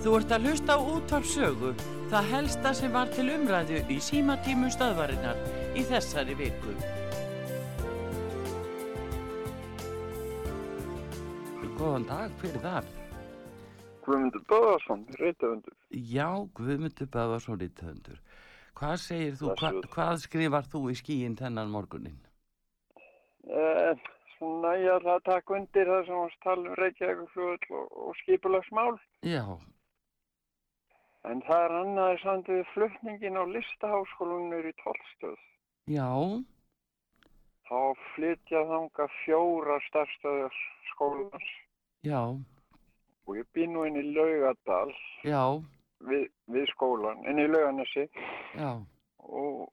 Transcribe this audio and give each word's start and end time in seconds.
Þú 0.00 0.14
ert 0.16 0.30
að 0.32 0.46
hlusta 0.48 0.74
á 0.74 0.80
útvarpsögu, 0.80 1.70
það 2.08 2.28
helsta 2.30 2.70
sem 2.72 2.92
var 2.94 3.10
til 3.12 3.26
umræðu 3.34 3.82
í 3.92 3.98
símatímu 4.00 4.70
stöðvarinnar 4.72 5.40
í 5.76 5.82
þessari 5.84 6.36
viku. 6.38 6.72
Góðan 11.76 12.06
dag, 12.08 12.32
hver 12.40 12.56
er 12.56 12.64
það? 12.64 12.88
Guðmundur 14.06 14.44
Böðarsson, 14.48 15.02
reytahundur. 15.20 15.74
Já, 15.92 16.28
Guðmundur 16.56 17.10
Böðarsson 17.12 17.60
reytahundur. 17.60 18.22
Hvað 18.80 18.94
segir 19.02 19.36
þú, 19.36 19.50
hva, 19.60 19.72
hvað 19.92 20.22
skrifar 20.22 20.70
þú 20.72 20.80
í 20.94 20.96
skíin 20.96 21.36
þennan 21.36 21.74
morgunin? 21.74 22.16
Eh, 23.44 24.00
svona 24.38 24.72
ég 24.80 24.96
ætla 24.96 25.18
að 25.18 25.28
taka 25.28 25.58
undir 25.58 25.92
það 25.92 26.08
sem 26.08 26.22
varst 26.22 26.40
tala 26.46 26.64
um 26.64 26.80
Reykjavíkfljóðl 26.80 27.76
og, 27.82 28.00
og 28.06 28.16
skipulagsmál. 28.22 28.96
Já, 29.28 29.44
En 31.28 31.42
það 31.44 31.64
er 31.66 31.74
annaði 31.80 32.20
samt 32.22 32.46
við 32.48 32.62
flutningin 32.74 33.36
á 33.36 33.44
listaháskólunur 33.44 34.68
í 34.70 34.72
Tollstöð. 34.84 35.36
já, 35.90 36.08
Þá 37.70 37.80
flytja 38.14 38.60
þanga 38.66 39.04
fjóra 39.24 39.76
starfstöðar 39.88 40.54
skólans 40.90 41.50
já, 42.02 42.18
og 43.26 43.36
ég 43.38 43.46
bý 43.54 43.66
nú 43.70 43.84
inn 43.86 44.00
í 44.00 44.02
Laugadal 44.10 44.90
já, 45.22 45.42
við, 46.02 46.24
við 46.50 46.66
skólan, 46.72 47.20
inn 47.30 47.38
í 47.38 47.46
Lauganesi 47.46 48.08
já, 48.58 48.72
og 49.22 49.68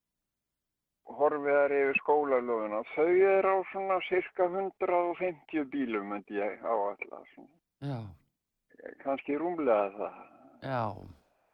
horfið 1.18 1.58
þær 1.58 1.73
yfir 1.80 2.00
skólalöfuna. 2.04 2.84
Þau 2.94 3.09
er 3.32 3.50
á 3.50 3.56
svona 3.72 3.98
cirka 4.12 4.45
150 4.52 5.66
bílum, 5.73 6.12
myndi 6.12 6.38
ég 6.38 6.62
áalla. 6.62 7.23
Svona. 7.34 7.50
já, 7.81 8.00
Kannski 9.02 9.40
rúmlega 9.42 9.90
það. 9.98 10.20
já. 10.62 10.84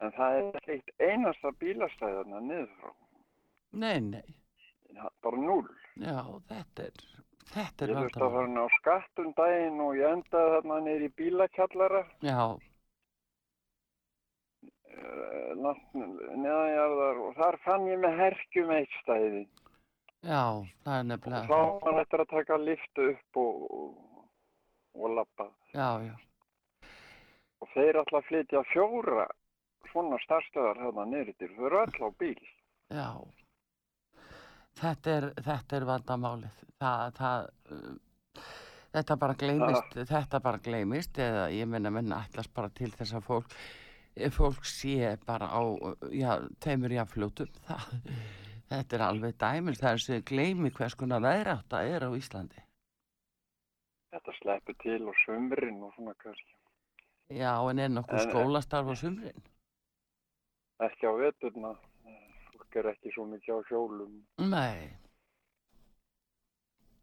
En 0.04 0.12
það 0.12 0.38
er 0.38 0.70
eitt 0.74 0.90
einasta 1.00 1.50
bílastæðarna 1.62 2.40
niður 2.44 2.70
frá. 2.80 2.90
Nei, 3.72 4.00
nei, 4.00 4.22
Það- 4.94 5.14
Bara 5.22 5.36
núl. 5.42 5.64
já, 5.96 6.18
þetta 6.50 6.84
er, 6.86 7.00
þetta 7.54 7.84
er 7.84 7.90
Ég 7.90 7.96
þurfti 7.98 8.20
að 8.22 8.34
fara 8.36 8.46
inn 8.50 8.60
á 8.62 8.66
skattum 8.78 9.32
daginn 9.38 9.80
og 9.80 9.96
ég 9.98 10.12
endaði 10.12 10.52
þarna 10.54 10.94
í 11.08 11.08
bílakjallara. 11.18 12.04
Já, 12.22 12.38
Uh, 14.94 15.54
neðanjarðar 16.38 17.16
og 17.26 17.32
þar 17.36 17.56
fann 17.64 17.86
ég 17.90 17.98
með 17.98 18.14
herkjum 18.20 18.70
eitt 18.76 18.92
stæði. 19.02 19.40
já, 20.22 20.42
það 20.84 20.94
er 20.94 21.00
Og 21.00 21.08
nefnilega, 21.08 21.48
þá 21.50 21.84
var 21.84 21.98
eftir 22.04 22.22
að 22.22 22.28
taka 22.30 22.58
liftu 22.62 23.06
upp 23.10 23.36
og, 23.42 23.64
og, 23.74 24.28
og 24.94 25.10
lappa. 25.18 25.48
já, 25.74 25.88
já, 26.06 26.14
Og 27.60 27.68
þeir 27.74 27.98
að 28.04 28.22
flytja 28.28 28.62
fjóra 28.70 29.26
svona 29.94 30.18
starfstöðar 30.26 30.82
hérna 30.82 31.06
niður 31.08 31.38
til. 31.38 31.50
Þau 31.54 31.64
eru 31.70 31.80
öll 31.86 32.04
á 32.04 32.08
bíl. 32.20 32.44
já. 32.90 33.08
Þetta 34.74 35.12
er, 35.14 35.28
þetta 35.46 35.76
er 35.76 35.84
vandamálið. 35.86 36.62
Það, 36.82 37.18
það, 37.18 37.44
þetta 38.96 39.16
bara 39.22 39.36
gleymist, 39.38 39.96
þetta 40.10 40.40
bara 40.42 40.62
gleymist 40.64 41.20
eða 41.22 41.44
ég 41.54 41.70
menna 41.70 41.92
menna 41.94 42.18
allast 42.24 42.50
bara 42.56 42.72
til 42.74 42.90
þess 42.90 43.14
að 43.14 43.28
fólk, 43.28 43.54
eh, 44.16 44.32
fólk 44.34 44.66
sé 44.66 45.14
bara 45.26 45.46
á, 45.46 45.62
já, 46.10 46.32
teimur 46.58 46.96
jáfljótum. 46.96 47.54
Það, 47.68 47.94
þetta 48.72 48.96
er 48.96 49.06
alveg 49.06 49.38
dæmis, 49.38 49.78
það 49.78 49.92
er 49.92 50.02
sem 50.02 50.22
gleymi 50.26 50.70
hvers 50.74 50.94
konar 50.98 51.22
veðrátta 51.22 51.84
er 51.86 52.08
á 52.08 52.10
Íslandi. 52.16 52.62
Þetta 54.14 54.32
sleppur 54.40 54.76
til 54.82 55.02
og 55.06 55.16
sumrin 55.22 55.82
og 55.84 55.94
svona 55.94 56.14
kannski. 56.18 56.54
Já, 57.30 57.52
en 57.70 57.78
er 57.78 57.92
nokkuð 57.92 58.26
skólastarf 58.26 58.90
á 58.90 58.94
sumrin? 58.98 59.44
Ekki 60.88 61.08
á 61.08 61.12
veturna. 61.20 61.72
Fólk 62.50 62.78
er 62.80 62.92
ekki 62.92 63.14
svo 63.14 63.24
mikið 63.30 63.56
á 63.56 63.60
hjólum. 63.70 64.20
Nei. 64.50 64.92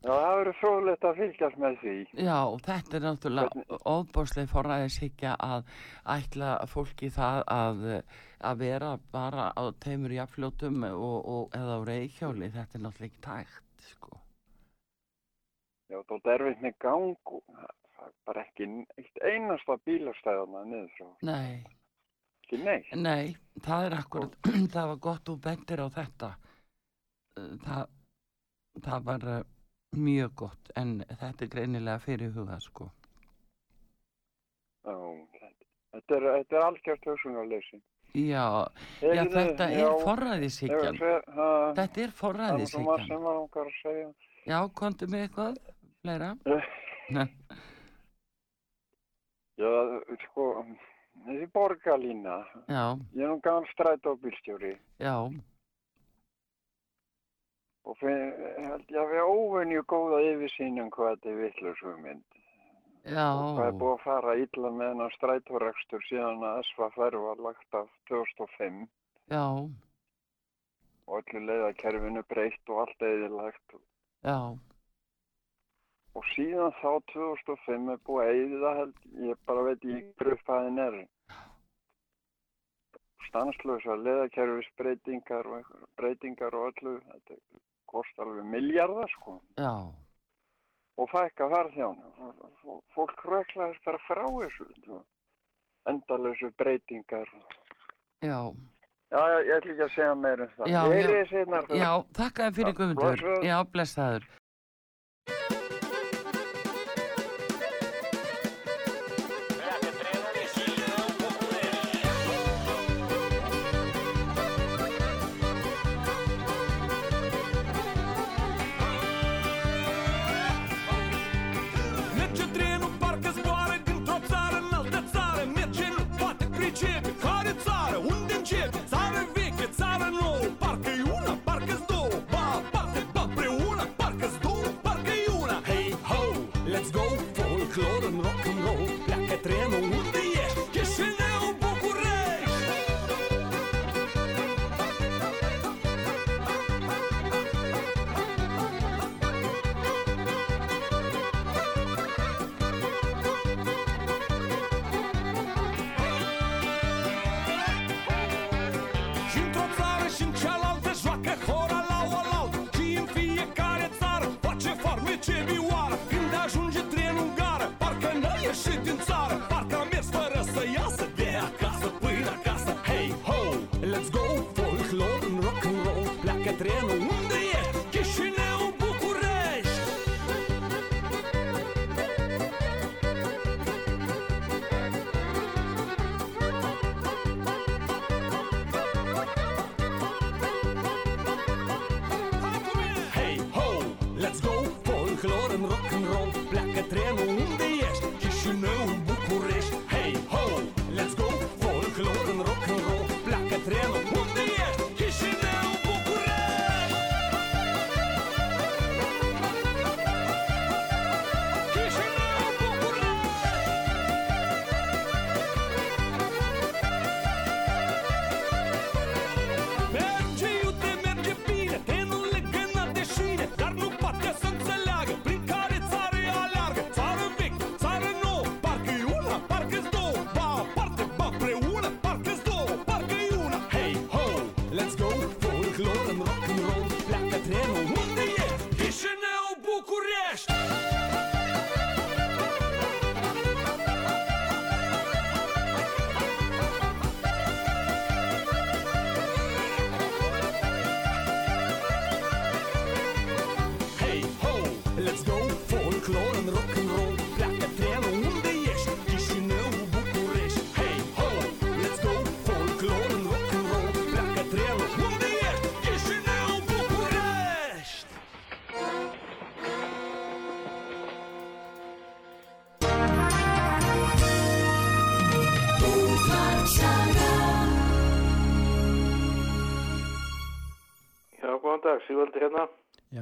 Já, 0.01 0.09
það 0.09 0.35
verður 0.39 0.57
fróðlegt 0.57 1.03
að 1.05 1.19
fylgjast 1.19 1.57
með 1.61 1.75
því. 1.83 1.95
Já, 2.25 2.37
þetta 2.65 2.95
er 2.97 3.03
náttúrulega 3.05 3.79
ofbóðslega 3.91 4.49
forræðishyggja 4.49 5.33
að 5.45 5.67
ætla 6.15 6.53
fólki 6.71 7.09
það 7.13 7.41
að, 7.53 7.83
að 8.49 8.63
vera 8.63 8.95
bara 9.13 9.51
á 9.53 9.63
teimur 9.85 10.15
jafnfljótum 10.15 10.87
og, 10.89 11.19
og 11.35 11.59
eða 11.59 11.77
á 11.77 11.79
reyðhjóli, 11.91 12.49
þetta 12.55 12.79
er 12.79 12.83
náttúrulega 12.87 13.11
ekki 13.11 13.23
tægt, 13.27 13.85
sko. 13.91 14.17
Já, 15.91 15.99
er 16.01 16.33
erfitt 16.33 16.65
með 16.65 16.75
gang 16.81 17.35
og 17.37 17.45
það 17.53 18.07
er 18.07 18.17
bara 18.31 18.47
ekki 18.47 18.71
eitt 18.97 19.21
einasta 19.21 19.77
bílastæðana 19.85 20.65
niður 20.65 20.91
frá. 20.97 21.07
Nei, 21.29 21.61
Ekki 22.51 22.63
neitt. 22.65 22.89
nei, 22.99 23.35
það 23.63 23.85
er 23.85 23.93
akkurat, 23.95 24.33
það 24.73 24.87
var 24.89 24.97
gott 25.05 25.29
og 25.31 25.37
bendir 25.43 25.79
á 25.79 25.87
þetta. 25.95 26.29
Uh, 27.39 27.53
Það, 27.63 27.85
það 28.83 29.05
var 29.07 29.23
uh, 29.31 29.37
mjög 29.95 30.33
gott, 30.41 30.71
en 30.75 30.91
þetta 31.07 31.45
er 31.45 31.51
greinilega 31.53 31.99
fyrir 32.03 32.33
hugað, 32.35 32.65
sko. 32.65 32.89
Já, 34.83 34.97
þetta- 35.93 36.17
er, 36.17 36.27
þetta 36.27 36.59
er 36.59 36.65
algjört 36.65 37.07
hugsunarleysi. 37.07 37.81
Já, 38.19 38.67
já, 38.99 39.23
þetta 39.31 39.69
er 39.71 39.93
forræðishyggjan. 40.03 40.97
Þetta 40.99 42.01
er 42.03 42.11
Það 42.19 42.85
var 42.89 43.05
sem 43.07 43.23
var 43.23 43.37
okkar 43.45 43.69
að 43.71 43.77
segja. 43.79 44.09
Já, 44.43 44.57
komdu 44.75 45.07
með 45.07 45.27
eitthvað, 45.29 45.61
fleira? 46.03 46.33
Já, 49.61 49.71
sko, 50.25 50.43
þessi 51.25 51.47
borgarlína, 51.53 52.35
Já, 52.67 52.83
ég 53.15 53.23
er 53.23 53.29
nú 53.31 53.39
gammal 53.45 53.67
strætóbílstjóri. 53.73 54.75
Já, 54.99 55.15
og 57.85 57.97
finn, 57.97 58.33
held 58.61 58.91
ég 58.93 58.99
að 59.01 59.11
við 59.15 59.23
óvenju 59.35 59.83
góða 59.89 60.19
yfirsýn 60.31 60.81
um 60.83 60.89
hvað 60.93 61.15
þetta 61.15 61.29
er 61.31 61.39
vitlaus 61.41 61.81
hugmynd. 61.85 62.23
já, 63.05 63.27
Hvað 63.57 63.67
er 63.67 63.77
búið 63.81 63.93
að 63.95 64.03
fara 64.05 64.35
illa 64.37 64.69
með 64.77 64.91
hennar 64.91 65.15
strætórekstur 65.17 66.03
síðan 66.09 66.43
að 66.45 66.59
SFFR 66.67 67.17
var 67.25 67.41
lagt 67.47 67.77
af 67.79 67.87
2005 68.11 68.83
já, 69.33 69.45
og 71.07 71.17
öllu 71.23 71.41
leiðakerfinu 71.47 72.21
breytt 72.29 72.69
og 72.69 72.83
allt 72.85 73.01
eðilagt. 73.07 73.79
já, 74.23 74.37
Og 76.15 76.25
síðan 76.35 76.73
þá 76.81 76.89
2005 77.13 77.89
er 77.93 77.99
búið 78.07 78.27
að 78.27 78.39
eða 78.57 78.71
held, 78.79 78.97
ég 79.29 79.37
bara 79.47 79.61
veit 79.69 79.85
ég 79.87 80.09
hver 80.19 80.33
upphæðin 80.35 80.81
er. 80.83 80.97
Stanslösa 83.29 83.95
leiðakerfisbreytingar 83.95 85.47
og 85.47 85.69
breytingar 85.99 86.57
og 86.57 86.71
öllu, 86.73 86.97
þetta 87.13 87.37
kostar 87.87 88.27
alveg 88.27 88.49
miljardar 88.55 89.11
sko. 89.15 89.37
já, 89.59 89.71
Og 90.99 91.07
fækka 91.09 91.47
farþjónu. 91.49 92.11
Fólk 92.93 93.23
röklaðist 93.25 93.85
bara 93.85 93.97
frá 94.07 94.25
þessu. 94.27 94.67
sko. 94.83 94.99
Endalösu 95.87 96.51
breytingar. 96.57 97.27
já, 98.21 98.51
Já, 99.11 99.19
já, 99.27 99.39
ég 99.43 99.55
ætla 99.55 99.71
ekki 99.71 99.83
að 99.83 99.95
segja 99.95 100.15
meira 100.15 100.43
um 100.43 100.51
það. 100.57 100.67
Já, 100.71 100.81
já. 100.87 101.75
já, 101.75 101.91
þakka 102.15 102.43
þér 102.43 102.53
fyrir 102.55 102.73
Guðmundur. 102.73 103.43
Já, 103.43 103.57
blessaður. 103.63 104.27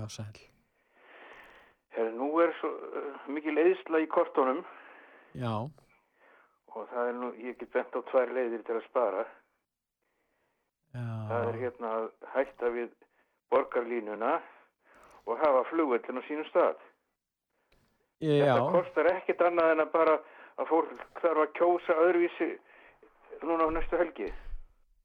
Já, 0.09 0.23
sæl. 0.23 0.39
Herri, 1.93 2.13
nú 2.17 2.39
er 2.41 2.53
svo 2.59 2.69
uh, 2.69 3.27
mikil 3.29 3.57
eðsla 3.61 4.01
í 4.01 4.07
kortunum 4.09 4.63
Já, 5.37 5.51
og 6.73 6.87
það 6.89 7.09
er 7.09 7.17
nú, 7.17 7.29
ég 7.37 7.57
get 7.59 7.69
bent 7.73 7.93
á 7.93 8.01
tvær 8.09 8.33
leiðir 8.33 8.63
til 8.65 8.77
að 8.79 8.87
spara. 8.87 9.25
Það 10.93 11.45
er 11.51 11.57
já, 11.57 11.61
hérna 11.61 11.91
að 11.99 12.07
hætta 12.33 12.71
við 12.73 12.89
borgarlínuna 13.53 14.39
og 15.29 15.37
hafa 15.37 15.63
flugvöllin 15.69 16.21
á 16.21 16.23
sínum 16.25 16.49
stað. 16.49 16.81
já, 18.19 18.33
Þetta 18.41 18.69
kostar 18.73 19.11
ekkit 19.13 19.45
annað 19.45 19.73
en 19.75 19.85
að 19.85 19.91
bara 19.93 20.19
að 20.57 20.69
fólk 20.73 21.21
þarf 21.21 21.43
að 21.45 21.53
kjósa 21.61 21.99
öðruvísi 22.07 22.51
núna 23.45 23.69
á 23.69 23.75
næstu 23.77 24.01
helgi. 24.01 24.33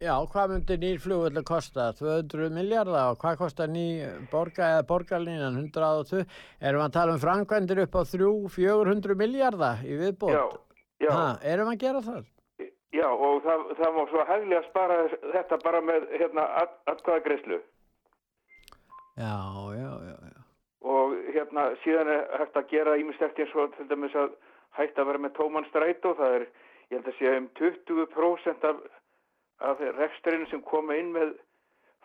Já, 0.04 0.14
hvað 0.32 0.52
myndi 0.52 0.76
nýr 0.82 1.00
flugvöld 1.02 1.38
að 1.40 1.46
kosta? 1.48 1.88
200 1.98 2.50
miljardar 2.54 3.10
og 3.14 3.18
hvað 3.22 3.38
kostar 3.40 3.70
ný 3.72 3.84
borga 4.32 4.68
eða 4.76 4.84
borgarlínan 4.90 5.56
120? 5.62 6.24
Erum 6.60 6.82
við 6.82 6.86
að 6.88 6.94
tala 6.98 7.16
um 7.16 7.22
framkvæmdir 7.24 7.82
upp 7.86 7.98
á 7.98 8.02
300-400 8.12 9.18
miljardar 9.24 9.82
í 9.84 9.98
viðbót? 10.00 10.36
Já, 10.36 10.44
já, 11.06 11.10
Ha, 11.14 11.26
erum 11.42 11.70
við 11.70 11.76
að 11.76 11.84
gera 11.86 12.04
það? 12.10 12.24
já 12.94 13.08
og 13.10 13.40
það, 13.42 13.62
það 13.80 13.94
má 13.96 14.02
svo 14.10 14.24
hæglega 14.28 14.62
spara 14.68 14.96
þetta 15.34 15.56
bara 15.64 15.80
með 15.82 16.04
hérna 16.14 16.44
atkvæðagreyslu. 16.92 17.56
Já, 19.18 19.34
já, 19.78 19.90
já, 20.10 20.16
já. 20.30 20.40
og 20.94 21.14
hérna 21.34 21.64
síðan 21.84 22.10
er 22.12 22.22
hægt 22.38 22.56
að 22.60 22.68
gera 22.70 22.94
ímislegt 23.00 23.38
eins 23.42 23.54
og 23.58 23.74
til 23.76 23.86
dæmis 23.90 24.14
að 24.18 24.32
hægt 24.78 24.98
að 24.98 25.06
vera 25.10 25.22
með 25.22 25.34
tóman 25.38 25.66
strætó 25.70 26.14
það 26.18 26.36
er, 26.38 26.46
ég 26.90 26.98
held 26.98 27.10
að 27.12 27.18
sé 27.18 27.34
um 27.38 27.46
20% 27.58 28.66
af, 28.70 28.80
af 29.60 29.80
rekstrinu 29.98 30.46
sem 30.50 30.62
koma 30.62 30.96
inn 30.98 31.12
með 31.14 31.36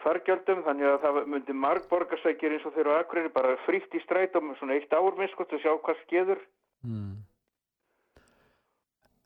fargjöldum 0.03 0.63
þannig 0.63 0.87
að 0.87 1.01
það 1.03 1.25
myndi 1.33 1.55
margborgarsækjur 1.65 2.55
eins 2.55 2.67
og 2.69 2.75
þeirra 2.75 2.99
á 2.99 3.01
Akureyri 3.03 3.33
bara 3.35 3.57
frítt 3.65 3.95
í 3.95 4.03
strætó 4.05 4.39
með 4.43 4.59
svona 4.59 4.77
eitt 4.77 4.93
ár 4.93 5.17
minn 5.17 5.31
sko 5.33 5.47
til 5.49 5.59
að 5.59 5.65
sjá 5.65 5.73
hvað 5.75 6.03
skeður 6.05 6.45
Hmm. 6.79 7.25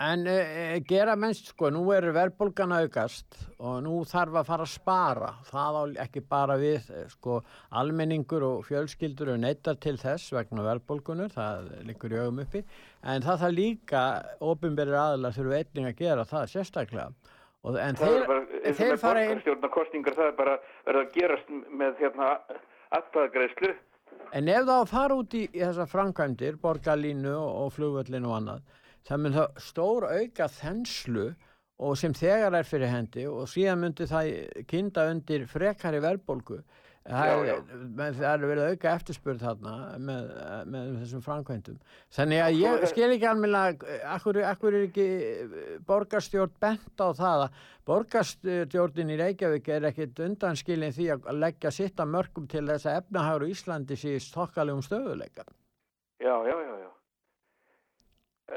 En 0.03 0.25
e, 0.27 0.79
gera 0.89 1.13
mennst 1.15 1.51
sko, 1.53 1.69
nú 1.71 1.83
er 1.95 2.09
verðbólgan 2.15 2.73
aukast 2.75 3.37
og 3.61 3.77
nú 3.85 3.99
þarf 4.09 4.39
að 4.41 4.47
fara 4.49 4.65
að 4.65 4.71
spara. 4.73 5.29
Það 5.47 5.77
á 5.79 5.83
ekki 6.03 6.23
bara 6.27 6.57
við, 6.59 6.89
eh, 6.89 7.05
sko, 7.13 7.37
almenningur 7.71 8.43
og 8.43 8.65
fjölskyldur 8.67 9.31
eru 9.31 9.37
neittar 9.39 9.77
til 9.79 9.95
þess 10.01 10.33
vegna 10.33 10.65
verðbólgunar, 10.65 11.31
það 11.31 11.69
liggur 11.87 12.17
í 12.17 12.19
augum 12.19 12.41
uppi. 12.43 12.63
En 13.03 13.21
það 13.21 13.39
þarf 13.45 13.55
líka, 13.59 14.03
ofinberir 14.41 14.99
aðlar 14.99 15.37
þurfu 15.37 15.55
einning 15.61 15.87
að 15.93 16.01
gera 16.01 16.27
það 16.33 16.51
sérstaklega. 16.51 17.07
Og, 17.63 17.77
en 17.79 17.95
það 17.95 18.13
þeir, 18.13 18.27
bara, 18.27 18.43
og 18.43 18.77
þeir 18.77 18.97
fara 18.99 19.23
inn, 19.23 19.29
borgarstjórnarkostningar 19.31 20.15
það 20.17 20.29
er 20.29 20.37
bara 20.39 20.55
verið 20.83 21.01
að 21.01 21.13
gerast 21.15 21.51
með 21.71 22.01
hérna 22.03 22.29
atkvæðagreyslu 22.97 23.71
en 24.33 24.49
ef 24.49 24.65
það 24.67 24.89
fara 24.89 25.17
út 25.17 25.35
í, 25.37 25.43
í 25.47 25.61
þessar 25.61 25.89
framkvæmdir, 25.91 26.59
borgarlínu 26.61 27.31
og, 27.31 27.49
og 27.63 27.73
flugvöllin 27.77 28.27
og 28.27 28.37
annað, 28.39 28.63
það 29.07 29.23
mun 29.23 29.37
það 29.37 29.63
stór 29.67 30.07
auka 30.09 30.47
þenslu 30.51 31.27
og 31.83 31.97
sem 31.99 32.15
þegar 32.17 32.57
er 32.57 32.67
fyrir 32.67 32.91
hendi 32.91 33.25
og 33.29 33.47
síðan 33.51 33.81
myndi 33.83 34.07
það 34.09 34.31
kynda 34.69 35.07
undir 35.11 35.45
frekari 35.49 36.01
verðbólgu. 36.03 36.61
Það 37.03 37.41
er, 37.51 37.57
er 38.23 38.43
verið 38.47 38.61
að 38.63 38.69
auka 38.77 38.91
eftirspurð 38.95 39.41
þarna 39.43 39.71
með, 39.99 40.27
með 40.71 40.91
þessum 41.01 41.23
framkvæmdum. 41.25 41.79
Þannig 42.15 42.39
að 42.45 42.59
ég 42.61 42.77
það- 42.77 42.91
skil 42.93 43.09
ekki 43.11 43.27
almennilega, 43.27 43.97
akkur, 44.13 44.39
akkur 44.47 44.77
er 44.77 44.85
ekki 44.87 45.07
eh, 45.27 45.57
borgarstjórn 45.89 46.53
bent 46.63 47.03
á 47.03 47.07
það 47.17 47.43
að 47.43 47.59
borgarstjórnin 47.91 49.11
í 49.11 49.19
Reykjavík 49.19 49.67
er 49.75 49.89
ekkit 49.91 50.23
undanskilin 50.29 50.95
því 50.95 51.09
að 51.17 51.27
leggja 51.43 51.73
sitt 51.75 51.99
að 51.99 52.13
mörgum 52.15 52.47
til 52.47 52.63
þess 52.71 52.87
að 52.87 53.01
efnahagur 53.01 53.47
í 53.49 53.51
Íslandi 53.51 53.99
sé 53.99 54.15
stokkalegum 54.23 54.85
stöðuleika. 54.87 55.43
Já, 56.23 56.35
já, 56.47 56.55
já, 56.55 56.73
já. 56.87 56.89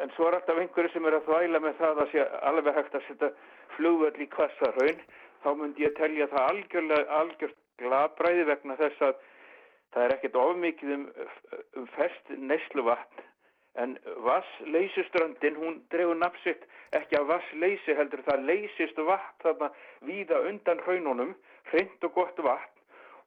En 0.05 0.11
svo 0.15 0.31
er 0.31 0.39
alltaf 0.39 0.63
einhverju 0.63 0.95
sem 0.95 1.07
er 1.11 1.19
að 1.19 1.27
þvæla 1.27 1.65
með 1.67 1.79
það 1.83 2.01
að 2.05 2.11
sé 2.15 2.31
alveg 2.47 2.79
hægt 2.79 2.95
að 2.95 3.07
setja 3.11 3.35
flugvöll 3.75 4.23
í 4.23 4.31
kvassarhaun, 4.31 5.03
þá 5.43 5.51
myndi 5.59 5.83
ég 5.83 5.95
telja 5.99 6.31
það 6.31 6.51
algjörlega, 6.53 7.07
algjört 7.21 7.63
glabræði 7.81 8.47
vegna 8.51 8.77
þess 8.81 9.09
að 9.09 9.17
það 9.95 10.05
er 10.05 10.15
ekkert 10.17 10.39
ofmikið 10.43 10.93
um, 10.97 11.07
um 11.81 11.89
fest 11.97 12.33
neysluvatn, 12.37 13.25
en 13.77 13.99
vassleysuströndin, 14.25 15.59
hún 15.61 15.83
dregur 15.93 16.17
nafsitt 16.17 16.65
ekki 16.97 17.19
af 17.19 17.29
vassleysi 17.29 17.97
heldur, 17.99 18.25
það 18.25 18.47
leysist 18.51 18.99
vatn 19.09 19.43
þarna 19.45 19.71
víða 20.09 20.41
undan 20.49 20.81
hraununum, 20.87 21.35
hreint 21.73 22.09
og 22.09 22.17
gott 22.17 22.41
vatn, 22.49 22.73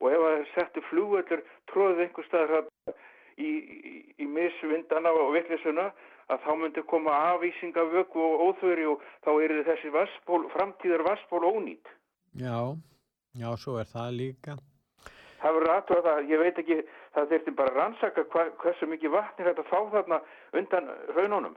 og 0.00 0.10
ef 0.10 0.24
það 0.26 0.44
settu 0.54 0.84
flugvöllur 0.88 1.44
tróðið 1.70 2.04
einhver 2.06 2.28
staðar 2.28 2.70
í, 3.36 3.50
í, 3.50 3.96
í 4.18 4.26
misvindana 4.26 5.12
og 5.14 5.34
vittlisuna 5.36 5.90
að 6.30 6.44
þá 6.44 6.52
myndi 6.58 6.84
koma 6.90 7.14
afísingavöku 7.34 8.22
og 8.22 8.44
óþöri 8.48 8.86
og 8.90 9.02
þá 9.26 9.30
er 9.44 9.56
þessi 9.66 9.90
vassból, 9.94 10.44
framtíðar 10.54 11.06
vassból 11.06 11.42
ónýtt. 11.46 11.90
Já, 12.38 12.74
já, 13.34 13.48
svo 13.56 13.78
er 13.80 13.84
það 13.90 14.10
líka. 14.16 14.56
Það 15.40 15.54
verður 15.56 15.72
aðtöða 15.74 16.02
það, 16.04 16.30
ég 16.30 16.38
veit 16.42 16.58
ekki, 16.60 16.76
það 17.14 17.28
þurfti 17.30 17.52
bara 17.56 17.70
að 17.72 17.76
rannsaka 17.80 18.24
hva, 18.32 18.42
hversu 18.60 18.86
mikið 18.90 19.10
vatn 19.14 19.40
er 19.42 19.48
þetta 19.54 19.64
fá 19.70 19.78
þarna 19.94 20.18
undan 20.60 20.90
raununum. 21.16 21.54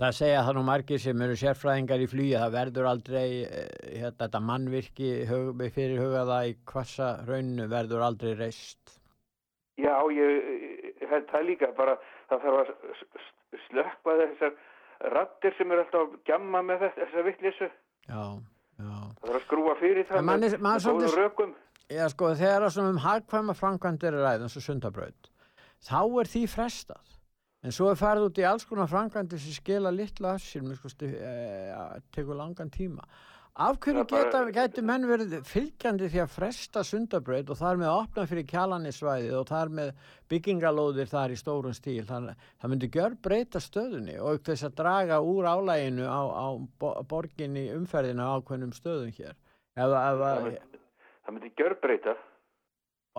Það 0.00 0.14
segja 0.16 0.40
það 0.42 0.56
nú 0.56 0.62
margir 0.66 0.98
sem 0.98 1.20
eru 1.22 1.36
sérfræðingar 1.38 2.00
í 2.02 2.06
flugi, 2.10 2.32
það 2.34 2.54
verður 2.56 2.88
aldrei, 2.90 3.28
eh, 3.44 3.68
hérna, 4.00 4.16
þetta 4.24 4.40
mannvirki 4.42 5.10
hug, 5.28 5.60
fyrir 5.76 6.00
hugaða 6.02 6.38
í 6.48 6.56
kvassa 6.66 7.10
rauninu 7.28 7.68
verður 7.70 8.02
aldrei 8.08 8.32
reist. 8.40 8.96
Já, 9.78 9.94
ég, 10.10 10.98
held 11.10 11.28
það 11.30 11.46
líka, 11.50 11.70
bara 11.76 11.98
það 12.30 12.42
þarf 12.42 12.58
að 12.64 12.72
s- 12.94 13.06
s- 13.20 13.60
slökka 13.68 14.16
þessar 14.22 14.56
rattir 15.14 15.54
sem 15.58 15.70
er 15.72 15.84
alltaf 15.84 16.08
að 16.08 16.18
gjamma 16.24 16.62
með 16.62 16.78
þetta, 16.88 17.06
þessa 17.06 17.24
vittlisu. 17.28 17.70
Já. 18.08 18.24
Það 19.24 19.30
þarf 19.32 19.40
að 19.40 19.44
skrúa 19.46 19.74
fyrir 19.80 20.04
það 20.08 20.18
En 20.20 20.24
manni- 20.28 20.50
með, 20.52 20.60
með 20.60 20.84
góðum 20.84 21.14
rökum. 21.16 21.54
Já, 21.88 22.04
sko, 22.12 22.30
þegar 22.36 22.64
að 22.66 22.72
svona 22.74 22.90
um 22.92 22.98
hagkvæma 23.04 23.54
framkvæmdir 23.56 24.12
er 24.12 24.24
ræðum, 24.24 24.50
svo 24.52 24.60
sundabraut, 24.64 25.30
þá 25.84 26.00
er 26.20 26.28
því 26.34 26.42
frestað. 26.48 27.12
En 27.64 27.72
svo 27.72 27.88
er 27.90 27.96
farið 27.96 28.26
út 28.28 28.38
í 28.40 28.44
alls 28.44 28.64
konar 28.68 28.88
framkvæmdir 28.88 29.40
sem 29.40 29.52
skila 29.56 29.90
litla 29.92 30.34
af 30.36 30.42
sér, 30.44 30.60
mér 30.64 30.76
sko, 30.76 30.88
tekur 32.12 32.36
langan 32.36 32.68
tíma. 32.70 33.04
Af 33.54 33.76
hverju 33.78 34.00
er 34.02 34.06
geta, 34.10 34.38
gætu 34.50 34.82
menn 34.82 35.04
verið 35.06 35.34
fylgjandi 35.46 36.08
því 36.10 36.20
að 36.24 36.32
fresta 36.34 36.82
sundabraut 36.82 37.52
og 37.54 37.58
þar 37.60 37.76
með 37.78 37.86
að 37.92 37.98
opna 38.00 38.24
fyrir 38.26 38.46
kjalanisvæðið 38.50 39.36
og 39.38 39.44
þar 39.46 39.70
með 39.78 39.92
byggingalóðir 40.32 41.06
þar 41.12 41.30
í 41.30 41.38
stórum 41.38 41.76
stíl. 41.78 42.02
Það, 42.08 42.26
það 42.58 42.72
myndi 42.72 42.88
gjör 42.96 43.14
breyta 43.22 43.62
stöðunni 43.62 44.16
og 44.18 44.32
auk 44.32 44.42
þess 44.50 44.66
að 44.66 44.74
draga 44.82 45.20
úr 45.22 45.46
álæginu 45.52 46.02
á, 46.10 46.22
á 46.34 46.46
bo- 46.82 46.96
borginni 47.06 47.68
umferðina 47.76 48.26
á 48.26 48.34
ákveðnum 48.42 48.74
stöðum 48.74 49.14
hér. 49.20 49.38
Ef, 49.78 49.86
ef, 49.86 50.24
Það 50.24 50.42
myndi, 50.48 50.82
það 51.22 51.36
myndi 51.38 51.52
gjörbreyta. 51.62 52.16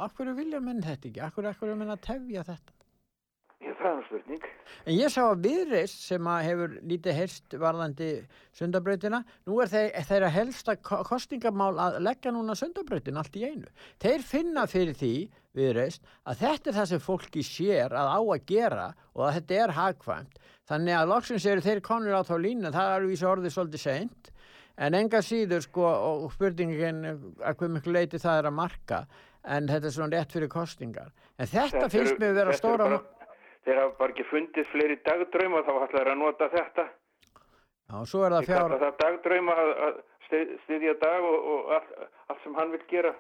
af 0.04 0.18
hverju 0.20 0.36
vilja 0.36 0.60
menn 0.60 0.84
þetta 0.84 1.08
ekki? 1.14 1.22
Af 1.24 1.32
hverju, 1.40 1.50
af 1.56 1.60
hverju 1.64 1.80
menn 1.80 1.96
að 1.96 2.04
tefja 2.12 2.44
þetta? 2.52 2.76
Ég, 3.86 3.92
það 3.92 3.94
er 3.94 3.98
nú 4.02 4.06
spurning. 4.08 4.46
En 4.86 4.96
ég 4.98 5.12
sá 5.14 5.22
að 5.30 5.44
viðreist 5.46 6.00
sem 6.08 6.28
að 6.32 6.44
hefur 6.48 6.72
lítið 6.90 7.18
heyrst 7.20 7.56
varðandi 7.62 8.08
sundabrautina, 8.58 9.20
nú 9.46 9.60
er 9.62 9.70
þeir, 9.70 9.90
þeirra 10.10 10.30
helsta 10.34 10.76
ko- 10.82 11.04
kosningamál 11.06 11.74
að 11.84 12.00
leggja 12.06 12.32
núna 12.34 12.56
sundabrautin 12.58 13.18
allt 13.22 13.36
í 13.38 13.44
einu. 13.46 13.70
Þeir 14.02 14.26
finna 14.26 14.66
fyrir 14.72 14.98
því, 14.98 15.12
viðreist, 15.56 16.02
að 16.28 16.42
þetta 16.42 16.70
er 16.72 16.78
það 16.80 16.90
sem 16.94 17.04
fólki 17.06 17.44
sér 17.46 17.94
að 17.96 18.10
á 18.18 18.20
að 18.20 18.46
gera 18.50 18.88
og 19.14 19.26
að 19.30 19.36
þetta 19.40 19.60
er 19.66 19.76
hagkvæmt. 19.78 20.40
Þannig 20.66 20.98
að 20.98 21.12
loksins 21.14 21.46
eru 21.46 21.62
þeir 21.62 21.82
konur 21.86 22.18
á 22.18 22.22
þá 22.26 22.36
línu, 22.42 22.72
það 22.74 22.96
er 22.98 23.06
vísa 23.12 23.30
orðið 23.30 23.54
svolítið 23.54 23.84
seint, 23.86 24.32
en 24.82 24.98
enga 24.98 25.22
síður 25.24 25.62
sko 25.64 25.86
og 25.88 26.32
spurningin 26.34 27.04
að 27.06 27.54
hvað 27.62 27.76
miklu 27.78 27.94
leiti 27.96 28.20
það 28.20 28.42
er 28.42 28.50
að 28.50 28.58
marka, 28.58 29.04
en 29.46 29.70
þetta 29.70 29.88
er 29.88 29.94
svona 29.94 30.18
rétt 30.18 30.34
fyrir 30.34 30.50
kostingar. 30.52 31.14
En 31.38 31.48
þetta, 31.48 31.86
finnst 31.94 32.16
eru- 32.16 32.20
mér 32.26 32.34
vera 32.34 32.50
þetta 32.50 32.50
eru 32.50 32.58
stóra... 32.58 32.90
bara- 32.90 33.12
Þeir 33.66 33.82
hafa 33.82 33.96
bara 34.00 34.14
ekki 34.14 34.28
fundið 34.30 34.68
fleiri 34.72 34.98
dagdrauma 35.06 35.64
þá 35.66 35.72
ætla 35.76 36.02
þeir 36.02 36.12
að 36.12 36.20
nota 36.22 36.50
þetta. 36.54 36.84
Já, 37.86 37.96
svo 38.10 38.26
er 38.26 38.36
það 38.36 38.50
fjár... 38.50 38.76
það 38.82 39.00
dagdrauma 39.02 39.56
að, 39.62 39.72
að 39.88 39.96
styð- 40.28 40.52
styðja 40.66 40.94
dag 41.02 41.26
og, 41.30 41.48
og 41.54 41.74
allt, 41.80 41.96
allt 42.30 42.44
sem 42.44 42.60
hann 42.60 42.76
vil 42.76 42.84
gera. 42.92 43.14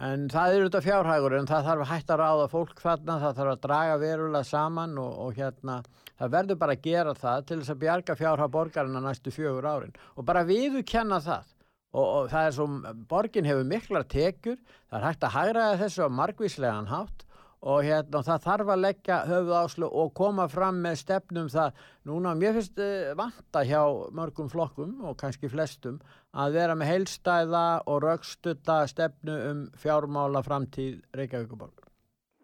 En 0.00 0.28
það 0.32 0.54
er 0.54 0.62
auðvitað 0.64 0.84
fjárhægur 0.86 1.34
en 1.36 1.48
það 1.50 1.66
þarf 1.68 1.82
að 1.84 1.90
hætta 1.90 2.14
að 2.14 2.20
ráða 2.22 2.44
fólk 2.48 2.78
þarna, 2.80 3.16
það 3.20 3.38
þarf 3.38 3.52
að 3.52 3.64
draga 3.66 3.96
verulega 4.00 4.48
saman 4.48 4.94
og, 5.02 5.10
og 5.26 5.34
hérna, 5.36 5.74
það 6.16 6.34
verður 6.34 6.60
bara 6.62 6.76
að 6.78 6.84
gera 6.86 7.14
það 7.18 7.42
til 7.50 7.58
þess 7.60 7.74
að 7.74 7.80
bjarga 7.82 8.16
fjárhæg 8.16 8.52
borgarina 8.54 9.02
næstu 9.04 9.34
fjögur 9.34 9.68
árin 9.68 9.98
og 10.16 10.28
bara 10.30 10.46
viðu 10.48 10.82
kenna 10.88 11.20
það. 11.22 11.50
Og, 11.90 12.06
og 12.06 12.28
það 12.30 12.46
er 12.46 12.54
svo, 12.54 12.66
borgin 13.10 13.48
hefur 13.50 13.66
miklar 13.66 14.04
tekjur, 14.06 14.60
það 14.88 14.98
er 15.00 15.06
hægt 15.08 15.24
að 15.26 15.34
hægraða 15.36 15.78
þessu 15.82 16.06
á 16.06 16.08
margvíslegan 16.20 16.90
hátt 16.90 17.24
og 17.60 17.82
hérna, 17.84 18.22
það 18.24 18.44
þarf 18.46 18.70
að 18.72 18.82
leggja 18.86 19.16
höfuð 19.28 19.56
áslu 19.58 19.88
og 20.02 20.12
koma 20.16 20.46
fram 20.48 20.78
með 20.84 20.94
stefnum 21.02 21.48
það, 21.52 21.74
núna 22.08 22.32
mér 22.38 22.54
finnst 22.56 22.78
uh, 22.80 23.10
vanta 23.18 23.64
hjá 23.68 23.82
mörgum 24.16 24.48
flokkum 24.48 24.94
og 25.04 25.18
kannski 25.20 25.50
flestum 25.52 25.98
að 26.32 26.56
vera 26.56 26.74
með 26.78 26.92
heilstæða 26.94 27.64
og 27.90 28.00
raukstutta 28.06 28.78
stefnu 28.88 29.34
um 29.50 29.60
fjármála 29.82 30.40
framtíð 30.46 31.02
Reykjavíkuborg. 31.20 31.76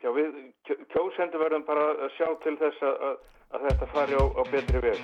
Já, 0.04 0.10
við 0.12 0.28
kjó- 0.68 0.84
kjósendur 0.92 1.40
verðum 1.46 1.64
bara 1.66 1.84
að 1.96 2.10
sjá 2.18 2.28
til 2.44 2.56
þess 2.60 2.78
að, 2.84 2.94
að, 3.08 3.16
að 3.56 3.60
þetta 3.70 3.86
fari 3.94 4.14
á, 4.20 4.24
á 4.36 4.42
betri 4.52 4.78
veg. 4.84 4.98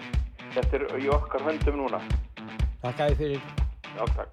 Þetta 0.52 0.72
er 0.76 0.82
í 1.00 1.08
okkar 1.14 1.46
höndum 1.48 1.76
núna. 1.80 2.02
Takk 2.82 2.98
að 3.00 3.14
þið 3.14 3.18
fyrir. 3.22 3.42
Já, 3.96 4.04
takk. 4.18 4.32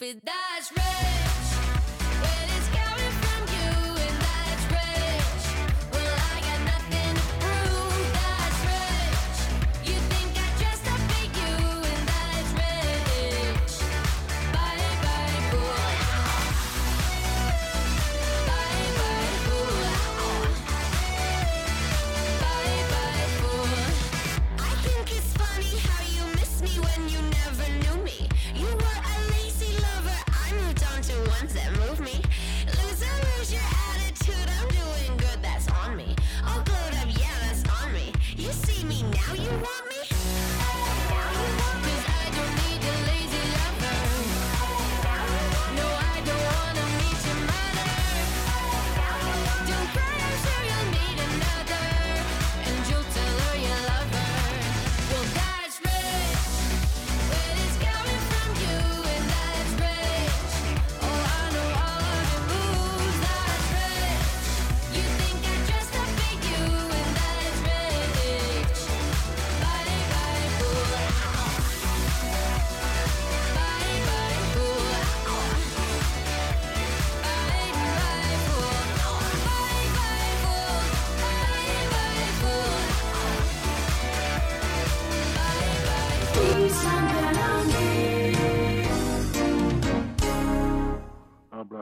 stupid, 0.00 0.29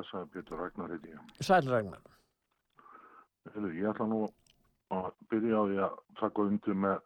blessaði 0.08 0.30
Pétur 0.32 0.58
Ragnar 0.58 0.90
heiti 0.92 1.10
ég. 1.12 1.20
Sæl 1.44 1.66
Ragnar. 1.68 2.00
Heyrðu, 3.52 3.72
ég 3.76 3.88
ætla 3.90 4.06
nú 4.08 4.20
að 4.92 5.10
byrja 5.30 5.60
á 5.60 5.62
því 5.68 5.78
að 5.84 5.98
taka 6.20 6.42
undir 6.48 6.74
með 6.74 7.02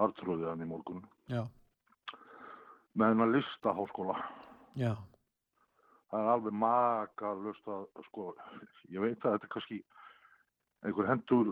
artrúðiðan 0.00 0.62
í 0.64 0.68
morgun 0.70 1.00
Já, 1.30 1.44
með 2.94 3.12
hennar 3.12 3.30
listaháskóla. 3.34 4.16
já, 4.78 4.94
Það 6.10 6.20
er 6.24 6.28
alveg 6.32 6.52
makalust 6.58 7.66
að, 7.70 7.84
sko, 8.08 8.32
ég 8.90 9.00
veit 9.02 9.22
að 9.24 9.36
þetta 9.36 9.46
er 9.46 9.52
kannski 9.54 9.80
einhver 10.82 11.06
hendur 11.06 11.50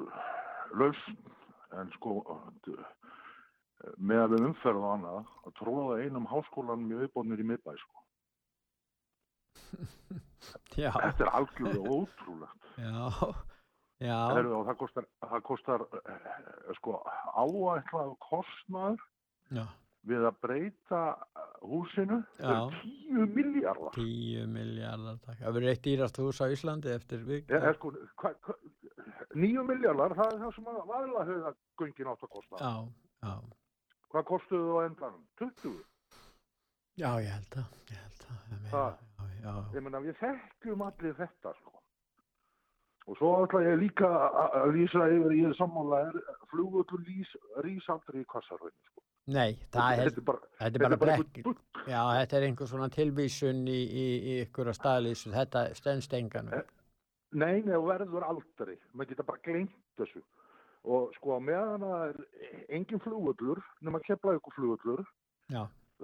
lausn, 0.75 1.19
en 1.79 1.91
sko, 1.95 2.17
með 3.99 4.23
að 4.25 4.33
við 4.35 4.47
umferð 4.49 4.83
og 4.83 4.91
annað, 4.97 5.29
að 5.47 5.55
tróða 5.61 6.01
einum 6.03 6.27
háskólanum 6.27 6.91
í 6.91 6.99
viðbónir 7.05 7.43
í 7.43 7.47
miðbæ, 7.53 7.75
sko. 7.79 8.03
Þetta 10.79 11.25
er 11.25 11.31
algjörlega 11.35 11.91
ótrúlegt. 11.99 12.69
já, 12.79 13.35
já, 14.07 14.19
Heru, 14.37 14.53
og 14.61 14.67
það 14.69 14.77
kostar, 14.85 15.07
það 15.27 15.43
kostar 15.49 15.85
eh, 15.99 16.73
sko, 16.79 16.95
áætlað 17.35 18.13
kostnaður 18.23 19.03
já, 19.59 19.65
við 20.09 20.27
að 20.29 20.37
breyta 20.45 21.01
húsinu 21.67 22.21
Já. 22.39 22.53
er 22.55 22.77
10 23.11 23.27
miljardar. 23.35 23.91
tíu 23.97 24.45
miljardar 24.49 25.19
takk. 25.25 25.41
Það 25.43 25.57
verður 25.59 25.73
eitt 25.73 25.83
dýrast 25.89 26.21
hús 26.23 26.39
á 26.41 26.47
Íslandi 26.55 26.93
eftir 26.95 27.25
vik. 27.27 27.51
Ég, 27.51 27.67
er 27.73 27.75
sko, 27.77 27.91
hva, 28.23 28.33
hva, 28.47 28.55
9 29.35 29.67
miljardar, 29.69 30.15
það 30.17 30.33
er 30.37 30.41
það 30.45 30.55
sem 30.61 30.71
að 30.71 30.79
vaðlahauða 30.93 31.53
göngin 31.83 32.13
átt 32.15 32.25
að 32.29 32.33
kosta. 32.39 32.63
Já, 32.63 32.73
já, 33.27 33.35
Hvað 34.09 34.25
kostuðu 34.31 34.79
á 34.79 34.81
endanum? 34.87 35.27
20? 35.43 35.75
já, 37.03 37.11
ég 37.27 37.35
held 37.35 37.59
að, 37.61 37.77
ég 37.91 37.99
held 38.07 38.25
að, 38.31 38.67
Það- 38.71 39.05
já, 39.43 39.53
Ég 39.75 39.83
meina, 39.85 40.01
við 40.05 40.17
þekkjum 40.23 40.85
allir 40.87 41.17
þetta, 41.19 41.53
sko. 41.61 41.75
Og 43.09 43.17
svo 43.17 43.29
ætla 43.47 43.63
ég 43.65 43.79
líka 43.81 44.09
að 44.61 44.73
lýsa 44.77 45.07
yfir, 45.09 45.35
ég 45.39 45.49
er 45.49 45.55
sammála, 45.57 46.01
flugullur 46.51 47.05
lýs, 47.07 47.31
rís 47.65 47.87
aldrei 47.89 48.21
í 48.21 48.27
kassarhauðinu, 48.29 48.91
sko. 48.91 49.05
nei, 49.33 49.55
það 49.73 49.93
er, 49.93 50.03
þetta 50.11 50.21
er 50.21 50.27
bara, 50.29 50.51
þetta 50.59 50.79
er 50.79 50.85
bara 50.85 50.99
bara 51.01 51.17
brekk, 51.23 51.63
já, 51.89 52.01
þetta 52.19 52.37
er 52.41 52.47
einhver 52.49 52.69
svona 52.69 52.89
tilvísun 52.93 53.63
í, 53.69 53.79
í, 54.03 54.05
í 54.19 54.35
ykkur 54.45 54.69
að 54.73 54.77
staðlýsu, 54.81 55.33
þetta 55.33 55.65
stendst 55.79 56.13
enganum. 56.21 56.53
Eh, 56.61 56.75
Nei, 57.37 57.59
nei, 57.61 57.75
og 57.77 57.91
verður 57.91 58.25
aldrei. 58.25 58.79
Maður 58.97 59.11
geta 59.11 59.25
bara 59.29 59.41
gleymt 59.45 59.73
þessu. 60.01 60.23
Og 60.89 61.11
sko, 61.19 61.35
meðan 61.45 61.83
að 61.85 61.91
það 61.93 62.07
er 62.47 62.63
engin 62.79 63.03
flugullur, 63.05 63.59
nema 63.85 64.01
kepla 64.07 64.39
ykkur 64.39 64.55
flugullur, 64.57 65.03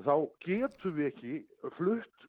þá 0.04 0.14
getum 0.44 0.96
við 0.98 1.06
ekki 1.12 1.38
flutt 1.78 2.26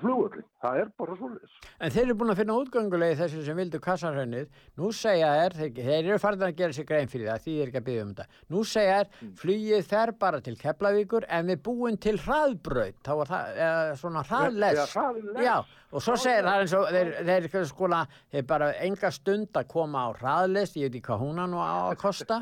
flugullin. 0.00 0.44
Það 0.62 0.78
er 0.82 0.90
bara 1.00 1.16
svolítið. 1.18 1.56
En 1.78 1.92
þeir 1.94 2.04
eru 2.04 2.16
búin 2.20 2.32
að 2.32 2.40
finna 2.40 2.56
útgöngulegi 2.58 3.18
þessu 3.18 3.44
sem 3.46 3.58
vildu 3.58 3.80
kassarhönnið. 3.82 4.60
Nú 4.78 4.90
segja 4.96 5.30
þær, 5.38 5.56
þeir, 5.58 5.72
þeir 5.78 5.98
eru 5.98 6.18
farin 6.22 6.46
að 6.48 6.54
gera 6.60 6.76
sér 6.76 6.88
grein 6.88 7.10
fyrir 7.12 7.30
það, 7.30 7.42
því 7.46 7.56
er 7.58 7.72
ekki 7.72 7.80
að 7.80 7.88
byggja 7.88 8.04
um 8.04 8.12
þetta. 8.12 8.42
Nú 8.54 8.62
segja 8.72 8.98
þær, 8.98 9.26
flugið 9.42 9.90
fer 9.92 10.14
bara 10.24 10.42
til 10.44 10.56
Keflavíkur 10.60 11.28
en 11.38 11.52
við 11.52 11.62
búin 11.68 11.98
til 12.02 12.16
hraðbraut. 12.24 13.00
Þá 13.06 13.12
var 13.22 13.32
það, 13.32 13.60
eða 13.68 13.98
svona 14.02 14.24
hraðlest. 14.28 14.98
Já, 15.46 15.56
og 15.92 16.04
svo 16.04 16.16
segir 16.20 16.44
það 16.44 16.62
eins 16.62 16.74
og 16.76 16.86
þeir, 16.92 17.10
þeir, 17.28 17.46
þeir 17.52 17.66
skona, 17.70 18.00
þeir 18.32 18.46
bara 18.48 18.68
enga 18.84 19.10
stund 19.14 19.56
að 19.56 19.68
koma 19.72 20.04
á 20.04 20.08
hraðlest, 20.18 20.76
ég 20.76 20.88
veit 20.88 20.98
ekki 20.98 21.06
hvað 21.08 21.22
hún 21.24 21.40
á 21.40 21.46
nú 21.48 21.60
á 21.62 21.88
að 21.88 21.96
kosta. 22.02 22.40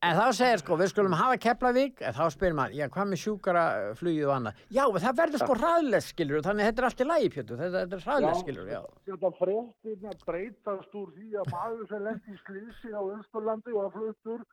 En 0.00 0.16
þá 0.16 0.24
segir 0.36 0.62
sko, 0.62 0.78
við 0.80 0.92
skulum 0.94 1.16
hafa 1.18 1.38
Keflavík, 1.44 2.02
en 2.02 2.16
þá 2.16 2.22
spyrir 2.34 2.56
maður, 2.58 2.78
já, 2.80 2.86
hvað 2.96 3.10
með 3.12 3.22
sjúkara 3.24 3.64
flugið 4.00 4.26
og 4.26 4.34
annað? 4.36 4.64
Já, 4.74 4.82
það 5.06 5.20
verður 5.20 5.44
sko 5.44 5.58
hraðlest, 5.60 6.14
skilur, 6.14 6.42
þannig 6.46 6.70
þetta 6.70 6.82
er 6.82 6.88
allt 6.88 7.04
í 7.04 7.08
lagi, 7.10 7.30
Pjötu, 7.36 7.60
þetta, 7.60 7.84
þetta 7.84 8.00
er 8.00 8.06
hraðlest, 8.08 8.42
skilur, 8.44 8.72
já. 8.74 8.80
Þetta 9.10 9.32
fréttina 9.38 10.16
breytast 10.24 10.98
úr 10.98 11.14
því 11.14 11.30
að 11.42 11.54
maður 11.54 11.86
sem 11.92 12.04
lendi 12.08 12.34
í 12.34 12.42
slísi 12.42 12.90
á 12.96 13.02
Östurlandi 13.04 13.76
og 13.76 13.86
að 13.86 13.94
fluttur 13.98 14.44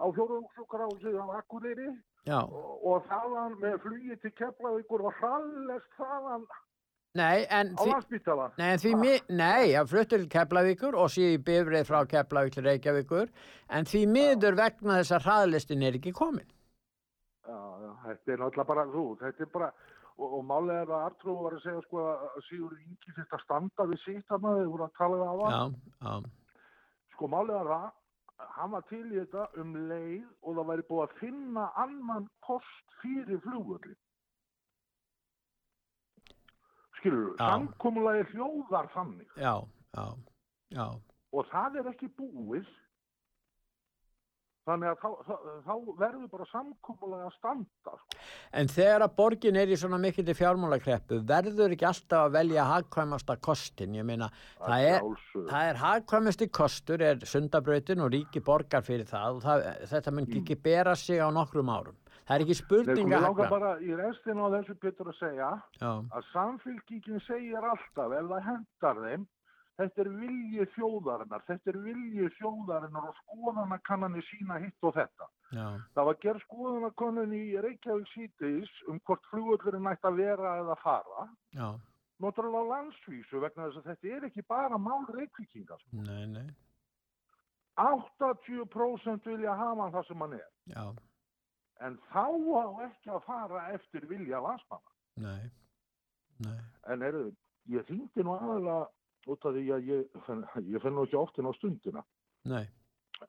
á 0.00 0.06
fjóruðungsúkrásið 0.16 1.18
á 1.20 1.26
Akureyri 1.40 1.90
Já, 2.28 2.40
og, 2.44 2.72
og 2.84 3.06
þaðan 3.08 3.54
með 3.60 3.78
flugi 3.84 4.16
til 4.22 4.32
Keflavíkur 4.38 5.06
og 5.08 5.16
hraðlest 5.20 5.94
þaðan 5.98 6.44
nei, 7.18 7.46
en 7.50 7.72
á 7.74 7.80
því, 7.80 7.90
landsbytalan. 7.90 8.52
nei, 8.58 8.68
en 8.72 8.80
því 8.82 8.94
mi, 9.00 9.12
nei, 9.28 9.72
það 9.74 9.92
fluttur 9.92 10.22
til 10.22 10.30
Keflavíkur 10.34 10.96
og 10.98 11.10
síði 11.14 11.38
bifrið 11.46 11.86
frá 11.88 12.00
Keflavík 12.10 12.56
til 12.56 12.66
Reykjavíkur, 12.68 13.30
en 13.76 13.88
því 13.90 14.02
miður 14.14 14.58
vegna 14.60 14.98
þess 15.00 15.16
að 15.18 15.26
hraðlistin 15.28 15.86
er 15.86 15.98
ekki 15.98 16.12
komin. 16.16 16.50
Já, 17.46 17.60
já, 17.84 17.92
þetta 18.06 18.34
er 18.34 18.42
náttúrulega 18.44 18.68
bara 18.72 18.84
þú, 18.92 19.06
þetta 19.22 19.46
er 19.46 19.52
bara, 19.54 19.70
og, 20.18 20.26
og 20.38 20.44
málega 20.46 20.84
er 20.84 20.92
að 20.92 21.06
Artrú 21.08 21.38
var 21.40 21.56
að 21.56 21.64
segja 21.64 21.86
sko 21.86 22.04
að 22.12 22.42
Sigur 22.48 22.76
Ingi 22.78 23.16
þetta 23.16 23.40
standa 23.44 23.88
við 23.90 24.04
sitt 24.04 24.36
að 24.36 24.44
maður, 24.44 24.68
þau 24.68 24.74
voru 24.76 24.86
að 24.86 24.98
tala 25.00 25.22
við 25.22 25.30
á 25.30 25.34
hann. 25.40 25.80
Já, 25.88 26.10
já, 26.10 26.36
Sko 27.16 27.28
málega 27.28 27.64
er 27.64 27.72
það, 27.72 27.88
hann 28.56 28.70
var 28.76 28.84
til 28.88 29.02
í 29.08 29.16
þetta 29.18 29.48
um 29.60 29.74
leið 29.90 30.22
og 30.42 30.54
það 30.60 30.70
væri 30.70 30.86
búið 30.88 31.02
að 31.06 31.18
finna 31.20 31.66
annan 31.82 32.30
kost 32.46 32.94
fyrir 33.02 33.42
flugvöldin. 33.44 33.98
Skilur, 37.00 37.32
Já. 37.38 37.46
samkomulagi 37.48 38.26
hljóðar 38.34 38.90
þannig 38.92 39.40
já, 39.40 39.54
já, 39.96 40.06
já, 40.76 40.86
og 41.32 41.50
það 41.50 41.80
er 41.80 41.90
ekki 41.94 42.10
búið. 42.18 42.68
Þannig 44.68 44.90
að 44.90 44.98
þá, 45.00 45.22
þá, 45.24 45.36
þá 45.64 45.74
verður 45.98 46.26
bara 46.30 46.46
samkomulagi 46.50 47.24
að 47.26 47.32
standa. 47.38 47.94
Sko. 47.96 48.18
En 48.60 48.68
þegar 48.70 49.04
að 49.06 49.14
borgin 49.16 49.58
er 49.58 49.72
í 49.72 49.78
svona 49.80 49.98
mikilli 50.02 50.34
fjármálakreppu, 50.36 51.22
verður 51.26 51.74
ekki 51.74 51.88
alltaf 51.88 52.26
að 52.26 52.36
velja 52.36 52.66
hagkvæmasta 52.68 53.38
kostin? 53.42 53.96
Ég 53.96 54.06
meina, 54.06 54.28
það 54.60 54.86
er, 54.90 55.08
það 55.48 55.70
er 55.70 55.80
hagkvæmasti 55.80 56.50
kostur, 56.60 57.02
er 57.02 57.24
sundabrautin 57.32 58.04
og 58.04 58.12
ríki 58.14 58.44
borgar 58.44 58.84
fyrir 58.86 59.08
það 59.08 59.40
og 59.40 59.42
það, 59.48 59.66
þetta 59.94 60.14
mun 60.14 60.30
ekki 60.42 60.60
bera 60.68 60.94
sig 60.98 61.24
á 61.24 61.28
nokkrum 61.34 61.72
árum. 61.72 61.96
Það 62.30 62.36
er 62.36 62.44
ekki 62.44 62.54
Nei, 62.54 62.60
spurning 62.62 63.08
sko, 63.10 63.16
að 63.18 63.24
hagkvæm. 63.26 63.50
bara 63.50 63.70
í 63.82 63.94
restin 63.98 64.38
á 64.38 64.46
þessu 64.54 64.74
Pétur 64.78 65.08
að 65.10 65.16
segja 65.18 65.50
Já, 65.80 65.90
að 66.14 66.26
samfélkingin 66.30 67.22
segir 67.26 67.64
alltaf 67.72 68.14
ef 68.20 68.28
það 68.30 68.44
hendar 68.46 69.00
þeim 69.02 69.24
þetta 69.80 70.02
er 70.04 70.10
vilji 70.20 70.66
þjóðarinnar 70.76 71.44
þetta 71.48 71.72
er 71.72 71.78
vilji 71.88 72.28
þjóðarinnar 72.36 73.10
og 73.10 73.18
skoðanakannanir 73.24 74.26
sína 74.28 74.58
hitt 74.62 74.86
og 74.86 74.94
þetta. 74.98 75.28
Já, 75.56 75.66
það 75.96 76.08
var 76.10 76.18
gerð 76.24 76.44
skoðanakannan 76.46 77.34
í 77.34 77.44
Reykjavík 77.66 78.10
síðdeis 78.14 78.72
um 78.92 79.00
hvort 79.08 79.24
flugvöldurinn 79.32 79.90
ætti 79.90 80.10
að 80.10 80.20
vera 80.20 80.56
eða 80.62 80.76
fara. 80.84 81.26
Já, 81.56 81.68
náttúrulega 82.22 82.62
á 82.62 82.70
landsvísu 82.74 83.42
vegna 83.42 83.70
þess 83.70 83.80
að 83.80 83.88
þetta 83.90 84.16
er 84.16 84.28
ekki 84.28 84.46
bara 84.46 84.78
mál 84.78 85.06
reykvíkinga. 85.16 85.80
Sko. 85.82 86.04
nei, 86.06 86.26
nei, 86.28 86.48
80% 87.80 89.24
vilja 89.24 89.54
hafa 89.56 89.86
hann 89.86 89.94
það 89.94 90.06
sem 90.10 90.26
hann 90.26 90.36
er. 90.36 90.50
Já, 90.74 90.84
en 91.86 91.98
þá 92.12 92.24
á 92.60 92.66
ekki 92.86 93.12
að 93.14 93.22
fara 93.26 93.66
eftir 93.74 94.06
vilja 94.10 94.40
landsmanna 94.44 94.90
nei, 95.20 95.50
nei, 96.44 96.58
En 96.92 97.02
eru, 97.02 97.26
ég 97.72 97.84
þýndi 97.88 98.24
nú 98.24 98.34
aðalega 98.36 98.86
út 99.30 99.44
af 99.46 99.54
því 99.56 99.64
að 99.76 99.88
ég, 99.90 100.04
ég 100.72 100.82
fenn 100.84 100.94
nú 100.96 101.04
ekki 101.04 101.18
oft 101.20 101.38
inn 101.38 101.48
á 101.50 101.52
stundina. 101.58 102.04
nei, 102.48 102.66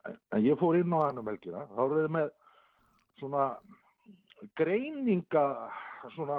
En, 0.08 0.16
en 0.32 0.44
ég 0.44 0.56
fór 0.56 0.78
inn 0.78 0.94
á 0.96 1.04
hana 1.04 1.20
melkina. 1.20 1.66
Þá 1.76 1.80
eru 1.84 1.98
þið 2.00 2.12
með 2.16 2.30
svona 3.20 3.42
greininga, 4.56 5.42
svona, 6.14 6.38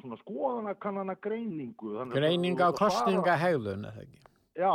svona 0.00 0.18
skoðanakannana 0.24 1.14
greiningu. 1.22 1.94
Þannig 2.00 2.16
að 2.16 2.20
greining 2.20 2.58
þú 2.58 2.66
á 2.66 2.78
kostningahegðun, 2.80 3.86
eða 3.92 4.02
ekki? 4.02 4.20
Já, 4.58 4.74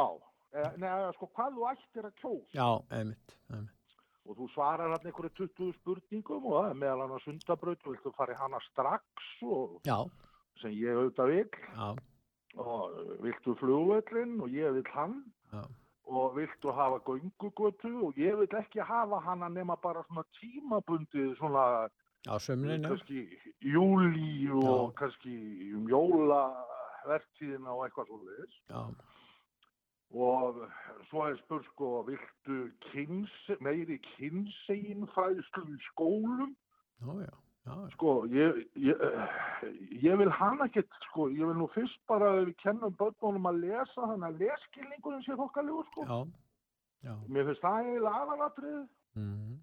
eða, 0.55 0.71
neða, 0.85 1.11
sko, 1.17 1.29
hvað 1.35 1.57
þú 1.59 1.67
ættir 1.73 2.07
að 2.07 2.15
kjósa. 2.23 2.49
Já, 2.55 2.67
einmitt, 3.01 3.35
einmitt, 3.51 3.80
Og 4.29 4.37
þú 4.37 4.47
svarar 4.53 4.91
hann 4.93 5.05
einhverju 5.09 5.31
20 5.39 5.73
spurningum 5.79 6.45
og 6.45 6.57
það 6.59 6.69
er 6.69 6.79
meðal 6.83 7.01
hann 7.05 7.15
að 7.17 7.23
sundabraut 7.25 7.85
og 7.87 7.95
viltu 7.95 8.13
fara 8.17 8.35
í 8.35 8.39
hana 8.41 8.59
strax 8.69 9.27
sem 10.61 10.71
ég 10.77 10.97
auðvitað 10.99 11.31
vil. 11.31 11.49
já, 11.75 11.89
og 12.61 12.99
viltu 13.23 13.55
flugvöllin 13.57 14.41
og 14.41 14.49
ég 14.53 14.73
vil 14.77 14.91
hann. 14.93 15.23
Já, 15.51 15.63
og 16.11 16.35
viltu 16.35 16.71
hafa 16.75 16.99
göngugötu 17.07 17.91
og 18.05 18.17
ég 18.19 18.37
vil 18.37 18.57
ekki 18.59 18.83
hafa 18.83 19.19
hana 19.25 19.49
nema 19.49 19.75
bara 19.81 20.03
svona 20.03 20.23
tímabundið 20.37 21.35
svona 21.39 21.89
á 22.27 22.35
kannski 22.37 23.21
júli 23.61 24.49
og 24.51 24.91
Já. 24.91 24.93
kannski 24.99 25.73
um 25.75 25.87
jólavertíðina 25.89 27.69
og 27.73 27.85
eitthvað 27.87 28.07
já, 28.69 28.81
og 30.13 30.65
svo 31.09 31.27
er 31.27 31.37
spurt 31.39 31.65
sko 31.71 32.01
viltu 32.07 32.57
kyns, 32.89 33.31
meiri 33.63 33.97
kynsegin 34.11 35.07
fræðslu 35.13 35.63
í 35.71 35.79
skólum? 35.91 36.51
Já, 37.01 37.13
já, 37.23 37.31
já, 37.67 37.73
sko 37.95 38.15
ég, 38.31 38.61
ég, 38.75 39.05
ég 40.03 40.19
vil 40.19 40.31
hana 40.35 40.67
ekkert 40.67 40.99
sko, 41.07 41.29
ég 41.31 41.47
vil 41.47 41.57
nú 41.61 41.69
fyrst 41.75 41.99
bara 42.11 42.33
að 42.35 42.51
við 42.51 42.53
kennum 42.65 42.95
börnunum 42.99 43.49
að 43.53 43.63
lesa 43.63 44.11
þannig 44.11 44.27
að 44.29 44.45
leskilningurinn 44.45 45.25
sé 45.25 45.39
þokkalegur 45.39 45.89
sko. 45.93 46.05
Já, 46.05 46.19
já, 47.07 47.17
mér 47.27 47.49
finnst 47.49 47.65
það 47.65 47.81
eiginlega 47.81 48.23
aðalatrið 48.25 48.79
mhm, 49.15 49.57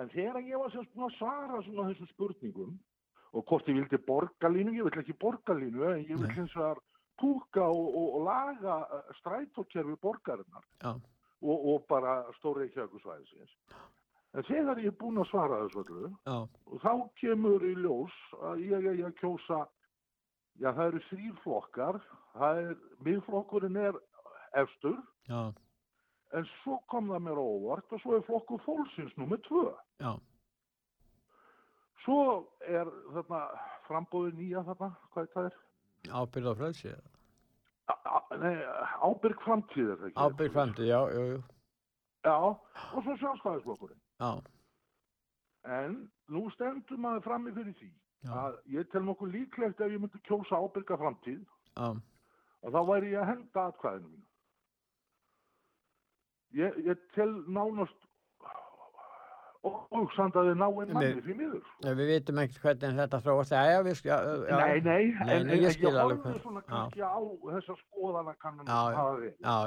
en 0.00 0.10
þegar 0.14 0.42
ég 0.48 0.62
var 0.62 0.74
sem 0.74 0.90
svona 0.92 1.10
að 1.10 1.18
svara 1.18 1.62
svona 1.66 1.90
þessum 1.90 2.12
spurningum 2.14 2.74
og 3.34 3.46
hvort 3.50 3.68
ég 3.68 3.80
vildi 3.80 3.98
borgarlínu, 4.06 4.76
ég 4.78 4.86
vil 4.86 5.02
ekki 5.02 5.18
borgarlínu 5.18 5.88
en 5.90 6.04
ég 6.06 6.14
vil 6.14 6.28
Nei. 6.28 6.36
hins 6.38 6.54
vegar 6.54 6.78
túka 7.20 7.64
og, 7.70 7.88
og, 7.96 8.14
og 8.18 8.24
laga 8.26 8.76
eh, 8.96 9.10
strætókerfi 9.20 9.96
borgarinnar 10.02 10.64
Já. 10.82 10.92
og, 11.42 11.66
og 11.74 11.84
bara 11.88 12.22
stóri 12.38 12.64
Reykjavíkusvæðisins. 12.64 13.54
En 14.34 14.42
þegar 14.48 14.80
ég 14.82 14.90
er 14.90 14.98
búinn 14.98 15.20
að 15.22 15.28
svara 15.30 15.60
þessu 15.62 15.84
öllu, 15.84 16.08
Já, 16.26 16.36
og 16.66 16.80
þá 16.82 16.92
kemur 17.20 17.62
í 17.62 17.74
ljós 17.78 18.14
að 18.42 18.64
ég 18.66 18.88
er 18.90 19.04
að 19.06 19.14
kjósa, 19.20 19.60
já 20.58 20.72
það 20.72 20.86
eru 20.88 21.02
þrýr 21.10 21.36
flokkar, 21.44 22.00
það 22.34 22.62
er, 22.64 22.74
miðflokkurinn 23.06 23.78
er 23.78 24.00
efstur, 24.58 24.98
já, 25.30 25.52
en 26.34 26.48
svo 26.64 26.80
kom 26.90 27.12
það 27.12 27.22
mér 27.28 27.38
óvart 27.38 27.94
og 27.94 28.02
svo 28.02 28.16
er 28.18 28.26
flokkur 28.26 28.62
fólksins 28.66 29.14
nummer 29.16 29.38
tvö. 29.46 29.68
já, 30.02 30.16
Svo 32.04 32.50
er 32.68 32.90
þarna 33.14 33.38
frambóðið 33.86 34.40
nýja 34.40 34.64
þarna, 34.66 34.90
hvað 35.14 35.30
það 35.32 35.46
er? 35.48 35.54
Ábyrð 36.10 36.50
á 36.50 36.54
frelsi. 36.58 36.94
Nei, 38.40 38.56
ábyrg 39.04 39.40
framtíð 39.44 39.90
er 39.92 39.98
það 40.00 40.08
ekki. 40.10 40.20
Ábyrð 40.24 40.56
framtíð, 40.56 40.88
já, 40.90 41.00
jú, 41.14 41.24
jú. 41.30 41.42
Já, 42.24 42.36
og 42.40 43.04
svo 43.04 43.16
sjálfstæðisflokkurinn. 43.20 44.00
Já, 44.20 44.32
En 45.64 45.94
nú 46.28 46.42
stendur 46.52 46.98
maður 47.00 47.22
frammi 47.24 47.52
fyrir 47.56 47.72
því 47.78 47.86
já, 47.88 48.32
að 48.36 48.56
ég 48.74 48.88
tel 48.92 49.00
nokkuð 49.06 49.30
líklegt 49.32 49.80
ef 49.80 49.92
ég 49.94 50.02
myndi 50.02 50.20
kjósa 50.28 50.58
ábyrga 50.60 50.98
framtíð 51.00 51.38
já, 51.40 51.86
og 52.60 52.74
þá 52.74 52.80
væri 52.90 53.12
ég 53.14 53.22
að 53.22 53.30
henda 53.30 53.64
atkvæðinu 53.70 54.10
mínu. 54.10 54.26
Ég, 56.60 56.76
ég 56.86 57.00
tel 57.16 57.30
nánast 57.48 58.04
óhugsand 59.64 60.34
að 60.36 60.48
þið 60.50 60.58
náinn 60.60 60.92
manni 60.94 61.22
því 61.24 61.34
miður. 61.38 61.62
við 62.00 62.10
vitum 62.12 62.40
ekkert 62.42 62.62
hvernig 62.64 62.98
þetta 63.00 63.20
þróast. 63.24 63.54
Já, 63.54 63.78
við, 63.86 64.00
já, 64.04 64.16
Nei, 64.50 64.80
nei, 64.80 65.04
en, 65.24 65.48
ég 65.48 65.76
hvað- 66.24 66.42
svona 66.42 66.62
kannski 66.68 67.00
á 67.00 67.16
þessar 67.54 67.78
skoðana 67.84 68.34
kannan 68.44 68.66
Já, 68.66 68.80
já. 68.90 68.96
hafa 68.98 69.20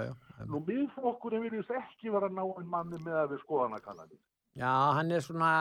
já. 0.06 0.14
Nú 0.46 0.62
miðflokkurinn 0.68 1.44
virðist 1.48 1.72
ekki 1.80 2.12
vera 2.14 2.30
náinn 2.30 2.70
manni 2.70 2.98
með 3.02 3.18
að 3.24 3.34
við 3.34 3.42
skoðana 3.48 3.82
kannanir. 3.82 4.20
Já, 4.56 4.74
hann 4.98 5.12
er 5.12 5.20
svona, 5.26 5.52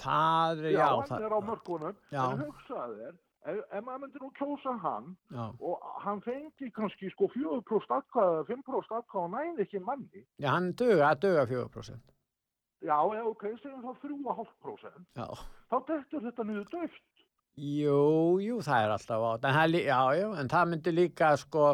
það 0.00 0.62
er, 0.64 0.70
Já, 0.72 0.78
já, 0.78 0.86
hann 1.10 1.22
er 1.24 1.34
á 1.36 1.40
mörkunum, 1.40 1.96
Já. 2.12 2.22
en 2.32 2.38
hugsaði 2.44 3.00
þér, 3.00 3.18
ef, 3.50 3.84
maður 3.84 4.00
myndir 4.04 4.20
nú 4.20 4.30
kjósa 4.36 4.76
hann 4.84 5.16
og 5.60 5.82
hann 6.04 6.20
fengi 6.20 6.70
kannski 6.76 7.10
sko 7.12 7.28
4% 7.32 7.96
atkvæða, 7.96 8.44
5% 8.48 8.96
atkvæða 9.00 9.24
og 9.24 9.30
næði 9.34 9.64
ekki 9.66 9.80
manni, 9.84 10.24
já, 10.40 10.48
hann 10.52 10.72
duga, 10.72 11.14
duga 11.14 11.46
4%. 11.46 12.00
Já, 12.80 12.96
já, 13.16 13.22
ok, 13.28 13.44
segjum 13.62 13.82
þá 13.84 13.92
3,5%, 14.04 15.00
Já, 15.20 15.26
þá 15.70 15.76
dettur 15.90 16.24
þetta 16.28 16.46
niður 16.48 16.68
döft. 16.72 17.02
jú, 17.60 17.98
jú, 18.40 18.60
það 18.64 18.84
er 18.86 18.94
alltaf 18.96 19.26
átt, 19.32 19.44
en 19.50 19.58
það, 19.58 19.74
er 19.80 19.88
já, 19.90 20.00
já, 20.20 20.28
en 20.40 20.48
það 20.54 20.70
myndi 20.72 20.94
líka, 20.96 21.32
sko, 21.42 21.66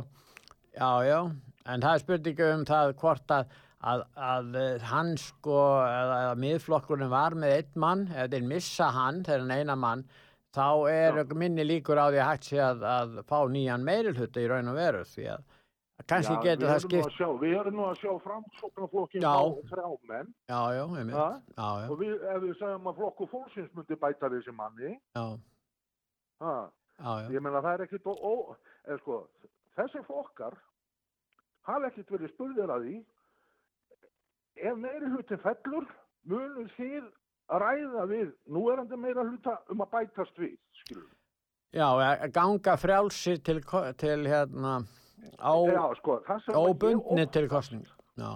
já, 0.75 0.91
já, 1.07 1.21
en 1.67 1.87
það 1.87 1.95
er 1.95 2.05
spurningu 2.05 2.51
um 2.57 2.65
það 2.69 2.93
hvort 3.03 3.35
að, 3.37 3.57
að, 3.87 4.05
að 4.29 4.59
eh, 4.63 4.87
hann, 4.91 5.13
sko, 5.21 5.59
eða, 5.87 6.17
eða 6.27 6.37
miðflokkurinn 6.43 7.13
var 7.13 7.37
með 7.39 7.57
einn 7.61 7.83
mann, 7.87 8.07
eða 8.15 8.29
þeir 8.35 8.49
missa 8.55 8.91
hann, 8.97 9.23
þegar 9.27 9.45
hann 9.47 9.57
eina 9.61 9.77
mann, 9.79 10.07
þá 10.57 10.67
er 10.91 11.23
minni 11.37 11.67
líkur 11.69 12.01
á 12.01 12.07
því 12.09 12.19
að 12.23 12.31
hægt 12.33 12.51
sé 12.51 12.61
að, 12.65 12.83
að 12.89 13.17
fá 13.29 13.39
nýjan 13.53 13.85
meirulhuta 13.87 14.41
í 14.43 14.47
raun 14.51 14.73
og 14.73 14.79
veru, 14.81 15.03
því 15.13 15.27
að 15.37 15.45
kannski 16.05 16.35
Já, 16.35 16.43
getur 16.45 16.69
það 16.69 16.77
nú 16.77 16.85
skipt, 16.85 17.17
Sjá, 17.17 17.29
við 17.41 17.57
erum 17.61 17.77
nú 17.79 17.85
að 17.89 17.99
sjá 18.03 18.13
framsóknarflokkin 18.27 19.25
Já. 19.25 19.33
á 19.33 19.45
þrjá 19.73 19.89
menn. 20.11 20.33
Já, 20.51 20.61
já, 20.77 20.85
og 21.89 21.99
við, 22.03 22.15
ef 22.21 22.41
við 22.45 22.55
segjum 22.61 22.91
að 22.91 23.01
flokku 23.01 23.29
fólksins 23.33 23.75
myndi 23.75 24.01
bæta 24.05 24.31
þessi 24.33 24.55
manni, 24.55 24.95
já, 25.17 25.27
ha, 26.45 26.55
já, 27.01 27.13
já. 27.25 27.29
ég 27.33 27.45
meina 27.45 27.65
það 27.65 27.73
er 27.73 27.87
ekkit 27.87 28.11
ó, 28.13 28.35
eða 28.87 28.99
sko, 29.01 29.21
þessi 29.79 30.05
flokkar 30.07 30.59
hafa 31.67 31.91
ekkit 31.91 32.13
verið 32.15 32.35
spurðir 32.35 32.73
að 32.73 32.87
því. 32.87 32.97
Ef 34.57 34.77
meiri 34.81 35.13
hlutin 35.13 35.43
fellur 35.43 35.89
munum 36.29 36.69
þið 36.77 37.09
að 37.53 37.63
ræða 37.63 38.07
við 38.11 38.31
núverandi 38.53 38.99
meira 38.99 39.25
hluta 39.27 39.59
um 39.73 39.83
að 39.85 39.93
bætast 39.95 40.41
við 40.41 40.57
skilur. 40.83 41.11
Já, 41.77 41.89
ganga 42.33 42.77
frjálsir 42.81 43.43
til, 43.45 43.59
til 44.01 44.21
hérna, 44.25 44.79
á, 45.41 45.55
Já, 45.73 45.95
sko, 46.01 46.21
óbundni 46.55 47.25
óttast- 47.27 47.33
til 47.33 47.49
kostning. 47.49 47.87
Já, 48.19 48.33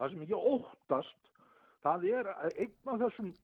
það 0.00 0.10
sem 0.10 0.20
ég 0.26 0.46
óttast 0.54 1.14
það 1.84 2.04
er 2.12 2.26
einn 2.58 2.72
af 2.86 3.00
þessum 3.00 3.34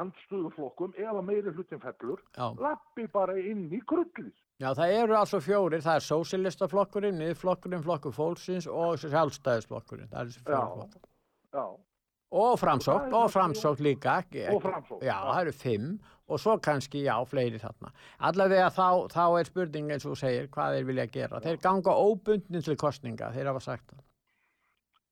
andstöðuflokkum 0.00 0.94
ef 0.96 1.10
að 1.10 1.24
meiri 1.26 1.52
hlutin 1.52 1.80
fellur 1.82 2.20
lappi 2.62 3.06
bara 3.12 3.34
inn 3.38 3.66
í 3.74 3.80
krullið 3.84 4.32
Já, 4.60 4.74
það 4.76 4.92
eru 5.02 5.14
altså 5.16 5.40
fjórir, 5.40 5.80
það 5.80 5.94
er 5.96 6.04
sósilistaflokkurinn, 6.04 7.16
niðurflokkurinn, 7.16 7.80
flokkur 7.82 8.12
fólksins 8.12 8.66
og 8.68 8.98
sjálfstæðisflokkurinn. 9.00 10.10
Það 10.12 10.20
er 10.20 10.26
þessi 10.26 10.42
Já. 10.44 10.50
fjórir 10.50 10.74
flokkar. 10.74 11.06
Já, 11.54 11.64
Og 12.30 12.58
er 12.60 13.14
og 13.16 13.30
framsókn 13.32 13.80
líka. 13.80 14.18
Og 14.52 14.60
Framsókn, 14.62 15.00
Já, 15.02 15.16
já. 15.16 15.32
það 15.32 15.40
eru 15.40 15.52
fimm 15.52 16.00
og 16.30 16.40
svo 16.40 16.54
kannski, 16.62 17.02
já, 17.04 17.16
fleiri 17.26 17.58
þarna. 17.60 17.90
Allavega 18.28 18.68
þá, 18.70 18.86
þá 19.12 19.24
er 19.40 19.48
spurning 19.50 19.90
eins 19.90 20.06
og 20.06 20.16
segir 20.20 20.48
hvað 20.54 20.76
þeir 20.78 20.86
vilja 20.92 21.06
gera. 21.16 21.40
Þeir 21.44 21.60
ganga 21.64 21.94
óbundin 21.98 22.62
til 22.64 22.76
kostninga, 22.80 23.32
þeir 23.34 23.50
hafa 23.52 23.60
sagt 23.66 23.90
það. 23.90 24.04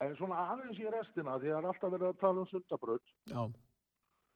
en 0.00 0.12
svona 0.14 0.36
aðeins 0.52 0.78
í 0.78 0.90
restina 0.94 1.32
því 1.42 1.48
það 1.50 1.56
er 1.58 1.64
alltaf 1.72 1.90
verið 1.90 2.08
að 2.12 2.18
tala 2.20 2.40
um 2.44 2.46
sundabraut 2.46 3.08
Já, 3.26 3.40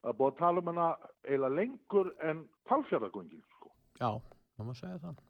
það 0.03 0.09
er 0.11 0.17
búið 0.19 0.33
að 0.33 0.39
tala 0.41 0.59
um 0.65 0.71
hana 0.73 0.87
eiginlega 1.23 1.55
lengur 1.59 2.09
en 2.31 2.41
kvalfjörðagöngi 2.67 3.39
sko. 3.53 3.71
já, 4.01 4.09
það 4.59 4.67
má 4.67 4.73
segja 4.81 4.99
það. 5.05 5.21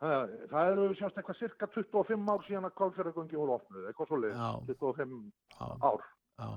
það, 0.00 0.32
það 0.54 0.70
eru 0.72 0.86
sérst 1.02 1.20
eitthvað 1.20 1.38
cirka 1.42 1.68
25 1.76 2.32
ár 2.32 2.46
síðan 2.48 2.68
að 2.70 2.74
kvalfjörðagöngi 2.80 3.36
voru 3.42 3.56
opnuð, 3.58 3.84
eitthvað 3.90 4.08
svo 4.14 4.20
leið 4.22 4.40
Já. 4.40 4.50
25 4.72 5.20
Já, 5.58 5.68
ár 5.90 6.02
já, 6.38 6.48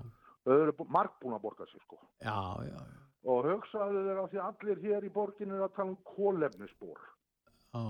þau 0.47 0.55
eru 0.61 0.77
bú- 0.79 0.89
margt 0.95 1.19
búin 1.21 1.35
að 1.35 1.43
borga 1.49 1.67
sér 1.73 1.83
sko. 1.83 1.99
já, 2.23 2.37
já, 2.71 2.79
já, 2.79 3.03
og 3.23 3.45
hugsaðu 3.45 4.05
þeir 4.07 4.21
á 4.21 4.25
því 4.31 4.39
allir 4.45 4.85
hér 4.85 5.05
í 5.05 5.11
borginu 5.13 5.57
eru 5.57 5.67
að 5.67 5.75
tala 5.75 5.93
um 5.93 5.99
kólefnisspor 6.15 7.03
já. 7.75 7.83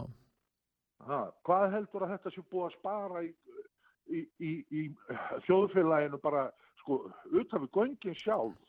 Ha, 1.01 1.21
hvað 1.47 1.71
heldur 1.75 2.05
að 2.05 2.11
þetta 2.15 2.33
sé 2.33 2.43
búið 2.51 2.65
að 2.67 2.75
spara 2.77 3.21
í, 3.25 3.29
í, 4.11 4.19
í, 4.37 4.51
í 4.69 4.81
þjóðfélaginu 5.47 6.19
bara 6.21 6.49
sko 6.81 6.99
utan 7.31 7.63
við 7.63 7.71
göngin 7.77 8.19
sjálf 8.19 8.59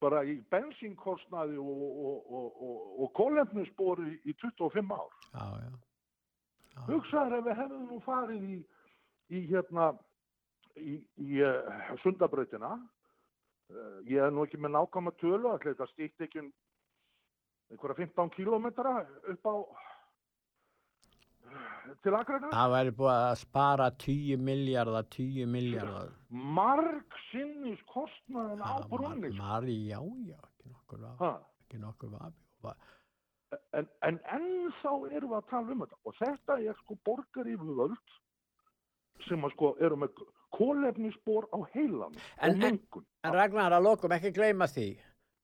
bara 0.00 0.22
í 0.24 0.38
bensínkostnaði 0.52 1.58
og, 1.60 1.80
og, 1.80 2.28
og, 2.32 2.60
og, 2.66 2.76
og 3.04 3.10
kólefnisspori 3.18 4.14
í 4.24 4.34
25 4.40 4.94
ár. 4.96 5.16
já, 5.34 5.46
já. 5.64 5.72
já. 6.76 6.84
Hugsaður 6.86 7.40
ef 7.40 7.48
við 7.48 7.58
hefðum 7.60 7.90
nú 7.90 7.98
farið 8.06 8.46
í, 8.46 8.60
í 9.36 9.42
hérna 9.50 9.90
í, 10.78 10.96
í 11.20 11.42
uh, 11.44 11.92
sundabrautina 12.04 12.76
ég 14.10 14.18
er 14.26 14.30
nú 14.34 14.44
ekki 14.46 14.58
með 14.60 14.74
nákvæma 14.76 15.12
tölu 15.20 15.48
allir 15.52 15.72
þetta 15.74 15.86
stíkt 15.92 16.20
ekki 16.26 16.42
um 16.44 16.50
einhverja 17.70 17.96
15 18.02 18.30
kílómetra 18.34 18.94
upp 19.34 19.46
á 19.46 19.54
til 22.04 22.14
Akraina 22.14 22.50
Það 22.54 22.72
væri 22.74 22.92
búið 22.98 23.16
að 23.16 23.34
spara 23.40 23.86
10 24.04 24.36
miljardar, 24.46 25.06
10 25.16 25.46
miljardar. 25.50 26.10
marg 26.30 27.16
sinnis 27.30 27.80
kostnaðin 27.90 28.62
á 28.62 28.74
brunni 28.90 29.30
sko. 29.32 29.42
Mari, 29.42 29.76
já, 29.90 29.98
já, 30.30 30.38
ekki 30.38 30.70
nokkur 30.70 31.00
vafi, 31.02 31.18
Ha, 31.24 31.30
ekki 31.64 31.80
nokkur 31.82 32.12
vafi. 32.14 32.36
Va- 32.62 32.76
en, 33.74 33.88
en 34.06 34.20
ennþá 34.36 34.92
erum 35.10 35.32
við 35.32 35.38
að 35.40 35.48
tala 35.50 35.72
um 35.74 35.80
þetta 35.82 35.98
og 36.06 36.14
þetta 36.20 36.58
er 36.70 36.76
sko 36.84 36.98
borgar 37.08 37.50
yfirvöld 37.50 38.14
sem 39.26 39.42
að 39.44 39.54
sko 39.56 39.72
eru 39.82 39.96
með 39.98 40.14
kólefnisspor 40.54 41.48
á 41.54 41.58
heilan 41.74 42.16
En- 42.40 42.50
og 42.54 42.64
mengun 42.64 43.06
En 43.24 43.34
Ragnar, 43.36 43.72
að 43.76 43.84
lokum 43.84 44.12
ekki 44.16 44.32
gleyma 44.32 44.66
því 44.70 44.88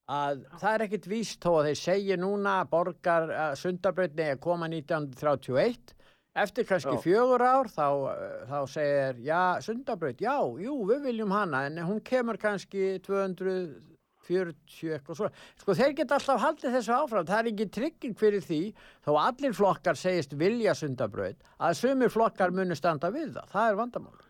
að 0.06 0.44
það 0.60 0.72
er 0.72 0.84
ekkit 0.86 1.06
víst 1.10 1.42
þó 1.42 1.50
að 1.58 1.68
þeir 1.70 1.80
segja 1.80 2.16
núna 2.20 2.60
að 2.62 2.68
borgar 2.70 3.26
uh, 3.32 3.54
sundabröðni 3.58 4.28
er 4.30 4.38
koma 4.42 4.68
1931 4.70 5.94
eftir 6.36 6.66
kannski 6.68 6.94
Já. 6.94 7.00
fjögur 7.02 7.42
ár 7.42 7.70
þá, 7.72 7.86
uh, 8.12 8.14
þá 8.46 8.58
segir, 8.70 9.20
já, 9.26 9.40
sundabröð, 9.66 10.22
já, 10.22 10.36
jú, 10.62 10.76
við 10.90 11.08
viljum 11.10 11.34
hana 11.34 11.64
en 11.66 11.80
hún 11.88 12.00
kemur 12.06 12.38
kannski 12.38 13.00
240 13.06 14.94
eitthvað 14.94 15.18
svo. 15.20 15.30
Sko 15.62 15.74
þeir 15.78 15.96
geta 15.98 16.18
alltaf 16.18 16.42
haldið 16.44 16.76
þessu 16.78 16.94
áfram, 16.96 17.26
það 17.26 17.40
er 17.40 17.50
ekki 17.52 17.68
trygging 17.78 18.16
fyrir 18.20 18.44
því 18.46 18.60
þó 19.06 19.10
allir 19.24 19.56
flokkar 19.58 19.98
segist 19.98 20.38
vilja 20.38 20.76
sundabröð 20.78 21.40
að 21.58 21.78
sumir 21.80 22.14
flokkar 22.14 22.54
muni 22.54 22.78
standa 22.78 23.10
við 23.14 23.34
það, 23.40 23.52
það 23.56 23.72
er 23.72 23.80
vandamál. 23.82 24.25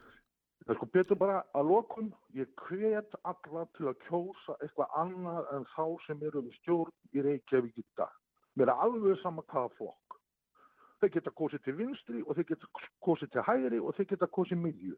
Það 0.66 0.72
er 0.74 0.78
sko 0.80 0.86
betur 0.90 1.18
bara 1.20 1.42
að 1.54 1.68
lokum, 1.70 2.08
ég 2.34 2.48
hvet 2.66 3.12
alla 3.22 3.66
til 3.76 3.86
að 3.86 4.00
kjósa 4.08 4.56
eitthvað 4.64 4.96
annað 4.98 5.50
en 5.54 5.66
þá 5.76 5.84
sem 6.06 6.22
eru 6.26 6.40
um 6.42 6.48
stjórn 6.58 6.90
í 7.14 7.22
Reykjavík 7.22 7.76
í 7.78 7.84
dag. 7.96 8.10
Mér 8.58 8.72
er 8.72 8.82
alveg 8.82 9.20
sama 9.22 9.44
hvaða 9.46 9.70
flokk. 9.78 10.16
Þeir 10.98 11.12
geta 11.14 11.30
kosið 11.38 11.62
til 11.62 11.76
vinstri 11.78 12.22
og 12.26 12.34
þeir 12.34 12.48
geta 12.50 12.66
kosið 13.04 13.30
til 13.36 13.44
hægri 13.46 13.78
og 13.78 13.94
þeir 13.94 14.08
geta 14.14 14.26
kosið 14.26 14.58
miðju. 14.64 14.96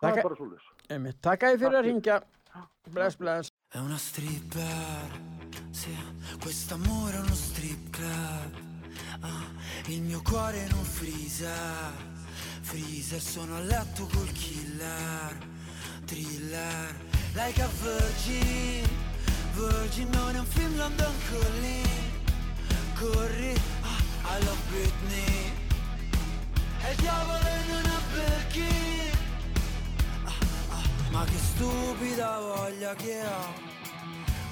Það 0.00 0.08
Þakka- 0.08 0.18
er 0.18 0.22
bara 0.22 0.36
svo 0.36 0.48
Einmitt, 0.90 1.20
Takk 1.22 1.42
að 1.42 1.52
þið 1.52 1.60
fyrir 1.66 1.78
að 1.78 1.84
ringja. 1.90 2.16
Bless, 2.92 3.16
bless. 3.16 3.50
È 3.72 3.78
una 3.78 3.96
stripper, 3.96 5.08
sì, 5.72 5.92
quest'amore 6.40 7.16
è 7.16 7.20
uno 7.20 7.34
strip 7.34 7.90
club. 7.90 8.52
ah, 9.22 9.44
Il 9.88 10.02
mio 10.02 10.20
cuore 10.22 10.66
non 10.68 10.84
freezer, 10.84 12.11
freezer 12.62 13.20
sono 13.20 13.56
a 13.56 13.60
letto 13.60 14.06
col 14.06 14.30
killer, 14.32 15.36
thriller, 16.06 16.94
like 17.34 17.60
a 17.60 17.68
virgin, 17.82 18.88
virgin 19.52 20.08
non 20.10 20.34
è 20.34 20.38
un 20.38 20.46
film 20.46 20.76
London 20.76 21.12
Calling, 21.28 21.86
corri, 22.94 23.54
ah, 23.82 24.36
I 24.38 24.44
love 24.44 24.60
Britney, 24.70 25.52
e 26.84 26.90
il 26.90 26.96
diavolo 26.96 27.38
in 27.38 27.74
una 27.74 28.00
Birkin, 28.12 29.10
ah, 30.24 30.32
ah, 30.70 31.10
ma 31.10 31.24
che 31.24 31.38
stupida 31.54 32.38
voglia 32.38 32.94
che 32.94 33.22
ho, 33.26 33.52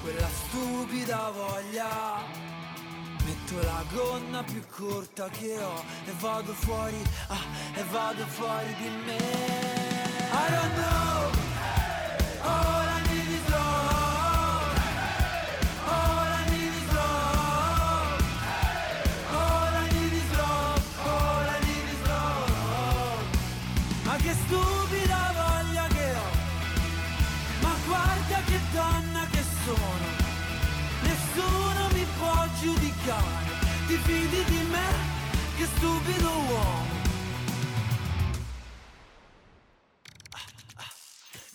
quella 0.01 0.27
stupida 0.27 1.31
voglia. 1.31 2.50
Metto 3.25 3.61
la 3.61 3.83
gonna 3.93 4.43
più 4.43 4.61
corta 4.75 5.29
che 5.29 5.57
ho 5.61 5.83
e 6.05 6.11
vado 6.19 6.53
fuori, 6.53 7.01
ah, 7.27 7.45
e 7.75 7.83
vado 7.91 8.25
fuori 8.25 8.73
di 8.75 8.89
me. 9.05 9.17
I 10.33 10.49
don't 10.49 10.75
know, 10.75 11.31
all 12.43 12.80
che 36.01 36.11
stupido 36.11 36.29
uomo. 36.29 36.99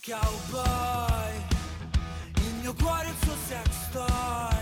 Cowboy, 0.01 1.45
il 2.35 2.53
mio 2.61 2.73
cuore 2.73 3.07
è 3.07 3.09
il 3.09 3.15
suo 3.23 3.35
sex 3.45 3.89
toy, 3.91 4.57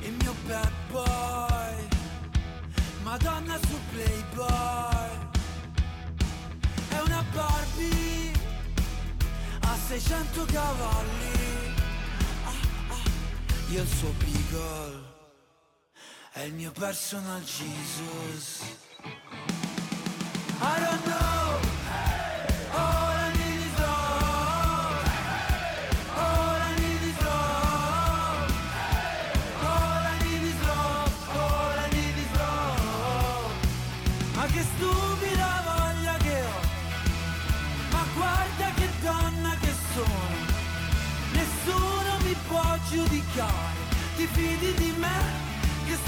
il 0.00 0.14
mio 0.14 0.34
bad 0.46 0.72
boy, 0.90 1.88
Madonna 3.04 3.56
su 3.58 3.78
Playboy, 3.92 5.10
è 6.88 7.00
una 7.00 7.24
Barbie 7.32 8.32
a 9.60 9.76
600 9.76 10.44
cavalli. 10.46 11.70
Io 13.70 13.80
il 13.80 13.88
suo 13.88 14.12
Beagle 14.18 15.11
È 16.42 16.46
il 16.46 16.54
mio 16.54 16.72
personal 16.72 17.40
Jesus. 17.44 18.62
I 20.60 20.80
don't 20.80 21.06
know 21.06 21.21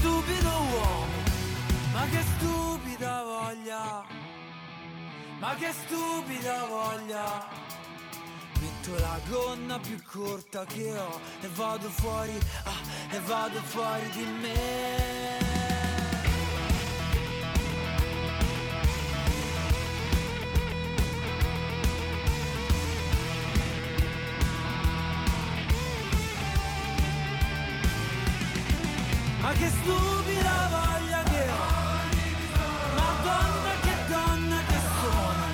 stupido 0.04 0.50
uomo, 0.50 1.06
ma 1.92 2.04
che 2.10 2.22
stupida 2.36 3.22
voglia, 3.22 4.04
ma 5.38 5.54
che 5.54 5.72
stupida 5.72 6.66
voglia. 6.66 7.62
Metto 8.60 8.98
la 8.98 9.18
gonna 9.28 9.78
più 9.78 9.98
corta 10.04 10.66
che 10.66 10.92
ho 10.92 11.20
e 11.40 11.48
vado 11.54 11.88
fuori, 11.88 12.38
ah, 12.64 13.14
e 13.14 13.20
vado 13.20 13.60
fuori 13.60 14.10
di 14.10 14.24
me. 14.42 15.33
Che 29.58 29.68
stupida 29.68 30.56
voglia 30.74 31.22
che 31.32 31.42
ho 31.50 31.66
Madonna 32.98 33.72
che 33.84 33.94
donna 34.08 34.58
che 34.70 34.78
sono 35.00 35.44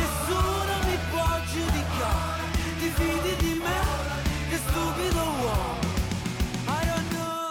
Nessuno 0.00 0.74
mi 0.88 0.96
può 1.10 1.28
giudicare 1.52 2.44
Ti 2.80 2.88
fidi 2.98 3.32
di 3.42 3.52
me? 3.64 3.80
Che 4.50 4.56
stupido 4.56 5.22
uomo 5.44 5.78
I 6.66 6.80
don't 6.88 7.08
know 7.12 7.50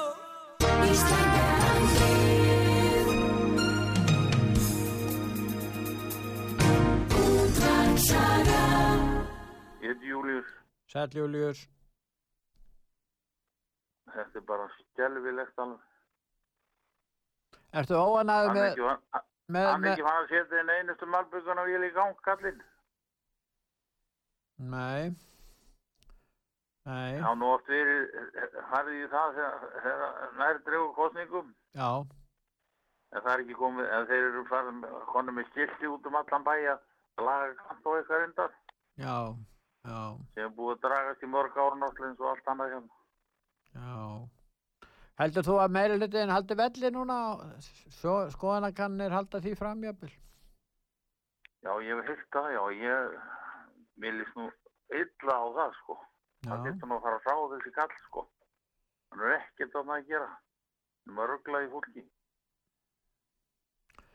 Ég 9.81 9.89
heiti 9.89 10.07
Július, 10.09 10.45
Sæll 10.85 11.09
Július, 11.13 11.67
þetta 14.19 14.41
er 14.41 14.45
bara 14.51 14.67
skelvilegt 14.77 15.59
alveg. 15.65 15.79
ertu 17.81 17.95
óanæður 17.99 18.49
Hann 18.49 18.57
með, 19.49 19.65
hann 19.65 19.81
með 19.81 19.91
ekki 19.95 20.03
fann 20.05 20.21
að 20.23 20.29
setja 20.29 20.59
inn 20.63 20.69
einustu 20.75 21.05
malbyggun 21.09 21.57
og 21.63 21.69
ég 21.71 21.85
í 21.87 21.93
gang, 21.95 22.15
kallinn. 22.27 22.61
Nei 24.59 25.15
Nei, 26.89 27.19
Já, 27.19 27.33
nú 27.37 27.45
oft 27.53 27.67
verið, 27.69 28.13
harði 28.71 29.01
í 29.03 29.07
það 29.11 29.35
þegar, 29.35 30.13
nær 30.39 30.59
dregu 30.65 30.87
kostningum. 30.95 31.51
já, 31.77 31.89
En 33.11 33.21
það 33.25 33.31
er 33.33 33.43
ekki 33.43 33.57
komið, 33.59 33.89
en 33.97 34.07
þeir 34.09 34.25
eru 34.29 34.43
farin, 34.49 34.79
konum 35.11 35.37
með 35.37 35.47
skilti 35.51 35.89
út 35.91 36.05
um 36.09 36.17
allan 36.17 36.43
bæja 36.47 36.73
að 37.19 37.25
laga 37.27 37.51
kant 37.59 37.85
og 37.89 37.97
eitthvað 37.99 38.23
reyndar. 38.23 38.55
já, 39.01 39.15
já, 39.85 40.01
Sem 40.33 40.43
er 40.47 40.55
búið 40.57 40.75
að 40.77 40.81
dragast 40.87 41.23
í 41.27 41.29
mörg 41.29 41.57
ár 41.57 41.77
náttúrulega 41.77 42.09
eins 42.09 42.19
og 42.25 42.31
allt 42.31 42.49
annað 42.53 42.73
hérna. 42.73 42.98
Já 43.75 43.93
Heldur 45.19 45.43
þú 45.43 45.55
að 45.59 45.73
meiri 45.75 45.95
hlutin 45.99 46.31
haldi 46.31 46.55
velli 46.55 46.89
núna 46.95 47.15
svo 47.99 48.13
skoðanakannir 48.31 49.11
halda 49.11 49.41
því 49.43 49.51
framjöfnil? 49.59 50.11
Já, 51.59 51.73
ég 51.83 51.97
hef 51.99 52.07
heyrt 52.07 52.29
það, 52.31 52.47
já, 52.55 52.61
ég, 52.79 53.17
mér 53.99 54.15
líst 54.15 54.37
nú 54.39 54.45
illa 54.95 55.35
á 55.35 55.45
það, 55.57 55.73
sko. 55.81 55.97
Það 56.47 56.55
Já, 56.55 56.63
getur 56.69 56.87
nú 56.87 56.95
að 56.95 57.03
fara 57.07 57.19
ráða 57.25 57.49
þessi 57.57 57.73
kall, 57.75 57.97
sko. 58.05 58.23
Hann 59.11 59.25
er 59.25 59.35
ekkert 59.41 59.75
að 59.75 59.89
það 59.89 59.95
að 59.97 60.07
gera. 60.13 60.29
Hann 61.03 61.19
er 61.19 61.23
að 61.25 61.29
ruggla 61.33 61.61
í 61.65 61.69
fólki. 61.73 62.05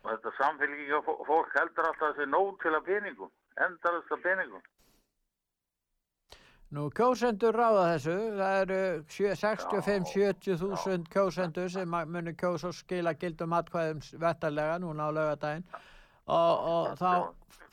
Og 0.05 0.09
þetta 0.09 0.33
samfélgíka 0.39 1.03
fólk 1.05 1.53
heldur 1.59 1.91
alltaf 1.91 2.15
þessi 2.15 2.31
nóg 2.33 2.57
til 2.65 2.73
að 2.73 2.87
peningum. 2.89 3.35
Endalist 3.67 4.17
að 4.17 4.25
peningum. 4.25 4.65
Nú, 6.75 6.89
kjósendur 6.91 7.55
ráða 7.55 7.83
þessu, 7.93 8.15
það 8.35 8.57
eru 8.61 8.79
sjö- 9.15 9.35
65-70 9.39 10.57
þúsund 10.59 11.11
kjósendur 11.13 11.69
sem 11.71 11.93
að 11.95 12.09
munu 12.17 12.33
kjósa 12.41 12.71
og 12.73 12.75
skila 12.75 13.13
gildum 13.21 13.55
atkvæðum 13.55 14.01
vettarlega 14.25 14.81
núna 14.83 15.07
á 15.07 15.11
laugardaginn. 15.15 15.67
Og, 16.27 16.65
og 16.73 16.89
þá, 16.99 17.13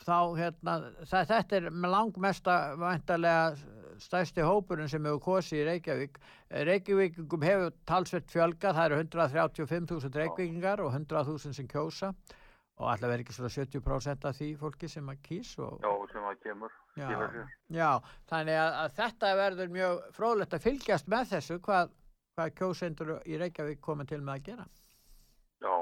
þá 0.06 0.18
hérna, 0.38 0.76
þa- 1.10 1.24
þetta 1.32 1.58
er 1.58 1.66
langmesta 1.96 2.56
vantarlega 2.78 3.56
stærsti 4.02 4.46
hópurinn 4.46 4.90
sem 4.92 5.02
hefur 5.10 5.24
kosið 5.26 5.64
í 5.64 5.66
Reykjavík. 5.70 6.22
Reykjavíkingum 6.70 7.48
hefur 7.48 7.74
talsvert 7.90 8.30
fjölga, 8.30 8.70
það 8.70 8.86
eru 8.86 9.02
135.000 9.02 10.22
Reykjavíkingar 10.22 10.84
og 10.86 10.94
100.000 10.94 11.58
sem 11.58 11.66
kjósa. 11.74 12.12
og 12.14 12.41
alltaf 12.80 13.08
verður 13.08 13.24
ekki 13.24 13.34
svona 13.36 13.50
70% 13.52 14.24
af 14.28 14.36
því 14.38 14.48
fólki 14.60 14.88
sem 14.90 15.10
að 15.12 15.18
kýs 15.26 15.50
og, 15.62 15.82
Já, 15.82 15.90
sem 16.12 16.28
að 16.28 16.38
kemur. 16.42 16.76
Já, 16.96 17.10
já, 17.72 17.90
þannig 18.30 18.60
að, 18.60 18.70
að 18.82 18.94
þetta 19.00 19.32
verður 19.38 19.74
mjög 19.76 20.00
fróðlegt 20.16 20.56
að 20.56 20.64
fylgjast 20.66 21.10
með 21.12 21.30
þessu 21.34 21.58
hvað, 21.66 21.92
hvað 22.36 22.54
kjósendur 22.60 23.12
í 23.24 23.38
Reykjavík 23.42 23.80
koma 23.84 24.06
til 24.08 24.20
með 24.20 24.34
að 24.34 24.48
gera. 24.50 24.66
Já, 25.62 25.74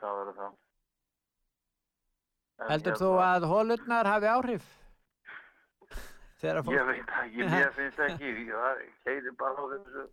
það 0.00 0.20
verður 0.20 0.40
það. 0.42 0.60
En 2.54 2.70
Heldur 2.70 2.92
hérna, 2.92 3.00
þú 3.02 3.12
að 3.24 3.48
hólurnar 3.50 4.10
hafi 4.12 4.30
áhrif? 4.30 4.66
Ég 6.44 6.60
veit 6.90 7.16
ekki, 7.22 7.48
mér 7.48 7.72
finnst 7.78 8.04
ekki, 8.04 8.34
það 8.50 8.84
keirir 9.06 9.38
bara 9.40 9.58
á 9.58 9.64
þessu. 9.74 10.06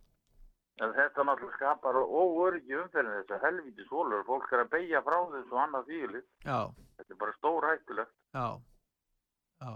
En 0.82 0.90
þetta 0.96 1.22
náttúrulega 1.28 1.56
skapar 1.58 1.94
óöryggi 2.02 2.74
umferðin 2.80 3.20
þessu 3.22 3.38
helvítis 3.44 3.90
hólur. 3.92 4.24
Fólk 4.26 4.48
er 4.52 4.64
að 4.64 4.70
beigja 4.72 5.02
frá 5.06 5.18
þessu 5.34 5.58
annað 5.62 5.86
þýðilegt. 5.90 6.28
Já, 6.48 6.58
Þetta 6.98 7.14
er 7.14 7.18
bara 7.20 7.34
stór 7.38 7.66
hættulegt. 7.70 8.14
já, 8.34 8.46
já, 9.62 9.72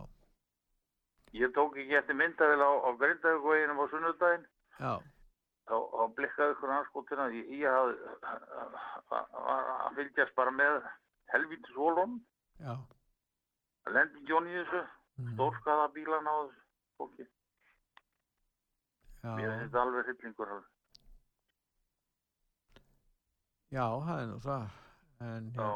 Ég 1.37 1.53
tók 1.55 1.77
ekki 1.77 1.95
eftir 1.99 2.17
myndavel 2.17 2.63
á, 2.65 2.71
á 2.87 2.91
Grindavíkveginum 2.97 3.81
á 3.83 3.85
sunnudaginn. 3.93 4.47
já, 4.81 4.93
Þá, 5.67 5.77
þá 5.95 6.03
blikkaði 6.17 6.53
ykkur 6.55 6.71
anskotina. 6.79 7.25
Ég, 7.35 7.49
ég 7.59 7.71
hafði 7.71 7.95
að 9.11 9.97
fylgjast 9.99 10.35
bara 10.39 10.51
með 10.55 10.77
helvítis 11.35 11.75
volum, 11.75 12.21
já, 12.63 12.75
að 13.87 13.93
lendi 13.99 14.23
í 14.23 14.27
þessu, 14.31 14.83
mm, 15.19 15.33
stórskaða 15.35 15.89
bílan 15.95 16.31
á 16.31 16.35
þessu 16.47 16.63
fólki. 16.99 17.27
Mér 19.27 19.43
já, 19.43 19.51
finnst 19.51 19.67
þetta 19.67 19.83
alveg 19.83 20.07
hryllingur 20.07 20.49
alveg. 20.55 20.73
Já, 23.77 23.87
það 24.07 24.21
er 24.23 24.27
nú 24.33 24.39
það. 24.45 24.65
En, 25.27 25.51
Já, 25.57 25.69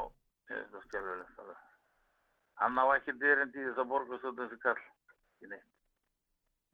ég 0.50 0.56
finnst 0.56 0.72
það 0.74 0.86
skjálfilegt 0.88 1.42
alveg. 1.44 1.60
Hann 2.60 2.80
á 2.80 2.84
ekki 2.96 3.14
dyrend 3.20 3.54
í 3.56 3.62
þess 3.68 3.78
að 3.84 3.88
borgastöldum 3.92 4.48
þessi 4.50 4.58
kall. 4.64 4.82
Ekki 5.36 5.52
neitt. 5.52 5.68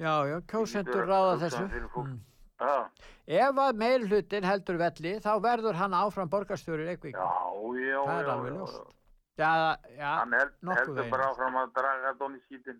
já, 0.02 0.14
já, 0.30 0.36
kjósendur 0.52 1.06
ráða 1.10 1.36
þessu. 1.44 1.66
Mm. 2.02 2.16
Já, 2.56 2.90
Ef 3.26 3.58
að 3.60 3.76
meilhlutin 3.82 4.44
heldur 4.48 4.78
velli, 4.80 5.12
þá 5.20 5.32
verður 5.44 5.76
hann 5.76 5.92
áfram 5.98 6.30
borgarstjóri 6.32 6.86
Reykjavík. 6.88 7.16
já, 7.16 7.30
já, 7.84 8.00
Það 8.06 8.20
er 8.20 8.26
já, 8.26 8.32
alveg 8.34 8.52
já, 8.52 8.58
ljóst. 8.58 8.76
já. 8.76 8.92
Já, 9.36 9.76
já, 9.98 10.10
Hann 10.22 10.32
held, 10.32 10.52
heldur 10.78 11.10
bara 11.12 11.26
áfram 11.32 11.58
að 11.60 11.72
draga 11.76 12.12
Dóni 12.20 12.40
skítin. 12.46 12.78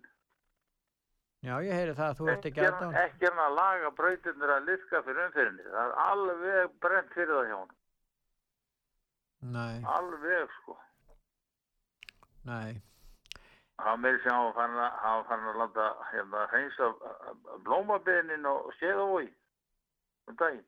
já, 1.45 1.53
ég 1.61 1.73
heyri 1.77 1.93
það 1.93 2.09
að 2.09 2.17
þú 2.19 2.29
ert 2.31 2.37
Ekki 2.45 2.49
ekki 2.49 2.63
er 2.65 2.71
að 2.71 2.79
hann- 2.79 2.93
dána. 2.95 3.03
ekki 3.05 3.25
er 3.27 3.33
hann 3.37 3.45
að 3.51 3.55
laga 3.59 3.91
brautirnir 3.99 4.53
að 4.55 4.65
liðka 4.71 5.03
fyrir 5.05 5.25
umfyrinni. 5.27 5.63
Það 5.63 5.85
er 5.85 5.93
alveg 6.07 6.79
brent 6.81 7.13
fyrir 7.13 7.33
það 7.37 7.45
hjá 7.51 7.57
hann. 7.59 7.75
Nei, 9.41 9.81
Alveg, 9.85 10.49
sko. 10.61 10.77
nei, 12.47 12.81
Hann 13.77 13.99
meiri 14.01 14.17
sem 14.23 14.33
hann 14.33 14.53
farin 14.57 14.79
að, 14.81 14.93
hann 15.03 15.25
farin 15.29 15.49
að 15.51 15.59
láta 15.61 15.83
hérna 16.11 16.45
hreinsa 16.49 16.87
blómabeinin 17.67 18.47
og 18.49 18.71
séðavói 18.79 19.27
um 20.27 20.35
daginn. 20.39 20.63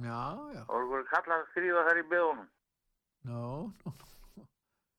já, 0.00 0.22
já, 0.54 0.62
Það 0.70 0.86
voru 0.94 1.04
kallað 1.10 1.42
að 1.42 1.50
skrifa 1.50 1.82
þær 1.90 2.00
í 2.00 2.06
beðunum. 2.14 2.48
nú, 3.28 3.72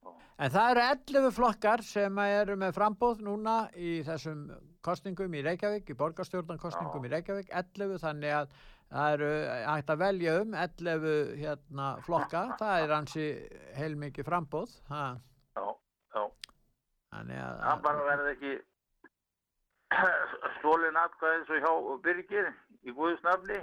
nú. 0.04 0.14
En 0.44 0.52
það 0.52 0.70
eru 0.76 0.84
11 0.92 1.32
flokkar 1.34 1.82
sem 1.86 2.18
eru 2.28 2.56
með 2.60 2.76
frambóð 2.78 3.20
núna 3.26 3.58
í 3.78 4.04
þessum 4.06 4.46
kostningum 4.84 5.34
í 5.34 5.42
Reykjavík, 5.46 5.90
í 5.90 5.98
borgarstjórnankostningum 5.98 7.06
í 7.06 7.12
Reykjavík, 7.14 7.50
11 7.50 7.98
þannig 8.02 8.34
að 8.44 8.56
það 8.94 9.14
eru 9.18 9.30
hægt 9.68 9.94
að 9.94 10.02
velja 10.04 10.34
um 10.42 10.54
11 10.64 11.14
hérna, 11.42 11.88
flokka, 12.06 12.44
það 12.60 12.84
er 12.84 12.94
hansi 12.96 13.28
heilmikið 13.80 14.28
frambóð. 14.30 14.76
Ha, 14.92 15.04
Já, 15.58 15.66
já. 16.16 16.24
þannig 17.14 17.42
að, 17.46 17.64
Það 17.64 17.82
bara 17.88 18.06
verði 18.10 18.36
ekki 18.36 18.54
stólin 20.60 21.00
atkvæðið 21.06 21.48
svo 21.48 21.64
hjá 21.64 21.74
Birgir 22.06 22.52
í 22.84 22.94
Guðs 22.98 23.24
nafni 23.26 23.60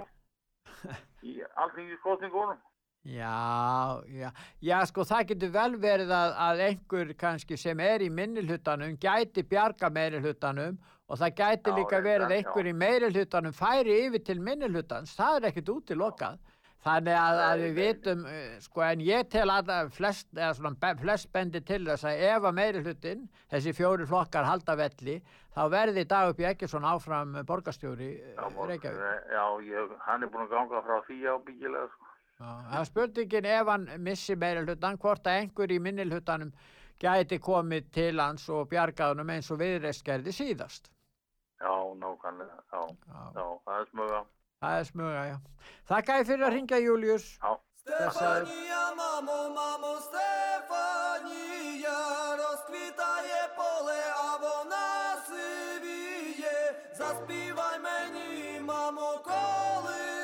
í 1.31 1.39
alþingiskostningunum. 1.63 2.59
Já, 3.01 3.97
já, 4.13 4.27
já, 4.61 4.75
sko 4.85 5.01
það 5.09 5.23
getur 5.31 5.49
vel 5.55 5.71
verið 5.81 6.11
að, 6.13 6.33
að 6.45 6.59
einhver 6.67 7.13
kannski 7.17 7.57
sem 7.57 7.79
er 7.81 8.03
í 8.05 8.11
minnilhutanum 8.13 8.93
gæti 9.01 9.41
bjarga 9.49 9.89
meirihlutanum 9.89 10.75
og 11.11 11.19
það 11.19 11.35
gæti 11.41 11.73
líka 11.75 11.99
verið 12.05 12.31
einhver 12.37 12.69
í 12.71 12.73
meirihlutanum 12.79 13.55
færi 13.55 13.97
yfir 14.05 14.23
til 14.29 14.39
minnilhutans, 14.39 15.11
það 15.17 15.37
er 15.41 15.47
ekkert 15.51 15.71
útilokað. 15.75 16.39
Þannig 16.81 17.13
að, 17.13 17.39
að 17.45 17.59
við 17.61 17.73
vitum, 17.77 18.21
eh, 18.25 18.53
sko, 18.63 18.81
en 18.81 19.01
ég 19.05 19.27
tel 19.29 19.51
að 19.53 19.91
flest, 19.93 20.31
svona 20.57 20.93
flest 20.97 21.27
bendi 21.35 21.59
til 21.61 21.83
þess 21.85 22.07
að 22.09 22.23
ef 22.25 22.47
að 22.49 22.55
meirihlutin, 22.57 23.27
þessi 23.51 23.73
fjóri 23.77 24.07
flokkar 24.09 24.47
halda 24.47 24.75
velli, 24.79 25.19
þá 25.53 25.61
verði 25.69 26.05
dag 26.09 26.31
upp 26.31 26.41
í 26.41 26.47
ekki 26.49 26.69
svona 26.71 26.95
áfram 26.95 27.35
borgarstjóri 27.45 28.09
eh, 28.31 28.55
Reykjavík. 28.71 29.27
já 29.35 29.45
ég, 29.67 29.93
hann 30.07 30.23
er 30.23 30.31
búin 30.33 30.47
að 30.47 30.55
ganga 30.55 30.81
frá 30.87 30.97
því 31.05 31.19
ábyggilega. 31.35 31.91
Sko. 31.93 32.07
Já, 32.41 32.49
Það 32.71 32.87
spurningin 32.89 33.45
ef 33.45 33.67
hann 33.75 33.85
missi 34.01 34.35
meira 34.35 34.63
hlutan, 34.65 34.97
hvort 34.97 35.27
að 35.29 35.43
einhver 35.43 35.75
í 35.75 35.77
minni 35.79 36.07
hlutanum 36.09 36.55
gæti 37.01 37.37
komið 37.37 37.91
til 37.93 38.15
hans 38.17 38.47
og 38.49 38.65
bjargaðunum 38.73 39.29
eins 39.35 39.51
og 39.53 39.61
viðreist 39.61 40.01
gerði 40.07 40.33
síðast. 40.33 40.89
Já, 41.60 41.94
nákvæmlega. 41.94 42.58
Já, 42.72 42.80
Já, 43.08 43.20
já, 43.34 43.46
það 43.66 43.80
er 43.80 43.86
smuga. 43.90 44.20
það 44.62 44.78
er 44.80 44.84
smuga, 44.84 45.22
já. 45.32 45.36
Þakka 45.88 46.18
ég 46.20 46.26
fyrir 46.26 46.44
að 46.48 46.52
ringja, 46.56 46.78
Július. 46.86 47.26
Já. 47.42 47.56
Стефанія, 47.86 48.94
мамо, 48.94 49.38
мамо, 49.56 49.92
Стефанія, 50.06 51.98
розквітає 52.36 53.42
поле, 53.56 54.00
а 54.16 54.36
вона 54.36 55.16
сивіє. 55.28 56.58
Заспівай 56.98 57.78
мені, 57.78 58.60
мамо, 58.60 59.08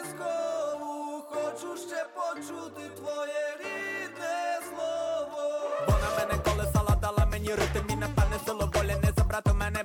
колискову, 0.02 1.22
хочу 1.32 1.76
ще 1.76 2.04
почути 2.14 2.88
твоє 2.96 3.44
рідне 3.60 4.60
слово. 4.68 5.42
Вона 5.88 6.08
мене 6.18 6.42
колесала, 6.44 6.96
дала 7.00 7.26
мені 7.26 7.54
ритм 7.54 7.90
і 7.90 7.96
напевне 7.96 8.38
силу 8.46 8.70
волі 8.74 8.96
не 9.04 9.12
забрати 9.16 9.50
в 9.50 9.54
мене, 9.54 9.82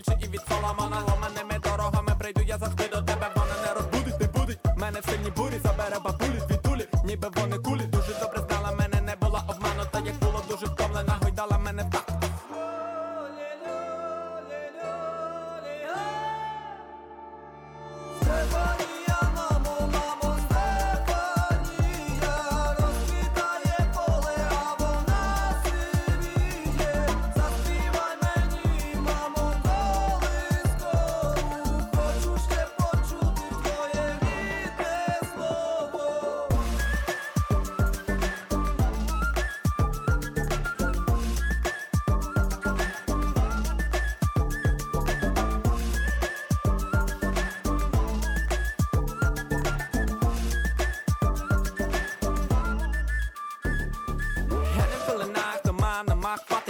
більше 0.00 0.18
і 0.22 0.28
від 0.28 0.40
Соломона 0.48 1.00
ломаними 1.08 1.58
дорогами 1.64 2.12
прийду 2.18 2.40
я 2.46 2.58
завжди 2.58 2.88
до 2.88 3.02
тебе, 3.02 3.30
вона 3.36 3.54
не 3.66 3.74
розбудить, 3.74 4.20
не 4.20 4.26
будить 4.26 4.58
мене 4.76 5.00
в 5.00 5.04
сильні 5.10 5.30
бурі, 5.36 5.58
забере 5.64 5.96
бабулі 6.04 6.40
звідулі, 6.48 6.86
ніби 7.04 7.28
вони 7.36 7.58
кулі, 7.58 7.79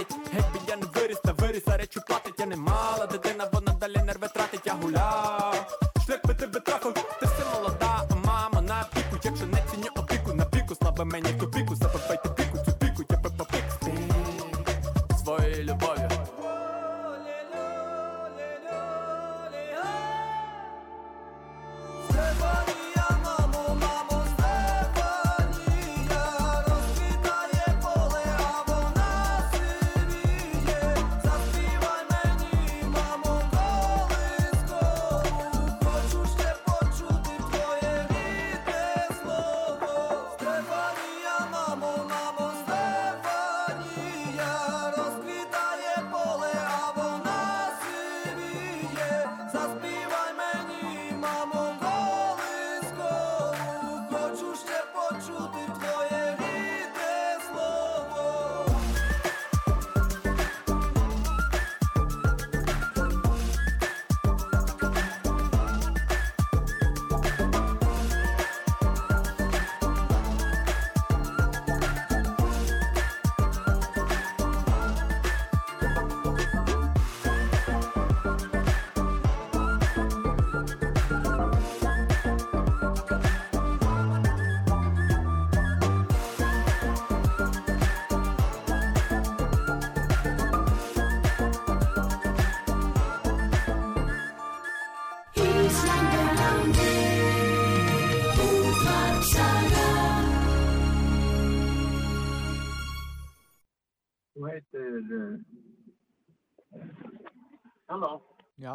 хватить 0.00 0.16
Якби 0.34 0.60
я 0.68 0.76
не 0.76 0.86
виріс, 0.86 1.18
та 1.24 1.32
виріс, 1.32 1.62
а 1.66 1.76
речі 1.76 2.00
платить 2.06 2.34
Я 2.38 2.46
не 2.46 2.56
мала 2.56 3.06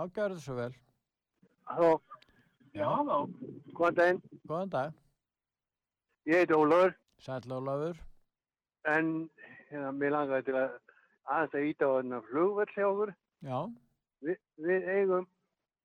Já, 0.06 0.12
gjörðu 0.14 0.38
svo 0.38 0.54
vel. 0.54 0.74
Halló. 1.66 1.94
Já, 2.76 2.86
halló. 2.86 3.16
Góðan 3.74 3.96
daginn. 3.96 4.20
Góðan 4.46 4.70
dag. 4.70 4.92
Ég 6.30 6.42
heiti 6.44 6.54
Ólafur. 6.54 6.94
Sæll 7.18 7.50
Ólafur. 7.56 7.98
En 8.86 9.08
hérna, 9.70 9.90
mér 9.90 10.14
langaði 10.14 10.46
til 10.46 10.54
að 10.60 10.76
aðeins 11.26 11.56
að 11.58 11.66
íta 11.72 11.88
á 11.90 11.94
þennan 11.96 12.22
okkur. 12.22 13.14
Já, 13.42 13.58
Vi, 14.22 14.36
við 14.62 14.86
eigum, 14.94 15.26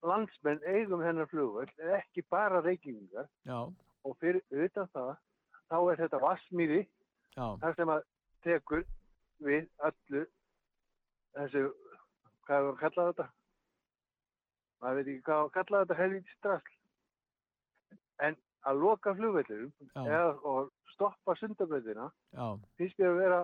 landsmenn 0.05 0.61
eigum 0.69 1.01
hennar 1.03 1.27
flugvöld, 1.27 1.73
ekki 1.97 2.21
bara 2.29 2.61
reykingar 2.61 3.27
já, 3.43 3.57
og 4.05 4.15
fyrir 4.21 4.41
utan 4.53 4.87
það, 4.93 5.11
þá 5.67 5.75
er 5.91 5.99
þetta 6.05 6.21
vassmýri, 6.21 6.79
já, 7.35 7.43
þar 7.59 7.75
sem 7.75 7.91
að 7.91 8.05
tekur 8.45 8.85
við 9.43 9.67
öllu 9.83 10.23
þessu, 11.35 11.65
hvað 12.47 12.61
er 12.61 12.69
að 12.71 12.79
kalla 12.85 13.07
þetta? 13.11 13.27
Maður 14.81 14.97
veit 14.97 15.07
ekki 15.11 15.23
hvað 15.27 15.43
að 15.45 15.51
kalla 15.57 15.81
þetta 15.83 15.97
helvítið 16.01 16.37
strasl. 16.37 16.77
En 18.21 18.37
að 18.69 18.81
loka 18.81 19.13
eða 20.05 20.33
og 20.45 20.71
stoppa 20.93 21.35
sundabröðina 21.39 22.09
finnst 22.77 22.99
mér 22.99 23.09
að 23.11 23.21
vera 23.21 23.39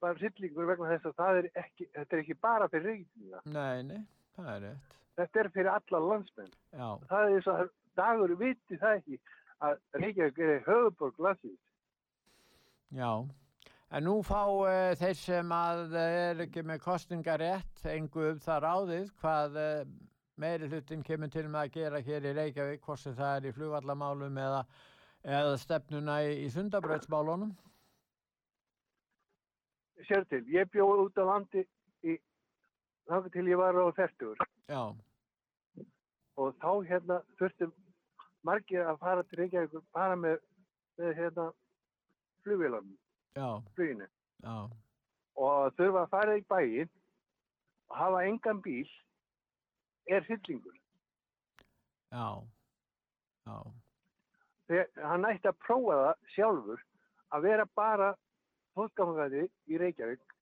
bara 0.00 0.18
sillingur 0.22 0.68
vegna 0.68 0.92
þess 0.92 1.08
að 1.10 1.16
það 1.18 1.40
er 1.40 1.48
ekki, 1.64 1.88
þetta 1.96 2.16
er 2.16 2.22
ekki 2.22 2.36
bara 2.40 2.68
fyrir 2.68 2.86
reykinga. 2.92 3.40
nei, 3.44 3.82
nei, 3.82 4.00
það 4.36 4.52
er 4.54 4.62
rétt. 4.66 4.94
Þetta 5.18 5.40
er 5.40 5.48
fyrir 5.56 5.70
alla 5.72 6.00
landsmenn. 6.04 6.52
Já, 6.72 6.88
Það 7.10 7.24
er 7.24 7.34
eins 7.34 7.48
og 7.50 7.70
dagur 7.98 8.34
viti 8.38 8.78
það 8.78 9.00
ekki 9.00 9.18
að 9.66 9.80
Reykjavík 9.98 10.38
er 10.38 10.62
höfuborg 10.68 11.18
landsins. 11.18 11.60
já. 12.94 13.12
En 13.90 14.04
nú 14.04 14.18
fá 14.20 14.44
uh, 14.44 14.94
þeir 15.00 15.16
sem 15.16 15.52
að 15.56 15.94
uh, 15.96 16.02
er 16.28 16.40
ekki 16.44 16.62
með 16.62 16.82
kostningarétt 16.84 17.86
engu 17.88 18.26
um 18.34 18.40
það 18.44 18.58
ráðið 18.66 19.06
hvað 19.22 19.56
uh, 19.56 19.84
meiri 20.38 20.68
hlutin 20.70 21.02
kemur 21.06 21.30
til 21.32 21.46
með 21.48 21.64
að 21.64 21.72
gera 21.74 22.00
hér 22.04 22.28
í 22.30 22.34
Reykjavík, 22.36 22.84
hvort 22.84 23.02
sem 23.02 23.16
það 23.18 23.36
er 23.38 23.48
í 23.48 23.54
flugvallamálum 23.56 24.38
eða, 24.38 24.60
eða 25.24 25.56
stefnuna 25.62 26.20
í, 26.26 26.36
í 26.44 26.50
sundabröðsmálunum. 26.54 27.52
Sér 30.08 30.24
til, 30.30 30.44
ég 30.54 30.70
bjóð 30.72 31.04
út 31.08 31.18
á 31.18 31.24
landi 31.26 31.64
í, 32.06 32.14
þannig 33.10 33.34
til 33.34 33.46
ég 33.50 33.58
var 33.58 33.76
á 33.76 33.90
þertur 33.96 34.38
Já, 34.70 34.82
og 36.38 36.54
þá 36.62 36.70
hérna 36.86 37.16
þurftum 37.40 37.72
margir 38.46 38.86
að 38.86 39.00
fara 39.02 39.24
til 39.26 39.40
Reykjavík 39.42 39.90
bara 39.96 40.16
með, 40.16 40.38
með 41.00 41.16
hérna 41.18 41.48
flugvélarnum, 42.46 42.94
já, 43.34 43.48
fluginu. 43.74 44.06
Já, 44.46 44.56
og 45.42 45.74
þurfa 45.78 46.06
að 46.06 46.14
fara 46.14 46.38
í 46.38 46.46
bæinn 46.46 46.94
og 47.90 47.98
hafa 47.98 48.24
engan 48.30 48.62
bíl 48.62 48.86
er 50.08 50.24
hillingur. 50.28 50.74
já, 52.12 52.28
já, 53.46 53.56
Þegar 54.68 55.08
hann 55.08 55.24
ætti 55.24 55.48
að 55.48 55.58
prófa 55.64 55.96
það 56.02 56.32
sjálfur 56.34 56.82
að 57.36 57.42
vera 57.46 57.64
bara 57.76 58.08
fólkafangandi 58.76 59.46
í 59.72 59.78
Reykjavík 59.80 60.34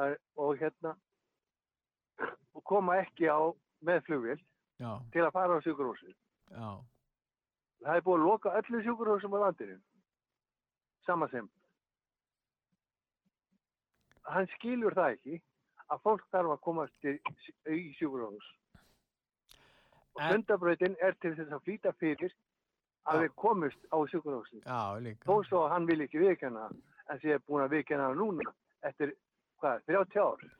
að, 0.00 0.16
og 0.36 0.56
hérna 0.60 0.94
og 2.56 2.64
koma 2.64 2.96
ekki 3.02 3.28
á 3.28 3.40
með 3.84 4.00
flugvél 4.08 4.38
já, 4.80 4.92
til 5.12 5.24
að 5.26 5.32
fara 5.36 5.56
á 5.60 5.64
sjúkurhúsið. 5.64 6.14
já, 6.56 6.70
Það 7.84 7.96
er 7.96 8.04
búið 8.04 8.18
að 8.20 8.26
loka 8.26 8.54
öllu 8.60 8.82
sjúkurhúsum 8.84 9.36
á 9.36 9.38
landinu. 9.44 9.76
Sama 11.06 11.28
sem. 11.32 11.46
Hann 14.28 14.46
skilur 14.56 14.94
það 14.94 15.14
ekki 15.16 15.38
að 15.90 16.02
fólk 16.06 16.24
þarf 16.32 16.52
að 16.54 16.60
komast 16.66 16.94
til, 17.02 17.16
í 17.70 17.94
sjúkurhús. 17.98 18.46
Og 20.14 20.22
En- 20.22 20.32
sundabrautin 20.32 20.96
er 21.02 21.14
til 21.22 21.34
þess 21.38 21.52
að 21.54 21.64
flýta 21.66 21.92
fyrir 22.00 22.32
að 23.08 23.14
Já. 23.16 23.20
við 23.24 23.34
komist 23.36 23.82
á 23.94 23.98
sjúkurhúsið. 24.12 24.62
já, 24.66 24.98
líka. 25.00 25.24
Þó 25.26 25.44
svo 25.48 25.68
hann 25.68 25.86
vil 25.86 26.00
ekki 26.04 26.18
það, 26.58 26.76
en 27.10 27.18
sé 27.20 27.38
búin 27.48 27.64
að 27.64 27.70
það 27.98 28.16
núna 28.20 28.52
eftir, 28.82 29.14
hvað, 29.62 29.82
30 29.86 30.18
ár. 30.20 30.50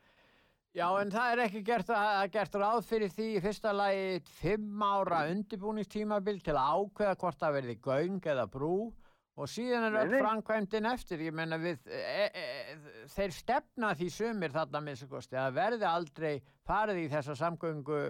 Já, 0.74 0.86
en 1.02 1.10
það 1.10 1.32
er 1.32 1.38
ekki 1.48 1.64
gert, 1.66 1.88
að, 1.90 2.30
gert 2.30 2.54
ráð 2.54 2.84
fyrir 2.86 3.08
því 3.10 3.24
í 3.36 3.40
fyrsta 3.42 3.72
lagi 3.74 4.20
fimm 4.38 4.82
ára 4.86 5.24
undirbúningstímabil 5.32 6.40
til 6.46 6.54
að 6.54 6.68
ákveða 6.78 7.16
hvort 7.18 7.38
það 7.40 7.56
verði 7.58 7.74
göng 7.82 8.20
eða 8.30 8.46
brú 8.46 8.92
og 9.38 9.48
síðan 9.48 9.86
er 9.88 9.98
öll 10.02 10.10
nei. 10.12 10.18
framkvæmdin 10.24 10.88
eftir. 10.90 11.22
Ég 11.24 11.36
menna 11.36 11.58
við, 11.60 11.86
e, 11.86 12.26
e, 12.26 13.04
þeir 13.14 13.34
stefna 13.34 13.92
því 13.98 14.10
sumir 14.14 14.54
þarna 14.54 14.82
með 14.84 14.98
þessu 14.98 15.10
kosti 15.14 15.38
að 15.40 15.56
verði 15.60 15.88
aldrei 15.88 16.34
farið 16.68 17.02
í 17.04 17.08
þessa 17.14 17.36
samgöngu 17.38 18.02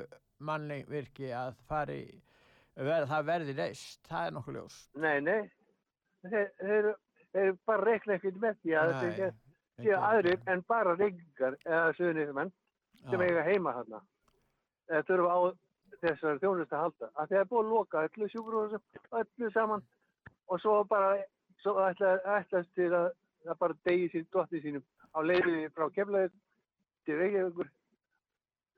manni 0.49 0.81
virki 0.89 1.31
að 1.37 1.55
fari, 1.69 2.01
ver, 2.77 3.07
það 3.11 3.29
verði 3.29 3.57
reist. 3.59 4.01
Það 4.09 4.27
er 4.27 4.37
nokkuð 4.39 4.59
ljós. 4.59 4.81
Nei, 5.05 5.17
nei, 5.27 5.41
þeir, 6.27 6.51
þeir, 6.63 6.93
þeir 7.37 7.57
bara 7.69 7.89
reikna 7.91 8.17
ekkert 8.17 8.41
með 8.41 8.61
því 8.63 8.77
að 8.81 8.95
þetta 8.97 9.33
séu 9.81 9.97
aðrir 9.97 10.41
en 10.53 10.65
bara 10.69 10.97
reykingar 10.97 11.57
eða 11.65 11.93
suðunismenn 11.99 12.55
sem 13.09 13.23
eiga 13.25 13.45
heima 13.47 13.77
þarna. 13.79 14.01
Þurfa 15.09 15.37
á 15.37 15.41
þessari 16.01 16.41
þjónust 16.43 16.75
að 16.75 16.85
halda. 16.85 17.09
Að 17.15 17.33
þeir 17.33 17.49
búið 17.51 17.63
að 17.63 17.73
loka 17.75 18.05
öllu 18.09 18.29
sjúkrúðum, 18.33 18.85
öllu 19.21 19.51
saman 19.55 19.85
og 20.51 20.61
svo 20.63 20.81
bara, 20.91 21.17
svo 21.63 21.77
ætla, 21.87 22.17
ætlast 22.39 22.73
til 22.75 22.91
að 22.93 23.11
það 23.47 23.59
bara 23.63 23.77
degi 23.89 24.09
sín 24.13 24.27
dotti 24.35 24.61
sínum 24.65 24.83
á 25.15 25.19
leiðinni 25.25 25.71
frá 25.75 25.87
kemlaðið 25.95 26.35
til 27.07 27.17
Reykjavíkur 27.21 27.71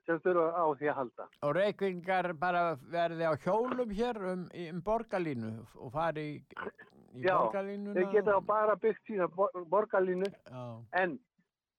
sem 0.07 0.19
þurfa 0.23 0.45
á 0.51 0.65
því 0.79 0.89
að 0.91 0.97
halda. 0.99 1.27
Og 1.47 1.53
reykvingar 1.57 2.31
bara 2.39 2.63
verði 2.91 3.27
á 3.27 3.33
hjólum 3.45 3.91
hér 3.95 4.19
um, 4.33 4.47
um 4.51 4.81
borgarlínu 4.83 5.51
og 5.79 5.91
fari 5.93 6.25
í, 6.29 6.33
í 7.15 7.23
Já, 7.23 7.37
borgarlínuna. 7.39 7.95
Þeir 7.99 8.09
geta 8.17 8.39
bara 8.47 8.75
byggt 8.83 9.05
sína 9.07 9.29
bor- 9.31 9.63
borgarlínu 9.71 10.27
Já, 10.27 10.63
en, 11.03 11.17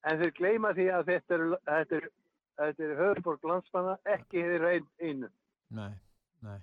en 0.08 0.22
þeir 0.22 0.34
gleyma 0.40 0.72
því 0.76 0.88
að 0.98 1.10
þetta 1.12 1.38
er, 1.38 1.46
þetta 1.70 1.98
er, 2.00 2.08
þetta 2.62 2.86
er 2.88 2.94
höfuborg 3.02 3.48
landsmanna, 3.50 3.98
ekki 4.16 4.44
ein, 4.46 4.88
einu. 5.02 5.32
nei, 5.70 5.92
nei. 6.44 6.58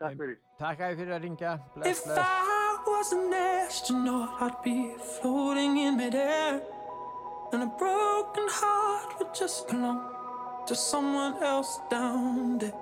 Takk 0.00 0.16
fyrir. 0.16 0.36
Takk 0.56 0.80
að 0.80 0.90
þið 0.90 1.00
fyrir 1.00 1.14
að 1.14 1.24
ringja. 1.26 1.50
Bless, 1.74 1.88
If 1.90 2.04
bless. 2.04 2.18
I 2.18 2.78
was 2.86 3.12
an 3.12 3.34
astronaut, 3.34 4.30
I'd 4.40 4.62
be 4.64 4.94
floating 5.20 5.76
in 5.76 5.96
midair. 5.98 6.62
And 7.52 7.62
a 7.64 7.66
broken 7.66 8.46
heart 8.48 9.18
would 9.18 9.34
just 9.34 9.68
belong 9.68 10.00
to 10.66 10.74
someone 10.74 11.42
else 11.42 11.80
down 11.90 12.56
there. 12.58 12.72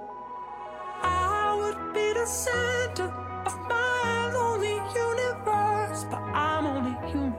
I 1.03 1.57
would 1.59 1.93
be 1.93 2.12
the 2.12 2.27
center 2.27 3.11
of 3.47 3.59
my 3.66 4.31
lonely 4.33 4.79
universe. 4.95 6.05
But 6.11 6.23
I'm 6.23 6.66
only 6.66 6.97
human, 7.11 7.35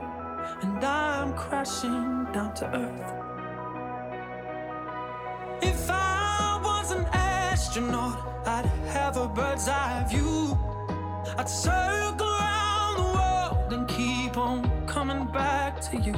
and 0.61 0.83
I'm 0.83 1.33
crashing 1.35 2.27
down 2.33 2.53
to 2.55 2.65
earth. 2.75 3.13
If 5.61 5.89
I 5.89 5.93
was 5.93 6.07
an 6.07 6.18
astronaut, 7.59 8.17
I'd 8.45 8.65
have 8.93 9.17
a 9.17 9.27
bird's 9.27 9.67
eye 9.67 10.05
view. 10.09 10.57
I'd 11.37 11.49
circle 11.49 12.31
around 12.39 12.95
the 13.01 13.09
world 13.17 13.73
and 13.73 13.85
keep 13.85 14.37
on 14.37 14.87
coming 14.87 15.25
back 15.25 15.81
to 15.89 15.97
you. 15.97 16.13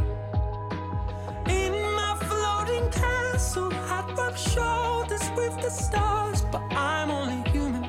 In 1.49 1.73
my 1.99 2.15
floating 2.27 2.87
castle, 2.91 3.73
I'd 3.73 4.15
rub 4.15 4.37
shoulders 4.37 5.27
with 5.35 5.59
the 5.63 5.71
stars. 5.71 6.43
But 6.51 6.61
I'm 6.73 7.09
only 7.09 7.41
human, 7.49 7.85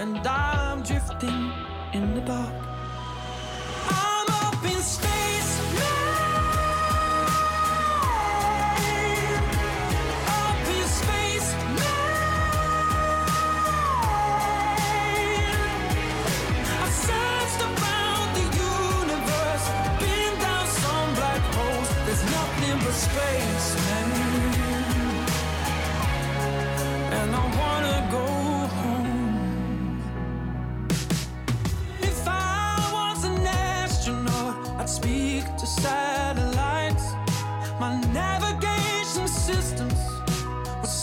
and 0.00 0.18
I'm 0.26 0.82
drifting 0.82 1.52
in 1.92 2.16
the 2.16 2.22
dark. 2.22 2.52
I'm 3.90 4.26
up 4.42 4.64
in 4.64 4.80
space 4.82 5.17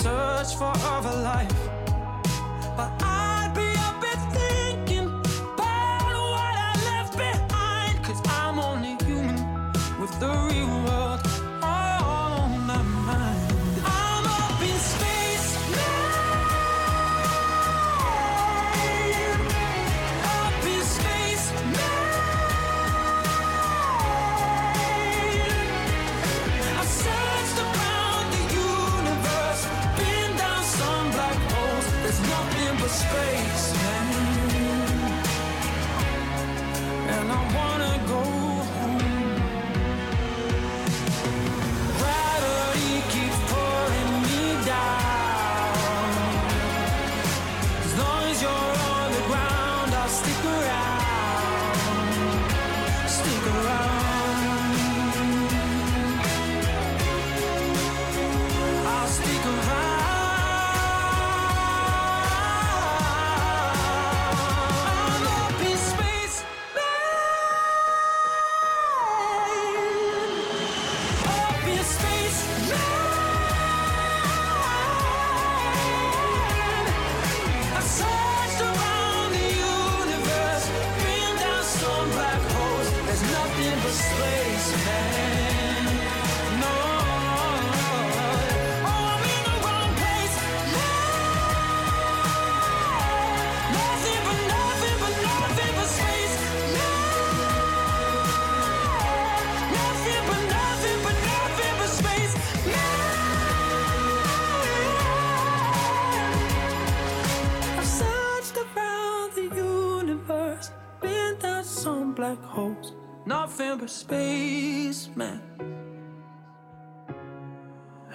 search 0.06 0.56
for 0.56 0.72
other 0.88 1.16
life. 1.24 1.75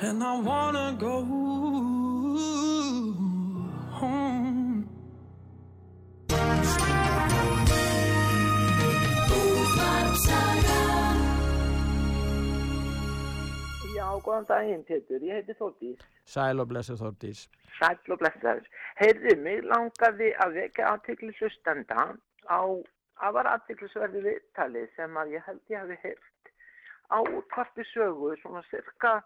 And 0.02 0.24
I 0.24 0.40
wanna 0.40 0.96
go 0.98 1.20
home. 4.00 4.88
Já, 13.94 14.20
góðan 14.24 14.46
daginn, 14.48 14.84
Pétur. 14.88 15.20
Ég 15.20 15.34
heiti 15.34 15.52
Þórdís. 15.58 16.00
Sæl 16.24 16.60
og 16.60 16.68
blessu 16.70 16.96
Þórdís. 16.96 17.42
Sæll 17.76 18.14
og 18.14 18.18
blessaður. 18.22 18.64
Heyrðu, 19.02 19.34
mig 19.44 19.60
langaði 19.68 20.30
að 20.40 20.56
vekja 20.62 20.94
aðtikli 20.94 21.34
hlustanda 21.36 22.06
á 22.48 22.60
afar 23.20 23.50
aðtiklisverði 23.52 24.24
viðtali 24.30 24.86
sem 24.96 25.20
að 25.20 25.36
ég 25.36 25.44
held 25.44 25.60
ég 25.68 25.84
hafi 25.84 26.00
heyrt 26.06 26.50
á 27.12 27.20
kvarti 27.52 27.84
sögu 27.92 28.32
svona 28.40 28.64
cirka 28.70 29.18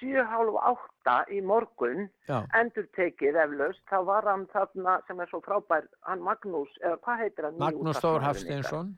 7.30 0.00 1.30
í 1.36 1.40
morgun 1.44 2.08
Já. 2.28 2.42
endur 2.58 2.86
tekið 2.96 3.38
eflaust, 3.44 3.82
þá 3.90 3.98
var 4.08 4.28
hann 4.28 4.46
þarna 4.52 4.98
sem 5.06 5.20
er 5.20 5.30
svo 5.30 5.40
frábær, 5.44 5.86
hann 6.08 6.22
Magnús, 6.24 6.72
eða 6.82 6.98
hvað 7.04 7.22
heitir 7.24 7.48
hann? 7.48 7.58
Magnús 7.62 8.00
Þór 8.02 8.24
Hafsteinsson. 8.24 8.94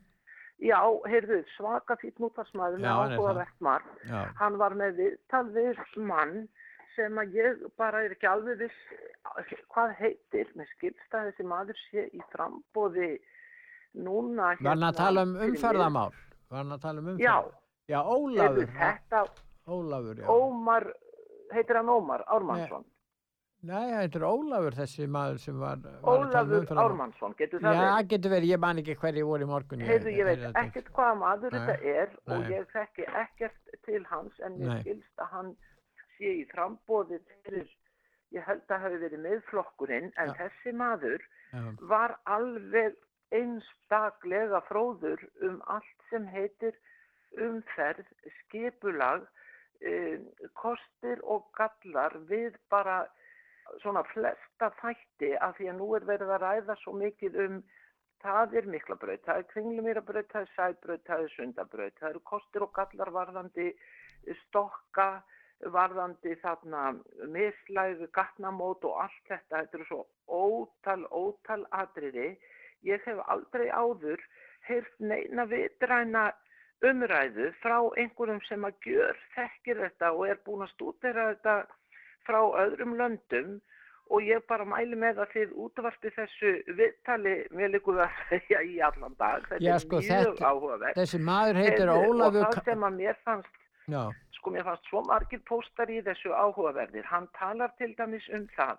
Já, 0.65 0.79
heyrðu, 1.05 1.43
svaka 1.57 1.99
fýtt 2.01 2.17
nútvarsmaður 2.23 2.81
Já, 2.81 2.95
með 3.13 3.43
margt. 3.61 3.99
Já. 4.09 4.23
Hann 4.39 4.57
var 4.57 4.73
með 4.79 4.95
viðtal 5.03 5.45
við 5.53 5.83
mann 6.01 6.47
sem 6.97 7.19
að 7.21 7.35
ég 7.37 7.67
bara 7.77 8.01
er 8.07 8.15
ekki 8.17 8.29
alveg 8.31 8.63
viss 8.65 8.79
hvað 9.75 9.93
heitir, 10.01 10.49
með 10.57 10.71
skilst 10.77 11.13
að 11.19 11.29
þessi 11.29 11.45
maður 11.51 11.83
sé 11.91 12.07
í 12.09 12.23
frambóði 12.33 13.11
núna 14.01 14.55
Var 14.57 14.73
hann 14.73 14.89
að 14.89 14.97
tala 15.03 15.27
um 15.29 15.37
umferðamál? 15.45 16.11
Var 16.49 16.63
hann 16.63 16.73
að 16.73 16.83
tala 16.87 17.03
um 17.05 17.11
Já. 17.21 17.37
umferðamál? 17.37 17.63
Já, 17.87 18.01
Heyrðu, 18.03 18.25
Ólafur. 18.27 18.73
þetta, 18.81 19.21
Ólafur, 19.67 20.21
já. 20.21 20.27
Ómar, 20.31 20.87
heitir 21.53 21.77
hann 21.81 21.89
Ómar 21.91 22.23
Ármannsson? 22.31 22.85
Nei, 23.67 23.89
þetta 23.97 24.19
er 24.21 24.25
Ólafur 24.29 24.77
þessi 24.77 25.07
maður 25.11 25.39
sem 25.43 25.57
var, 25.59 25.81
var 25.83 26.21
um 26.23 26.29
Ólafur. 26.29 26.69
Ármannsson, 26.79 27.35
getur 27.39 27.63
það 27.65 27.75
Já, 27.75 27.81
verið? 27.81 27.95
það 27.97 28.11
getur 28.13 28.35
verið, 28.37 28.51
ég 28.53 28.61
man 28.67 28.83
ekki 28.83 28.97
hverju 29.01 29.25
voru 29.31 29.47
í 29.47 29.51
morgun. 29.51 29.83
Heyrðu, 29.89 30.13
ég 30.15 30.29
veit 30.29 30.45
ekkert 30.63 30.93
hvaða 30.99 31.17
maður 31.23 31.57
Nei, 31.57 31.59
þetta 31.67 31.95
er 32.03 32.13
og 32.27 32.45
nei. 32.45 32.53
ég 32.55 32.69
þekki 32.77 33.09
ekkert 33.25 33.75
til 33.89 34.05
hans 34.13 34.39
en 34.47 34.61
mér 34.61 34.81
skilst 34.85 35.25
að 35.25 35.33
hann 35.35 35.51
sé 36.19 36.31
í 36.43 36.45
frambóði 36.53 37.19
fyrir, 37.47 37.67
ég 38.37 38.47
held 38.47 38.71
að 38.71 38.85
hafi 38.87 39.01
verið 39.03 39.25
miðflokkurinn 39.27 40.13
en 40.23 40.35
þessi 40.39 40.73
maður 40.77 41.25
Já. 41.53 41.65
var 41.91 42.17
alveg 42.25 42.95
einstaklega 43.35 44.61
fróður 44.69 45.27
um 45.43 45.59
allt 45.75 46.07
sem 46.11 46.27
heitir 46.31 46.77
umferð, 47.43 48.07
skipulag, 48.45 49.27
um, 49.27 49.36
kostir 50.59 51.23
og 51.23 51.49
gallar 51.57 52.17
við 52.31 52.57
bara 52.71 53.05
svona 53.83 54.03
flesta 54.13 54.71
þætti 54.81 55.33
af 55.43 55.57
því 55.59 55.71
að 55.73 55.79
nú 55.81 55.89
er 55.97 56.07
verið 56.09 56.33
að 56.37 56.45
ræða 56.45 56.77
svo 56.83 56.95
mikið 56.97 57.39
um 57.47 57.63
það 58.23 58.59
er 58.59 58.69
miklabraut, 58.73 59.23
það 59.27 59.41
er 59.41 59.49
kringlumýrabraut, 59.53 60.29
það 60.33 60.47
er 60.47 60.53
sæbraut, 60.57 61.07
það 61.07 61.25
er 61.25 61.33
sundabraut, 61.35 61.97
það 62.01 62.11
eru 62.11 62.23
kostir 62.31 62.65
og 62.65 62.73
gallar 62.77 63.13
varðandi 63.15 63.67
stokka, 64.47 65.09
varðandi 65.73 66.35
þarna 66.43 66.83
mislæðu, 67.33 68.09
gatnamót 68.17 68.85
og 68.89 68.99
allt 69.05 69.23
þetta, 69.31 69.63
þetta 69.63 69.79
eru 69.79 69.89
svo 69.89 70.03
ótal, 70.27 71.07
ótal 71.11 71.63
atriði. 71.77 72.35
Ég 72.85 73.05
hef 73.09 73.23
aldrei 73.33 73.69
áður 73.73 74.21
heyrt 74.69 74.99
neina 75.01 75.47
vitræna 75.49 76.29
umræðu 76.85 77.51
frá 77.63 77.79
einhverjum 77.97 78.41
sem 78.49 78.65
að 78.69 78.75
gjör 78.85 79.17
þekkir 79.37 79.81
þetta 79.87 80.11
og 80.13 80.27
er 80.29 80.41
búin 80.45 80.67
að 80.67 80.73
stúdera 80.75 81.31
þetta 81.33 81.55
frá 82.27 82.41
öðrum 82.65 82.97
löndum 82.99 83.57
og 84.11 84.23
ég 84.23 84.45
bara 84.47 84.65
mæli 84.69 84.95
með 84.99 85.19
að 85.25 85.33
þið 85.35 85.55
útvarpi 85.65 86.11
þessu 86.15 86.51
viðtali 86.79 87.37
mér 87.51 87.73
líkur 87.75 87.99
að 88.05 88.19
segja 88.29 88.61
í 88.73 88.77
allan 88.81 89.17
dag. 89.19 89.47
Þetta 89.51 89.65
Já, 89.65 89.75
er 89.75 89.83
sko, 89.83 90.01
mjög 90.05 90.27
þetta- 90.37 90.51
áhugavert. 90.53 90.97
þessi 91.01 91.19
maður 91.27 91.61
heitir 91.63 91.91
Ólafur 91.95 92.45
Og 92.47 92.53
það 92.55 92.69
sem 92.71 92.85
að 92.91 92.99
mér 93.01 93.17
fannst, 93.25 93.57
Já, 93.91 94.03
sko 94.39 94.51
mér 94.55 94.65
fannst 94.69 94.91
svo 94.91 95.03
margir 95.09 95.43
póstar 95.49 95.91
í 95.91 96.03
þessu 96.07 96.31
áhugaverðir. 96.35 97.05
Hann 97.11 97.27
talar 97.39 97.73
til 97.79 97.95
dæmis 97.99 98.29
um 98.35 98.47
það 98.57 98.79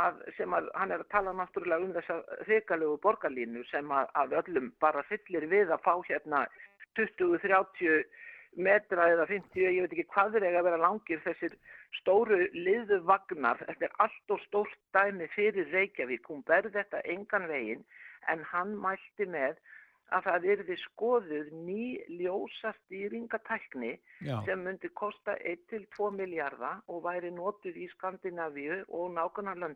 að 0.00 0.18
sem 0.36 0.52
að 0.54 0.68
hann 0.78 0.92
er 0.94 1.00
að 1.02 1.08
tala 1.10 1.32
náttúrulega 1.34 1.82
um 1.86 1.94
þessa 1.94 2.18
hrikalegu 2.46 2.98
borgarlínu 3.02 3.64
sem 3.70 3.88
að, 3.90 4.06
að 4.14 4.34
öllum 4.38 4.68
bara 4.82 5.02
fyllir 5.08 5.46
við 5.50 5.70
að 5.74 5.82
fá 5.82 5.94
hérna 6.06 6.44
20-30 6.98 8.04
metra 8.58 9.06
eða 9.12 9.26
50, 9.30 9.60
ég 9.62 9.84
veit 9.84 9.92
ekki 9.94 10.08
hvað 10.10 10.40
eiga 10.40 10.58
að 10.58 10.66
vera 10.66 10.80
langir 10.82 11.20
þessir 11.24 11.54
stóru 12.00 12.38
liðu 12.54 13.00
vagnar, 13.06 13.60
þetta 13.66 13.86
er 13.86 13.98
allt 14.04 14.34
og 14.34 14.40
stórt 14.46 14.78
dæmi 14.94 15.28
fyrir 15.34 15.70
Reykjavík, 15.70 16.26
hún 16.26 16.42
berð 16.46 16.74
þetta 16.74 17.02
engan 17.14 17.46
veginn 17.50 17.84
en 18.28 18.42
hann 18.52 18.74
mælti 18.78 19.26
með 19.30 19.60
að 20.10 20.26
það 20.26 20.46
yrði 20.54 20.76
skoðuð 20.82 21.50
ný 21.66 21.84
ljósastýringatækni 22.18 23.92
sem 24.46 24.64
myndi 24.66 24.90
kosta 24.98 25.36
1-2 25.46 26.10
miljardar 26.16 26.82
og 26.90 27.04
væri 27.06 27.30
notuð 27.34 27.78
í 27.78 27.86
Skandinavíu 27.94 28.82
og 28.88 29.14
nákvæmlega 29.14 29.70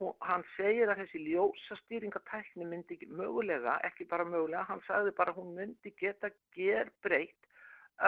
Hún- 0.00 0.16
hann 0.26 0.42
segir 0.56 0.90
að 0.90 1.00
þessi 1.02 1.20
ljósastýringatækni 1.28 2.66
myndi 2.66 2.96
mögulega, 3.06 3.76
ekki 3.88 4.06
bara 4.10 4.24
mögulega, 4.24 4.64
hann 4.70 4.82
sagði 4.88 5.12
bara 5.20 5.34
hún 5.36 5.54
myndi 5.58 5.92
geta 6.00 6.30
gerbreytt 6.56 7.50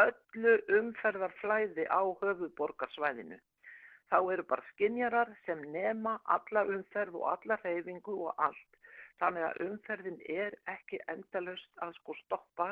öllu 0.02 0.54
umferðarflæði 0.78 1.86
á 1.86 2.02
höfuborgarsvæðinu. 2.22 3.38
Þá 4.10 4.18
eru 4.32 4.42
bara 4.50 4.66
skinjarar 4.72 5.30
sem 5.44 5.62
nema 5.72 6.16
alla 6.36 6.64
umferð 6.74 7.14
og 7.20 7.28
alla 7.34 7.58
reyfingu 7.62 8.18
og 8.26 8.34
allt. 8.48 8.80
Þannig 9.20 9.46
að 9.46 9.62
umferðin 9.66 10.18
er 10.28 10.58
ekki 10.66 11.00
endalust 11.08 11.82
að 11.82 11.94
sko 12.00 12.14
stoppa 12.24 12.68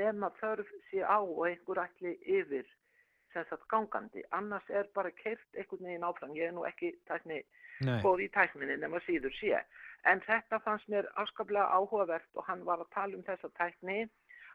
nema 0.00 0.30
þörf 0.40 0.70
sé 0.90 1.02
á 1.02 1.18
og 1.20 1.42
einhver 1.48 1.82
ætli 1.84 2.14
yfir 2.38 2.70
sem 3.34 3.46
sagt 3.50 3.68
gangandi. 3.72 4.24
Annars 4.38 4.70
er 4.70 4.88
bara 4.96 5.12
keirt 5.18 5.58
einhvern 5.58 5.88
veginn 5.88 6.06
áfram. 6.08 6.34
Ég 6.38 6.48
er 6.48 6.56
nú 6.56 6.64
ekki 6.68 6.94
tækni 7.10 7.42
góð 8.04 8.24
í 8.26 8.30
tækninni 8.34 8.78
nema 8.80 9.00
síður 9.06 9.34
sé. 9.38 9.60
En 10.10 10.22
þetta 10.24 10.60
fannst 10.64 10.88
mér 10.92 11.08
afskaplega 11.20 11.66
áhugavert 11.76 12.40
og 12.40 12.46
hann 12.48 12.64
var 12.68 12.82
að 12.84 12.92
tala 12.94 13.18
um 13.18 13.26
þessa 13.26 13.50
tækni 13.58 14.04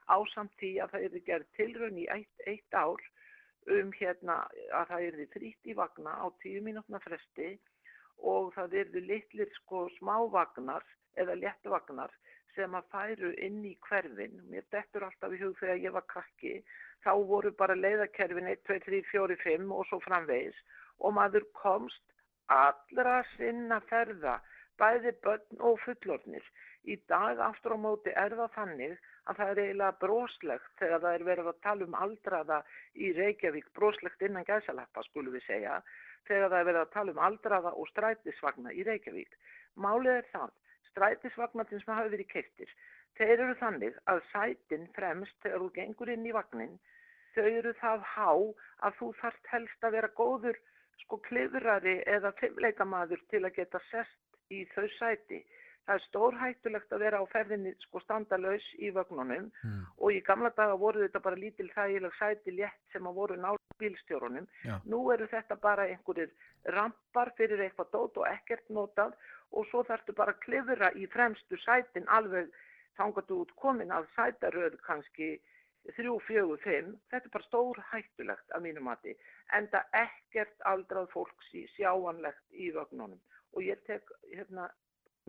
ásamt 0.10 0.54
því 0.60 0.72
að 0.84 0.94
það 0.94 1.08
eru 1.08 1.24
gerð 1.26 1.50
tilraun 1.58 1.98
í 2.02 2.06
eitt, 2.10 2.46
eitt 2.48 2.74
ár 2.74 3.02
um 3.70 3.92
hérna 3.94 4.40
að 4.74 4.88
það 4.92 5.06
eru 5.10 5.28
frýtt 5.34 5.70
í 5.70 5.76
vagna 5.78 6.16
á 6.18 6.26
tíu 6.42 6.62
mínútna 6.66 7.02
fresti 7.04 7.52
og 8.32 8.54
það 8.56 8.80
eru 8.84 9.04
litlir 9.06 9.52
sko 9.60 9.88
smávagnar 9.98 10.86
eða 11.20 11.38
léttvagnar 11.44 12.14
sem 12.56 12.76
að 12.76 12.88
færu 12.94 13.32
inn 13.46 13.62
í 13.68 13.76
hverfin. 13.88 14.40
Mér 14.52 14.66
dettur 14.74 15.06
alltaf 15.08 15.36
í 15.36 15.42
hug 15.42 15.58
þegar 15.60 15.84
ég 15.84 15.96
var 15.96 16.08
krakki, 16.10 16.56
þá 17.06 17.12
voru 17.32 17.52
bara 17.60 17.78
leiðakerfin 17.80 18.50
1, 18.52 18.64
2, 18.68 18.80
3, 18.86 19.02
4, 19.12 19.38
5 19.44 19.74
og 19.76 19.88
svo 19.90 20.00
framvegis 20.04 20.58
og 21.00 21.16
maður 21.16 21.46
komst 21.62 22.02
allra 22.50 23.22
sinna 23.36 23.80
ferða, 23.92 24.40
bæði 24.82 25.14
börn 25.24 25.64
og 25.70 25.80
fullornir. 25.86 26.44
Í 26.88 26.96
dag 27.12 27.40
aftur 27.44 27.76
á 27.76 27.80
móti 27.80 28.12
er 28.16 28.34
það 28.40 28.54
þannig 28.56 28.94
að 29.30 29.40
það 29.40 29.52
er 29.52 29.62
eiginlega 29.64 29.98
broslegt 30.04 30.70
þegar 30.80 31.02
það 31.04 31.18
er 31.18 31.26
verið 31.28 31.50
að 31.52 31.60
tala 31.66 31.86
um 31.86 31.98
aldraða 32.04 32.60
í 32.96 33.12
Reykjavík, 33.18 33.68
broslegt 33.76 34.24
innan 34.26 34.48
gæsalappa 34.48 35.04
skulum 35.06 35.36
við 35.36 35.46
segja, 35.46 35.76
þegar 36.28 36.50
það 36.50 36.60
er 36.60 36.70
verið 36.70 36.82
að 36.82 36.94
tala 36.96 37.14
um 37.14 37.22
aldraða 37.28 37.76
og 37.76 37.92
strætisvagna 37.92 38.74
í 38.74 38.86
Reykjavík. 38.88 39.38
Málið 39.76 40.16
er 40.16 40.32
það, 40.32 40.56
strætisvagnarnir 40.90 41.84
sem 41.84 41.94
hafa 41.94 42.14
verið 42.16 42.32
keittir, 42.32 42.74
þeir 43.18 43.40
eru 43.46 43.56
þannig 43.60 43.98
að 44.12 44.22
sætin 44.32 44.88
fremst 44.96 45.36
þegar 45.44 45.60
þú 45.66 45.70
gengur 45.76 46.10
inn 46.14 46.26
í 46.26 46.32
vagnin, 46.36 46.80
þau 47.36 47.46
eru 47.48 47.74
það 47.82 48.04
há 48.16 48.30
að 48.88 48.98
þú 49.00 49.14
þarft 49.22 49.48
helst 49.54 49.84
að 49.84 49.96
vera 49.98 50.12
góður 50.18 50.58
sko 51.04 51.18
klifrari 51.30 52.00
eða 52.06 52.32
fimmleikamaður 52.40 53.22
til 53.30 53.46
að 53.46 53.56
geta 53.56 53.80
sest 53.92 54.52
í 54.52 54.66
þau 54.76 54.88
sæti. 55.00 55.46
það 55.90 55.96
er 55.98 56.04
stórhættulegt 56.06 56.92
að 56.94 57.00
vera 57.02 57.18
á 57.18 57.26
ferðinni 57.32 57.72
sko 57.82 58.00
standalaus 58.04 58.66
í 58.78 58.92
vögnunum 58.94 59.48
Mm. 59.64 59.86
og 59.98 60.12
í 60.14 60.20
gamla 60.22 60.52
daga 60.54 60.76
voru 60.78 61.02
þetta 61.02 61.20
bara 61.20 61.36
lítil 61.36 61.70
þægileg 61.74 62.14
sæti 62.20 62.52
létt 62.54 62.78
sem 62.94 63.08
að 63.08 63.14
voru 63.16 63.36
nála 63.36 63.58
bílstjórunum. 63.80 64.46
Já. 64.66 64.76
Nú 64.86 65.10
eru 65.12 65.26
þetta 65.28 65.56
bara 65.56 65.88
einhverjir 65.90 66.30
rampar 66.66 67.32
fyrir 67.38 67.60
eitthvað 67.64 67.90
dót 67.92 68.18
og 68.18 68.28
ekkert 68.28 68.70
notað 68.70 69.14
og 69.52 69.66
svo 69.72 69.84
þarftu 69.84 70.14
bara 70.14 70.32
að 70.36 70.40
klifra 70.46 70.92
í 70.94 71.08
fremstu 71.08 71.58
sætin 71.58 72.06
alveg 72.08 72.52
þangað 73.00 73.34
út 73.38 73.56
komin 73.64 73.96
að 73.96 74.10
sætaröð 74.16 74.78
kannski 74.86 75.32
þrjú, 75.96 76.18
fjögur, 76.28 76.62
fimm. 76.64 76.94
Þetta 77.12 77.30
er 77.30 77.36
bara 77.36 77.48
stór 77.48 77.82
hættulegt 77.92 78.56
að 78.56 78.66
mínu 78.68 78.84
mati. 78.86 79.16
En 79.56 79.70
það 79.74 79.98
ekkert 80.04 80.68
aldrað 80.72 81.10
fólks 81.14 81.54
í 81.56 81.66
sjáanlegt 81.76 82.46
í 82.54 82.70
vögnunum. 82.76 83.22
Og 83.56 83.66
ég 83.66 83.82
tek 83.88 84.12
hérna 84.34 84.68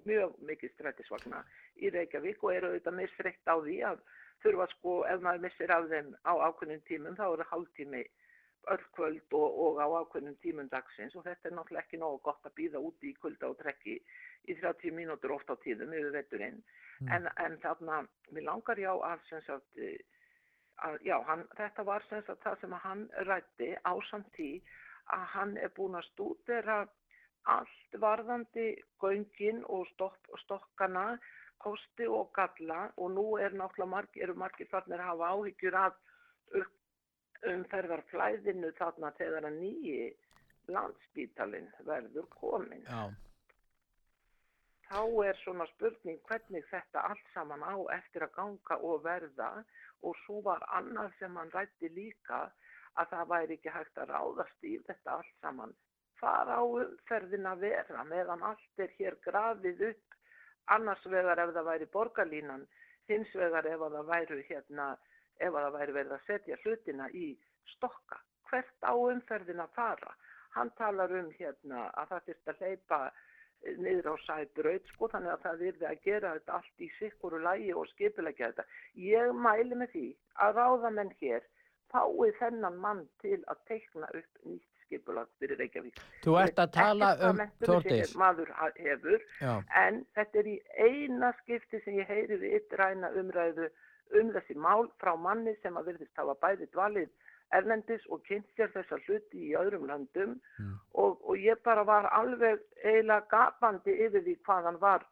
mjög 0.06 0.36
mikið 0.48 0.72
strætisvagna 0.74 1.42
í 1.80 1.90
Reykjavík 1.92 2.42
og 2.44 2.54
eru 2.54 2.70
auðvitað 2.70 2.98
misfreytt 2.98 3.48
á 3.48 3.56
því 3.60 3.76
að 3.90 4.02
þurfa 4.44 4.66
sko, 4.74 4.96
ef 5.12 5.22
maður 5.24 5.44
missir 5.44 5.72
af 5.74 5.88
þeim 5.90 6.10
á 6.24 6.32
ákveðnum 6.48 6.82
tímum, 6.88 7.16
þá 7.18 7.26
eru 7.28 7.46
hálftími 7.50 8.02
öll 8.74 8.84
kvöld 8.96 9.36
og, 9.36 9.58
og 9.64 9.80
á 9.80 9.86
ákveðnum 10.00 10.36
tímum 10.44 10.68
dagsins 10.72 11.16
og 11.16 11.24
þetta 11.24 11.48
er 11.48 11.56
náttúrulega 11.56 11.84
ekki 11.86 12.00
nógu 12.00 12.20
gott 12.28 12.48
að 12.48 12.56
býða 12.60 12.82
úti 12.84 13.10
í 13.10 13.16
kvölda 13.16 13.50
og 13.50 13.58
trekki 13.60 13.96
í 14.48 14.56
30 14.60 14.96
mínútur 14.96 15.36
oft 15.36 15.52
á 15.52 15.56
tíðum 15.64 15.94
yfir 15.96 16.12
vetturinn. 16.16 16.60
Mm. 17.01 17.12
En, 17.16 17.28
en 17.40 17.59
þarna, 17.62 18.03
mér 18.34 18.44
langar 18.44 18.78
já 18.80 18.90
að, 18.92 19.26
sagt, 19.46 19.78
eh, 19.80 19.98
að 20.84 20.98
já, 21.07 21.16
hann, 21.28 21.46
þetta 21.57 21.84
var 21.88 22.05
sem 22.09 22.24
sagt 22.26 22.44
það 22.44 22.61
sem 22.61 22.78
hann 22.84 23.05
rætti 23.28 23.70
á 23.80 23.92
samtí 24.11 24.51
að 25.16 25.26
hann 25.34 25.57
er 25.57 25.72
búin 25.76 25.96
að 25.96 26.09
stúdera 26.11 26.82
allt 27.48 27.96
varðandi 28.03 28.74
göngin 29.01 29.64
og 29.72 29.86
stopp, 29.94 30.28
stokkana, 30.44 31.14
kosti 31.61 32.07
og 32.09 32.30
galla 32.36 32.90
og 32.96 33.14
nú 33.16 33.26
er 33.40 33.57
náttúrulega 33.57 33.94
margir, 33.94 34.24
eru 34.24 34.36
margir 34.38 34.68
farnir 34.70 35.01
að 35.01 35.12
hafa 35.12 35.32
áhyggjur 35.34 35.78
af 35.80 35.98
umferðarflæðinu 37.51 38.70
þarna 38.76 39.12
þegar 39.16 39.48
að 39.48 39.59
nýji 39.61 40.11
landsbítalinn 40.70 41.68
verður 41.88 42.28
komin. 42.36 42.84
Já, 42.84 43.09
Þá 44.91 45.03
er 45.22 45.36
svona 45.45 45.66
spurning 45.70 46.16
hvernig 46.26 46.64
þetta 46.66 47.03
allt 47.09 47.28
saman 47.32 47.62
á 47.62 47.78
eftir 47.95 48.24
að 48.26 48.32
ganga 48.38 48.78
og 48.88 49.05
verða 49.05 49.51
og 50.03 50.16
svo 50.24 50.41
var 50.47 50.64
annað 50.78 51.12
sem 51.18 51.36
hann 51.38 51.53
rætti 51.55 51.91
líka 51.95 52.41
að 52.99 53.12
það 53.12 53.30
væri 53.32 53.59
ekki 53.59 53.74
hægt 53.76 54.01
að 54.03 54.11
ráðast 54.11 54.66
í 54.66 54.72
þetta 54.88 55.14
allt 55.14 55.36
saman. 55.45 55.76
Far 56.18 56.51
á 56.51 56.59
umferðin 56.62 57.47
að 57.53 57.62
vera 57.68 58.05
meðan 58.09 58.43
allt 58.51 58.84
er 58.84 58.91
hér 58.99 59.18
grafið 59.28 59.86
upp 59.93 60.18
annars 60.74 61.07
vegar 61.14 61.45
ef 61.45 61.55
það 61.55 61.70
væri 61.70 61.91
borgarlínan, 61.95 62.66
hins 63.11 63.30
vegar 63.43 63.70
ef 63.70 63.86
að 63.86 63.97
það 63.99 64.11
væri 64.11 64.43
hérna, 64.51 64.91
ef 65.38 65.55
að 65.55 65.64
það 65.68 65.78
væri 65.78 65.99
verið 66.01 66.18
að 66.18 66.26
setja 66.26 66.61
hlutina 66.64 67.09
í 67.14 67.30
stokka. 67.76 68.18
Hvert 68.51 68.91
á 68.91 68.93
umferðin 68.99 69.62
að 69.62 69.74
fara? 69.78 70.14
Hann 70.59 70.74
talar 70.78 71.14
um 71.14 71.30
hérna 71.38 71.86
að 71.95 72.11
það 72.12 72.24
þurft 72.28 72.53
að 72.53 72.62
hleypa 72.64 73.05
eh, 73.07 73.26
niður 73.80 74.12
á 74.12 74.14
sæbraut 74.24 74.90
sko 74.94 75.08
þannig 75.12 75.32
að 75.34 75.42
það 75.44 75.62
virði 75.64 75.86
að 75.90 76.02
gera 76.06 76.34
þetta 76.38 76.58
allt 76.58 76.84
í 76.84 76.90
sikkuru 76.98 77.40
lægi 77.44 77.72
og 77.76 77.88
skipilegja 77.92 78.50
þetta. 78.52 78.64
Ég 78.96 79.32
mæli 79.46 79.78
með 79.82 79.94
því 79.94 80.06
að 80.46 80.61
ráðamenn 80.61 81.14
hér 81.20 81.46
fái 81.92 82.30
þennan 82.38 82.78
mann 82.80 83.06
til 83.20 83.40
að 83.50 83.64
teikna 83.68 84.08
upp 84.14 84.44
nýtt 84.46 84.66
skipulag 84.86 85.28
fyrir 85.38 85.61
Reykjavík. 85.61 86.00
Þú 86.24 86.36
ert 86.40 86.58
að 86.58 86.72
tala 86.74 87.11
um- 87.28 87.44
Þórdís. 87.62 88.16
maður 88.16 88.50
hefur 88.76 89.20
já, 89.40 89.62
en 89.76 90.04
þetta 90.16 90.38
er 90.38 90.46
í 90.46 90.58
eina 90.78 91.32
skipti 91.42 91.82
sem 91.84 91.94
ég 91.94 92.06
heyri 92.08 92.36
við 92.38 92.61
yttræna 92.61 93.12
umræðu 93.14 93.70
um 94.18 94.32
þessi 94.34 94.56
mál 94.56 94.88
frá 94.98 95.14
manni 95.16 95.54
sem 95.62 95.74
að 95.76 95.92
virðist 95.92 96.16
hafa 96.16 96.34
bæði 96.42 96.66
dvalið 96.72 97.11
erlendis 97.53 98.05
og 98.09 98.22
kynnt 98.28 98.46
sér 98.57 98.70
þessa 98.74 98.98
hluti 99.07 99.46
í 99.51 99.55
öðrum 99.59 99.86
löndum 99.90 100.36
Mm. 100.59 100.74
og, 100.94 101.20
og 101.28 101.36
ég 101.36 101.62
bara 101.64 101.82
var 101.84 102.07
alveg 102.12 102.61
eiginlega 102.84 103.26
gapandi 103.30 103.90
yfir 104.07 104.22
því 104.26 104.36
hvað 104.46 104.64
hann 104.68 104.78
var 104.80 105.07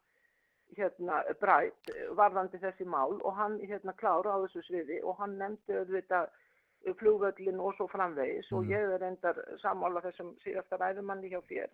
hérna 0.77 1.23
brætt 1.41 1.89
varðandi 2.15 2.59
þessi 2.61 2.85
mál 2.85 3.17
og 3.25 3.33
hann 3.35 3.57
hérna 3.59 3.93
klára 3.97 4.35
á 4.37 4.41
þessu 4.45 4.61
sviði 4.67 5.01
og 5.03 5.17
hann 5.19 5.37
nefndi 5.41 5.73
auðvitað 5.79 6.29
flugvöllin 6.99 7.59
og 7.59 7.73
svo 7.75 7.87
framvegis 7.91 8.51
og 8.51 8.63
Mm. 8.63 8.69
ég 8.71 8.93
er 8.95 9.03
endar 9.03 9.35
sammála 9.61 10.01
þessum 10.01 10.35
síðasta 10.45 10.77
ræðumanni 10.79 11.29
hjá 11.33 11.41
þér 11.49 11.69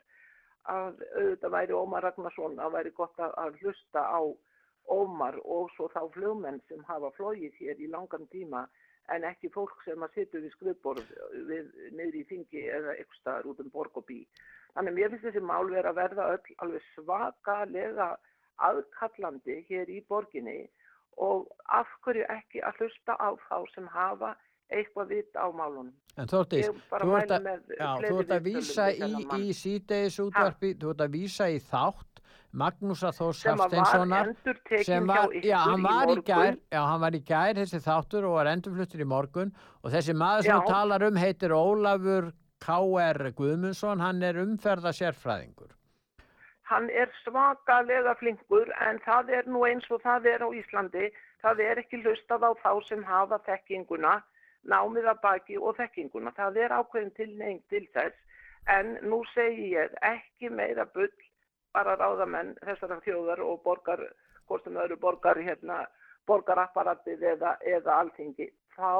að 0.65 1.03
auðvitað 1.19 1.51
væri 1.51 1.73
Ómar 1.77 2.03
Ragnarsson 2.03 2.57
að 2.59 2.71
væri 2.73 2.91
gott 2.97 3.19
að, 3.19 3.33
að 3.37 3.59
hlusta 3.61 4.01
á 4.01 4.19
Ómar 4.89 5.35
og 5.45 5.69
svo 5.75 5.87
þá 5.93 6.09
flugmenn 6.13 6.61
sem 6.69 6.83
hafa 6.87 7.11
flóið 7.17 7.53
hér 7.59 7.79
í 7.81 7.87
langan 7.91 8.27
tíma 8.31 8.67
en 9.13 9.25
ekki 9.29 9.51
fólk 9.53 9.81
sem 9.85 10.03
að 10.05 10.15
sitja 10.17 10.41
við 10.41 10.53
skrifborð 10.55 11.11
niður 11.97 12.19
í 12.21 12.23
þingi 12.29 12.63
eða 12.77 12.95
eitthvað 12.95 13.19
staðar 13.19 13.49
út 13.51 13.61
um 13.63 13.73
borg 13.73 13.99
og 14.01 14.07
bí. 14.09 14.21
Þannig 14.75 14.95
mér 14.97 15.11
finnst 15.13 15.27
þessi 15.29 15.43
mál 15.45 15.69
vera 15.71 15.91
að 15.93 15.99
verða 16.01 16.29
öll 16.35 16.55
alveg 16.65 16.87
svakalega 16.93 18.09
aðkallandi 18.69 19.59
hér 19.69 19.91
í 19.91 20.01
borginni 20.09 20.65
og 21.21 21.47
af 21.71 21.91
hverju 22.03 22.25
ekki 22.31 22.63
að 22.65 22.81
hlusta 22.81 23.15
á 23.19 23.29
þá 23.47 23.57
sem 23.75 23.87
hafa 23.93 24.33
eitthvað 24.71 25.13
vita 25.13 25.45
á 25.45 25.47
málunum. 25.53 25.93
en 26.15 26.27
bara 26.89 27.05
þú 27.05 27.15
ert 27.19 27.31
að, 27.31 27.47
þú 28.07 28.19
ert 28.19 28.31
að 28.31 28.43
viðtölum 28.45 28.45
vísa 28.45 28.89
í, 28.91 29.47
í 29.49 29.53
síðdeis 29.53 30.19
útvarpi, 30.23 30.75
þú 30.79 30.93
ert 30.93 31.01
að 31.05 31.17
vísa 31.19 31.49
í 31.51 31.59
þátt 31.59 32.15
Magnúsa 32.55 33.11
Þórs 33.11 33.41
að 33.51 33.61
Hafsteinssonar 33.65 34.29
sem 34.87 35.07
var, 35.09 35.33
já, 35.43 35.57
hann 35.65 35.81
í 35.81 35.83
var 35.83 36.05
í 36.05 36.07
morgun. 36.07 36.23
gær, 36.29 36.57
já, 36.71 36.81
hann 36.87 37.01
var 37.03 37.17
í 37.17 37.21
gær 37.27 37.59
þessi 37.59 37.81
þáttur 37.83 38.27
og 38.29 38.37
var 38.37 38.49
endurfluttur 38.53 39.03
í 39.03 39.07
morgun 39.11 39.51
og 39.83 39.91
þessi 39.91 40.15
maður 40.15 40.47
sem 40.47 40.53
Já. 40.55 40.59
þú 40.61 40.71
talar 40.71 41.07
um 41.09 41.19
heitir 41.19 41.55
Ólafur 41.55 42.31
K.R. 42.63 43.31
Guðmundsson, 43.35 43.99
hann 43.99 44.23
er 44.23 44.39
umferða 44.39 44.93
sérfræðingur. 44.95 45.73
Hann 46.65 46.87
er 46.89 47.11
svakalega 47.21 48.15
flinkur 48.17 48.71
en 48.87 48.97
það 49.05 49.33
er 49.37 49.49
nú 49.51 49.65
eins 49.67 49.85
og 49.91 50.01
það 50.01 50.31
er 50.31 50.45
á 50.47 50.49
Íslandi. 50.55 51.11
Það 51.43 51.61
er 51.61 51.81
ekki 51.83 51.99
hlustað 52.01 52.47
á 52.47 52.51
þá 52.63 52.71
sem 52.87 53.03
hafa 53.05 53.37
þekkinguna, 53.45 54.15
námið 54.69 55.09
að 55.11 55.21
baki 55.23 55.57
og 55.59 55.77
þekkinguna. 55.79 56.33
Það 56.37 56.61
er 56.63 56.75
ákveðin 56.79 57.13
tilneying 57.17 57.61
til 57.69 57.85
þess 57.93 58.17
en 58.75 58.95
nú 59.05 59.21
segi 59.33 59.71
ég 59.75 59.93
ekki 60.05 60.49
meira 60.49 60.87
bull 60.93 61.11
bara 61.75 61.95
ráðamenn 61.99 62.55
þessara 62.63 63.01
þjóðar 63.03 63.43
og 63.45 63.61
borgar, 63.65 64.01
hvort 64.47 64.63
sem 64.63 64.73
það 64.73 64.89
eru 64.89 64.97
borgar 65.01 65.39
hérna, 65.41 65.83
borgarapparatið 66.29 67.25
eða, 67.35 67.55
eða 67.61 67.99
alþingi. 68.01 68.47
Fá 68.75 68.95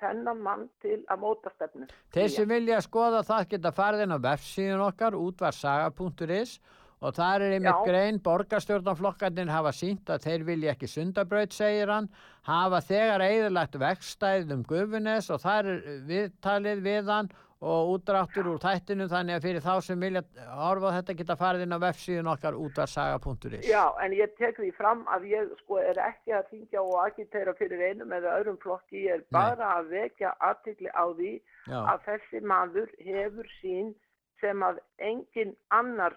þennan 0.00 0.42
mann 0.44 0.66
til 0.82 1.00
að 1.12 1.22
móta 1.22 1.52
stefnu. 1.54 1.88
Þeir 2.14 2.30
sem 2.34 2.48
vilja 2.48 2.80
skoða 2.84 3.22
það 3.26 3.48
geta 3.54 3.72
farið 3.76 4.04
inn 4.04 4.16
á 4.16 4.24
vefsíðun 4.28 4.84
okkar, 4.86 5.16
útvarsaga.is 5.18 6.58
og 7.00 7.16
þar 7.16 7.46
er 7.46 7.56
einmitt 7.56 7.72
Já. 7.72 7.84
grein, 7.88 8.20
borgarstjórnarflokkarnir 8.24 9.52
hafa 9.52 9.72
sínt 9.72 10.10
að 10.12 10.26
þeir 10.28 10.46
vilja 10.48 10.74
ekki 10.74 10.88
sundabraut, 10.90 11.54
segir 11.56 11.92
hann, 11.92 12.10
hafa 12.48 12.82
þegar 12.84 13.24
eðurlagt 13.28 13.78
vegstæð 13.80 14.56
um 14.56 14.64
Gufunes 14.68 15.30
og 15.32 15.40
þar 15.44 15.70
er 15.74 15.86
viðtalið 16.08 16.84
við 16.84 17.14
hann 17.14 17.32
og 17.60 17.90
útdráttur 17.92 18.46
úr 18.48 18.60
þættinu 18.60 19.04
þannig 19.10 19.36
að 19.36 19.42
fyrir 19.44 19.64
þá 19.64 19.72
sem 19.84 20.00
vilja 20.00 20.22
horfa 20.56 20.92
á 20.92 20.96
þetta 20.96 21.16
geta 21.18 21.34
farið 21.36 21.64
inn 21.66 21.76
á 21.76 21.84
vefsíðun 21.84 22.30
okkar 22.32 22.56
útvarsaga.is. 22.56 23.66
Já, 23.68 23.82
en 24.00 24.14
ég 24.16 24.32
tek 24.38 24.56
því 24.56 24.70
fram 24.78 25.02
að 25.12 25.26
ég 25.28 25.50
sko 25.60 25.76
er 25.82 26.00
ekki 26.00 26.32
að 26.38 26.48
þingja 26.54 26.80
og 26.80 26.94
agitera 27.04 27.54
fyrir 27.58 27.84
einum 27.90 28.14
eða 28.16 28.38
öðrum 28.40 28.56
flokki, 28.64 29.04
ég 29.04 29.18
er 29.18 29.26
bara 29.36 29.74
að 29.76 29.92
vekja 29.92 30.32
aðtikli 30.40 30.88
á 30.88 31.04
því 31.12 31.34
Já. 31.68 31.80
að 31.82 32.08
þessi 32.08 32.42
maður 32.48 32.94
hefur 33.10 33.52
sín 33.58 33.92
sem 34.40 34.64
að 34.64 34.80
engin 35.04 35.52
annar, 35.68 36.16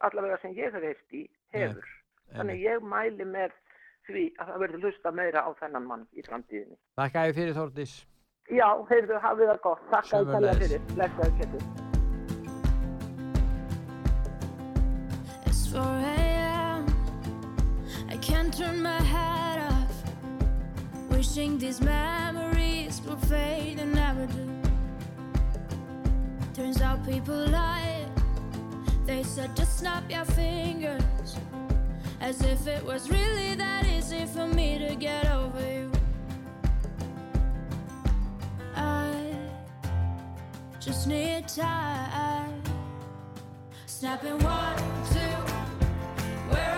allavega 0.00 0.38
sem 0.42 0.52
ég 0.56 0.72
hef 0.74 0.82
heilt 0.82 1.12
í, 1.16 1.24
hefur. 1.56 1.88
Þannig 2.36 2.60
ég 2.64 2.84
mæli 2.84 3.24
með 3.24 3.50
því 4.08 4.24
að 4.40 4.46
það 4.52 4.60
verður 4.62 4.84
hlusta 4.86 5.12
meira 5.12 5.40
á 5.44 5.50
þennan 5.60 5.86
mann 5.88 6.06
í 6.16 6.22
framtíðinni. 6.26 6.76
Þakka 7.00 7.26
ég 7.28 7.34
fyrir 7.38 7.54
Þórdís. 7.56 7.94
Já, 8.48 8.68
heyrðu, 8.88 9.18
hafið 9.20 9.50
það 9.52 9.60
gott. 9.66 9.82
Takk 9.92 10.04
að 10.04 10.10
það 10.10 10.18
Sömuleiðis. 10.32 10.60
fyrir. 10.64 10.80
Blessaður, 10.96 11.34
Kjetil. 11.38 11.62
It's 15.46 15.66
4 15.68 15.82
a.m. 15.82 16.86
I 18.08 18.16
can't 18.16 18.52
turn 18.56 18.82
my 18.82 19.00
head 19.02 19.58
off. 19.72 19.94
Wishing 21.10 21.58
these 21.58 21.80
memories 21.82 23.02
will 23.06 23.16
fade 23.28 23.78
and 23.78 23.92
never 23.94 24.26
do. 24.26 24.44
Turns 26.54 26.80
out 26.80 27.04
people 27.04 27.36
lie. 27.48 27.97
They 29.08 29.22
said 29.22 29.56
just 29.56 29.78
snap 29.78 30.04
your 30.10 30.26
fingers. 30.26 31.02
As 32.20 32.42
if 32.42 32.66
it 32.66 32.84
was 32.84 33.08
really 33.08 33.54
that 33.54 33.86
easy 33.86 34.26
for 34.26 34.46
me 34.46 34.78
to 34.86 34.94
get 34.96 35.26
over 35.32 35.62
you. 35.66 35.90
I 38.76 39.34
just 40.78 41.06
need 41.06 41.48
time. 41.48 42.62
Snapping 43.86 44.38
one, 44.40 44.76
two, 45.10 45.38
where 46.50 46.77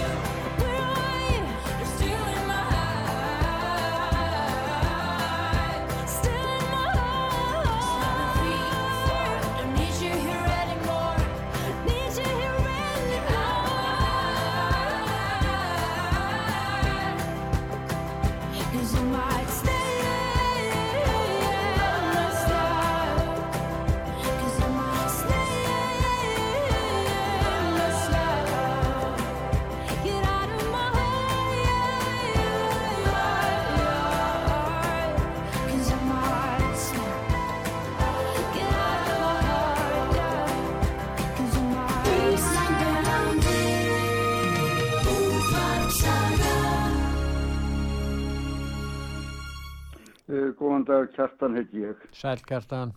Góðan 50.61 50.85
dag, 50.85 51.09
Kjartan 51.15 51.57
heiti 51.57 51.81
ég. 51.87 52.05
Sælkartan. 52.17 52.93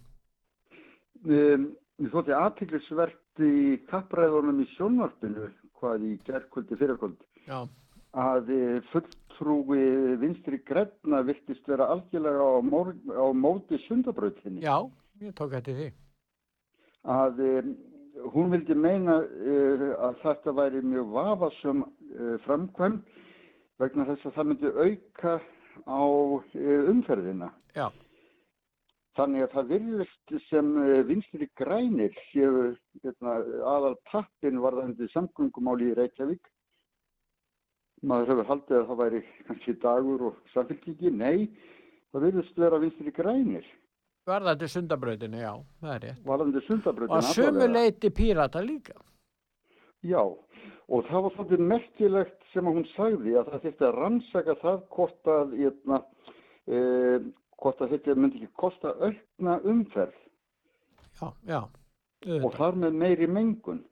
Um, 1.24 1.72
Mér 2.02 2.10
þótti 2.10 2.32
aðtiklisvert 2.34 3.42
í 3.46 3.76
kappræðunum 3.86 4.58
í 4.64 4.66
sjónvarpinu, 4.72 5.46
hvað 5.78 6.06
í 6.08 6.14
gerðkvöldi 6.26 6.78
fyrirkvöld, 6.80 7.20
Já. 7.46 7.60
að 8.18 8.50
eh, 8.50 8.80
fulltrúi 8.90 9.84
vinstri 10.18 10.58
græna 10.66 11.20
virtist 11.26 11.70
vera 11.70 11.86
algjörlega 11.94 12.48
á, 12.50 12.58
á 13.14 13.26
móti 13.30 13.78
sundabrautinni. 13.86 14.64
Já, 14.66 14.90
ég 15.22 15.36
tók 15.38 15.54
eftir 15.54 15.78
því. 15.78 15.88
Að 17.14 17.44
um, 17.46 17.70
hún 18.34 18.50
vildi 18.56 18.74
meina 18.74 19.20
uh, 19.22 19.86
að 20.08 20.18
þetta 20.24 20.56
væri 20.58 20.82
mjög 20.82 21.14
vafasum 21.14 21.86
uh, 21.86 22.34
framkvæm 22.48 22.98
vegna 23.78 24.08
þess 24.10 24.32
að 24.32 24.40
það 24.40 24.50
myndi 24.50 24.74
auka 24.82 25.38
á 25.84 26.02
uh, 26.04 26.90
umferðina. 26.92 27.50
Já. 27.76 27.88
Þannig 29.14 29.44
að 29.44 29.52
það 29.54 29.68
virðist 29.70 30.32
sem 30.48 30.70
eh, 30.82 31.04
vinstri 31.06 31.46
grænir 31.54 32.16
séu 32.32 32.72
hérna, 33.04 33.36
aðal 33.70 33.94
pappin 34.10 34.58
varðandi 34.58 35.06
samgöngumáli 35.12 35.92
í 35.92 35.94
Reykjavík. 36.00 36.50
Maður 38.02 38.32
hefur 38.32 38.48
haldið 38.50 38.80
að 38.80 38.88
það 38.88 39.00
væri 39.04 39.20
kannski 39.46 39.76
dagur 39.84 40.26
og 40.30 40.40
samfélkingi. 40.50 41.14
Nei, 41.14 41.46
það 42.10 42.26
virðist 42.26 42.58
vera 42.58 42.82
vinstri 42.82 43.14
grænir. 43.14 43.70
Varðandi 44.26 44.68
sundabrautinu, 44.72 45.40
já, 45.44 45.52
það 45.84 45.94
er 45.94 46.04
rétt. 46.08 46.20
Varðandi 46.26 46.64
sundabröðin. 46.66 47.14
Og 47.14 47.22
að 47.22 47.32
sumu 47.38 47.70
leiti 47.70 48.10
pírata 48.18 48.62
líka. 48.66 48.98
Já, 50.04 50.20
og 50.24 51.06
það 51.08 51.22
var 51.24 51.34
svolítið 51.34 51.62
merkilegt 51.70 52.50
sem 52.52 52.66
að 52.68 52.76
hún 52.78 52.90
sagði 52.92 53.38
að 53.40 53.48
það 53.52 53.62
þurfti 53.64 53.86
að 53.88 53.96
rannsaka 54.00 54.56
það 54.60 54.82
hvort 54.96 55.30
að, 55.32 55.54
hérna, 55.60 56.00
e, 56.68 56.82
hvort 57.62 57.80
að 57.80 57.94
þetta 57.94 58.16
myndi 58.18 58.42
ekki 58.42 58.60
kosta 58.60 58.92
aukna 59.00 59.56
umferð. 59.64 60.20
Já, 61.20 61.28
já. 61.48 61.60
og 62.42 62.54
þar 62.58 62.78
með 62.84 63.00
meiri 63.00 63.28
mengun. 63.30 63.82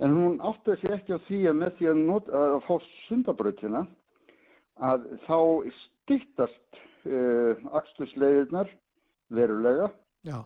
En 0.00 0.14
hún 0.16 0.38
átti 0.48 0.78
sér 0.80 0.96
ekki 0.96 1.12
á 1.12 1.20
því 1.28 1.40
að 1.50 1.58
með 1.60 1.74
því 1.78 1.88
að, 1.90 2.02
not, 2.08 2.30
að 2.32 2.54
fá 2.66 2.74
sundabrautina 3.06 3.82
að 4.80 5.04
þá 5.26 5.38
styttast 5.76 6.80
uh, 7.04 7.52
axtusleiðirnar 7.76 8.70
verulega, 9.30 9.90
Já, 10.26 10.40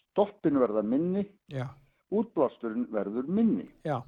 stoppin 0.00 0.58
verða 0.60 0.82
minni, 0.82 1.26
já, 1.52 1.68
útblásturinn 2.10 2.88
verður 2.92 3.28
minni. 3.28 3.68
já. 3.84 4.00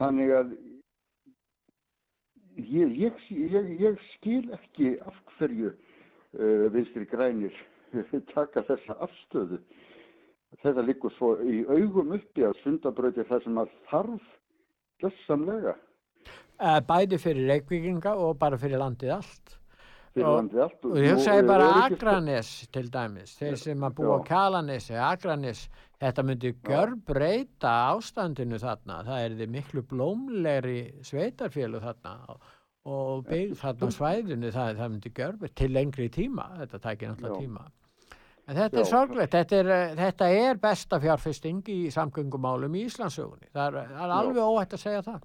Þannig 0.00 0.32
að 0.32 0.54
ég, 2.56 2.94
ég, 3.04 3.20
ég, 3.52 3.70
ég 3.82 4.00
skil 4.14 4.46
ekki 4.56 4.94
af 5.04 5.18
hverju 5.36 5.74
uh, 5.74 6.66
vinstri 6.74 7.04
grænir 7.10 7.54
taka 8.34 8.64
þessa 8.68 8.96
afstöðu. 9.06 9.60
Þetta 10.64 10.82
liggur 10.82 11.12
svo 11.14 11.36
í 11.46 11.62
augum 11.68 12.16
uppi 12.16 12.42
að 12.48 12.58
sundabrauti 12.64 13.28
það 13.28 13.44
sem 13.44 13.62
að 13.62 13.76
þarf 13.92 14.34
gessamlega 15.04 15.76
Eh, 16.60 16.80
Bæði 16.84 17.16
fyrir 17.16 17.46
reykvíkinga 17.48 18.12
og 18.20 18.34
bara 18.40 18.58
fyrir 18.60 18.82
landið 18.82 19.14
allt. 19.14 19.54
Og- 20.16 20.50
ég 20.98 21.14
Nú, 21.14 21.46
bara 21.46 21.66
er 21.68 21.92
Akranes 21.94 22.66
til 22.72 22.88
dæmis, 22.90 23.36
þeir 23.38 23.56
sem 23.56 23.80
að 23.80 23.94
búa 23.94 24.18
á 24.18 24.20
Já. 24.20 24.26
Kalanesi, 24.26 24.94
Akranes, 24.98 25.68
þetta 26.00 26.24
myndi 26.26 26.54
gjörbreyta 26.66 27.74
ástandinu 27.94 28.58
þarna, 28.58 29.04
það 29.06 29.24
er 29.24 29.36
þið 29.38 29.52
miklu 29.54 29.82
blómlegri 29.86 30.78
sveitarfélag 31.06 31.84
þarna 31.86 32.14
og- 32.86 33.24
byggð 33.28 33.56
þarna 33.60 33.90
svæðinu, 33.94 34.50
það, 34.50 34.76
það 34.80 34.90
myndi 34.90 35.12
gjörbreyta 35.14 35.54
til 35.54 35.70
lengri 35.70 36.08
tíma, 36.10 36.48
þetta 36.58 36.80
tækir 36.80 37.08
náttúrulega 37.14 37.40
tíma. 37.44 37.66
En 38.48 38.56
þetta 38.56 38.78
er 38.80 38.84
Já. 38.84 38.90
sorglegt, 38.90 39.30
þetta 39.30 39.52
er, 39.52 39.68
eh, 39.70 39.94
þetta 39.94 40.28
er 40.50 40.54
besta 40.56 40.98
fjárfesting 40.98 41.62
í 41.68 41.86
samgöngumálum 41.92 42.74
í 42.74 42.86
Íslandsögunni, 42.88 43.46
það 43.54 43.66
er, 43.68 43.86
það 43.94 44.02
er 44.02 44.16
alveg 44.16 44.42
óhætt 44.42 44.74
að 44.74 44.82
segja 44.82 45.02
það. 45.02 45.22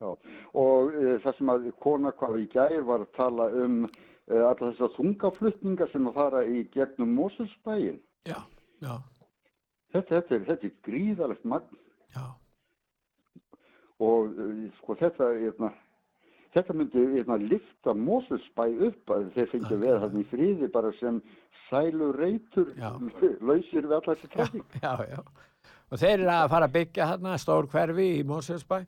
Já, 0.00 0.10
og 0.56 0.94
e, 0.96 1.16
það 1.24 1.34
sem 1.38 1.50
að 1.52 1.66
kona 1.84 2.12
hvað 2.16 2.38
í 2.40 2.46
gær 2.54 2.76
var 2.88 3.02
að 3.04 3.10
tala 3.18 3.48
um 3.64 3.74
e, 3.84 3.90
alla 4.38 4.70
þessar 4.70 4.94
þungaflutningar 4.96 5.90
sem 5.92 6.08
að 6.08 6.14
fara 6.16 6.40
í 6.48 6.62
gegnum 6.72 7.12
Moselsbæin. 7.18 8.00
Já, 8.28 8.38
já, 8.80 8.94
Þetta, 9.90 10.08
þetta, 10.20 10.34
er, 10.36 10.42
þetta 10.46 10.66
er 10.68 10.74
gríðalegt 10.86 11.44
magn 11.50 11.78
já, 12.14 12.24
og 14.00 14.32
e, 14.40 14.68
sko 14.78 14.96
þetta, 15.00 15.28
eitna, 15.36 15.72
þetta 16.54 16.76
myndi 16.78 17.04
eitna, 17.20 17.36
lifta 17.42 17.94
Moselsbæ 17.98 18.64
upp 18.88 19.14
að 19.16 19.28
þeir 19.36 19.50
fengi 19.52 19.74
að 19.74 19.84
vera 19.84 20.00
þarna 20.06 20.22
í 20.24 20.28
friði 20.30 20.70
bara 20.78 20.92
sem 21.00 21.20
sælu 21.68 22.12
reytur 22.16 22.70
Já. 22.78 22.92
lausir 23.40 23.84
við 23.84 23.96
alla 23.98 24.14
þessi 24.14 24.32
trafík. 24.32 24.78
já, 24.82 24.94
já 25.12 25.20
og 25.90 26.00
þeir 26.00 26.18
eru 26.18 26.34
að 26.34 26.50
fara 26.52 26.68
að 26.68 26.76
byggja 26.76 27.08
hérna 27.12 27.38
stór 27.40 27.68
hverfi 27.70 28.06
í 28.20 28.26
Mórsfjölsbæ 28.28 28.78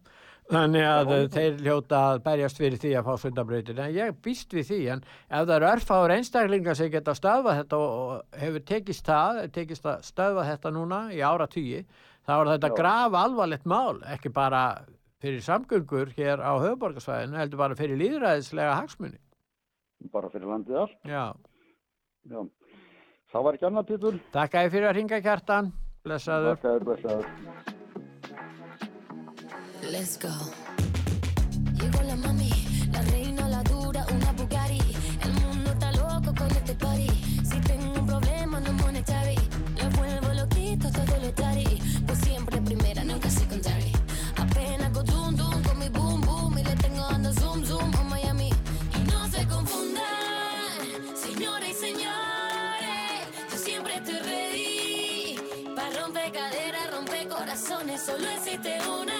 þannig 0.52 0.86
að 0.86 1.10
þeir 1.32 1.58
hljóta 1.62 1.98
að 2.12 2.22
berjast 2.26 2.58
fyrir 2.60 2.80
því 2.82 2.92
að 2.98 3.08
fá 3.08 3.22
sundabröytin 3.22 3.82
en 3.82 3.92
ég 3.94 4.16
býst 4.24 4.54
við 4.56 4.66
því 4.68 4.80
en 4.94 5.04
ef 5.04 5.44
það 5.46 5.54
eru 5.56 5.68
erfáður 5.70 6.14
einstaklingar 6.16 6.78
sem 6.78 6.90
geta 6.92 7.14
stöðvað 7.16 7.60
þetta 7.60 7.82
og 7.82 8.40
hefur 8.42 8.64
tekist 8.72 9.06
það 9.06 9.42
tekist 9.54 9.86
að 9.86 10.08
stöðvað 10.08 10.50
þetta 10.50 10.72
núna 10.74 11.02
í 11.14 11.20
ára 11.22 11.46
tíu 11.50 11.84
þá 12.26 12.34
er 12.38 12.50
þetta 12.54 12.72
grav 12.78 13.18
alvarlegt 13.22 13.68
mál 13.70 14.02
ekki 14.12 14.32
bara 14.34 14.64
fyrir 15.22 15.44
samgöngur 15.46 16.10
hér 16.18 16.42
á 16.42 16.52
höfuborgarsvæðinu 16.58 17.38
heldur 17.38 17.62
bara 17.62 17.78
fyrir 17.78 18.00
líðræðislega 18.02 18.80
hagsmunni 18.80 19.22
bara 20.12 20.30
fyrir 20.32 20.50
landið 20.50 20.80
allt. 20.82 20.98
Já. 21.06 21.24
Já. 22.26 22.42
það 23.30 23.46
var 23.46 23.56
ekki 23.56 23.68
annar 23.68 23.86
pítur 23.86 24.18
Takk 24.34 24.58
að 24.58 24.66
ég 24.66 24.74
fyrir 24.74 24.90
að 24.90 24.96
ringa 24.98 25.22
kjartan. 25.22 25.72
Pleasure. 26.04 26.56
Pleasure. 26.56 27.24
Let's 29.82 30.16
go. 30.16 30.32
solo 58.04 58.28
existe 58.30 58.78
una. 58.88 59.11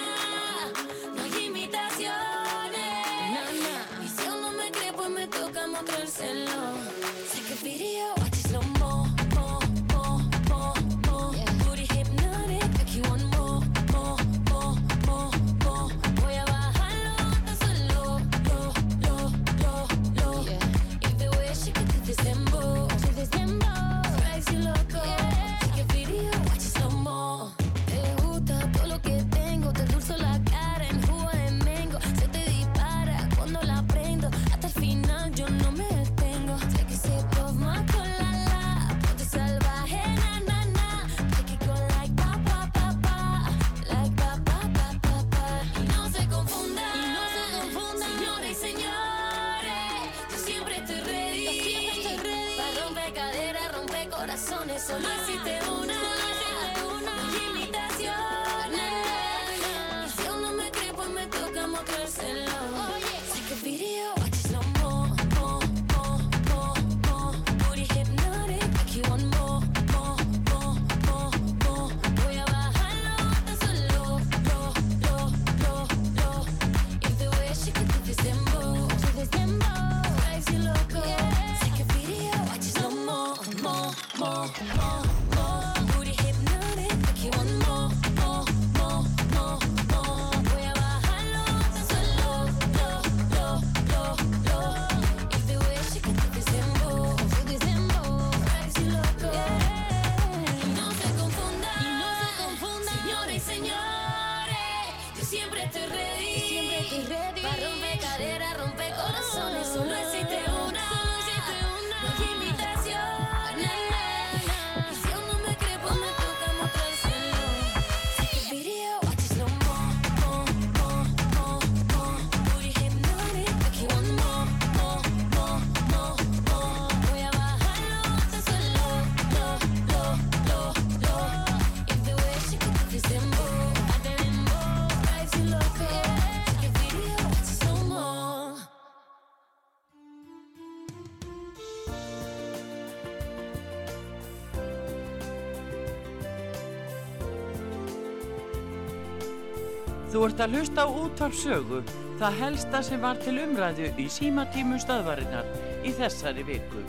Þú 150.13 150.27
ert 150.27 150.41
að 150.43 150.51
hlusta 150.53 150.83
á 150.85 150.87
útvarpsögu, 150.93 151.77
það 152.19 152.35
helsta 152.37 152.79
sem 152.85 152.99
var 153.01 153.17
til 153.17 153.31
umræðu 153.41 153.87
í 153.97 154.03
símatímum 154.13 154.77
stöðvarinnar 154.77 155.47
í 155.81 155.93
þessari 155.97 156.43
viku. 156.45 156.83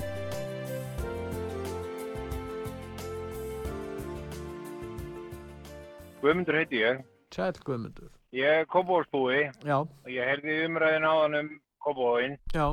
Guðmundur 6.21 6.59
heiti 6.61 6.83
ég. 6.83 7.01
Sæl 7.33 7.57
Guðmundur. 7.65 8.11
Ég 8.37 8.61
er 8.61 8.69
kópáðsbúi. 8.69 9.41
Já. 9.65 9.79
Ég 10.05 10.29
herði 10.29 10.59
umræðin 10.67 11.09
áðan 11.09 11.39
um 11.39 11.49
kópáðin. 11.81 12.37
Já. 12.53 12.67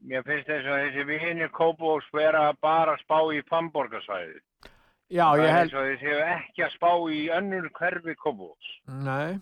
Mér 0.00 0.24
finnst 0.30 0.48
þess 0.48 0.64
að 0.64 0.80
þessi 0.86 1.06
viðinni 1.12 1.50
kópáðs 1.52 2.08
vera 2.16 2.46
bara 2.64 2.96
að 2.96 3.04
spá 3.04 3.20
í 3.36 3.44
pamborgarsvæðið. 3.52 4.40
Já, 5.12 5.26
ég 5.36 5.44
held... 5.44 5.44
Það 5.44 5.52
er 5.52 5.60
eins 5.60 5.76
og 5.76 5.86
þið 5.92 6.02
séu 6.06 6.18
ekki 6.38 6.64
að 6.64 6.74
spá 6.78 6.90
í 7.12 7.22
önnur 7.36 7.70
hverfi 7.76 8.16
kópáðs. 8.24 8.74
Nei. 9.04 9.36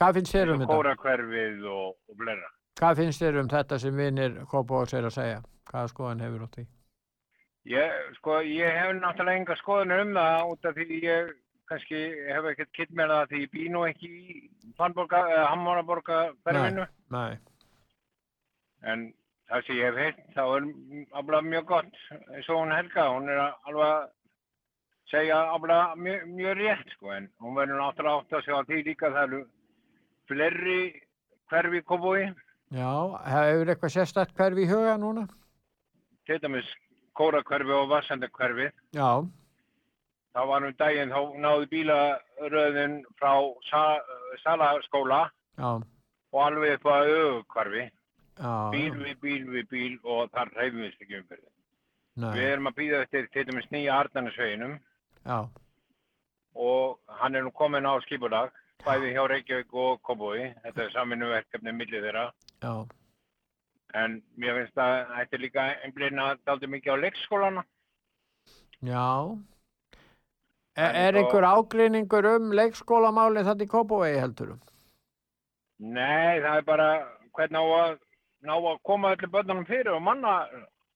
Hvað 0.00 0.16
finnst 0.18 0.34
þér 0.34 0.48
um 0.52 0.60
þetta? 0.62 0.74
Kórakverfið 0.74 1.58
og, 1.70 1.88
og 2.10 2.14
blera. 2.18 2.48
Hvað 2.80 2.98
finnst 3.00 3.20
þér 3.22 3.36
um 3.42 3.50
þetta 3.52 3.74
sem 3.78 3.94
vinnir 4.00 4.32
Kópavórs 4.50 4.94
er 4.98 5.04
að 5.06 5.14
segja? 5.14 5.38
Hvaða 5.70 5.92
skoðan 5.92 6.24
hefur 6.24 6.44
átt 6.48 6.58
í? 6.58 6.64
Ég, 7.70 7.88
sko, 8.18 8.32
ég 8.44 8.70
hef 8.76 8.90
náttúrulega 8.98 9.38
enga 9.40 9.56
skoðan 9.60 9.96
um 9.96 10.10
það 10.18 10.48
út 10.52 10.62
af 10.68 10.72
því 10.76 10.86
ég 11.04 11.20
kannski 11.70 11.98
hef 12.28 12.44
ekkert 12.50 12.72
kitt 12.76 12.92
með 12.98 13.08
það 13.14 13.28
því 13.30 13.38
ég 13.44 13.52
bý 13.54 13.62
nú 13.72 13.80
ekki 13.88 14.08
í 14.10 14.12
Hammáraborgaferfinu. 14.82 16.84
Eh, 16.84 16.90
nei, 17.14 17.14
nei. 17.14 17.34
En 18.84 18.98
það 19.48 19.60
sem 19.68 19.76
ég 19.78 19.86
hef 19.88 19.96
hitt, 20.02 20.20
þá 20.34 20.44
er 20.44 20.62
alveg 21.22 21.42
mjög 21.54 21.64
gott. 21.70 21.94
Svo 22.44 22.54
hún 22.60 22.74
Helga, 22.74 23.04
hún 23.14 23.26
er 23.32 23.38
alveg 23.46 23.92
segja 25.14 25.38
alveg 25.54 25.98
mjög, 26.00 26.26
mjög 26.34 26.56
rétt 26.58 26.94
sko 26.96 27.12
en 27.14 27.28
hún 27.42 27.56
verður 27.56 27.80
náttúrulega 27.80 28.20
átt 28.20 28.34
að 28.34 28.44
segja 28.46 28.60
að 28.60 28.70
því 28.70 28.78
líka 28.88 29.10
það 29.14 29.26
eru 29.28 29.40
flerri 30.28 31.02
hverfi 31.50 31.82
kópói. 31.82 32.34
Já, 32.74 32.90
hefur 33.28 33.70
eitthvað 33.70 33.94
sérstætt 33.94 34.34
hverfi 34.36 34.64
í 34.64 34.70
huga 34.70 34.96
núna? 34.98 35.26
Til 36.26 36.38
dæmis 36.42 36.68
kórakverfi 37.14 37.74
og 37.76 37.88
vassendakverfi. 37.92 38.70
Já. 38.96 39.22
Þá 40.34 40.40
varum 40.50 40.74
daginn, 40.78 41.12
þá 41.14 41.20
náðu 41.38 41.68
bílaröðin 41.70 42.96
frá 43.20 43.34
salaskóla 44.42 45.28
Já. 45.58 45.78
og 46.32 46.40
alveg 46.42 46.78
upp 46.78 46.88
að 46.90 47.12
auðkverfi. 47.14 47.84
Já, 48.34 48.54
bíl 48.74 48.94
við 48.98 49.20
bíl 49.22 49.42
við 49.46 49.68
bíl 49.70 49.98
og 50.02 50.32
þar 50.34 50.50
reyfum 50.56 50.80
við 50.82 50.96
ekki 51.04 51.20
umferðin. 51.20 51.50
Við 52.34 52.48
erum 52.48 52.70
að 52.70 52.76
býða 52.80 53.02
eftir 53.04 53.28
til 53.34 53.44
dæmis 53.46 53.70
nýja 53.70 54.00
Arnarnasveginum 54.00 54.74
og 56.54 56.98
hann 57.20 57.34
er 57.34 57.42
nú 57.46 57.50
komin 57.54 57.86
á 57.86 57.94
skipulag 58.02 58.50
bæði 58.84 59.14
hjá 59.14 59.24
Reykjavík 59.30 59.72
og 59.80 60.02
Kópúi 60.04 60.50
þetta 60.64 60.84
er 60.84 60.92
saminuverkefni 60.92 61.72
millir 61.72 62.04
þeirra 62.04 62.26
Já. 62.64 62.74
en 64.00 64.20
mér 64.36 64.60
finnst 64.60 64.80
að 64.80 64.94
þetta 65.14 65.36
er 65.36 65.42
líka 65.44 65.66
einblýna 65.86 66.28
daldi 66.44 66.70
mikið 66.74 66.96
á 66.96 67.02
leikskólana 67.06 67.64
Já 68.84 69.08
e, 70.76 70.82
Er, 70.84 70.96
er 71.06 71.18
einhver 71.20 71.46
ágreiningur 71.46 72.28
um 72.34 72.52
leikskólamáli 72.58 73.44
þetta 73.46 73.64
í 73.64 73.70
Kópavegi 73.70 74.20
heldur? 74.20 74.54
Nei, 75.78 76.40
það 76.42 76.56
er 76.58 76.66
bara 76.66 76.88
hvernig 77.34 77.60
á 77.62 77.66
að, 77.78 77.98
ná 78.46 78.54
að 78.56 78.80
koma 78.86 79.14
öllu 79.14 79.30
börnunum 79.30 79.66
fyrir 79.68 79.94
og 79.94 80.02
manna, 80.02 80.34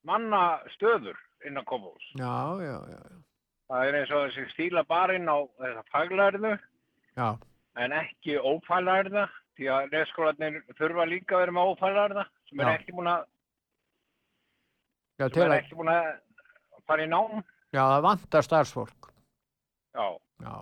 manna 0.07 0.43
stöður 0.75 1.19
inn 1.47 1.59
á 1.59 1.63
Kópavís. 1.63 2.11
Já, 2.19 2.59
já, 2.63 2.77
já. 2.91 3.01
Það 3.69 3.87
er 3.87 3.99
eins 4.01 4.13
og 4.17 4.27
þessi 4.27 4.51
stíla 4.55 4.83
barinn 4.89 5.31
á 5.31 5.39
þessa 5.61 5.85
faglæriðu. 5.93 6.53
Já 7.19 7.29
en 7.85 7.95
ekki 7.99 8.39
ófælærða 8.39 9.27
því 9.59 9.69
að 9.75 9.93
leikskólanir 9.95 10.59
þurfa 10.79 11.07
líka 11.11 11.37
að 11.37 11.45
vera 11.45 11.57
með 11.57 11.73
ófælærða 11.73 12.25
sem 12.49 12.63
er 12.63 12.73
ekki 12.73 12.95
búin 12.97 13.11
að, 13.13 13.29
sem 15.19 15.45
er 15.45 15.57
ekki 15.59 15.79
búin 15.79 15.93
að 15.93 16.09
fara 16.89 17.05
í 17.05 17.11
nám. 17.11 17.39
já, 17.75 17.83
það 17.83 18.03
vantar 18.09 18.47
starfsfólk. 18.47 19.13
Já. 19.99 20.07
Já. 20.45 20.57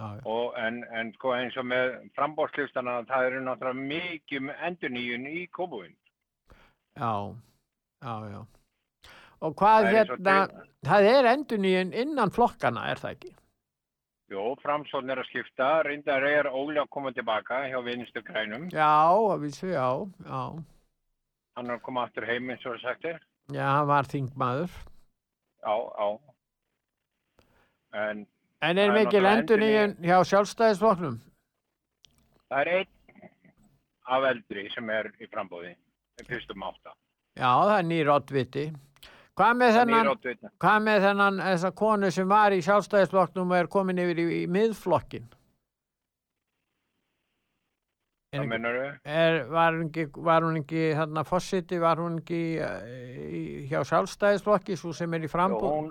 Já, 0.00 0.06
já. 0.16 0.22
Og 0.26 0.54
en, 0.58 0.80
en 0.90 1.12
sko 1.14 1.34
eins 1.36 1.56
og 1.60 1.66
með 1.68 1.92
frambórslistana 2.16 3.02
það 3.08 3.26
eru 3.28 3.42
náttúrulega 3.44 3.86
mikið 3.92 4.48
endurnýjun 4.68 5.28
í 5.30 5.44
Kópavóin. 5.52 5.94
Já, 6.98 7.12
já, 8.02 8.14
já. 8.32 8.40
Og 9.42 9.54
hvað 9.58 9.84
Það 9.84 9.86
er 9.90 9.96
hérna, 9.96 10.64
það 10.86 11.08
er 11.12 11.28
endurnýjun 11.32 11.94
innan 12.02 12.32
flokkana, 12.34 12.88
er 12.90 13.00
það 13.02 13.16
ekki? 13.16 13.32
Jó, 14.32 14.54
framsókn 14.62 15.10
er 15.12 15.20
að 15.20 15.26
skipta, 15.28 15.66
reyndar 15.84 16.24
er 16.24 16.46
Óli 16.48 16.78
að 16.80 16.88
koma 16.94 17.10
tilbaka 17.12 17.62
hjá 17.68 17.78
vinstu 17.84 18.22
grænum. 18.24 18.68
Já, 18.72 18.88
að 19.34 19.42
vísu, 19.44 19.66
já, 19.68 19.88
já. 20.24 20.40
Hann 21.56 21.68
er 21.68 21.76
að 21.76 21.82
koma 21.84 22.06
aftur 22.06 22.24
heim 22.24 22.48
eins 22.54 22.64
og 22.66 22.78
sagt 22.80 23.04
er. 23.10 23.18
Já, 23.52 23.66
hann 23.76 23.90
var 23.90 24.08
þingmaður. 24.08 24.76
Já, 25.62 25.74
já. 25.98 26.08
En 27.92 28.26
En 28.62 28.78
Það 28.78 28.84
er 28.86 28.92
mikil 28.94 29.20
náttúrulega 29.26 29.38
endurnýjun 29.42 29.94
hjá 30.06 30.16
sjálfstæðisflokknum? 30.30 31.16
það 32.52 32.60
er 32.60 32.68
einn 32.76 33.30
af 34.16 34.26
eldri 34.28 34.62
sem 34.70 34.90
er 34.94 35.08
í 35.18 35.26
frambóði, 35.32 35.72
fyrstum 36.28 36.62
átta. 36.62 36.92
Já, 37.34 37.48
það 37.50 37.72
er 37.78 37.86
nýr 37.88 38.10
oddviti. 38.14 38.64
Hvað 39.42 39.56
með 39.58 39.76
þennan, 39.76 40.08
oddviti. 40.12 40.50
hvað 40.62 40.82
með 40.86 41.04
þennan, 41.06 41.38
þessa 41.42 41.70
konu 41.82 42.10
sem 42.14 42.28
var 42.30 42.54
í 42.54 42.60
sjálfstæðisflokknum 42.62 43.50
og 43.50 43.58
er 43.58 43.68
komin 43.72 44.02
yfir 44.02 44.20
í, 44.22 44.26
í 44.36 44.42
miðflokkin? 44.54 45.26
Það 48.32 48.46
mennur 48.48 48.78
þau? 48.78 49.40
Var, 49.50 49.80
hún 50.46 50.60
ekki, 50.62 50.84
þarna 50.96 51.24
fósiti, 51.28 51.80
var 51.82 52.00
hún 52.00 52.20
ekki 52.22 52.40
eh, 52.62 52.86
í, 53.26 53.42
hjá 53.72 53.82
sjálfstæðisflokki, 53.90 54.78
svo 54.78 54.94
sem 54.96 55.18
er 55.18 55.26
í 55.26 55.32
frambúð? 55.32 55.68
Hún, 55.74 55.90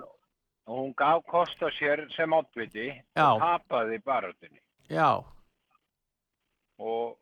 hún 0.72 0.90
gaf 0.98 1.22
kost 1.28 1.60
á 1.60 1.68
sér 1.76 2.06
sem 2.16 2.32
Já. 2.32 3.28
og 3.28 3.44
tapaði 3.44 4.00
barátunni 4.02 4.62
Já, 4.90 5.22
og 6.82 7.18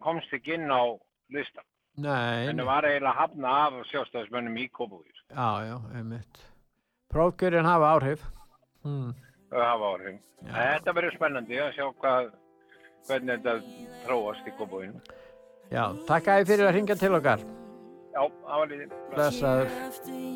komst 0.00 0.32
ekki 0.32 0.54
inn 0.56 0.70
á 0.70 0.94
listan. 1.34 1.66
Nei, 1.96 2.48
En 2.50 2.60
það 2.60 2.68
var 2.68 2.88
eiginlega 2.88 3.16
hafna 3.20 3.52
af 3.66 3.76
sjálfstæðismönnum 3.90 4.56
í 4.60 4.66
Kópavís. 4.70 5.20
já, 5.30 5.50
já, 5.66 5.76
einmitt. 5.96 6.42
Prófkjörin 7.12 7.64
hafa 7.64 7.92
áhrif. 7.96 8.24
Hmm. 8.84 9.14
Hafa 9.52 9.92
áhrif. 9.92 10.18
Þetta 10.46 10.92
verður 10.96 11.16
spennandi 11.16 11.60
að 11.62 11.72
sjá 11.76 11.86
hvað, 12.00 12.32
hvernig 13.08 13.40
þetta 13.40 13.54
þróast 14.06 14.46
í 14.46 14.56
Kópavís. 14.58 15.14
Já, 15.72 15.84
takk 16.06 16.28
að 16.28 16.42
þið 16.42 16.50
fyrir 16.52 16.68
að 16.68 16.74
ringja 16.78 16.98
til 17.00 17.14
okkar. 17.18 17.46
Já, 18.16 18.22
það 18.22 18.60
var 18.60 18.68
lítið. 18.72 18.98
Blessaður. 19.14 19.72
After 19.86 20.26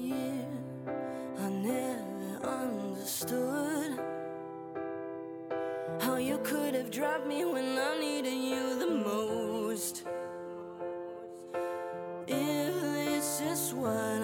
one. 13.81 14.20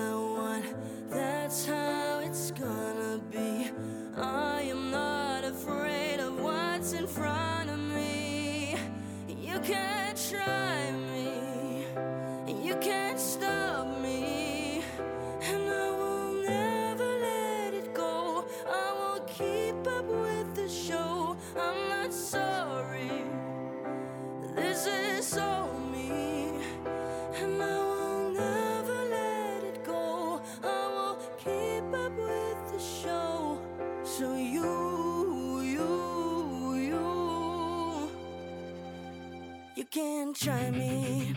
Try 40.38 40.70
me. 40.70 41.34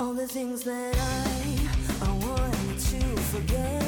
All 0.00 0.14
the 0.14 0.26
things 0.26 0.62
that 0.62 0.96
I, 0.96 2.06
I 2.06 2.12
wanted 2.26 2.78
to 2.78 3.00
forget 3.32 3.85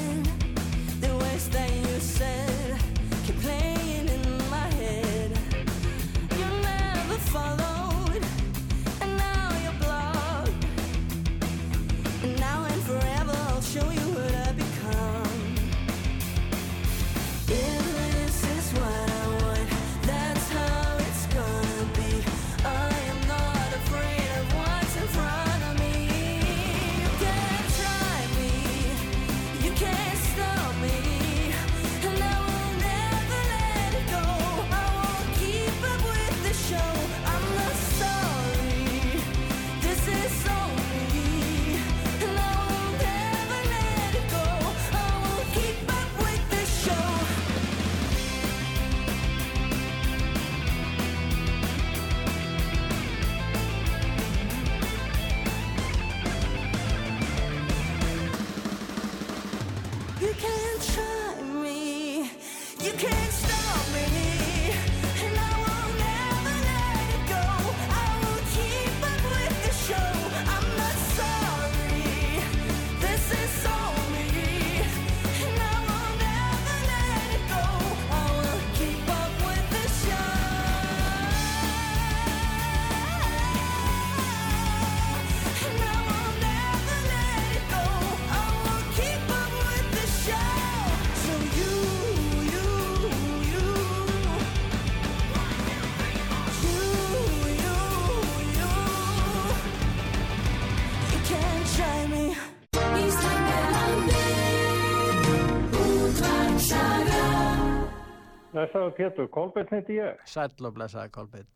Pétur, 108.99 109.29
Kolbeinn 109.31 109.71
heiti 109.71 110.01
ég. 110.01 110.19
Sæll 110.27 110.67
og 110.67 110.75
blessaði 110.75 111.13
Kolbeinn. 111.15 111.47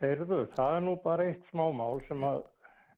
Heyrðu, 0.00 0.46
það 0.56 0.76
er 0.76 0.84
nú 0.86 0.94
bara 1.04 1.26
eitt 1.28 1.42
smámál 1.52 2.00
sem 2.08 2.24
að 2.26 2.40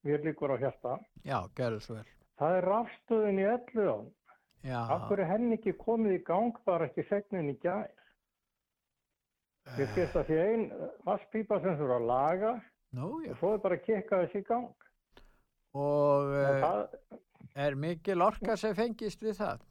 mér 0.06 0.22
líkur 0.24 0.54
á 0.54 0.56
hjarta. 0.62 0.98
Já, 1.26 1.38
gerðu 1.58 1.80
svo 1.82 1.96
vel. 1.98 2.06
Það 2.38 2.58
er 2.58 2.68
rafstöðin 2.70 3.40
í 3.42 3.48
Elliðan. 3.50 4.06
Já. 4.64 4.78
Hverju 4.88 5.24
er 5.24 5.28
henni 5.28 5.58
ekki 5.58 5.74
komið 5.82 6.16
í 6.16 6.22
gang 6.24 6.62
bara 6.64 6.88
ekki 6.88 7.04
segnin 7.10 7.50
í 7.52 7.56
gær? 7.60 7.90
Ég 9.80 9.90
skilst 9.92 10.16
að 10.20 10.30
því 10.30 10.40
ein 10.44 10.64
vasspípa 11.04 11.58
sem 11.64 11.76
þú 11.78 11.86
eru 11.86 11.98
að 11.98 12.08
laga 12.08 12.54
Nú, 12.94 13.10
og 13.26 13.38
svo 13.40 13.54
er 13.56 13.62
bara 13.64 13.78
að 13.78 13.86
kikka 13.88 14.22
þessi 14.22 14.42
í 14.44 14.46
gang. 14.46 14.88
Og 15.74 16.34
En 16.38 16.50
uh, 16.54 16.64
það, 16.64 17.22
er 17.66 17.78
mikil 17.82 18.22
orka 18.22 18.56
sem 18.60 18.76
fengist 18.78 19.24
við 19.24 19.40
það? 19.40 19.64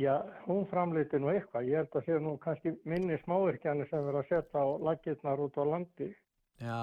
Já, 0.00 0.14
hún 0.46 0.66
framleiti 0.70 1.20
nú 1.20 1.30
eitthvað. 1.32 1.68
Ég 1.70 1.80
held 1.82 1.96
að 1.98 2.08
sé 2.08 2.18
nú 2.22 2.34
kannski 2.42 2.74
minni 2.88 3.18
smávirkjani 3.22 3.86
sem 3.90 4.04
verður 4.04 4.22
að 4.22 4.28
setja 4.32 4.64
á 4.64 4.66
laggirnar 4.88 5.44
út 5.46 5.56
á 5.60 5.64
landi. 5.70 6.10
Já, 6.60 6.82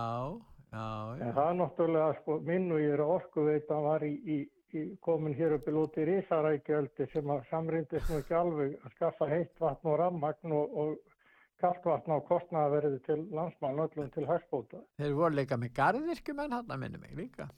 já, 0.71 0.87
já. 1.19 1.25
En 1.27 1.35
það 1.37 1.45
er 1.49 1.59
náttúrulega, 1.59 2.17
sko, 2.21 2.39
minn 2.47 2.71
og 2.71 2.81
ég 2.83 2.95
er 2.95 3.05
að 3.05 3.13
orkuveita 3.17 3.79
var 3.85 4.05
í, 4.07 4.11
í, 4.35 4.37
í 4.77 4.83
komin 5.03 5.37
hér 5.37 5.57
upp 5.57 5.67
í 5.67 5.75
lúti 5.75 6.07
Rísarækjöldi 6.07 7.07
sem 7.13 7.33
að 7.35 7.47
samrindist 7.51 8.11
nú 8.11 8.19
ekki 8.23 8.37
alveg 8.39 8.77
að 8.81 8.97
skaffa 8.97 9.31
heitt 9.31 9.55
vatn 9.59 9.91
og 9.91 9.99
rammagn 10.03 10.55
og, 10.57 10.77
og 10.83 11.17
kaltvatn 11.61 12.15
á 12.15 12.19
kostnaðaverði 12.25 13.01
til 13.05 13.19
landsmann 13.35 13.81
öllum 13.83 14.09
til 14.15 14.27
hægsbóta. 14.29 14.81
Þeir 15.01 15.17
voru 15.17 15.37
líka 15.37 15.59
með 15.61 15.75
garðirkjumenn 15.77 16.55
hann 16.57 16.73
að 16.73 16.81
minni 16.83 17.01
mig 17.01 17.13
líka. 17.17 17.51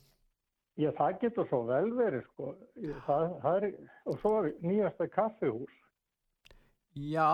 Já, 0.81 0.89
það 0.97 1.19
getur 1.21 1.47
svo 1.51 1.59
vel 1.67 1.91
verið, 1.93 2.23
sko. 2.31 2.51
Það, 3.05 3.23
það 3.43 3.57
er, 3.59 3.73
og 4.09 4.19
svo 4.23 4.31
er 4.41 4.51
nýjasta 4.65 5.07
kaffihús, 5.13 5.79
Já, 6.93 7.25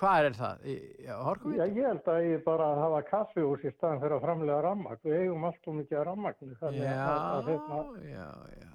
hvað 0.00 0.26
er 0.28 0.34
það? 0.36 0.64
Já? 1.00 1.14
Já, 1.56 1.64
ég 1.64 1.86
held 1.86 2.08
að 2.12 2.18
ég 2.26 2.42
bara 2.44 2.66
að 2.74 2.80
hafa 2.82 2.98
kaffihús 3.08 3.62
í 3.64 3.72
staðan 3.72 4.02
fyrir 4.02 4.16
að 4.18 4.24
framlega 4.26 4.58
rammagn. 4.66 5.00
Við 5.04 5.16
eigum 5.22 5.46
allt 5.48 5.68
og 5.70 5.78
mikið. 5.78 6.10
Þannig 6.60 6.82
Já, 6.84 6.92
að, 7.06 7.30
að, 7.30 7.48
hérna, 7.48 7.78
já, 8.04 8.28
já, 8.60 8.70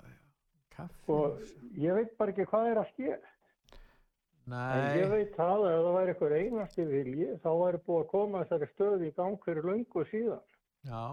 já. 0.79 0.87
sko, 1.03 1.19
ég 1.85 1.99
veit 1.99 2.15
bara 2.17 2.33
ekki 2.33 2.47
hvað 2.49 2.69
er 2.71 2.81
að 2.81 2.89
ske. 2.95 3.11
En 4.45 4.97
ég 4.99 5.05
Nei, 5.05 5.09
veit 5.09 5.37
að 5.41 5.63
ef 5.69 5.79
það 5.85 5.95
væri 5.95 6.11
einhver 6.13 6.35
einasti 6.39 6.83
vilji, 6.89 7.29
þá 7.41 7.47
væri 7.61 7.79
búið 7.85 8.01
að 8.03 8.09
koma 8.11 8.41
þessari 8.43 8.67
stöði 8.73 9.07
í 9.09 9.15
gang 9.17 9.39
fyrir 9.45 9.65
löngu 9.69 10.03
síðan. 10.11 10.43
já, 10.85 11.03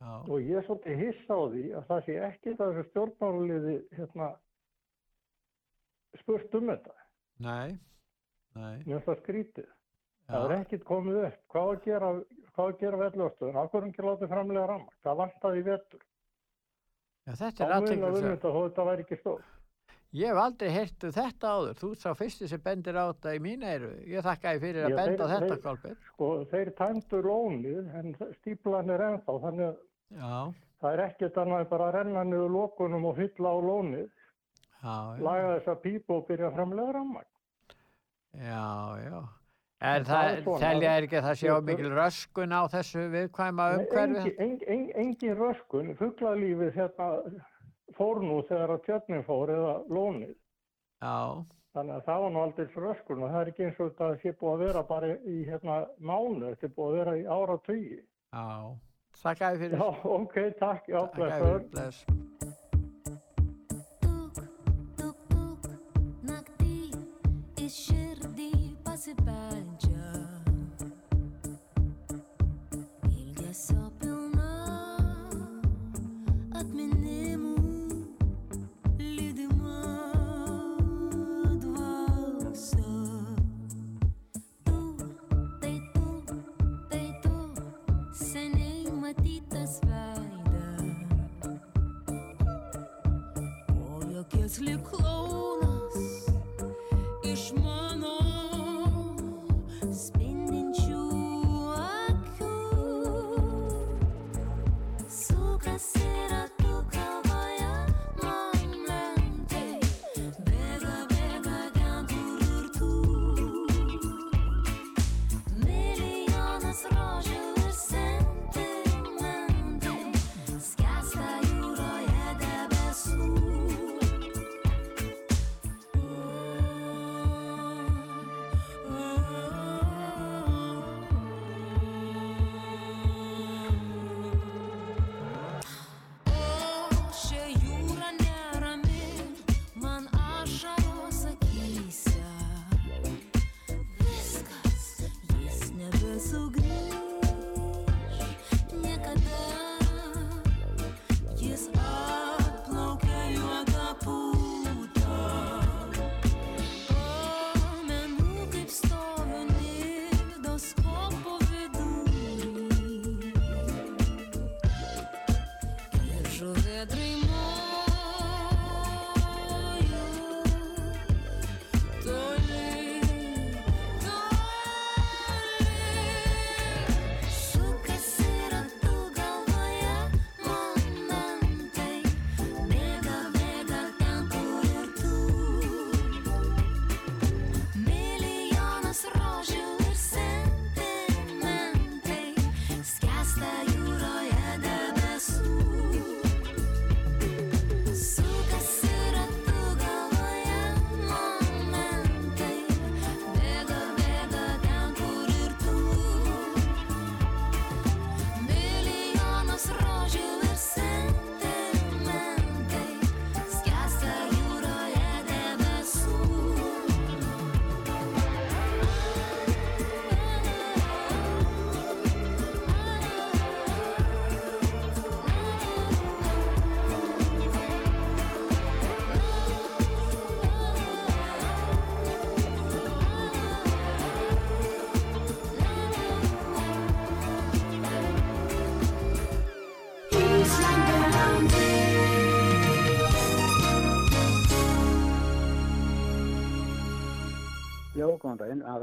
já. 0.00 0.12
Og 0.28 0.38
ég 0.40 0.56
er 0.60 0.66
svolítið 0.66 1.00
hissa 1.04 1.34
á 1.34 1.42
því 1.52 1.64
að 1.78 1.86
það 1.90 2.04
sé 2.08 2.16
ekki 2.28 2.54
þessu 2.60 2.84
stjórnmáluliði 2.90 3.76
hérna, 3.98 4.28
spurt 6.22 6.54
um 6.58 6.70
þetta. 6.72 6.94
Nei, 7.44 7.78
nei. 8.58 8.76
Mér 8.84 8.98
finnst 8.98 9.08
það 9.10 9.20
skrítið. 9.24 9.68
Já. 9.68 10.32
Það 10.34 10.44
er 10.50 10.54
ekkert 10.58 10.84
komið 10.88 11.18
upp. 11.24 11.36
Hvað 11.52 11.68
að 11.72 11.84
gera, 11.88 12.08
hvað 12.54 12.66
að 12.72 12.80
gera 12.82 12.98
vellustöðun? 13.02 13.60
Af 13.62 13.70
hverju 13.72 13.92
ekki 13.92 14.04
látið 14.04 14.32
framlega 14.34 14.66
ramma? 14.68 14.96
Það 15.06 15.20
vantaði 15.22 15.60
í 15.62 15.68
vetur. 15.68 16.02
Já, 17.28 17.32
þetta 17.42 17.64
er 17.64 17.70
að 17.70 17.76
aðteklisverð. 17.78 18.18
vinna 18.18 18.34
þetta 18.34 18.52
þetta 18.58 18.84
væri 18.88 19.06
ekki 19.06 19.18
stóð. 19.22 19.46
Ég 20.16 20.30
hef 20.32 20.38
aldrei 20.40 20.70
heyrt 20.72 21.04
um 21.04 21.10
þetta 21.12 21.48
áður. 21.52 21.74
Þú 21.80 21.88
sá 22.00 22.08
fyrsti 22.16 22.48
sem 22.48 22.60
bendir 22.64 22.96
á 22.96 23.04
þetta 23.12 23.34
í 23.36 23.40
mín 23.44 23.64
eiru. 23.68 23.90
Ég 24.08 24.24
þakka 24.24 24.52
þér 24.54 24.62
fyrir 24.62 24.84
að 24.86 24.92
Já, 24.92 24.96
benda 24.96 25.26
þeir- 25.28 25.42
þetta, 25.42 25.58
Kolbjörn. 25.66 25.98
Sko, 26.12 26.28
þeir 26.52 26.70
tæmdu 26.78 27.20
lónið 27.26 27.90
en 28.00 28.14
stíplan 28.40 28.90
er 28.94 29.04
ennþá. 29.08 29.34
Þannig 29.44 29.66
að 29.68 29.76
Já, 30.14 30.52
það 30.80 30.92
er 30.94 31.02
ekkert 31.04 31.40
annað 31.42 31.64
en 31.64 31.72
bara 31.72 31.88
að 31.88 31.96
renna 31.98 32.22
niður 32.24 32.54
lókunum 32.54 33.08
og 33.10 33.18
fylla 33.18 33.52
á 33.52 33.56
lónið. 33.60 34.06
já. 34.82 34.94
Laga 35.26 35.50
þessa 35.56 35.74
pípu 35.82 36.16
og 36.16 36.24
byrja 36.28 36.52
framlega 36.54 36.94
ramma. 36.96 37.24
Já, 38.38 38.64
já. 39.04 39.18
En 39.78 40.04
það, 40.04 40.40
það 40.42 40.62
telja 40.62 40.94
er 40.96 41.04
ekki 41.06 41.18
að 41.20 41.26
það 41.28 41.36
sé 41.38 41.50
á 41.54 41.58
mikil 41.62 41.90
röskun 41.94 42.54
á 42.54 42.62
þessu 42.72 43.04
viðkvæma 43.12 43.66
Nei, 43.68 43.76
umhverfi? 43.78 44.16
Engin, 44.18 44.64
engin, 44.68 44.88
engin, 45.02 45.36
röskun. 45.38 45.92
Fuglalífið 46.00 46.72
hérna 46.74 47.10
fór 47.94 48.22
nú 48.24 48.40
þegar 48.48 48.74
að 48.74 48.82
tjörnin 48.88 49.24
fór 49.28 49.54
eða 49.54 49.76
lónið. 49.86 50.34
Já, 50.98 51.44
Þannig 51.76 51.94
að 51.94 52.06
það 52.08 52.22
var 52.24 52.32
nú 52.34 52.40
aldrei 52.42 52.66
röskun 52.82 53.22
og 53.22 53.30
það 53.30 53.40
er 53.40 53.48
ekki 53.52 53.64
eins 53.68 53.80
og 53.84 53.90
þetta 53.92 54.06
sé 54.22 54.30
búið 54.40 54.54
að 54.54 54.62
vera 54.64 54.82
bara 54.88 55.10
í 55.14 55.36
hérna 55.46 55.76
mánu, 56.00 56.48
þetta 56.48 56.66
er 56.66 56.72
búið 56.74 56.88
að 56.88 56.96
vera 56.98 57.16
í 57.20 57.24
ára 57.36 57.56
tugi. 57.68 57.98
já. 58.32 58.48
Þakka 59.22 59.48
þér 59.52 59.58
fyrir. 59.64 59.78
Já, 59.78 59.88
ok, 60.18 60.36
takk, 60.60 60.88
já, 60.88 61.00
Þakka 61.00 61.18
þér 61.18 61.40
blessaður. 61.40 61.62
fyrir. 61.74 62.47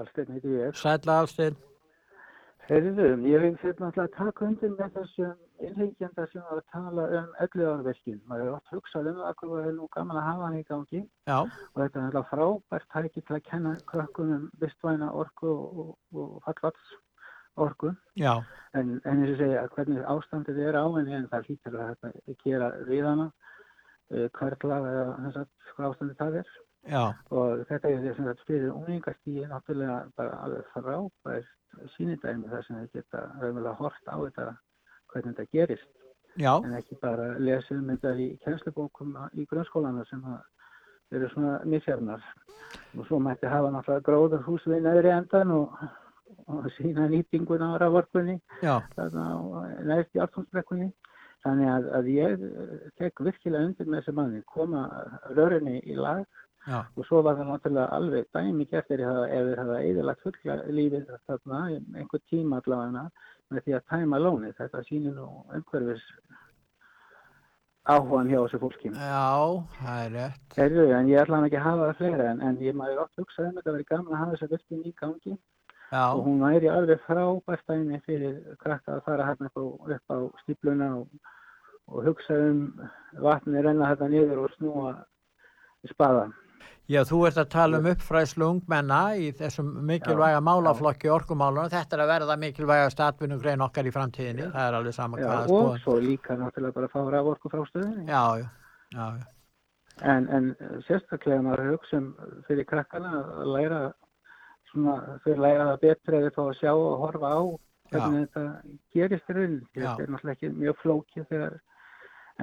Aðalsteinn 0.05 0.35
heiti 0.35 0.59
ég. 0.59 0.75
Sætla 0.77 1.21
Alstein. 1.21 1.55
Heyrðu, 2.65 3.07
ég 3.29 3.41
vil 3.43 3.57
fyrir 3.61 3.77
náttúrulega 3.77 4.15
taka 4.15 4.45
undir 4.47 4.71
með 4.73 4.95
þessum 4.95 5.65
innhengjanda 5.65 6.25
sem 6.31 6.41
var 6.49 6.61
að 6.61 6.71
tala 6.73 7.05
um 7.19 7.27
elliðarverkin. 7.45 8.21
Maður 8.25 8.47
er 8.47 8.55
oft 8.55 8.73
hugsað 8.73 9.09
um 9.11 9.19
það 9.21 9.35
hvað 9.41 9.67
er 9.69 9.75
nú 9.75 9.89
gaman 9.93 10.17
að 10.17 10.27
hafa 10.29 10.47
hann 10.47 10.57
í 10.57 10.63
gangi 10.69 11.01
Já. 11.29 11.37
og 11.45 11.77
þetta 11.77 11.99
er 11.99 12.05
náttúrulega 12.05 12.29
frábært 12.31 12.89
tæki 12.95 13.21
til 13.21 13.37
að 13.37 13.45
kenna 13.51 13.75
krökkum 13.91 14.33
um 14.33 14.47
vistvæna 14.61 15.11
orku 15.13 15.51
og, 15.53 15.77
og, 15.85 15.93
og 16.23 16.41
fallvats 16.47 16.95
orku. 17.55 17.93
Já. 18.17 18.33
En, 18.73 18.97
en 19.05 19.21
eins 19.21 19.35
og 19.35 19.41
segja, 19.43 19.67
hvernig 19.77 20.09
ástandið 20.15 20.61
er 20.65 20.81
á 20.81 20.85
henni 20.97 21.17
en 21.19 21.29
það 21.31 21.49
hlýtur 21.51 21.79
að 21.79 21.93
þetta 21.93 22.39
gera 22.41 22.71
við 22.89 23.09
hana, 23.11 23.31
að 24.09 24.29
hvað 24.33 25.91
ástandið 25.91 26.17
það 26.17 26.41
er. 26.41 26.55
Já. 26.85 27.03
Og 27.33 27.65
þetta 27.69 27.89
er 27.89 28.01
þess 28.03 28.21
að 28.21 28.41
fyrir 28.47 28.71
unglingastíði 28.71 29.47
náttúrulega 29.49 29.99
bara 30.17 30.39
alveg 30.45 30.67
frábært 30.73 31.53
sýnidæmi 31.95 32.49
þar 32.51 32.65
sem 32.65 32.77
þau 32.79 32.89
geta 32.93 33.21
raunverulega 33.41 33.77
hort 33.79 34.11
á 34.11 34.15
þetta 34.21 34.45
hvernig 35.11 35.37
þetta 35.37 35.51
gerist. 35.57 35.89
Já. 36.35 36.51
En 36.59 36.75
ekki 36.77 36.97
bara 37.01 37.31
lesa 37.39 37.75
um 37.75 37.89
þetta 37.89 38.13
í 38.19 38.27
kennslubókum 38.43 39.15
í 39.33 39.47
grunnskólana 39.49 40.05
sem 40.09 40.23
eru 41.15 41.29
svona 41.33 41.57
misjafnar. 41.65 42.23
Og 42.99 43.05
svo 43.07 43.19
mætti 43.19 43.49
hafa 43.49 43.71
náttúrulega 43.73 44.05
gróður 44.05 44.45
hús 44.45 44.65
við 44.69 44.85
neðri 44.85 45.13
endan 45.15 45.53
og, 45.55 45.73
og 46.51 46.69
sína 46.77 47.09
nýtinguna 47.11 47.73
á 47.75 47.81
raforkunni 47.81 48.37
neðst 48.61 50.15
í 50.15 50.23
Artúnsbrekkunni. 50.23 50.91
Þannig 51.45 51.69
að, 51.69 51.87
að 51.93 52.07
ég 52.09 52.45
tek 52.97 53.19
virkilega 53.21 53.67
undir 53.69 53.85
með 53.85 53.99
þessi 53.99 54.13
manni, 54.17 54.39
koma 54.49 54.87
rörinni 55.37 55.77
í 55.85 55.93
lag 55.93 56.23
Já. 56.65 56.79
og 56.97 57.05
svo 57.05 57.21
var 57.21 57.35
það 57.37 57.49
náttúrulega 57.51 57.97
alveg 57.99 58.29
dæmi 58.33 58.65
gert 58.71 58.87
þegar 58.89 59.11
það, 59.11 59.25
ef 59.37 59.49
þeir 59.49 59.59
hafa 59.61 59.81
eðilagt 59.89 60.23
fulla 60.25 60.55
lífið 60.77 61.11
þarna, 61.29 61.59
einhver 61.99 62.23
tíma 62.31 62.61
allavega 62.61 63.03
með 63.53 63.65
því 63.65 63.75
að 63.77 63.85
tæma 63.91 64.21
lónið. 64.21 64.55
Þetta 64.57 64.81
sýnir 64.87 65.13
nú 65.13 65.27
umhverfis 65.53 66.07
áhugan 67.85 68.29
hjá 68.31 68.39
þessu 68.39 68.59
fólki. 68.61 68.91
Já, 68.97 69.25
það 69.79 69.99
er 70.05 70.15
rétt. 70.15 70.45
Heyrðu, 70.57 70.85
en 70.97 71.09
ég 71.11 71.21
ætla 71.21 71.37
hann 71.37 71.47
ekki 71.49 71.59
að 71.59 71.67
hafa 71.67 71.89
það 71.89 71.99
fleira 71.99 72.29
en, 72.31 72.41
en 72.47 72.61
ég 72.65 72.77
maður 72.77 73.03
oft 73.03 73.21
hugsaði 73.21 73.51
um 73.51 73.59
þetta 73.59 73.71
að 73.71 73.77
vera 73.77 73.89
gaman 73.91 74.15
að 74.15 74.21
hafa 74.23 74.33
þessa 74.35 74.51
virkun 74.55 74.81
í 74.81 74.93
gangi 75.01 75.35
Já. 75.91 76.03
og 76.07 76.23
hún 76.25 76.41
væri 76.41 76.71
alveg 76.73 77.03
frábært 77.05 77.67
dæmi 77.69 77.99
fyrir 78.07 78.39
krakka 78.63 78.95
að 78.95 79.03
fara 79.05 79.27
hérna 79.29 79.51
upp 79.51 79.61
á, 79.61 79.65
upp 79.95 80.15
á 80.15 80.17
stípluna 80.41 80.87
og, 80.97 81.29
og 81.93 82.09
hugsa 82.09 82.39
um 82.49 82.63
vatni 83.21 83.61
renna 83.61 83.91
þetta 83.93 84.09
niður 84.15 84.41
og 84.47 84.57
snúa 84.57 84.95
spaða. 85.93 86.25
Já, 86.85 86.99
þú 87.09 87.19
ert 87.25 87.37
að 87.41 87.47
tala 87.49 87.77
um 87.81 87.87
uppfræðslu 87.89 88.45
ungmenna 88.45 88.99
í 89.17 89.31
þessum 89.33 89.71
mikilvæga 89.89 90.41
málaflokki 90.45 91.09
orkumáluna. 91.09 91.71
Þetta 91.73 91.97
er 91.97 92.03
að 92.03 92.11
verða 92.11 92.35
mikilvæga 92.43 92.91
statvinnugrein 92.93 93.63
okkar 93.65 93.89
í 93.89 93.93
framtíðinni. 93.95 94.51
Það 94.53 94.67
er 94.67 94.77
alveg 94.79 94.93
sama 94.93 95.17
Já, 95.17 95.25
hvað 95.25 95.39
og 95.39 95.49
skoðan. 95.49 95.81
svo 95.81 95.95
líka 96.03 96.37
náttúrulega 96.37 96.77
bara 96.77 96.89
að 96.89 96.93
fá 96.93 97.09
raforku 97.15 97.51
frá 97.53 97.63
stöðinni. 97.71 98.05
Já, 98.05 98.21
já, 98.37 98.47
já, 98.93 99.07
já. 99.17 99.25
En, 100.13 100.27
en 100.29 100.51
sérstaklega 100.85 101.41
maður 101.41 101.71
hugsa 101.73 101.97
um 102.03 102.09
fyrir 102.45 102.67
krakkana 102.69 103.13
að 103.23 103.51
læra 103.55 103.81
svona, 104.69 104.95
þau 105.23 105.35
læra 105.39 105.69
það 105.71 105.83
betur 105.87 106.17
eða 106.19 106.33
fá 106.35 106.41
að 106.45 106.57
sjá 106.59 106.71
og 106.75 106.97
horfa 107.01 107.31
á 107.33 107.41
hvernig 107.93 108.25
þetta 108.27 108.43
gerist 108.93 109.31
í 109.31 109.37
raunin. 109.39 109.61
Já. 109.73 109.87
Þetta 109.87 110.05
er 110.05 110.11
náttúrulega 110.13 110.37
ekki 110.37 110.53
mjög 110.59 110.83
flókið 110.83 111.27
þegar 111.33 111.57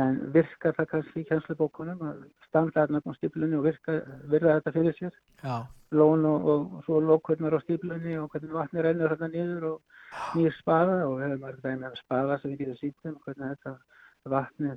en 0.01 0.19
virkar 0.33 0.77
það 0.79 0.89
kannski 0.91 1.23
í 1.23 1.27
kjænslubókunum 1.29 2.05
að 2.09 2.21
standa 2.47 2.87
þarna 2.87 3.03
á 3.05 3.19
stíplunni 3.19 3.59
og 3.59 3.67
virka, 3.67 3.99
virða 4.33 4.59
þetta 4.59 4.75
fyrir 4.77 4.99
sér. 4.99 5.17
Já. 5.43 5.57
Lón 5.93 6.25
og, 6.29 6.47
og 6.49 6.85
svo 6.87 7.01
lókurnar 7.05 7.59
á 7.59 7.65
stíplunni 7.65 8.17
og 8.21 8.31
hvernig 8.33 8.57
vatni 8.57 8.85
rennur 8.85 9.13
þarna 9.13 9.33
niður 9.35 9.67
og 9.73 10.39
nýr 10.39 10.55
spaða 10.61 11.01
og 11.09 11.19
hefur 11.21 11.43
maður 11.43 11.61
dæmi 11.67 11.89
af 11.89 11.99
spaða 12.01 12.39
sem 12.41 12.55
við 12.55 12.63
getum 12.65 12.81
sýnt 12.81 13.11
um 13.11 13.19
hvernig 13.27 13.53
þetta 13.53 14.33
vatni 14.33 14.77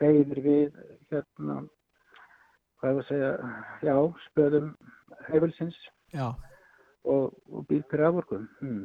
reyðir 0.00 0.42
við 0.44 0.80
hérna 1.12 1.60
hvað 2.78 2.90
er 2.90 2.98
að 3.02 3.08
segja, 3.08 3.30
já, 3.82 3.94
spöðum 4.28 4.68
hefilsins 5.28 5.78
Já. 6.14 6.28
og, 7.04 7.34
og 7.52 7.64
býr 7.68 7.82
fyrir 7.90 8.08
afvorkum. 8.08 8.46
Hmm. 8.62 8.84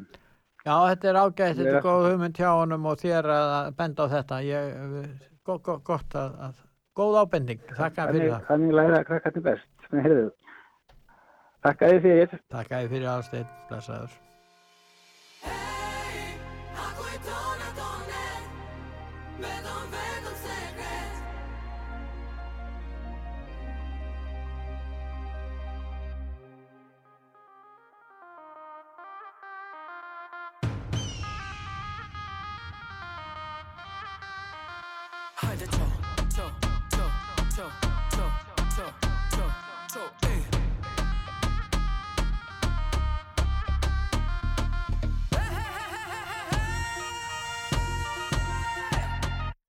Já, 0.64 0.76
þetta 0.90 1.10
er 1.10 1.19
ágætt, 1.19 1.57
þetta 1.60 1.76
er 1.77 1.84
góð 1.84 2.07
hugmynd 2.07 2.40
hjá 2.40 2.49
honum 2.56 2.88
og 2.88 2.99
þér 3.02 3.30
að 3.35 3.69
benda 3.80 4.07
á 4.07 4.14
þetta. 4.14 4.40
Ég, 4.48 5.23
gott, 5.44 5.64
gott, 5.64 5.84
gott 5.88 6.18
að, 6.20 6.36
að 6.48 6.61
góð 6.99 7.20
ábending, 7.24 7.64
þakka 7.78 8.10
fyrir 8.11 8.34
það. 8.34 8.45
Þannig 8.52 8.76
læra 8.80 8.99
að 8.99 9.07
krakka 9.11 9.34
til 9.36 9.45
best 9.48 9.68
Þakka 11.64 11.90
þið 11.94 12.06
fyrir. 12.07 12.38
Þakka 12.52 12.80
þið 12.82 12.94
fyrir 12.94 13.10
aðstætt, 13.14 13.52
blessaður. 13.70 14.15
Eh. 37.60 37.64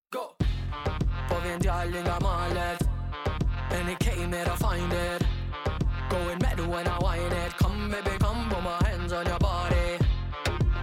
Go! 0.09 0.35
En 1.43 1.59
darling 1.59 2.07
av 2.07 2.21
malet 2.21 2.81
And 3.71 3.89
it 3.89 3.99
came 3.99 4.31
here 4.31 4.45
to 4.45 4.55
find 4.57 4.93
it. 4.93 5.23
Going 6.09 6.37
mad 6.39 6.59
when 6.59 6.87
I 6.87 6.97
whine 6.99 7.31
it. 7.31 7.53
Come 7.57 7.89
baby, 7.89 8.17
come 8.19 8.49
put 8.49 8.63
my 8.63 8.77
hands 8.87 9.11
on 9.13 9.25
your 9.25 9.39
body. 9.39 9.97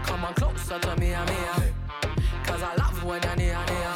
Come 0.05 0.25
on 0.25 0.35
closer 0.35 0.79
to 0.79 0.97
me, 0.97 1.11
me 1.11 1.39
Cause 2.45 2.63
I 2.63 2.75
love 2.77 3.05
when 3.05 3.23
you're 3.23 3.37
near, 3.37 3.65
near 3.67 3.88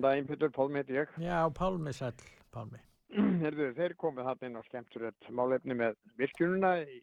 góðan 0.00 0.24
daginn, 0.24 0.26
Pétur, 0.28 0.50
Pálmi 0.50 0.80
heiti 0.80 0.94
ég. 0.96 1.08
Já, 1.20 1.48
Pálmi 1.52 1.92
sæll, 1.92 2.16
Pálmi. 2.54 2.78
Herðu, 3.42 3.72
þeir 3.76 3.94
komið 4.00 4.28
þarna 4.28 4.48
inn 4.48 4.56
á 4.56 4.62
skemmturett 4.68 5.28
málefni 5.30 5.76
með 5.76 5.96
virkjununa 6.16 6.70
í, 6.84 7.00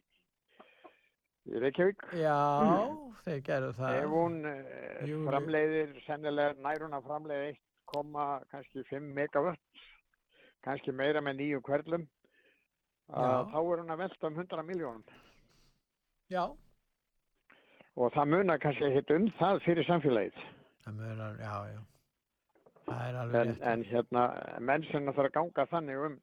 í 1.46 1.62
Reykjavík. 1.62 2.02
Já, 2.18 2.38
þeir 3.26 3.42
gerðu 3.46 3.72
það. 3.78 3.98
Ef 4.00 4.14
hún 4.14 4.38
eh, 4.50 5.02
Júlí. 5.06 5.26
framleiðir, 5.30 5.92
sennilega 6.06 6.56
nær 6.64 6.86
hún 6.86 6.96
að 6.98 7.06
framleiða 7.10 7.50
1, 7.52 7.60
kannski 8.52 8.86
5 8.90 9.12
megawatt, 9.18 9.84
kannski 10.66 10.92
meira 10.92 11.22
með 11.24 11.44
að 13.08 13.24
Já. 13.24 13.44
þá 13.54 13.60
er 13.60 13.78
hún 13.80 13.92
að 13.94 14.00
velta 14.02 14.28
um 14.28 14.34
100 14.42 14.64
miljónum. 14.68 15.04
Já. 16.28 16.42
Og 17.96 18.12
það 18.12 18.34
munar 18.34 18.60
kannski 18.60 18.90
hitt 18.92 19.14
um 19.14 19.30
það 19.38 19.62
fyrir 19.64 19.86
samfélagið. 19.88 20.42
Það 20.84 20.98
munar, 20.98 21.38
já, 21.40 21.54
já. 21.72 21.80
Það 22.88 23.36
En, 23.38 23.54
en 23.72 23.84
hérna, 23.84 24.24
menn 24.64 24.84
sem 24.88 25.12
þarf 25.12 25.28
að 25.28 25.34
ganga 25.36 25.66
þannig 25.72 26.04
um 26.08 26.16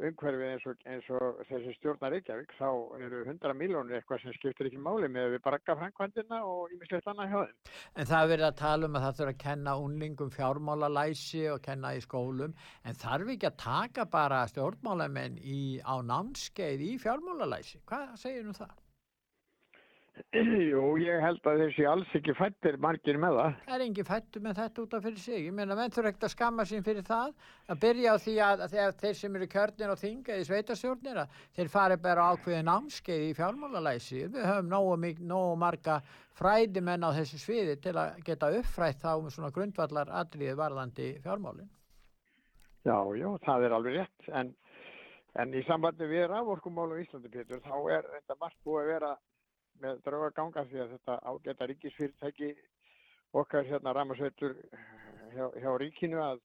umhverfið 0.00 0.46
eins 0.46 0.66
og, 0.68 0.82
eins 0.88 1.08
og 1.12 1.40
þessi 1.48 1.74
stjórnar 1.76 2.14
Reykjavík, 2.14 2.52
þá 2.58 2.68
eru 3.04 3.20
100 3.26 3.56
miljónir 3.58 3.98
eitthvað 3.98 4.22
sem 4.24 4.36
skiptir 4.36 4.70
ekki 4.70 4.80
máli 4.80 5.10
með 5.12 5.34
við 5.34 5.42
bragga 5.44 5.76
framkvæmdina 5.76 6.40
og 6.48 6.74
ímislegt 6.74 7.08
annað 7.10 7.32
hjá 7.32 7.38
þeim. 7.40 7.72
En 7.96 8.10
það 8.10 8.24
er 8.24 8.32
verið 8.32 8.48
að 8.48 8.58
tala 8.62 8.88
um 8.88 8.98
að 8.98 9.06
það 9.06 9.18
þurfa 9.20 9.34
að 9.34 9.42
kenna 9.44 9.76
unlingum 9.84 10.34
fjármálalæsi 10.36 11.46
og 11.52 11.64
kenna 11.66 11.94
í 11.96 12.04
skólum, 12.04 12.54
en 12.84 13.00
þarf 13.04 13.34
ekki 13.34 13.50
að 13.50 13.58
taka 13.64 14.06
bara 14.18 14.44
stjórnmálamenn 14.52 15.40
í, 15.40 15.60
á 15.84 15.94
námskeið 16.00 16.86
í 16.88 16.94
fjármálalæsi? 17.02 17.82
Hvað 17.90 18.16
segir 18.24 18.46
nú 18.48 18.56
það? 18.56 18.78
Jú, 20.70 20.82
ég 21.00 21.22
held 21.22 21.46
að 21.48 21.60
þessi 21.64 21.84
alls 21.88 22.10
ekki 22.14 22.34
fættir 22.38 22.76
margir 22.82 23.18
með 23.20 23.36
það. 23.38 23.54
Það 23.66 23.74
er 23.76 23.84
engin 23.84 24.06
fættu 24.08 24.42
með 24.44 24.58
þetta 24.60 24.82
út 24.82 24.94
af 24.96 25.04
fyrir 25.06 25.22
sig. 25.22 25.44
Ég 25.46 25.54
meina, 25.56 25.76
menn 25.78 25.94
þurfa 25.94 26.10
ekkert 26.10 26.26
að 26.28 26.32
skamma 26.34 26.66
sín 26.68 26.84
fyrir 26.86 27.06
það, 27.06 27.32
að 27.70 27.80
byrja 27.84 28.14
á 28.14 28.16
því 28.24 28.34
að, 28.46 28.64
að 28.64 28.74
þegar 28.74 28.96
þeir 29.02 29.18
sem 29.20 29.38
eru 29.38 29.48
kjörnir 29.54 29.94
og 29.94 30.00
þinga 30.00 30.36
í 30.36 30.46
sveitarstjórnir, 30.48 31.20
að 31.22 31.40
þeir 31.58 31.72
fari 31.72 31.98
bara 32.04 32.26
á 32.26 32.30
ákveðin 32.34 32.70
námskeið 32.70 33.26
í 33.26 33.32
fjármálalæsi. 33.38 34.22
Við 34.34 34.48
höfum 34.50 34.70
nógu, 34.74 35.12
nógu 35.32 35.56
marga 35.64 35.98
frædimenn 36.40 37.06
á 37.06 37.10
þessu 37.16 37.40
sviði 37.40 37.78
til 37.82 37.96
að 38.00 38.20
geta 38.26 38.52
uppfrætt 38.60 39.02
þá 39.02 39.12
um 39.16 39.30
svona 39.32 39.52
grundvallar 39.54 40.12
atriði 40.20 40.56
varðandi 40.58 41.12
fjármálin. 41.24 41.70
Já, 42.86 42.96
já, 43.16 43.28
það 43.44 43.66
er 43.66 43.74
alveg 43.76 43.98
rétt. 43.98 44.30
En, 44.40 44.54
en 45.40 45.58
í 45.58 45.64
sambandi 45.66 46.06
við 46.08 46.30
raforkumál 46.30 46.88
á 46.96 47.00
Íslandi, 47.02 47.32
Pétur, 47.32 47.60
þá 47.64 47.76
er 47.98 48.08
þetta 48.14 48.38
margt 48.40 48.62
búið 48.64 48.80
að 48.84 48.92
vera 48.94 49.10
með 49.82 50.02
drauga 50.06 50.30
ganga 50.36 50.64
því 50.68 50.82
að 50.84 50.94
þetta 50.96 51.18
ágæta 51.30 51.68
ríkisfyrirtæki 51.70 52.50
okkar 53.40 53.66
hérna 53.68 53.94
ramasveitur 53.96 54.56
hjá, 55.34 55.46
hjá 55.56 55.70
ríkinu 55.80 56.20
að 56.24 56.42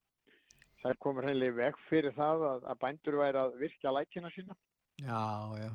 þær 0.84 1.02
komur 1.02 1.28
heimlega 1.28 1.58
veg 1.58 1.82
fyrir 1.90 2.16
það 2.16 2.46
að, 2.52 2.70
að 2.72 2.80
bændur 2.84 3.20
væri 3.22 3.42
að 3.42 3.60
virkja 3.62 3.94
lækina 3.96 4.32
sína. 4.36 4.58
Já, 5.02 5.24
já. 5.60 5.70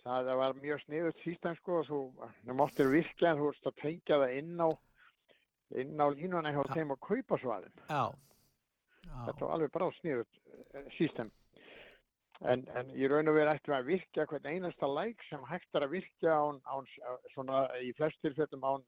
Það 0.00 0.30
var 0.40 0.54
mjög 0.56 0.80
sniðut 0.84 1.18
sístan 1.24 1.56
sko 1.58 1.80
og 1.80 1.88
þú, 1.88 2.00
þú 2.46 2.56
máttir 2.56 2.88
virkja 2.92 3.32
en 3.32 3.40
þú 3.40 3.50
vorst 3.50 3.68
að 3.68 3.80
tengja 3.82 4.20
það 4.22 4.36
inn 4.38 4.62
á 4.64 4.68
inn 5.80 6.00
á 6.02 6.06
línuna 6.10 6.52
hjá 6.54 6.62
þeim 6.72 6.94
að 6.94 7.02
kaupa 7.06 7.38
svaðin. 7.40 7.82
Já. 7.88 8.04
Þetta 9.10 9.44
var 9.44 9.52
alveg 9.56 9.72
bara 9.74 9.90
sniðut 9.98 10.40
sístem. 10.96 11.30
En, 12.48 12.64
en 12.72 12.90
í 12.96 13.08
raun 13.10 13.28
og 13.28 13.36
veru 13.36 13.52
ættum 13.52 13.74
við 13.74 13.78
að 13.78 13.88
virkja 13.90 14.24
hvern 14.30 14.46
einasta 14.48 14.88
læk 14.88 15.24
sem 15.28 15.42
hægt 15.44 15.76
er 15.76 15.84
að 15.84 15.94
virkja 15.98 16.36
án, 16.40 16.60
án, 16.72 16.86
svona 17.34 17.66
í 17.84 17.90
flest 17.98 18.16
tilfellum 18.24 18.64
án, 18.64 18.84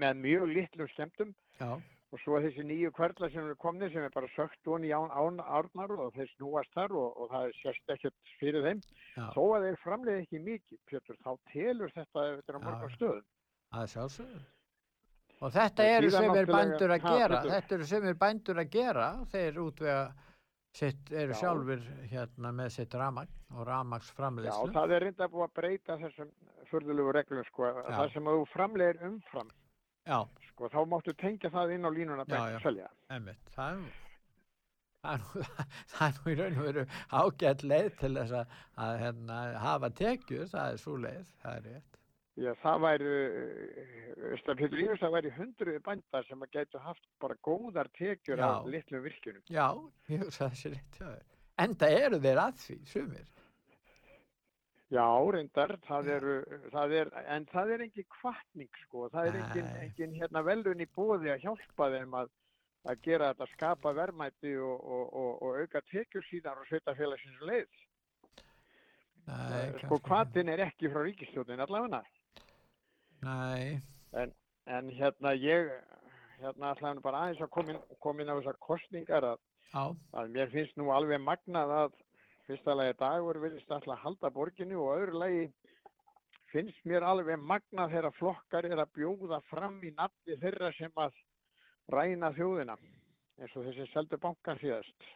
með 0.00 0.22
mjög 0.24 0.46
litlum 0.48 0.88
skemmtum 0.94 1.34
Já. 1.60 1.74
og 1.76 2.22
svo 2.22 2.40
þessi 2.40 2.64
nýju 2.66 2.90
hverla 2.96 3.28
sem 3.30 3.44
eru 3.44 3.58
komnið 3.60 3.92
sem 3.92 4.06
er 4.06 4.14
bara 4.14 4.30
sökt 4.32 4.70
onni 4.72 4.88
í 4.88 4.94
án, 4.96 5.12
árnar 5.44 5.92
og 5.92 6.16
þeir 6.16 6.32
snúast 6.32 6.72
þar 6.74 6.96
og, 7.02 7.20
og 7.20 7.28
það 7.34 7.50
er 7.50 7.58
sérst 7.60 7.92
ekkert 7.94 8.32
fyrir 8.40 8.64
þeim 8.64 8.80
Já. 8.80 9.26
þó 9.36 9.42
að 9.44 9.66
þeir 9.68 9.78
framleiði 9.84 10.24
ekki 10.24 10.42
mikið 10.48 10.80
Pétur, 10.88 11.20
þá 11.20 11.30
telur 11.52 11.94
þetta 11.98 12.26
ef 12.30 12.40
þetta 12.40 12.54
er 12.54 12.58
á 12.58 12.64
mörgum 12.64 12.96
stöðum 12.96 13.28
Það 13.70 13.84
er 13.84 13.92
sjálfsögðu. 13.92 14.40
Og 15.40 15.52
þetta 15.54 15.84
eru 15.88 16.10
sem 16.12 16.34
er 16.36 16.48
bændur 16.50 16.92
að 16.92 17.04
gera, 17.06 17.38
þetta 17.46 17.76
eru 17.76 17.86
sem 17.88 18.08
er 18.10 18.16
bændur 18.18 18.58
að 18.60 18.72
gera, 18.74 19.06
þeir 19.30 19.60
útvega 19.62 20.00
sitt, 20.76 21.10
eru 21.10 21.34
Já. 21.34 21.38
sjálfur 21.40 21.80
hérna 22.10 22.52
með 22.54 22.68
sitt 22.76 22.94
ramagn 22.94 23.32
og 23.50 23.64
Já, 23.64 23.68
ramagsframleiðslu. 23.72 24.72
það 24.76 24.94
er 24.96 25.04
reynda 25.06 25.28
búið 25.32 25.46
að 25.46 25.56
breyta 25.58 25.96
þessum 26.04 26.30
furðulegu 26.70 27.14
reglum 27.16 27.48
sko, 27.48 27.66
að 27.70 27.80
Já. 27.80 27.96
það 27.96 28.12
sem 28.14 28.30
þú 28.30 28.44
framleiðir 28.52 29.02
umfram 29.08 29.50
Já. 30.06 30.20
sko, 30.50 30.70
þá 30.70 30.80
máttu 30.92 31.16
tengja 31.18 31.50
það 31.50 31.74
inn 31.74 31.88
á 31.88 31.90
línuna 31.90 32.24
Já, 32.28 32.36
já. 32.38 32.56
og 32.56 32.62
selja. 32.62 32.88
Það 33.08 33.28
er, 33.32 33.42
það 33.56 33.80
er, 33.80 33.98
það 35.92 36.06
er 36.06 36.18
nú 36.20 36.30
í 36.30 36.38
raun 36.38 36.58
og 36.60 36.66
veru 36.68 36.86
ágætt 37.10 37.62
leið 37.64 37.90
til 38.02 38.12
þess 38.18 38.36
að, 38.42 38.58
að 38.86 38.98
hérna, 39.04 39.38
hafa 39.64 39.90
tekjur, 39.90 40.46
það 40.52 40.74
er 40.74 40.82
svo 40.84 40.96
leið, 41.00 41.32
það 41.42 41.56
er 41.56 41.66
rétt. 41.70 41.89
Já, 42.38 42.52
það 42.62 42.78
væri, 42.84 43.14
Östafjöldur 44.36 44.80
Ívers, 44.84 45.00
það 45.02 45.14
væri 45.16 45.32
hundruði 45.34 45.80
bændar 45.84 46.26
sem 46.28 46.44
að 46.44 46.52
gætu 46.54 46.80
haft 46.80 47.08
bara 47.20 47.36
góðar 47.42 47.90
tekjur 47.98 48.38
Já. 48.38 48.46
af 48.46 48.68
litlum 48.70 49.02
virkjunum. 49.04 49.42
Já, 49.50 49.66
ég 50.08 50.22
hugsa 50.22 50.48
þessi 50.52 50.72
rétt, 50.76 51.00
já. 51.00 51.10
Enda 51.60 51.90
eru 51.92 52.20
þeir 52.22 52.40
að 52.40 52.60
því, 52.62 52.76
sumir. 52.88 53.26
Já, 54.90 55.06
reyndar, 55.34 55.76
það 55.86 56.08
eru, 56.16 56.36
það 56.72 56.94
er, 56.98 57.10
en 57.34 57.44
það 57.50 57.74
er 57.74 57.84
engin 57.84 58.06
kvartning, 58.16 58.70
sko, 58.86 59.04
það 59.12 59.28
er 59.28 59.36
engin, 59.40 59.68
engin 59.84 60.16
hérna 60.18 60.42
velun 60.46 60.82
í 60.82 60.88
bóði 60.96 61.30
að 61.34 61.44
hjálpa 61.44 61.90
þeim 61.92 62.16
að, 62.22 62.32
að 62.90 63.04
gera 63.04 63.28
þetta, 63.30 63.50
skapa 63.52 63.92
verðmæti 64.00 64.56
og, 64.58 64.80
og, 64.80 65.04
og, 65.20 65.30
og 65.46 65.60
auka 65.60 65.84
tekjur 65.92 66.26
síðan 66.30 66.62
og 66.62 66.66
sveitafélagsins 66.70 67.44
leið. 67.46 67.68
Nei, 69.30 69.76
Sko, 69.84 70.00
kvartin 70.02 70.50
er 70.50 70.64
ekki 70.64 70.90
frá 70.90 71.04
ríkistjóðin 71.06 71.62
allavega. 71.62 72.00
Nei. 73.26 73.80
En, 74.16 74.34
en 74.66 74.90
hérna 74.96 75.32
ég, 75.36 75.70
hérna 76.40 76.74
ætlaði 76.74 77.04
bara 77.04 77.24
aðeins 77.26 77.42
að 77.44 77.52
koma 78.00 78.22
inn 78.22 78.32
á 78.32 78.38
þessar 78.38 78.60
kostningar 78.64 79.26
að, 79.32 79.42
að 80.16 80.32
mér 80.36 80.52
finnst 80.54 80.78
nú 80.80 80.90
alveg 80.94 81.20
magnað 81.22 81.74
að 81.80 81.98
fyrsta 82.48 82.74
lagi 82.74 82.96
dagur 82.98 83.40
vilist 83.42 83.70
alltaf 83.70 84.00
halda 84.04 84.30
borginu 84.34 84.80
og 84.82 84.94
öðru 84.96 85.20
lagi 85.22 85.44
finnst 86.50 86.80
mér 86.88 87.06
alveg 87.06 87.38
magnað 87.38 87.94
þegar 87.94 88.16
flokkar 88.18 88.66
er 88.66 88.82
að 88.82 88.94
bjóða 88.96 89.40
fram 89.50 89.78
í 89.86 89.92
nafni 89.94 90.38
þeirra 90.40 90.72
sem 90.78 90.96
að 90.98 91.14
ræna 91.94 92.32
þjóðina 92.34 92.76
eins 93.40 93.56
og 93.56 93.66
þessi 93.68 93.86
seldu 93.92 94.18
bankan 94.20 94.58
síðast. 94.60 95.10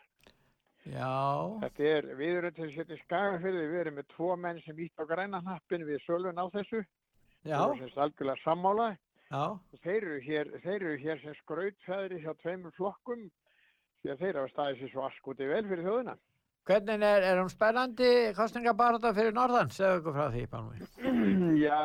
Já. 0.84 1.16
Þetta 1.62 1.88
er, 1.88 2.08
við 2.18 2.38
erum 2.38 2.54
til 2.56 2.66
að 2.66 2.74
setja 2.76 2.98
skagafyrði, 3.02 3.64
við 3.72 3.80
erum 3.80 3.98
með 3.98 4.08
tvo 4.12 4.30
menn 4.36 4.60
sem 4.64 4.80
ítt 4.84 5.00
á 5.00 5.04
græna 5.08 5.40
hnappin 5.40 5.86
við 5.88 6.02
sölun 6.04 6.40
á 6.40 6.44
þessu. 6.52 6.82
Sagt 7.44 7.98
algjörlega 8.00 8.40
sammála. 8.42 8.92
Þeir 9.84 9.96
eru 9.96 10.20
hér, 10.24 10.50
þeir 10.62 10.76
eru 10.76 10.94
hér 11.02 11.20
sem 11.20 11.34
skrautfæðri 11.42 12.20
hjá 12.22 12.32
tveimur 12.40 12.72
flokkum 12.76 13.26
því 14.02 14.12
að 14.12 14.22
þeir 14.22 14.38
hafa 14.38 14.52
staðið 14.52 14.80
sér 14.80 14.92
svo 14.92 15.04
askuti 15.08 15.48
vel 15.50 15.64
fyrir 15.68 15.86
þjóðina. 15.88 16.14
Hvernig 16.64 17.02
er, 17.04 17.24
er 17.28 17.40
hún 17.42 17.50
spennandi 17.52 18.10
kostningabarata 18.36 19.12
fyrir 19.16 19.34
Norðan? 19.36 19.72
Segðu 19.74 19.98
okkur 20.00 20.14
frá 20.16 20.28
því, 20.32 20.44
Pálmi. 20.52 20.86
Já, 21.66 21.80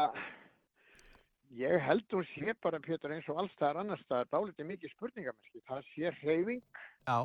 ég 1.59 1.83
held 1.83 2.15
hún 2.15 2.27
sé 2.31 2.55
bara, 2.63 2.79
Pétur, 2.83 3.11
eins 3.15 3.27
og 3.31 3.41
alls 3.43 3.55
staðar 3.57 3.81
annars 3.83 4.05
staðar, 4.05 4.29
dálítið 4.31 4.69
mikið 4.71 4.93
spurningamerki. 4.95 5.63
Það 5.67 5.83
sé 5.91 6.13
hreyfing 6.21 6.63
Já. 6.63 7.17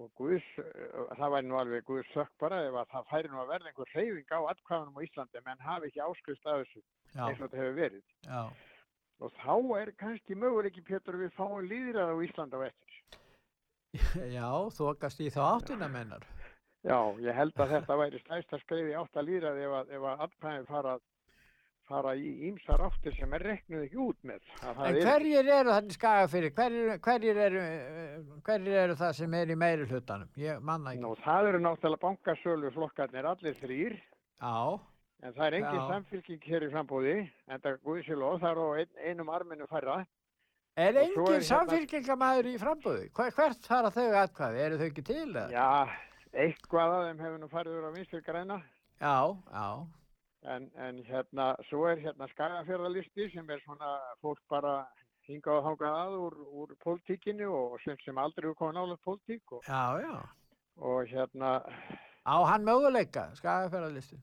Og 0.00 0.10
Guðs, 0.18 0.46
uh, 0.60 1.10
það 1.18 1.34
væri 1.36 1.48
nú 1.48 1.58
alveg 1.60 1.86
Guðs 1.88 2.12
sökk 2.14 2.32
bara 2.42 2.60
ef 2.66 2.78
að 2.80 2.92
það 2.92 3.10
færi 3.10 3.32
nú 3.32 3.40
að 3.42 3.50
verða 3.52 3.70
einhver 3.70 3.92
hreyfing 3.94 4.34
á 4.34 4.40
atkvæðunum 4.52 4.98
á 4.98 5.04
Íslandi, 5.06 5.42
menn 5.46 5.66
hafi 5.66 5.90
ekki 5.90 6.04
áskrift 6.04 6.48
af 6.50 6.62
þessu 6.62 6.80
Já. 7.14 7.26
eins 7.26 7.38
og 7.38 7.44
þetta 7.44 7.60
hefur 7.62 7.76
verið. 7.78 8.06
Já. 8.26 8.42
Og 9.22 9.36
þá 9.38 9.54
er 9.80 9.92
kannski 10.00 10.38
möguleiki, 10.38 10.82
Pétur, 10.84 11.18
að 11.18 11.26
við 11.26 11.36
fáum 11.38 11.68
líðrað 11.70 12.10
á 12.10 12.16
Íslandi 12.26 12.58
á 12.58 12.66
eftir. 12.66 12.98
Já, 14.36 14.48
þokast 14.74 15.22
í 15.22 15.30
þá 15.30 15.42
áttina 15.52 15.88
mennar. 15.88 16.26
Já, 16.84 16.98
ég 17.22 17.32
held 17.32 17.60
að 17.62 17.78
þetta 17.78 17.96
væri 17.96 18.18
stæsta 18.20 18.58
skreiði 18.60 18.96
átt 19.00 19.16
að 19.16 19.28
líðrað 19.30 19.60
ef 19.64 19.76
að, 19.78 19.92
að 19.96 20.24
atkvæðin 20.26 20.66
fara, 20.68 20.98
fara 21.88 22.14
í 22.16 22.30
ímsar 22.48 22.80
áttir 22.86 23.14
sem 23.18 23.32
er 23.36 23.42
reknuð 23.44 23.84
ekki 23.86 23.98
út 24.00 24.16
með. 24.24 24.40
Það 24.60 24.86
En 24.88 24.96
er- 24.96 25.04
hverjir 25.08 25.50
eru 25.58 25.70
þannig 25.74 25.96
skagafyrir? 25.98 26.50
Hverjir, 26.54 26.98
hverjir, 27.04 27.36
eru, 27.36 27.60
eh, 27.60 28.18
hverjir 28.46 28.78
eru 28.84 28.94
það 28.94 29.12
sem 29.14 29.34
er 29.34 29.46
í 29.46 29.56
meiri 29.56 29.86
hlutanum? 29.86 30.28
Ég 30.36 30.60
manna 30.62 30.90
ekki. 30.94 31.00
Nú, 31.04 31.14
það 31.24 31.48
eru 31.52 31.58
náttúrulega 31.58 32.00
bankasölu 32.06 32.72
flokkarnir 32.72 33.24
allir 33.24 33.54
þrýr. 33.60 34.00
Já. 34.40 34.80
En 35.22 35.32
það 35.32 35.46
er 35.46 35.52
engin 35.60 35.80
Já. 35.80 35.88
samfylking 35.88 36.40
hér 36.44 36.62
í 36.66 36.70
frambúði, 36.72 37.30
en 37.48 37.60
það 37.60 37.78
guðsilof, 37.84 38.40
það 38.40 38.50
er 38.50 38.58
á 38.60 38.68
ein, 38.78 38.88
einum 39.08 39.28
arminu 39.32 39.66
færra. 39.68 40.06
Er 40.76 40.90
Og 40.90 40.96
engin 40.96 41.18
er 41.18 41.40
hérna- 41.40 41.48
samfylkingamæður 41.48 42.46
í 42.50 42.58
frambúði? 42.58 43.10
Hver, 43.12 43.30
hvert 43.32 43.64
fara 43.66 43.90
þau 43.90 44.10
atkvæði? 44.24 44.58
Eru 44.58 44.76
þau 44.78 44.90
ekki 44.90 45.04
til? 45.04 45.32
eða? 45.32 45.50
Já, 45.50 45.88
eitthvað 46.34 46.92
af 46.92 47.04
þeim 47.08 47.20
hefur 47.24 47.38
nú 47.38 47.48
farið 47.48 47.78
úr 47.78 47.88
á 47.88 47.90
vinstri 47.94 48.20
græna. 48.26 48.62
Já, 49.00 49.36
já. 49.52 49.86
En, 50.44 50.66
en 50.76 50.98
hérna, 51.08 51.54
svo 51.70 51.86
er 51.88 51.96
hérna 52.04 52.26
skagafjörðalisti 52.28 53.30
sem 53.32 53.48
er 53.50 53.62
svona 53.64 53.94
fólk 54.20 54.42
bara 54.52 54.74
hingað 55.24 55.56
og 55.56 55.64
þangað 55.70 55.94
að 56.02 56.16
úr, 56.20 56.34
úr 56.62 56.74
pólitíkinu 56.84 57.46
og 57.48 57.78
sem 57.84 57.96
sem 58.04 58.18
aldrei 58.20 58.44
hefur 58.50 58.58
komið 58.58 58.76
nálega 58.76 58.98
pólitík 59.06 59.54
og, 59.56 59.62
Já, 59.64 60.00
já. 60.04 60.18
og 60.84 61.06
hérna, 61.08 61.54
Á 62.28 62.36
hann 62.50 62.64
möguleika, 62.64 63.30
skagaferðarlistin? 63.40 64.20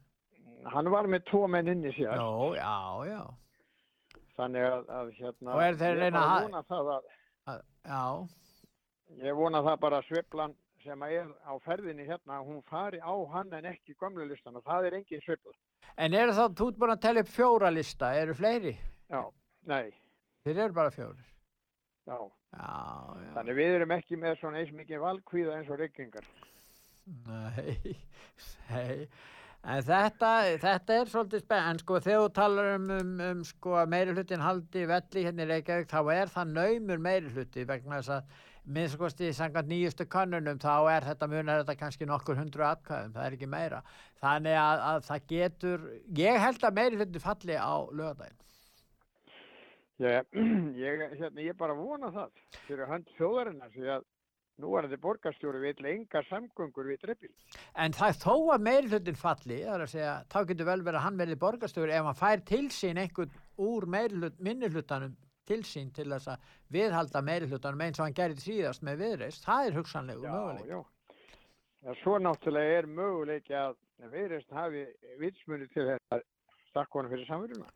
hann 0.69 0.89
var 0.93 1.07
með 1.09 1.23
tvo 1.31 1.47
menn 1.49 1.67
inni 1.73 1.89
sér. 1.97 2.13
Já, 2.13 2.29
já, 2.59 3.05
já. 3.09 3.21
Þannig 4.37 4.67
að, 4.69 4.85
að 4.99 5.09
hérna, 5.17 5.55
Og 5.55 5.61
er 5.65 5.75
þeir 5.81 5.95
ég 5.95 6.01
reyna 6.05 6.21
að- 6.21 6.43
vona 6.45 6.63
það 6.69 6.91
að, 6.97 7.09
Að- 7.47 7.65
Já, 7.89 8.27
ég 9.25 9.35
vona 9.41 9.61
það 9.65 9.79
bara 9.79 9.97
að 10.01 10.05
sveiflan 10.11 10.53
sem 10.83 10.99
að 11.01 11.11
er 11.17 11.33
á 11.49 11.53
ferðinni 11.65 12.05
hérna, 12.05 12.37
hún 12.45 12.61
fari 12.69 12.99
á 13.01 13.13
hann 13.33 13.53
en 13.53 13.65
ekki 13.65 13.95
gömlu 13.97 14.29
listan 14.29 14.55
og 14.55 14.63
það 14.63 14.85
er 14.85 14.93
engin 15.01 15.21
sveifla. 15.25 15.53
En 15.97 16.13
eru 16.17 16.35
þá, 16.37 16.43
þú 16.57 16.69
ert 16.71 16.79
búin 16.83 16.95
að 16.95 17.03
tella 17.07 17.25
upp 17.25 17.33
fjóra 17.33 17.73
lista, 17.73 18.13
eru 18.17 18.35
fleiri? 18.37 18.75
Já, 19.11 19.21
nei. 19.71 19.91
Þeir 20.45 20.63
eru 20.65 20.77
bara 20.77 20.93
fjórir. 20.93 21.27
Já. 22.09 22.17
Já, 22.51 22.71
já. 23.21 23.29
Þannig 23.37 23.59
við 23.61 23.75
erum 23.77 23.93
ekki 23.95 24.17
með 24.19 24.39
svona 24.39 24.61
eins 24.61 24.71
mikið 24.75 25.03
valkvíða 25.05 25.57
eins 25.57 25.69
og 25.71 25.79
reykingar. 25.79 26.25
Nei, 27.27 27.95
nei. 28.71 29.07
En 29.61 29.83
þetta, 29.85 30.29
þetta 30.57 30.95
er 30.97 31.09
svolítið 31.11 31.43
spenn, 31.43 31.67
en 31.69 31.79
sko 31.83 31.99
þegar 32.01 32.23
þú 32.23 32.29
talar 32.33 32.69
um, 32.79 32.87
um, 32.95 33.11
um 33.27 33.43
sko 33.45 33.83
meiri 33.89 34.15
hlutin 34.15 34.41
haldi 34.41 34.87
velli 34.89 35.25
hérna 35.27 35.45
í 35.45 35.51
Reykjavík, 35.51 35.91
þá 35.91 35.99
er 36.15 36.31
það 36.33 36.55
naumur 36.55 37.03
meiri 37.05 37.29
hluti 37.29 37.65
vegna 37.69 37.99
þess 37.99 38.15
að 38.15 38.39
minnst 38.65 38.97
kosti 38.99 39.31
samkvæmt 39.33 39.69
nýjustu 39.71 40.05
könnunum 40.11 40.59
þá 40.61 40.75
er 40.91 41.07
þetta 41.09 41.29
munar 41.31 41.63
þetta 41.63 41.77
kannski 41.79 42.07
nokkur 42.09 42.37
hundru 42.37 42.65
atkvæðum, 42.67 43.15
það 43.15 43.25
er 43.25 43.37
ekki 43.37 43.49
meira. 43.49 43.81
Þannig 44.21 44.57
að, 44.61 44.85
að 44.91 45.01
það 45.07 45.27
getur, 45.33 45.89
ég 46.19 46.39
held 46.45 46.63
að 46.67 46.77
meiri 46.77 47.01
hluti 47.01 47.23
falli 47.23 47.57
á 47.57 47.75
lögadaginn. 47.89 48.39
Ég, 50.01 50.29
ég, 50.85 51.05
hérna, 51.19 51.45
ég 51.45 51.57
bara 51.57 51.77
vona 51.77 52.11
það 52.13 52.41
fyrir 52.67 52.89
hönd 52.89 53.13
þjóðarinnar 53.17 53.73
því 53.73 53.93
að 53.97 54.07
nú 54.61 54.75
er 54.77 54.85
þetta 54.85 55.01
borgarstjóri 55.01 55.61
vill 55.63 55.89
enga 55.89 56.21
samgöngur 56.27 56.89
við 56.91 57.01
dreifbíl. 57.01 57.33
En 57.81 57.95
það 57.97 58.13
er 58.13 58.19
þó 58.21 58.35
að 58.53 58.65
meiri 58.67 58.91
hlutin 58.91 59.17
falli, 59.17 59.59
segja, 59.89 60.15
þá 60.29 60.39
getur 60.51 60.69
vel 60.69 60.79
verið 60.85 60.99
að 60.99 61.05
hann 61.07 61.19
verði 61.21 61.37
borgarstjóri 61.41 61.97
ef 61.97 62.09
hann 62.09 62.19
fær 62.19 62.45
til 62.45 62.67
sín 62.73 63.01
einhvern 63.01 63.33
úr 63.61 63.89
meirihlut, 63.89 64.37
minnihlutanum 64.37 65.17
til 65.51 65.61
sín 65.67 65.91
til 65.95 66.07
þess 66.15 66.31
að 66.33 66.49
viðhalda 66.77 67.21
meirihlutanum 67.27 67.85
eins 67.85 67.99
og 67.99 68.07
hann 68.07 68.17
gerði 68.17 68.47
síðast 68.47 68.87
með 68.87 69.05
viðreist, 69.05 69.45
það 69.45 69.67
er 69.67 69.77
hugsanlegu 69.79 70.25
möguleik. 70.25 70.71
Já, 70.71 70.79
já. 70.79 71.95
Svo 72.01 72.17
náttúrulega 72.21 72.79
er 72.79 72.87
möguleiki 72.99 73.55
að 73.57 73.77
viðreist 74.11 74.51
hafi 74.53 74.87
vitsmunni 75.21 75.69
til 75.73 75.93
stakka 76.71 76.99
honum 76.99 77.13
fyrir 77.13 77.29
samverjuna. 77.29 77.69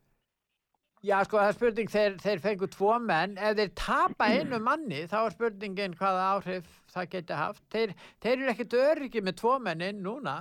Já, 1.05 1.19
sko, 1.25 1.37
það 1.37 1.47
er 1.51 1.55
spurning, 1.59 1.89
þeir, 1.91 2.13
þeir 2.23 2.39
fengu 2.41 2.67
tvo 2.73 2.93
menn, 3.03 3.35
ef 3.37 3.57
þeir 3.59 3.73
tapa 3.77 4.29
einu 4.33 4.57
manni, 4.63 5.03
þá 5.09 5.17
er 5.19 5.33
spurningin 5.35 5.97
hvaða 5.99 6.23
áhrif 6.31 6.69
það 6.93 7.09
geti 7.11 7.37
haft. 7.37 7.65
Þeir, 7.73 7.93
þeir 8.23 8.35
eru 8.37 8.53
ekkert 8.53 8.77
öryggi 8.79 9.21
með 9.21 9.37
tvo 9.41 9.57
menn 9.61 9.83
inn 9.85 10.01
núna, 10.05 10.39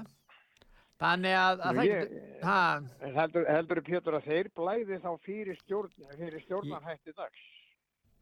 þannig 1.03 1.37
að, 1.39 1.61
að 1.67 1.79
það 1.81 1.91
getur, 1.91 3.13
heldur, 3.19 3.47
heldur 3.51 3.83
Pétur 3.89 4.17
að 4.19 4.31
þeir 4.31 4.51
blæði 4.57 4.99
þá 5.03 5.11
fyrir, 5.25 5.61
stjórn, 5.65 6.09
fyrir 6.15 6.45
stjórnarhætti 6.47 7.15
dags? 7.17 7.45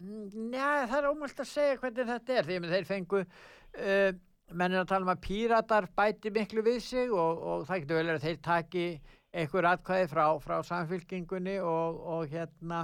Njá, 0.02 0.88
það 0.90 0.98
er 0.98 1.08
ómöld 1.12 1.42
að 1.44 1.50
segja 1.52 1.78
hvernig 1.78 2.08
þetta 2.08 2.36
er, 2.36 2.46
því 2.48 2.58
að 2.58 2.72
þeir 2.74 2.86
fengu, 2.88 3.20
uh, 3.22 4.08
menn 4.52 4.74
er 4.74 4.82
að 4.82 4.88
tala 4.90 5.06
um 5.06 5.12
að 5.12 5.24
píratar 5.26 5.88
bæti 5.96 6.32
miklu 6.34 6.64
við 6.66 6.80
sig 6.84 7.12
og, 7.12 7.42
og 7.52 7.66
það 7.68 7.84
getur 7.84 8.00
vel 8.00 8.14
að 8.16 8.24
þeir 8.26 8.40
taki 8.48 8.86
einhver 9.32 9.68
atkvæði 9.70 10.08
frá, 10.10 10.24
frá 10.42 10.56
samfylkingunni 10.66 11.56
og, 11.64 12.00
og 12.16 12.32
hérna, 12.32 12.82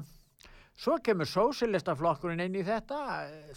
svo 0.78 0.96
kemur 1.04 1.28
sósilistaflokkurinn 1.28 2.44
inn 2.46 2.60
í 2.60 2.64
þetta, 2.64 3.00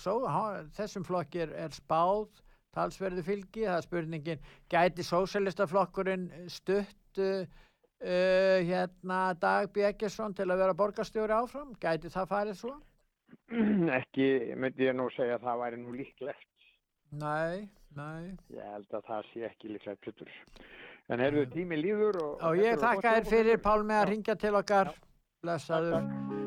Só, 0.01 0.17
ha, 0.27 0.63
þessum 0.75 1.05
flokki 1.07 1.45
er, 1.45 1.53
er 1.67 1.75
spáð 1.75 2.41
talsverðu 2.75 3.23
fylgi, 3.25 3.65
það 3.65 3.77
er 3.77 3.87
spurningin, 3.87 4.45
gæti 4.71 5.05
sósilistaflokkurinn 5.05 6.29
stutt 6.51 7.21
uh, 7.21 7.43
uh, 7.43 8.59
hérna 8.67 9.19
Dag 9.41 9.71
Bjeggesson 9.75 10.35
til 10.37 10.49
að 10.49 10.63
vera 10.63 10.77
borgarstjóri 10.77 11.35
áfram, 11.35 11.75
gæti 11.81 12.11
það 12.13 12.31
farið 12.31 12.59
svo? 12.61 12.77
ekki, 13.99 14.29
myndi 14.59 14.89
ég 14.89 14.97
nú 14.97 15.09
segja 15.15 15.39
að 15.39 15.47
það 15.47 15.61
væri 15.65 15.81
nú 15.83 15.95
líklegt. 15.99 16.49
Nei, 17.21 17.67
nei. 17.97 18.31
Ég 18.55 18.67
held 18.73 18.95
að 18.95 19.07
það 19.09 19.31
sé 19.31 19.47
ekki 19.49 19.73
líklegt 19.73 20.03
Pétur. 20.05 20.35
En 21.11 21.19
heyrðu 21.19 21.47
tími 21.51 21.79
líður 21.79 22.21
og... 22.23 22.35
Og 22.47 22.61
ég 22.61 22.79
þakka 22.79 23.17
þér 23.17 23.31
fyrir 23.33 23.63
Pálmi 23.63 23.97
að 23.99 24.13
ringja 24.13 24.37
til 24.39 24.55
okkar. 24.55 24.93
Blessaður. 25.43 26.39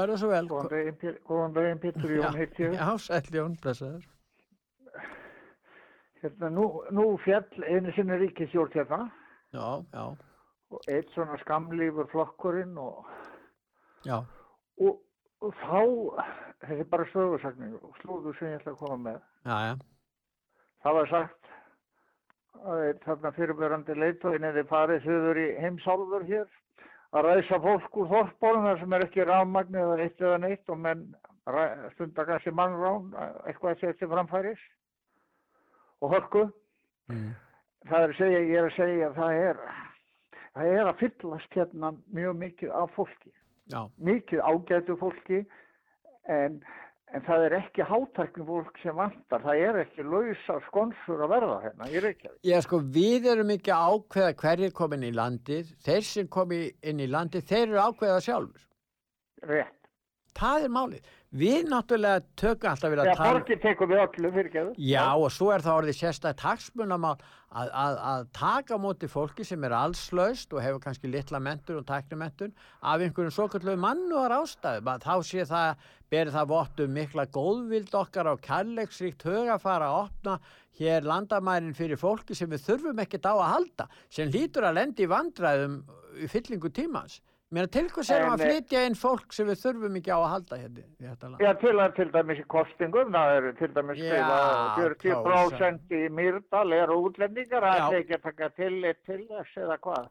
Gjörðu 0.00 0.16
svo 0.22 0.30
vel. 0.32 0.46
Góðan 0.50 0.70
daginn, 0.72 0.96
Pér- 1.04 1.20
góðan 1.28 1.54
daginn, 1.56 1.80
Pétur 1.82 2.14
Jón 2.16 2.36
heiti 2.40 2.64
ég. 2.66 2.74
Já, 2.80 2.88
sæll 3.06 3.30
Jón, 3.36 3.54
blessaður. 3.62 4.08
Hérna, 6.20 6.50
nú, 6.52 6.64
nú 6.92 7.04
fjall 7.24 7.64
einu 7.64 7.92
sinni 7.96 8.18
ríkisjórn 8.20 8.74
hérna 8.74 8.98
Já, 9.54 9.80
já, 9.94 10.02
og 10.70 10.84
eitt 10.92 11.08
svona 11.14 11.38
skamlífur 11.40 12.06
flokkurinn 12.12 12.76
og, 12.78 13.06
já. 14.06 14.18
og, 14.84 15.00
og 15.40 15.54
þá, 15.62 15.80
þetta 16.66 16.76
er 16.84 16.90
bara 16.92 17.06
sögursagning 17.14 17.72
og 17.80 17.96
slúður 18.02 18.36
sem 18.38 18.52
ég 18.52 18.60
ætla 18.60 18.74
að 18.76 18.82
koma 18.82 18.98
með. 19.08 19.16
Já, 19.48 19.56
já. 19.70 19.72
Það 20.84 20.98
var 21.00 21.10
sagt 21.14 21.50
að 22.60 22.84
þarna 23.06 23.32
fyrirbörandi 23.40 23.96
leitóin 23.98 24.46
eða 24.50 24.66
farið 24.70 25.08
þauður 25.08 25.40
í 25.40 25.48
heimsálfur 25.64 26.28
hér 26.28 26.46
að 27.10 27.26
ræsa 27.26 27.58
fólk 27.62 27.96
úr 27.98 28.08
þorpbólum 28.10 28.66
þar 28.68 28.80
sem 28.80 28.92
er 28.96 29.04
ekki 29.06 29.24
rafmagn 29.26 29.78
eða 29.82 29.96
eitt 30.04 30.20
eða 30.22 30.38
neitt 30.44 30.70
og 30.70 30.78
menn 30.78 31.04
ræ- 31.50 31.90
stunda 31.94 32.24
kannski 32.28 32.52
mannrán, 32.54 33.08
eitthvað 33.46 33.72
að 33.74 33.80
setja 33.80 34.08
framfæris 34.10 34.60
og 36.00 36.14
hörku. 36.14 36.44
Mm. 37.10 37.32
Það 37.88 38.04
er 38.04 38.12
að 38.12 38.18
segja, 38.20 38.40
ég 38.40 38.58
er 38.60 38.68
að 38.68 38.76
segja 38.76 39.08
að 39.08 39.16
það 39.18 39.40
er, 39.48 39.60
það 40.54 40.72
er 40.76 40.90
að 40.90 41.00
fyllast 41.00 41.56
hérna 41.56 41.92
mjög 42.14 42.36
mikið 42.44 42.74
af 42.82 42.94
fólki. 42.94 43.32
Já. 43.70 43.80
Mikið 43.98 44.40
ágætu 44.44 44.96
fólki 45.00 45.40
en, 46.28 46.60
en 47.14 47.24
það 47.26 47.44
er 47.46 47.56
ekki 47.58 47.86
hátækni 47.86 48.46
fólk 48.46 48.78
sem 48.82 48.96
vantar. 48.96 49.42
Það 49.44 49.62
er 49.66 49.78
ekki 49.82 50.06
lausa 50.06 50.58
skonsur 50.68 51.24
að 51.24 51.32
verða 51.34 51.58
hérna 51.64 51.90
í 51.90 52.02
Reykjavík. 52.04 52.38
Já, 52.46 52.56
sko, 52.66 52.80
við 52.96 53.28
erum 53.32 53.52
ekki 53.56 53.74
að 53.74 53.94
ákveða 53.94 54.36
hverjir 54.44 54.74
komin 54.80 55.06
í 55.08 55.12
landið. 55.16 55.74
Þeir 55.86 56.08
sem 56.10 56.30
komi 56.38 56.62
inn 56.86 57.02
í 57.02 57.10
landið, 57.10 57.46
þeir 57.50 57.66
eru 57.66 57.80
að 57.80 57.94
ákveða 57.94 58.24
sjálfur. 58.28 58.66
Rétt. 59.50 59.76
Það 60.40 60.66
er 60.66 60.74
málið. 60.76 61.14
Við 61.30 61.68
náttúrulega 61.70 62.24
tökum 62.34 62.72
alltaf 62.72 62.90
Já, 62.90 63.00
að 63.04 63.08
tala... 63.14 63.34
borgir 63.36 63.58
tekur 63.62 63.86
við 63.86 64.00
öllu 64.02 64.30
fyrir 64.34 64.48
geðu. 64.50 64.72
Já, 64.82 65.04
og 65.14 65.28
svo 65.30 65.52
er 65.54 65.62
það 65.62 65.76
orðið 65.78 65.98
sérstætt 66.00 66.42
hagsmunamál 66.42 67.12
að, 67.14 67.70
að, 67.70 67.98
að 68.10 68.24
taka 68.34 68.74
á 68.74 68.82
móti 68.82 69.10
fólki 69.10 69.46
sem 69.46 69.62
er 69.68 69.76
allslaust 69.78 70.50
og 70.50 70.64
hefur 70.64 70.82
kannski 70.82 71.10
litla 71.10 71.38
mentur 71.38 71.78
og 71.78 71.86
tæknumentun 71.86 72.50
af 72.82 73.04
einhverjum 73.06 73.36
svo 73.36 73.46
kallu 73.52 73.76
mannuðar 73.78 74.34
ástæðum 74.40 74.90
að 74.90 75.06
þá 75.06 75.14
sé 75.30 75.46
það, 75.52 75.86
beri 76.10 76.34
það 76.34 76.50
vott 76.56 76.82
um 76.82 76.98
mikla 76.98 77.28
góðvild 77.38 77.96
okkar 78.02 78.32
á 78.32 78.34
kærleiksríkt 78.50 79.26
hugafara 79.30 79.92
að 79.92 80.02
opna 80.02 80.38
hér 80.82 81.06
landamærin 81.06 81.78
fyrir 81.78 82.00
fólki 82.00 82.34
sem 82.34 82.50
við 82.50 82.66
þurfum 82.66 83.06
ekkert 83.06 83.30
á 83.30 83.34
að 83.38 83.50
halda, 83.54 83.90
sem 84.10 84.34
lítur 84.34 84.66
að 84.66 84.80
lendi 84.82 85.06
í 85.06 85.14
vandræðum 85.14 85.82
í 86.18 86.26
fyllingu 86.30 86.74
tímans. 86.74 87.20
Mér 87.50 87.66
til 87.66 87.82
erum 87.82 88.04
En, 88.06 88.28
að 88.30 88.42
eh, 88.44 88.46
flytja 88.46 88.80
inn 88.86 88.94
fólk 88.94 89.32
sem 89.34 89.48
við 89.50 89.58
þurfum 89.64 89.96
ekki 89.98 90.12
á 90.14 90.18
að 90.20 90.28
halda 90.30 90.58
hérna 90.60 90.84
í 90.84 91.08
þetta 91.08 91.30
land? 91.30 91.40
Já, 91.42 91.50
til, 91.58 91.72
til 91.96 92.06
dæmis 92.14 92.38
í 92.38 92.44
kostingum, 92.54 93.10
það 93.16 93.34
eru 93.38 93.50
til 93.58 93.70
dæmis 93.74 93.98
Já, 93.98 94.12
skrifa 94.14 95.16
40% 95.24 95.96
í 95.98 96.02
Mýrdal 96.14 96.76
eru 96.76 97.00
útlendingar, 97.08 97.66
það 97.66 97.96
er 97.96 97.98
ekki 98.04 98.16
að 98.20 98.24
taka 98.28 98.50
tillit 98.54 99.02
til 99.08 99.20
þess 99.26 99.58
eða 99.64 99.80
hvað. 99.82 100.08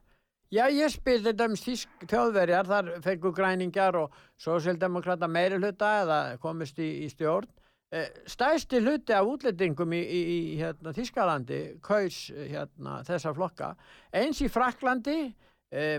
Já, 0.49 0.63
ég 0.73 0.91
spil 0.91 1.19
þetta 1.23 1.47
um 1.47 1.55
þýsk 1.63 2.05
þjóðverjar, 2.09 2.69
þar 2.73 2.91
fengu 3.05 3.31
græningjar 3.37 4.01
og 4.01 4.21
sósildemokrata 4.41 5.31
meiri 5.31 5.61
hluta 5.61 5.95
eða 6.03 6.21
komist 6.43 6.81
í, 6.81 6.91
í 7.05 7.09
stjórn. 7.13 7.47
Eh, 7.95 8.09
Stæsti 8.29 8.83
hluti 8.83 9.15
af 9.15 9.25
útlendingum 9.25 9.93
í, 9.95 9.99
í, 10.03 10.21
í 10.29 10.57
hérna, 10.59 10.91
Þýskalandi 10.93 11.61
kaus 11.85 12.17
hérna, 12.35 12.99
þessa 13.07 13.31
flokka. 13.37 13.77
Eins 14.11 14.43
í 14.43 14.49
Fraklandi, 14.51 15.21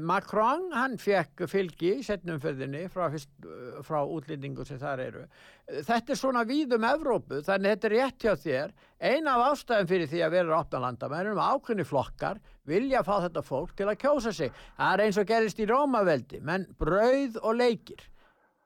Macron, 0.03 0.65
hann 0.75 0.97
fekk 0.99 1.45
fylgi 1.47 1.93
í 2.01 2.03
setnumferðinni 2.03 2.89
frá, 2.91 3.05
eh, 3.07 3.77
frá 3.87 4.01
útlendingum 4.03 4.67
sem 4.67 4.79
þar 4.79 4.99
eru. 5.05 5.21
Eh, 5.69 5.83
Þetta 5.87 6.11
er 6.11 6.19
svona 6.19 6.43
víðum 6.45 6.83
Evrópu, 6.89 7.39
þannig 7.47 7.77
þetta 7.77 7.87
er 7.87 7.95
rétt 7.95 8.19
hjá 8.19 8.35
þér. 8.35 8.73
Eina 9.01 9.37
af 9.37 9.53
ástæðum 9.53 9.89
fyrir 9.93 10.09
því 10.11 10.23
að 10.27 10.31
vera 10.35 10.59
opna 10.59 10.81
landamærum 10.83 11.39
ákveðni 11.39 11.87
flokkar 11.87 12.41
vilja 12.67 13.05
fá 13.07 13.21
þetta 13.23 13.45
fólk 13.47 13.77
til 13.77 13.87
að 13.87 14.01
kjósa 14.03 14.33
sig. 14.35 14.51
Það 14.77 14.93
er 14.93 15.05
eins 15.05 15.19
og 15.23 15.27
gerist 15.31 15.61
í 15.63 15.67
Rómaveldi, 15.71 16.41
menn 16.43 16.67
brauð 16.77 17.39
og 17.43 17.55
leikir. 17.55 18.03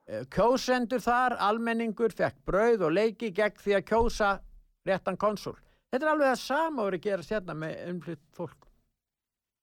Eh, 0.08 0.24
Kjósendur 0.24 1.00
þar, 1.04 1.36
almenningur, 1.36 2.12
fekk 2.16 2.40
brauð 2.46 2.82
og 2.88 2.92
leiki 2.96 3.30
gegn 3.32 3.60
því 3.60 3.76
að 3.76 3.86
kjósa 3.92 4.40
réttan 4.86 5.16
konsul. 5.20 5.56
Þetta 5.92 6.06
er 6.06 6.12
alveg 6.14 6.32
það 6.32 6.40
sama 6.40 6.82
að 6.82 6.88
vera 6.88 6.96
að 6.96 7.04
gera 7.04 7.22
sérna 7.28 7.54
með 7.54 7.88
umflytt 7.92 8.24
fólk. 8.32 8.66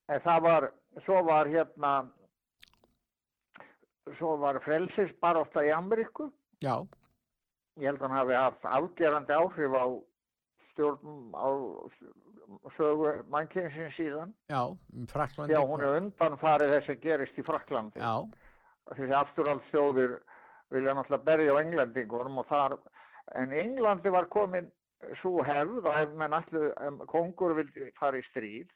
En 0.08 0.20
það 0.20 0.42
var, 0.42 0.72
svo 1.04 1.22
var 1.26 1.50
hérna, 1.50 1.92
svo 4.18 4.36
var 4.42 4.60
frelsis 4.64 5.12
bara 5.20 5.42
ofta 5.44 5.64
í 5.64 5.72
Ameríku. 5.74 6.30
Já. 6.62 6.82
Ég 7.80 7.88
held 7.88 8.02
að 8.02 8.08
hann 8.08 8.18
hafi 8.18 8.36
haft 8.36 8.66
afgerandi 8.68 9.32
áhrif 9.32 9.76
á 9.78 9.84
stjórn, 10.72 11.32
á 11.32 11.48
sögu 12.76 13.14
mannkynsins 13.32 13.96
síðan. 13.96 14.34
Já, 14.52 14.62
um 14.68 15.06
Fraklandi. 15.08 15.54
Já, 15.54 15.60
hún 15.64 15.80
er 15.80 15.96
undan 16.00 16.38
farið 16.40 16.76
þess 16.76 16.92
að 16.92 17.02
gerist 17.06 17.40
í 17.40 17.46
Fraklandi. 17.46 18.02
Já. 18.02 18.28
Þessi 18.92 19.16
afturhaldsþjóðir 19.16 20.18
vilja 20.72 20.94
náttúrulega 20.96 21.26
berja 21.28 21.56
á 21.56 21.60
englendingunum 21.62 22.40
og 22.42 22.48
þar, 22.48 22.76
en 23.38 23.52
Englandi 23.56 24.12
var 24.12 24.28
komin 24.32 24.70
svo 25.20 25.42
hefð 25.46 25.86
að 25.88 26.00
ef 26.02 26.16
menn 26.18 26.36
allir, 26.36 26.72
kongur 27.10 27.54
vildi 27.58 27.90
fara 27.98 28.20
í 28.20 28.24
stríð, 28.30 28.68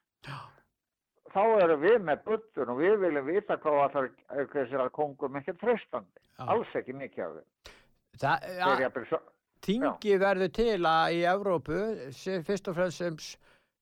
þá 1.36 1.42
erum 1.66 1.82
við 1.84 1.96
með 2.08 2.22
buttun 2.26 2.72
og 2.72 2.80
við 2.80 2.94
viljum 3.04 3.26
vita 3.28 3.58
hvað 3.60 3.80
allar 3.86 4.92
kongur 4.96 5.32
með 5.32 5.42
ekki 5.42 5.56
tröstandi. 5.60 6.22
Alls 6.40 6.76
ekki 6.78 6.96
mikið 6.96 7.24
af 7.26 7.34
þeim. 7.36 7.72
Tingi 9.66 10.16
verður 10.20 10.52
til 10.54 10.80
að 10.86 11.16
í 11.16 11.22
Evrópu, 11.26 11.78
fyrst 12.46 12.68
og 12.70 12.76
fremst 12.76 13.02
sem, 13.02 13.16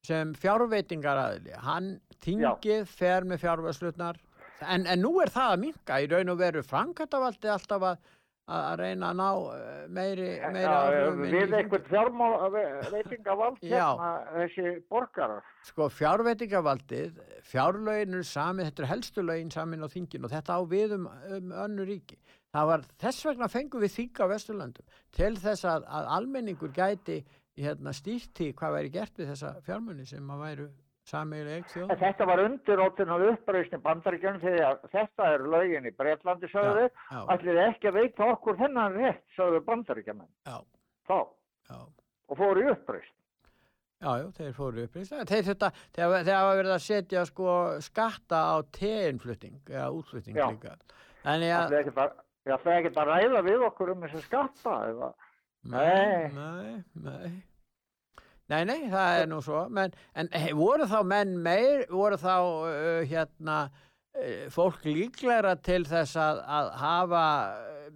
sem 0.06 0.34
fjárveitingaraðili. 0.40 1.54
Hann, 1.66 1.90
Tingið 2.24 2.86
fer 2.88 3.26
með 3.28 3.42
fjárvæslutnar, 3.42 4.18
en, 4.64 4.86
en 4.88 5.02
nú 5.02 5.12
er 5.20 5.32
það 5.34 5.50
að 5.52 5.62
minka 5.66 5.98
í 6.00 6.06
raun 6.08 6.32
og 6.32 6.38
veru 6.40 6.62
framkvæmtavaldið 6.64 7.52
alltaf 7.52 7.84
að, 7.90 7.98
að 8.44 8.74
reyna 8.82 9.10
að 9.10 9.18
ná 9.20 9.28
eh, 9.54 9.84
meiri, 9.88 10.28
meiri 10.52 10.64
Já, 10.64 10.72
áhrifum 10.74 11.22
við 11.22 11.54
einhvern 11.58 11.86
fjármálveitingavald 11.88 13.62
Já. 13.64 13.86
hérna 13.86 14.10
þessi 14.34 14.74
borgarar. 14.92 15.46
Sko 15.64 15.88
fjárveitingavaldið, 15.88 17.22
fjárlögin 17.48 18.18
eru 18.18 18.28
samin, 18.28 18.68
þetta 18.68 18.84
er 18.84 18.90
helstu 18.92 19.24
lögin 19.24 19.54
samin 19.54 19.86
á 19.86 19.88
þingin 19.88 20.28
og 20.28 20.34
þetta 20.34 20.58
á 20.58 20.62
við 20.68 20.96
um, 20.98 21.08
um 21.08 21.54
önnu 21.64 21.88
ríki. 21.88 22.20
Það 22.54 22.70
var 22.70 22.84
þess 23.00 23.26
vegna 23.30 23.50
fengum 23.50 23.82
við 23.82 23.96
þing 23.96 24.20
á 24.20 24.26
Vesturlandum 24.34 25.00
til 25.16 25.32
þess 25.40 25.64
að, 25.64 25.88
að 25.88 26.12
almenningur 26.18 26.74
gæti 26.76 27.22
hérna, 27.56 27.94
stýrt 27.96 28.44
í 28.44 28.52
hvað 28.52 28.76
væri 28.76 28.92
gert 28.94 29.18
við 29.18 29.32
þessa 29.32 29.56
fjármunni 29.64 30.04
sem 30.06 30.30
að 30.30 30.44
væru 30.44 30.68
þetta 32.00 32.26
var 32.30 32.40
undiróttin 32.44 33.12
á 33.12 33.16
uppreisni 33.28 33.78
bandaríkjum 33.84 34.38
þegar 34.40 34.78
þetta 34.92 35.26
er 35.34 35.44
lögin 35.52 35.88
í 35.88 35.92
Breitlandi 35.96 36.48
sögðu, 36.52 36.86
allir 37.12 37.60
ekki 37.66 37.90
að 37.90 37.98
veita 38.00 38.30
okkur 38.32 38.56
þennan 38.62 38.96
rétt 38.96 39.24
sögðu. 39.36 39.60
Já. 40.48 40.56
Og 42.24 42.38
fóru 42.40 42.64
í 42.64 42.70
uppreist. 42.72 43.12
Já, 44.04 44.10
já, 44.20 44.26
þeir 44.36 44.52
fóru 44.56 44.84
uppreist. 44.84 45.12
Þeir 45.28 45.44
þetta, 45.46 45.70
þegar 45.96 46.28
hafa 46.28 46.56
verið 46.58 46.72
að 46.74 46.82
setja 46.84 47.24
sko 47.28 47.52
skatta 47.84 48.40
á 48.52 48.56
teinflutning 48.74 49.60
eða 49.70 49.90
útflutning 49.96 50.36
Já. 50.36 50.46
líka. 50.50 50.74
Þannig 51.24 51.54
að... 51.56 51.64
Það 52.44 52.66
er 52.68 52.74
ekki 52.82 52.92
bara, 52.92 53.14
ræða 53.16 53.40
við 53.46 53.62
okkur 53.64 53.94
um 53.94 54.02
þessi 54.04 54.20
skatta. 54.26 54.74
Nei. 55.72 56.28
Nei, 56.34 56.82
nei. 57.00 57.30
Nei, 58.52 58.60
nei, 58.68 58.90
það 58.92 59.22
er 59.22 59.30
nú 59.30 59.40
svo. 59.44 59.64
Men, 59.72 59.94
en 60.20 60.28
hey, 60.36 60.52
voru 60.56 60.84
þá 60.90 60.98
menn 61.08 61.38
meir, 61.44 61.86
voru 61.88 62.18
þá 62.20 62.34
uh, 62.36 63.00
hérna 63.08 63.58
uh, 63.70 64.44
fólk 64.52 64.84
líklegra 64.84 65.54
til 65.64 65.82
þess 65.88 66.18
að, 66.20 66.42
að 66.58 66.70
hafa 66.82 67.24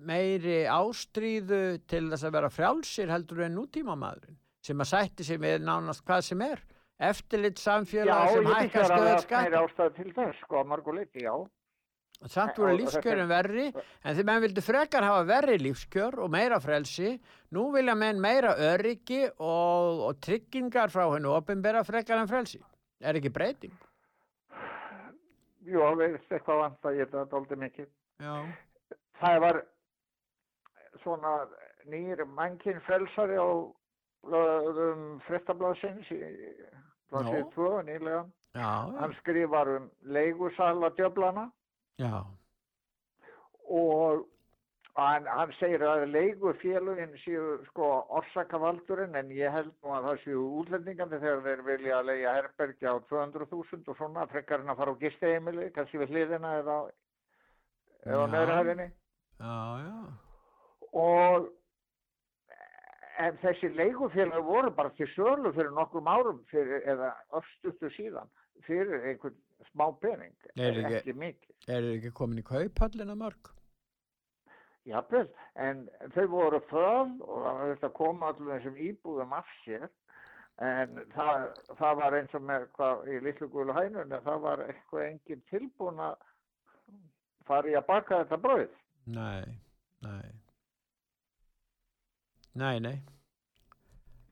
meiri 0.09 0.63
ástríðu 0.71 1.63
til 1.91 2.07
þess 2.13 2.25
að 2.25 2.35
vera 2.39 2.51
frjálsir 2.53 3.13
heldur 3.13 3.45
en 3.47 3.57
nútímamaðurinn 3.59 4.39
sem 4.65 4.81
að 4.83 4.91
sætti 4.91 5.27
sig 5.27 5.41
með 5.41 5.63
nánast 5.67 6.05
hvað 6.07 6.25
sem 6.27 6.43
er 6.45 6.65
eftirlit 7.09 7.61
Já, 7.61 7.65
samfélag 7.65 8.33
sem 8.33 8.49
ég 8.49 8.57
hækkar 8.57 8.73
finnst 8.73 8.81
að 8.81 8.89
stöð 8.89 9.07
það 9.07 9.13
er 9.13 9.23
skatt 9.25 9.47
meiri 9.47 9.61
ástæð 9.63 9.95
til 9.99 10.13
þess, 10.17 10.43
sko, 10.43 10.59
að 10.61 10.71
margu 10.73 10.95
leiti, 10.97 11.25
já. 11.25 11.35
Samt 12.27 12.57
voru 12.59 12.75
þetta- 12.83 13.27
verri, 13.31 13.67
en 14.03 14.17
þegar 14.17 14.27
menn 14.27 14.43
vildu 14.43 14.63
frekar 14.67 15.05
hafa 15.07 15.27
verri 15.29 15.59
lífskjör 15.63 16.19
og 16.25 16.33
meira 16.35 16.59
frelsi, 16.59 17.13
nú 17.55 17.69
vilja 17.73 17.95
menn 17.95 18.21
meira 18.21 18.55
öryggi 18.73 19.25
og, 19.29 20.03
og 20.09 20.21
tryggingar 20.25 20.93
frá 20.93 21.07
hennu 21.15 21.33
opinbera 21.37 21.85
frekar 21.85 22.21
en 22.21 22.31
frelsi. 22.31 22.61
Er 23.01 23.17
ekki 23.19 23.31
breyting? 23.33 23.75
jú, 25.69 25.83
eitthvað 25.85 26.63
vant 26.63 26.89
að 26.89 26.99
ég 26.99 27.11
þetta 27.11 27.25
dóldi 27.33 27.59
mikið. 27.61 27.89
Já. 28.23 28.35
Það 29.21 29.41
var 29.45 29.59
svona 31.03 31.35
nýr 31.89 32.25
mannkinn 32.37 32.81
frelsari 32.87 33.39
á 33.39 33.49
um, 33.49 35.05
frettablasins 35.27 36.11
í 36.15 36.21
blasið 37.13 37.43
Já. 37.43 37.51
2 37.57 37.71
nýlega. 37.89 38.25
Já. 38.59 38.73
Hann 38.99 39.15
skrifar 39.21 39.71
um 39.77 39.91
leigusala 40.03 40.91
djöflana 40.97 41.49
Já. 42.01 42.25
og 43.69 44.25
hann, 44.99 45.27
hann 45.31 45.53
segir 45.59 45.83
að 45.87 46.07
leigufélugin 46.11 47.13
séu 47.23 47.59
sko 47.69 47.89
orsakavaldurinn 48.19 49.17
en 49.19 49.31
ég 49.35 49.53
held 49.55 49.71
nú 49.83 49.93
að 49.95 50.09
það 50.09 50.23
séu 50.25 50.47
útlendingandi 50.63 51.21
þegar 51.23 51.45
þeir 51.45 51.67
vilja 51.69 51.99
að 51.99 52.09
leigja 52.11 52.33
herbergi 52.39 52.89
á 52.91 52.95
200.000 53.11 53.93
og 53.93 54.01
svona 54.01 54.27
frekar 54.33 54.65
en 54.65 54.73
að 54.73 54.81
fara 54.81 54.95
á 54.99 55.01
gisteheimili, 55.03 55.69
kannski 55.77 56.03
við 56.03 56.15
hliðina 56.15 56.55
eða, 56.63 56.79
eða 58.07 58.27
á 58.27 58.59
hæðinni 58.59 58.89
Já, 59.39 59.55
já. 59.85 59.99
og 60.99 61.47
en 63.23 63.39
þessi 63.43 63.71
leigufélag 63.75 64.47
voru 64.47 64.73
bara 64.75 64.91
til 64.99 65.07
sölu 65.15 65.53
fyrir 65.55 65.71
nokkrum 65.77 66.11
árum 66.11 66.41
fyrir, 66.51 66.83
eða 66.91 67.13
öfstustu 67.39 67.91
síðan 67.95 68.31
fyrir 68.67 69.07
einhvern 69.13 69.39
smá 69.71 69.87
pening 70.03 70.35
Er 70.57 70.75
ekki, 70.83 70.99
ekki 70.99 71.17
mikið 71.23 71.71
er 71.77 71.89
ekki 71.93 72.13
komin 72.19 72.43
í 72.43 72.47
kauphallina 72.51 73.15
mörg? 73.19 73.55
Jafnvel, 74.89 75.29
en 75.61 75.87
þau 76.15 76.27
voru 76.33 76.61
föl 76.71 77.15
og 77.21 77.43
það 77.45 77.59
var 77.59 77.73
þetta 77.73 77.91
að 77.91 77.97
koma 77.99 78.31
allir 78.33 78.53
þessum 78.55 78.79
íbúðum 78.89 79.35
af 79.37 79.51
sér 79.65 79.89
en 80.65 80.97
það, 81.15 81.45
það 81.79 82.01
var 82.01 82.17
eins 82.19 82.35
og 82.35 82.45
með 82.49 82.67
hvað 82.79 83.05
í 83.13 83.21
litlu 83.27 83.49
gulu 83.53 83.77
hænun 83.77 84.17
það 84.25 84.43
var 84.47 84.65
eitthvað 84.67 85.05
engin 85.07 85.45
tilbúin 85.53 86.03
að 86.03 86.17
fara 87.49 87.71
í 87.71 87.77
að 87.79 87.87
baka 87.89 88.23
þetta 88.25 88.41
brauð. 88.43 88.75
Nei, 89.09 89.45
nei. 90.05 90.29
Nei, 92.59 92.77
nei. 92.83 92.97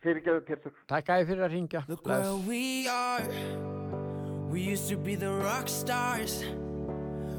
Fyrirgeðu 0.05 0.45
Pétur. 0.47 0.77
Takk 0.91 1.13
að 1.15 1.27
fyrir 1.31 1.47
að 1.47 1.57
ringja. 1.57 1.85
Look 1.89 2.07
where 2.07 2.37
we 2.47 2.87
are. 2.91 3.27
We 4.51 4.61
used 4.61 4.89
to 4.91 4.97
be 4.97 5.17
the 5.17 5.31
rock 5.31 5.69
stars 5.69 6.43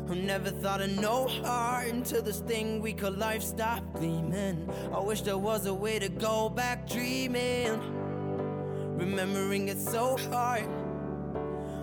who 0.08 0.16
never 0.16 0.50
thought 0.50 0.82
of 0.82 0.90
no 0.92 1.28
heart 1.28 1.90
until 1.90 2.22
this 2.22 2.40
thing 2.40 2.82
we 2.82 2.94
call 2.94 3.12
life 3.12 3.44
stopped 3.44 3.94
gleaming. 3.96 4.70
I 4.94 5.00
wish 5.00 5.22
there 5.22 5.38
was 5.38 5.66
a 5.66 5.74
way 5.74 6.00
to 6.00 6.08
go 6.08 6.50
back 6.50 6.88
dreaming. 6.88 7.80
Remembering 8.98 9.68
it's 9.68 9.84
so 9.84 10.18
hard 10.32 10.66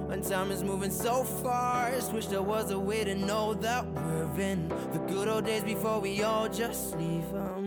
when 0.08 0.22
time 0.22 0.50
is 0.50 0.64
moving 0.64 0.90
so 0.90 1.24
fast. 1.24 2.12
Wish 2.12 2.26
there 2.26 2.42
was 2.42 2.70
a 2.70 2.78
way 2.78 3.04
to 3.04 3.14
know 3.14 3.54
that 3.54 3.86
we're 3.92 4.40
in 4.40 4.68
the 4.68 4.98
good 5.06 5.28
old 5.28 5.44
days 5.44 5.62
before 5.62 6.00
we 6.00 6.22
all 6.22 6.48
just 6.48 6.96
leave 6.96 7.24
'em. 7.34 7.64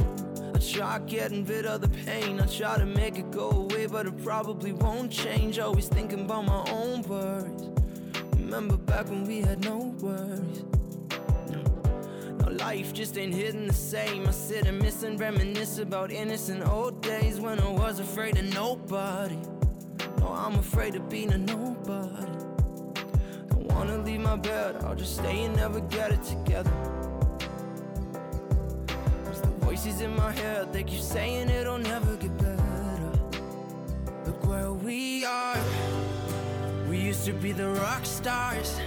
I 0.55 0.59
try 0.59 0.99
getting 0.99 1.45
rid 1.45 1.67
of 1.67 1.81
the 1.81 1.89
pain. 1.89 2.39
I 2.39 2.47
try 2.47 2.77
to 2.79 2.85
make 2.85 3.19
it 3.19 3.29
go 3.29 3.51
away, 3.51 3.85
but 3.85 4.07
it 4.07 4.23
probably 4.23 4.73
won't 4.73 5.11
change. 5.11 5.59
Always 5.59 5.87
thinking 5.87 6.21
about 6.21 6.45
my 6.45 6.63
own 6.71 7.03
worries. 7.03 7.69
Remember 8.47 8.77
back 8.77 9.09
when 9.09 9.25
we 9.25 9.41
had 9.41 9.61
no 9.65 9.93
worries. 9.99 10.63
Now 12.39 12.49
life 12.49 12.93
just 12.93 13.17
ain't 13.17 13.35
hitting 13.35 13.67
the 13.67 13.73
same. 13.73 14.25
I 14.25 14.31
sit 14.31 14.65
and 14.65 14.79
miss 14.79 15.03
and 15.03 15.19
reminisce 15.19 15.79
about 15.79 16.11
innocent 16.11 16.65
old 16.65 17.01
days 17.01 17.41
when 17.41 17.59
I 17.59 17.67
was 17.67 17.99
afraid 17.99 18.37
of 18.37 18.45
nobody. 18.53 19.37
No, 20.19 20.27
I'm 20.29 20.55
afraid 20.55 20.95
of 20.95 21.09
being 21.09 21.33
a 21.33 21.37
nobody. 21.37 22.31
Don't 23.49 23.67
wanna 23.67 23.97
leave 23.97 24.21
my 24.21 24.37
bed. 24.37 24.77
I'll 24.85 24.95
just 24.95 25.17
stay 25.17 25.43
and 25.43 25.53
never 25.57 25.81
get 25.81 26.13
it 26.13 26.23
together. 26.23 26.71
There's 29.25 29.41
the 29.41 29.51
voices 29.59 29.99
in 29.99 30.15
my 30.15 30.31
head. 30.31 30.71
They 30.71 30.83
keep 30.83 31.01
saying 31.01 31.49
it'll 31.49 31.79
never 31.79 32.15
get 32.15 32.37
better. 32.37 33.11
Look 34.25 34.47
where 34.47 34.71
we 34.71 35.25
are. 35.25 35.76
Used 37.07 37.23
to 37.23 37.31
be 37.31 37.53
the 37.53 37.69
rock 37.69 38.05
stars 38.05 38.77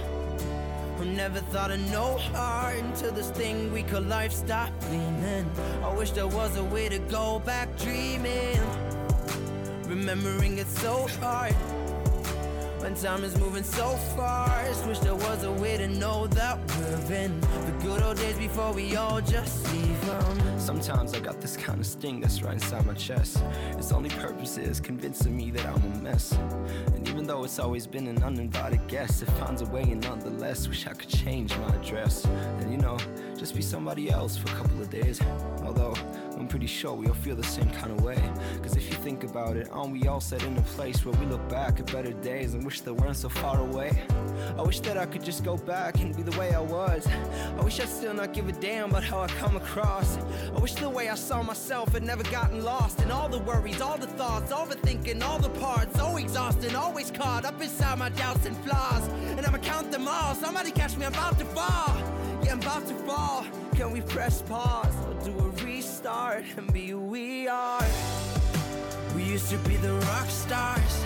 who 0.97 1.05
never 1.05 1.39
thought 1.39 1.71
of 1.71 1.79
no 1.89 2.17
heart 2.17 2.77
until 2.77 3.11
this 3.11 3.31
thing 3.31 3.73
we 3.73 3.81
call 3.81 4.03
life 4.03 4.31
stopped 4.31 4.79
gleaming. 4.81 5.49
I 5.83 5.91
wish 5.91 6.11
there 6.11 6.27
was 6.27 6.55
a 6.55 6.63
way 6.65 6.87
to 6.87 6.99
go 6.99 7.39
back 7.39 7.75
dreaming. 7.79 8.59
Remembering 9.87 10.59
it's 10.59 10.79
so 10.79 11.07
hard 11.19 11.55
when 12.81 12.95
time 12.95 13.23
is 13.23 13.37
moving 13.37 13.63
so 13.63 13.89
fast. 14.15 14.85
Wish 14.87 14.99
there 14.99 15.15
was 15.15 15.43
a 15.43 15.51
way 15.51 15.77
to 15.77 15.87
know 15.87 16.27
that 16.27 16.57
we're 16.77 17.15
in 17.15 17.39
the 17.39 17.73
good 17.83 18.01
old 18.01 18.17
days 18.17 18.37
before 18.37 18.71
we 18.73 18.95
all 18.95 19.21
just 19.21 19.71
leave 19.73 20.09
'em. 20.09 20.59
Sometimes 20.59 21.13
I 21.13 21.19
got 21.19 21.39
this 21.39 21.55
kind 21.55 21.79
of 21.79 21.85
sting 21.85 22.19
that's 22.19 22.41
right 22.41 22.53
inside 22.53 22.85
my 22.85 22.93
chest. 22.93 23.43
Its 23.77 23.91
only 23.91 24.09
purpose 24.09 24.57
is 24.57 24.79
convincing 24.79 25.35
me 25.35 25.51
that 25.51 25.65
I'm 25.65 25.83
a 25.91 26.01
mess. 26.01 26.33
And 26.95 27.07
even 27.07 27.27
though 27.27 27.43
it's 27.43 27.59
always 27.59 27.85
been 27.85 28.07
an 28.07 28.23
uninvited 28.23 28.87
guest, 28.87 29.21
it 29.21 29.29
finds 29.31 29.61
a 29.61 29.65
way 29.65 29.83
and 29.83 30.01
nonetheless 30.01 30.67
wish 30.67 30.87
I 30.87 30.93
could 30.93 31.09
change 31.09 31.55
my 31.57 31.75
address. 31.75 32.25
And 32.59 32.71
you 32.71 32.77
know, 32.77 32.97
just 33.37 33.55
be 33.55 33.61
somebody 33.61 34.09
else 34.09 34.37
for 34.37 34.47
a 34.49 34.55
couple 34.55 34.81
of 34.81 34.89
days. 34.89 35.19
Although 35.63 35.93
pretty 36.51 36.67
sure 36.67 36.93
we 36.93 37.07
all 37.07 37.13
feel 37.13 37.33
the 37.33 37.41
same 37.45 37.69
kind 37.69 37.93
of 37.93 38.01
way. 38.03 38.21
Cause 38.61 38.75
if 38.75 38.85
you 38.89 38.97
think 38.97 39.23
about 39.23 39.55
it, 39.55 39.69
aren't 39.71 39.93
we 39.93 40.09
all 40.09 40.19
set 40.19 40.43
in 40.43 40.57
a 40.57 40.61
place 40.75 41.05
where 41.05 41.15
we 41.17 41.25
look 41.25 41.47
back 41.47 41.79
at 41.79 41.89
better 41.93 42.11
days 42.11 42.53
and 42.53 42.65
wish 42.65 42.81
they 42.81 42.91
weren't 42.91 43.15
so 43.15 43.29
far 43.29 43.61
away? 43.61 44.03
I 44.57 44.61
wish 44.61 44.81
that 44.81 44.97
I 44.97 45.05
could 45.05 45.23
just 45.23 45.45
go 45.45 45.55
back 45.55 46.01
and 46.01 46.13
be 46.13 46.23
the 46.23 46.37
way 46.37 46.53
I 46.53 46.59
was. 46.59 47.07
I 47.57 47.63
wish 47.63 47.79
I'd 47.79 47.87
still 47.87 48.13
not 48.13 48.33
give 48.33 48.49
a 48.49 48.51
damn 48.51 48.89
about 48.89 49.05
how 49.05 49.21
I 49.21 49.27
come 49.27 49.55
across. 49.55 50.17
I 50.53 50.59
wish 50.59 50.73
the 50.73 50.89
way 50.89 51.07
I 51.07 51.15
saw 51.15 51.41
myself 51.41 51.93
had 51.93 52.03
never 52.03 52.23
gotten 52.23 52.65
lost 52.65 52.99
in 52.99 53.11
all 53.11 53.29
the 53.29 53.39
worries, 53.39 53.79
all 53.79 53.97
the 53.97 54.07
thoughts, 54.07 54.51
overthinking, 54.51 55.23
all 55.23 55.39
the 55.39 55.51
parts. 55.51 55.97
So 55.97 56.17
exhausting, 56.17 56.75
always 56.75 57.11
caught 57.11 57.45
up 57.45 57.61
inside 57.61 57.97
my 57.97 58.09
doubts 58.09 58.45
and 58.45 58.57
flaws. 58.57 59.07
And 59.37 59.45
I'ma 59.45 59.59
count 59.59 59.89
them 59.89 60.05
all. 60.05 60.35
Somebody 60.35 60.71
catch 60.71 60.97
me, 60.97 61.05
I'm 61.05 61.13
about 61.13 61.39
to 61.39 61.45
fall. 61.45 61.95
Yeah, 62.43 62.53
I'm 62.53 62.59
about 62.59 62.87
to 62.87 62.93
fall. 62.93 63.45
Can 63.75 63.91
we 63.91 64.01
press 64.01 64.41
pause 64.41 64.93
or 65.07 65.13
do 65.25 65.31
a 65.39 65.49
restart 65.63 66.43
and 66.57 66.71
be 66.73 66.87
who 66.87 66.99
we 66.99 67.47
are? 67.47 67.85
We 69.15 69.23
used 69.23 69.49
to 69.49 69.57
be 69.59 69.75
the 69.77 69.93
rock 69.93 70.27
stars 70.29 71.05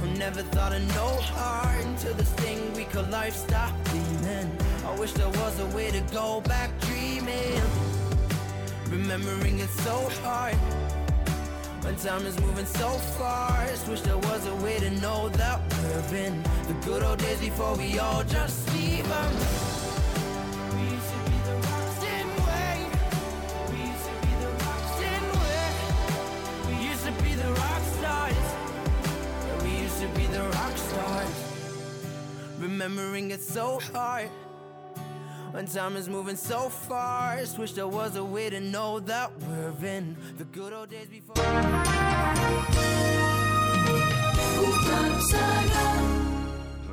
who 0.00 0.06
never 0.18 0.42
thought 0.42 0.72
of 0.72 0.82
no 0.94 1.08
heart 1.34 1.84
until 1.84 2.14
this 2.14 2.30
thing 2.30 2.72
we 2.74 2.84
call 2.84 3.04
life 3.04 3.36
stopped 3.36 3.84
gleaming. 3.84 4.50
I 4.86 4.98
wish 4.98 5.12
there 5.12 5.28
was 5.28 5.60
a 5.60 5.66
way 5.76 5.90
to 5.90 6.00
go 6.12 6.40
back 6.42 6.70
dreaming. 6.80 7.60
Remembering 8.88 9.60
it's 9.60 9.80
so 9.82 10.08
hard 10.22 10.54
when 11.82 11.96
time 11.96 12.24
is 12.26 12.38
moving 12.40 12.66
so 12.66 12.88
fast. 13.18 13.88
Wish 13.88 14.00
there 14.00 14.18
was 14.18 14.46
a 14.46 14.54
way 14.56 14.78
to 14.78 14.90
know 15.00 15.28
that 15.30 15.60
we're 15.82 16.16
in 16.16 16.42
the 16.68 16.74
good 16.84 17.02
old 17.02 17.18
days 17.18 17.40
before 17.40 17.76
we 17.76 17.98
all 17.98 18.24
just 18.24 18.74
leave. 18.74 19.71
Rock 27.54 27.82
stars. 27.98 28.46
Yeah, 29.46 29.62
we 29.64 29.70
used 29.84 30.00
to 30.00 30.08
be 30.18 30.26
the 30.26 30.42
rock 30.42 30.76
stars. 30.76 31.36
Remembering 32.58 33.30
it's 33.30 33.48
so 33.48 33.80
hard 33.92 34.30
when 35.52 35.66
time 35.66 35.96
is 35.96 36.08
moving 36.08 36.36
so 36.36 36.68
fast. 36.68 37.58
Wish 37.58 37.72
there 37.72 37.88
was 37.88 38.16
a 38.16 38.24
way 38.24 38.50
to 38.50 38.60
know 38.60 39.00
that 39.00 39.30
we're 39.40 39.86
in 39.86 40.16
the 40.38 40.44
good 40.44 40.72
old 40.72 40.90
days 40.90 41.08
before. 41.08 41.36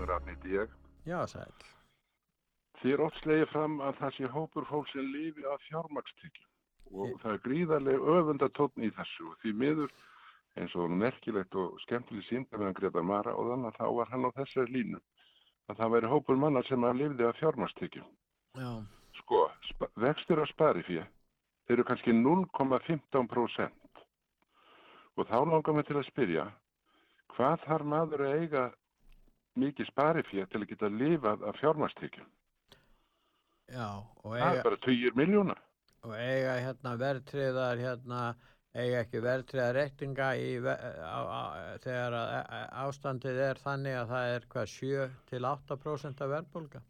Rafn 0.10 0.28
heiti 0.28 0.50
ég. 0.50 0.70
Já, 1.06 1.28
sæl. 1.28 1.52
Því 2.82 2.94
er 2.96 3.02
oft 3.04 3.18
slegið 3.22 3.50
fram 3.52 3.82
að 3.84 3.98
það 4.00 4.16
sé 4.16 4.30
hópur 4.34 4.66
fólk 4.70 4.88
sem 4.90 5.06
lifi 5.14 5.44
af 5.52 5.62
fjármakstekjum 5.68 6.48
og 7.00 7.18
það 7.22 7.34
er 7.36 7.42
gríðarlega 7.46 8.14
öfundatónn 8.16 8.86
í 8.88 8.90
þessu 8.96 9.28
og 9.30 9.36
því 9.44 9.52
miður 9.62 9.92
eins 10.60 10.76
og 10.76 10.92
merkilegt 10.92 11.56
og 11.56 11.78
skemmtileg 11.86 12.26
sínda 12.28 12.58
meðan 12.60 12.76
Gretar 12.78 13.04
Mara 13.08 13.34
og 13.36 13.48
þannig 13.52 13.72
að 13.72 13.78
þá 13.80 13.86
var 13.98 14.10
hann 14.12 14.28
á 14.28 14.32
þessari 14.38 14.74
línu 14.76 15.00
að 15.70 15.78
það 15.80 15.92
væri 15.96 16.12
hópur 16.12 16.40
manna 16.42 16.64
sem 16.68 16.84
að 16.84 16.98
lifði 17.04 17.28
af 17.30 17.38
fjármakstekjum. 17.40 18.08
Já. 18.58 18.72
Sko, 19.22 19.44
spa- 19.70 19.92
vextir 20.02 20.42
á 20.42 20.46
sparifé, 20.50 21.04
þeir 21.68 21.76
eru 21.78 21.84
kannski 21.86 22.12
0,15% 22.16 23.72
og 25.20 25.28
þá 25.28 25.38
langar 25.46 25.76
mig 25.76 25.86
til 25.88 25.98
að 26.00 26.08
spyrja, 26.10 26.46
hvað 27.36 27.64
þarf 27.68 27.86
maður 27.92 28.24
að 28.26 28.36
eiga 28.44 28.64
mikið 29.60 29.90
sparifé 29.92 30.46
til 30.50 30.62
að 30.64 30.70
geta 30.72 30.90
lifað 30.90 31.44
af 31.50 31.58
fjármastekjum? 31.60 32.28
Já, 33.70 33.88
og 34.24 34.32
Það 34.34 34.40
eiga, 34.40 34.54
er 34.60 34.64
bara 34.64 34.78
20 34.88 35.16
miljóna. 35.20 35.56
og 36.04 36.14
eiga 36.16 36.54
hérna 36.64 36.94
verðtriðar 36.98 37.78
hérna 37.84 38.20
eiga 38.76 39.00
ekki 39.04 39.22
verðtriða 39.24 39.72
reikninga 39.76 40.28
í, 40.38 40.50
ve- 40.62 40.78
á, 41.02 41.20
á, 41.26 41.42
þegar 41.84 42.14
að, 42.20 42.34
að 42.60 42.66
ástandið 42.86 43.40
er 43.50 43.62
þannig 43.64 43.98
að 43.98 44.12
það 44.14 44.34
er 44.36 44.48
hvað 44.54 44.68
7 44.76 45.10
til 45.32 45.42
8% 45.50 46.22
af 46.26 46.30
verðbólga. 46.36 46.82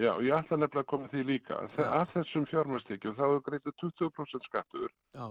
Já, 0.00 0.12
ég 0.24 0.32
ætla 0.32 0.56
nefnilega 0.56 0.80
að 0.86 0.90
koma 0.94 1.08
að 1.08 1.14
því 1.16 1.22
líka. 1.28 1.56
Þe 1.76 1.86
Af 2.00 2.12
þessum 2.14 2.46
fjármastekjum 2.48 3.16
þá 3.18 3.24
er 3.26 3.42
greitið 3.48 3.74
20% 3.82 4.46
skattur 4.48 4.92
Já, 5.18 5.26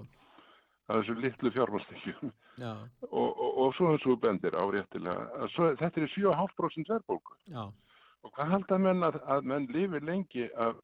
af 0.90 1.00
þessum 1.00 1.22
litlu 1.24 1.52
fjármastekjum 1.56 2.34
já, 2.60 2.74
og, 3.10 3.30
og, 3.40 3.58
og 3.64 3.74
svo 3.80 3.96
þú 4.04 4.18
bendir 4.22 4.54
á 4.54 4.64
réttilega. 4.70 5.26
að 5.42 5.50
Svo, 5.56 5.72
þetta 5.80 6.04
er 6.04 6.14
7,5% 6.14 6.94
verðbólgu. 6.94 7.40
já, 7.56 7.64
Og 8.20 8.34
hvað 8.36 8.50
halda 8.52 8.78
menn 8.84 9.04
að, 9.08 9.18
að 9.32 9.46
menn 9.48 9.66
lifi 9.72 10.00
lengi 10.04 10.50
af, 10.60 10.76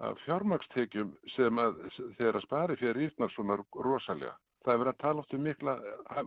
af 0.00 0.16
fjármakstekjum 0.26 1.12
sem 1.36 1.58
að 1.60 1.76
þegar 2.18 2.38
að 2.38 2.46
spari 2.46 2.76
fyrir 2.80 2.96
rýrnar 2.98 3.32
svona 3.34 3.56
rosalega. 3.74 4.34
Það 4.64 4.72
er 4.74 4.78
verið 4.82 4.92
að 4.92 5.00
tala 5.02 5.20
oft 5.24 5.34
um 5.34 5.42
mikla 5.42 5.74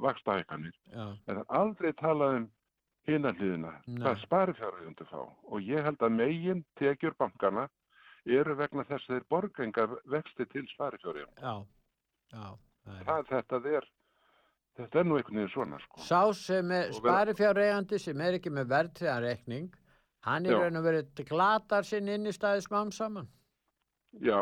vakstahækanir. 0.04 0.76
En 0.94 1.18
það 1.26 1.40
er 1.40 1.46
aldrei 1.60 1.92
talað 1.94 2.36
um 2.42 2.46
hinna 3.08 3.32
hliðina, 3.38 3.72
Nei. 3.88 4.00
hvað 4.04 4.22
sparifjárhægjundu 4.26 5.06
fá. 5.12 5.20
Og 5.52 5.62
ég 5.62 5.84
held 5.86 5.98
að 6.04 6.16
megin 6.18 6.64
tekjur 6.80 7.14
bankana 7.20 7.68
eru 8.26 8.56
vegna 8.58 8.84
þess 8.90 9.06
að 9.10 9.14
þeir 9.16 9.28
borgenga 9.30 9.86
vexti 10.10 10.46
til 10.52 10.66
sparifjárhægjum. 10.74 11.36
Já, 11.42 11.66
já. 12.34 12.58
það 12.86 13.00
er- 13.00 13.06
Það, 13.06 13.26
þetta 13.30 13.62
er, 13.78 13.88
þetta 14.78 15.00
er 15.00 15.04
nú 15.06 15.16
einhvern 15.18 15.36
veginn 15.40 15.54
svona, 15.54 15.80
sko. 15.80 16.02
Sá 16.02 16.34
sem 16.34 16.72
er 16.72 16.92
sparifjárreigandi 16.92 18.00
sem 18.00 18.22
er 18.22 18.34
ekki 18.40 18.50
með 18.52 18.68
verðtriðan 18.74 19.22
reikning, 19.24 19.70
hann 20.22 20.46
er 20.46 20.58
raun 20.60 20.76
og 20.78 20.84
verið 20.84 21.26
glatar 21.30 21.84
sinn 21.86 22.08
inn 22.10 22.26
í 22.26 22.34
staði 22.34 22.62
smám 22.68 22.92
saman. 22.92 23.28
Já, 24.24 24.40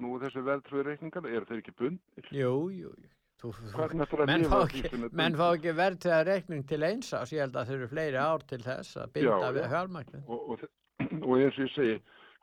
nú 0.00 0.18
þessi 0.20 0.42
veldtröðu 0.44 0.84
reikningar, 0.90 1.28
eru 1.30 1.48
þeir 1.48 1.62
ekki 1.62 1.76
bund? 1.78 2.00
Jú, 2.34 2.54
jú, 2.74 2.92
jú. 2.92 3.10
Þú, 3.40 3.50
að 3.80 3.94
menn 4.28 4.42
fá 4.44 4.58
ekki, 4.66 4.82
er 4.84 5.14
menn 5.16 5.36
fá 5.38 5.46
ekki 5.46 5.72
verðtriðan 5.78 6.26
reikning 6.28 6.64
til 6.68 6.82
eins 6.84 7.14
ás, 7.16 7.30
ég 7.32 7.40
held 7.40 7.54
að 7.56 7.70
þau 7.70 7.76
eru 7.78 7.86
fleiri 7.88 8.18
ár 8.20 8.42
til 8.50 8.58
þess 8.66 8.98
að 9.00 9.14
binda 9.14 9.38
Já, 9.38 9.52
við 9.56 9.62
já. 9.62 9.68
fjármagnið. 9.72 10.26
Og, 10.26 10.42
og, 10.52 10.64
og 11.30 11.32
eins 11.38 11.56
og 11.56 11.64
ég 11.64 11.72
segi, 11.72 11.94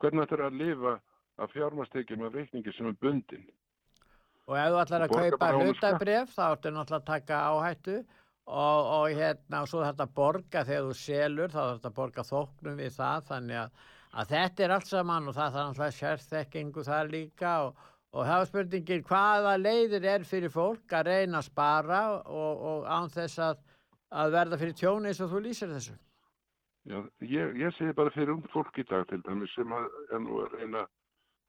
hvernig 0.02 0.24
ætlar 0.26 0.42
að 0.48 0.58
lifa 0.58 0.94
af 1.38 1.54
fjármastekjum 1.54 2.24
af 2.26 2.34
reikningi 2.34 2.74
sem 2.74 2.90
er 2.90 2.96
bundin? 2.98 3.46
Og 4.48 4.56
ef 4.58 4.72
þú 4.72 4.80
ætlar 4.82 5.04
að 5.04 5.14
kaupa 5.14 5.52
hlutabref, 5.54 6.34
þá 6.34 6.44
ertu 6.48 6.72
náttúrulega 6.74 6.98
að 6.98 7.08
taka 7.12 7.40
áhættu 7.52 7.96
og, 8.48 8.90
og 8.96 9.06
hérna, 9.12 9.62
og 9.62 9.70
svo 9.70 9.84
þetta 9.84 10.08
borga 10.18 10.64
þegar 10.66 10.88
þú 10.88 10.98
selur, 10.98 11.52
þá 11.52 11.60
þarf 11.60 11.78
þetta 11.78 11.92
að 11.92 11.98
borga 12.00 12.26
þóknum 12.32 12.82
við 12.82 12.94
það, 12.96 13.26
þannig 13.30 13.60
að, 13.62 13.86
að 14.12 14.34
þetta 14.34 14.64
er 14.64 14.74
allt 14.74 14.88
saman 14.88 15.28
og 15.28 15.36
það 15.36 15.54
þarf 15.54 15.68
náttúrulega 15.68 15.96
sérþekkingu 15.98 16.84
þar 16.86 17.12
líka 17.12 17.54
og, 17.66 17.86
og 18.14 18.26
það 18.26 18.40
var 18.40 18.50
spurningin 18.50 19.06
hvaða 19.08 19.54
leiðir 19.60 20.10
er 20.14 20.26
fyrir 20.28 20.52
fólk 20.54 20.96
að 20.96 21.10
reyna 21.12 21.40
að 21.40 21.48
spara 21.50 22.02
og, 22.24 22.66
og 22.72 22.86
án 22.88 23.10
þess 23.12 23.40
að, 23.44 23.64
að 24.10 24.36
verða 24.38 24.60
fyrir 24.62 24.78
tjóni 24.80 25.12
eins 25.12 25.22
og 25.24 25.32
þú 25.32 25.42
lýsir 25.44 25.72
þessu. 25.74 25.96
Já, 26.88 27.02
ég, 27.20 27.58
ég 27.60 27.74
segi 27.76 27.92
bara 27.96 28.14
fyrir 28.14 28.32
ungt 28.32 28.48
fólk 28.54 28.78
í 28.80 28.86
dag 28.88 29.04
til 29.10 29.20
dæmis 29.26 29.52
sem 29.52 29.72
að, 29.76 29.90
er 30.08 30.22
að 30.24 30.56
reyna 30.56 30.86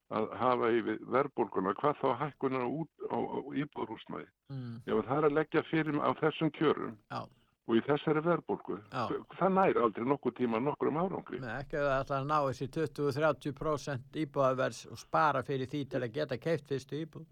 að 0.10 0.32
hafa 0.40 0.72
yfir 0.74 0.98
verðbólguna, 1.14 1.76
hvað 1.78 2.00
þá 2.02 2.08
hækkunar 2.24 2.64
út 2.66 3.04
á, 3.14 3.18
á 3.18 3.38
íbúðrúsnæði. 3.62 4.26
Mm. 4.50 4.80
Ef 4.90 5.04
það 5.06 5.20
er 5.20 5.28
að 5.28 5.36
leggja 5.38 5.64
fyrir 5.70 6.00
á 6.02 6.10
þessum 6.18 6.50
kjörum 6.58 6.96
Já. 7.14 7.22
Og 7.70 7.78
í 7.78 7.82
þessari 7.86 8.22
verðbólgu, 8.26 8.80
það 9.38 9.52
næri 9.54 9.82
aldrei 9.84 10.08
nokkuð 10.10 10.36
tíma 10.40 10.62
nokkur 10.66 10.90
um 10.90 10.98
árangri. 11.04 11.42
Nei, 11.44 11.52
ekki 11.60 11.78
að 11.78 11.86
það 11.86 12.00
ætla 12.00 12.18
að 12.18 12.30
ná 12.32 12.38
þessi 12.48 12.68
20-30% 12.80 14.18
íbúðavers 14.24 14.80
og 14.90 15.02
spara 15.02 15.44
fyrir 15.46 15.70
því 15.70 15.84
til 15.92 16.02
að 16.02 16.16
geta 16.16 16.40
keift 16.42 16.72
fyrstu 16.72 17.04
íbúð. 17.04 17.28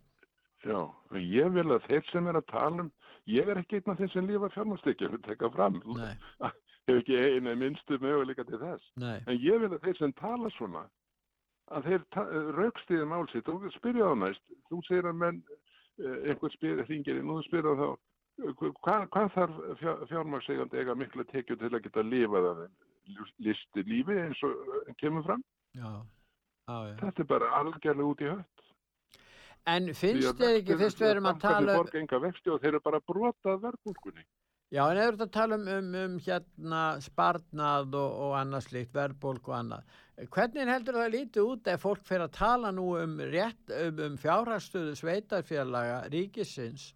Já, 0.65 0.79
ég 1.17 1.51
vil 1.53 1.67
að 1.73 1.85
þeir 1.87 2.07
sem 2.11 2.29
er 2.29 2.37
að 2.37 2.47
tala 2.51 2.85
um, 2.85 2.93
ég 3.29 3.49
er 3.49 3.59
ekki 3.61 3.79
einn 3.79 3.93
af 3.93 3.99
þeim 4.01 4.13
sem 4.13 4.29
lifa 4.29 4.49
fjármálstekja, 4.53 5.11
við 5.13 5.25
teka 5.25 5.49
fram. 5.53 5.81
Nei. 5.97 6.13
Hef 6.87 7.01
ekki 7.01 7.17
eina 7.19 7.55
minnstu 7.59 7.97
möguleika 7.99 8.45
til 8.47 8.61
þess. 8.61 8.91
Nei. 9.01 9.17
En 9.27 9.39
ég 9.43 9.59
vil 9.63 9.73
að 9.73 9.81
þeir 9.83 9.97
sem 9.99 10.13
tala 10.21 10.51
svona, 10.55 10.85
að 11.75 11.89
þeir 11.89 12.53
raukstiði 12.55 13.07
mál 13.09 13.25
sitt 13.33 13.49
og 13.51 13.65
spyrja 13.75 14.13
þá 14.13 14.21
næst. 14.21 14.45
Þú 14.69 14.83
segir 14.87 15.09
að 15.09 15.17
menn, 15.23 15.41
eh, 15.99 16.29
einhver 16.31 16.53
spyr, 16.53 16.85
hringir 16.87 17.19
inn 17.19 17.33
og 17.33 17.41
þú 17.41 17.47
spyrja 17.49 17.75
þá, 17.81 17.89
eh, 17.89 17.97
hvað, 18.37 19.07
hvað 19.13 19.31
þarf 19.35 19.63
fjár, 19.79 20.03
fjármálsegandi 20.11 20.81
eiga 20.81 20.95
mikla 20.95 21.25
tekju 21.31 21.57
til 21.57 21.71
að 21.73 21.83
geta 21.87 22.05
lifað 22.05 22.51
af 22.51 22.61
þeim 22.61 22.75
listi 23.45 23.83
lífi 23.87 24.19
eins 24.21 24.43
og 24.43 24.93
kemur 25.01 25.25
fram? 25.25 25.43
Já, 25.77 25.89
já, 26.67 26.77
já. 26.89 26.95
Þetta 27.01 27.23
er 27.23 27.29
bara 27.33 27.51
algjörlega 27.61 28.09
út 28.11 28.23
í 28.23 28.31
hött. 28.31 28.65
En 29.67 29.91
finnst 29.99 30.29
að 30.29 30.41
þér 30.41 30.57
ekki, 30.61 30.79
fyrst 30.79 31.01
við 31.01 31.13
erum 31.13 31.29
að 31.31 31.39
tala 31.43 31.77
um, 31.81 31.87
þeir 31.91 32.67
eru 32.69 32.83
bara 32.83 32.99
að 33.01 33.07
brota 33.11 33.55
verðbólkunni. 33.63 34.23
já, 34.71 34.83
en 34.85 34.99
erum 35.03 35.23
að 35.25 35.33
tala 35.35 35.57
um, 35.59 35.67
um, 35.73 35.95
um 36.03 36.19
hérna 36.23 36.83
sparnað 37.03 37.97
og, 37.99 38.13
og 38.27 38.35
annað 38.39 38.67
slíkt, 38.69 38.93
verðbólk 38.95 39.49
og 39.51 39.57
annað. 39.57 39.97
Hvernig 40.33 40.71
heldur 40.71 41.01
það 41.01 41.11
lítið 41.17 41.49
út 41.51 41.67
ef 41.73 41.83
fólk 41.83 42.07
fyrir 42.07 42.27
að 42.27 42.37
tala 42.39 42.71
nú 42.71 42.87
um, 42.97 43.19
um, 43.19 43.99
um 44.07 44.15
fjárhagstöðu 44.21 44.95
sveitarfélaga 45.01 45.99
ríkisins 46.13 46.93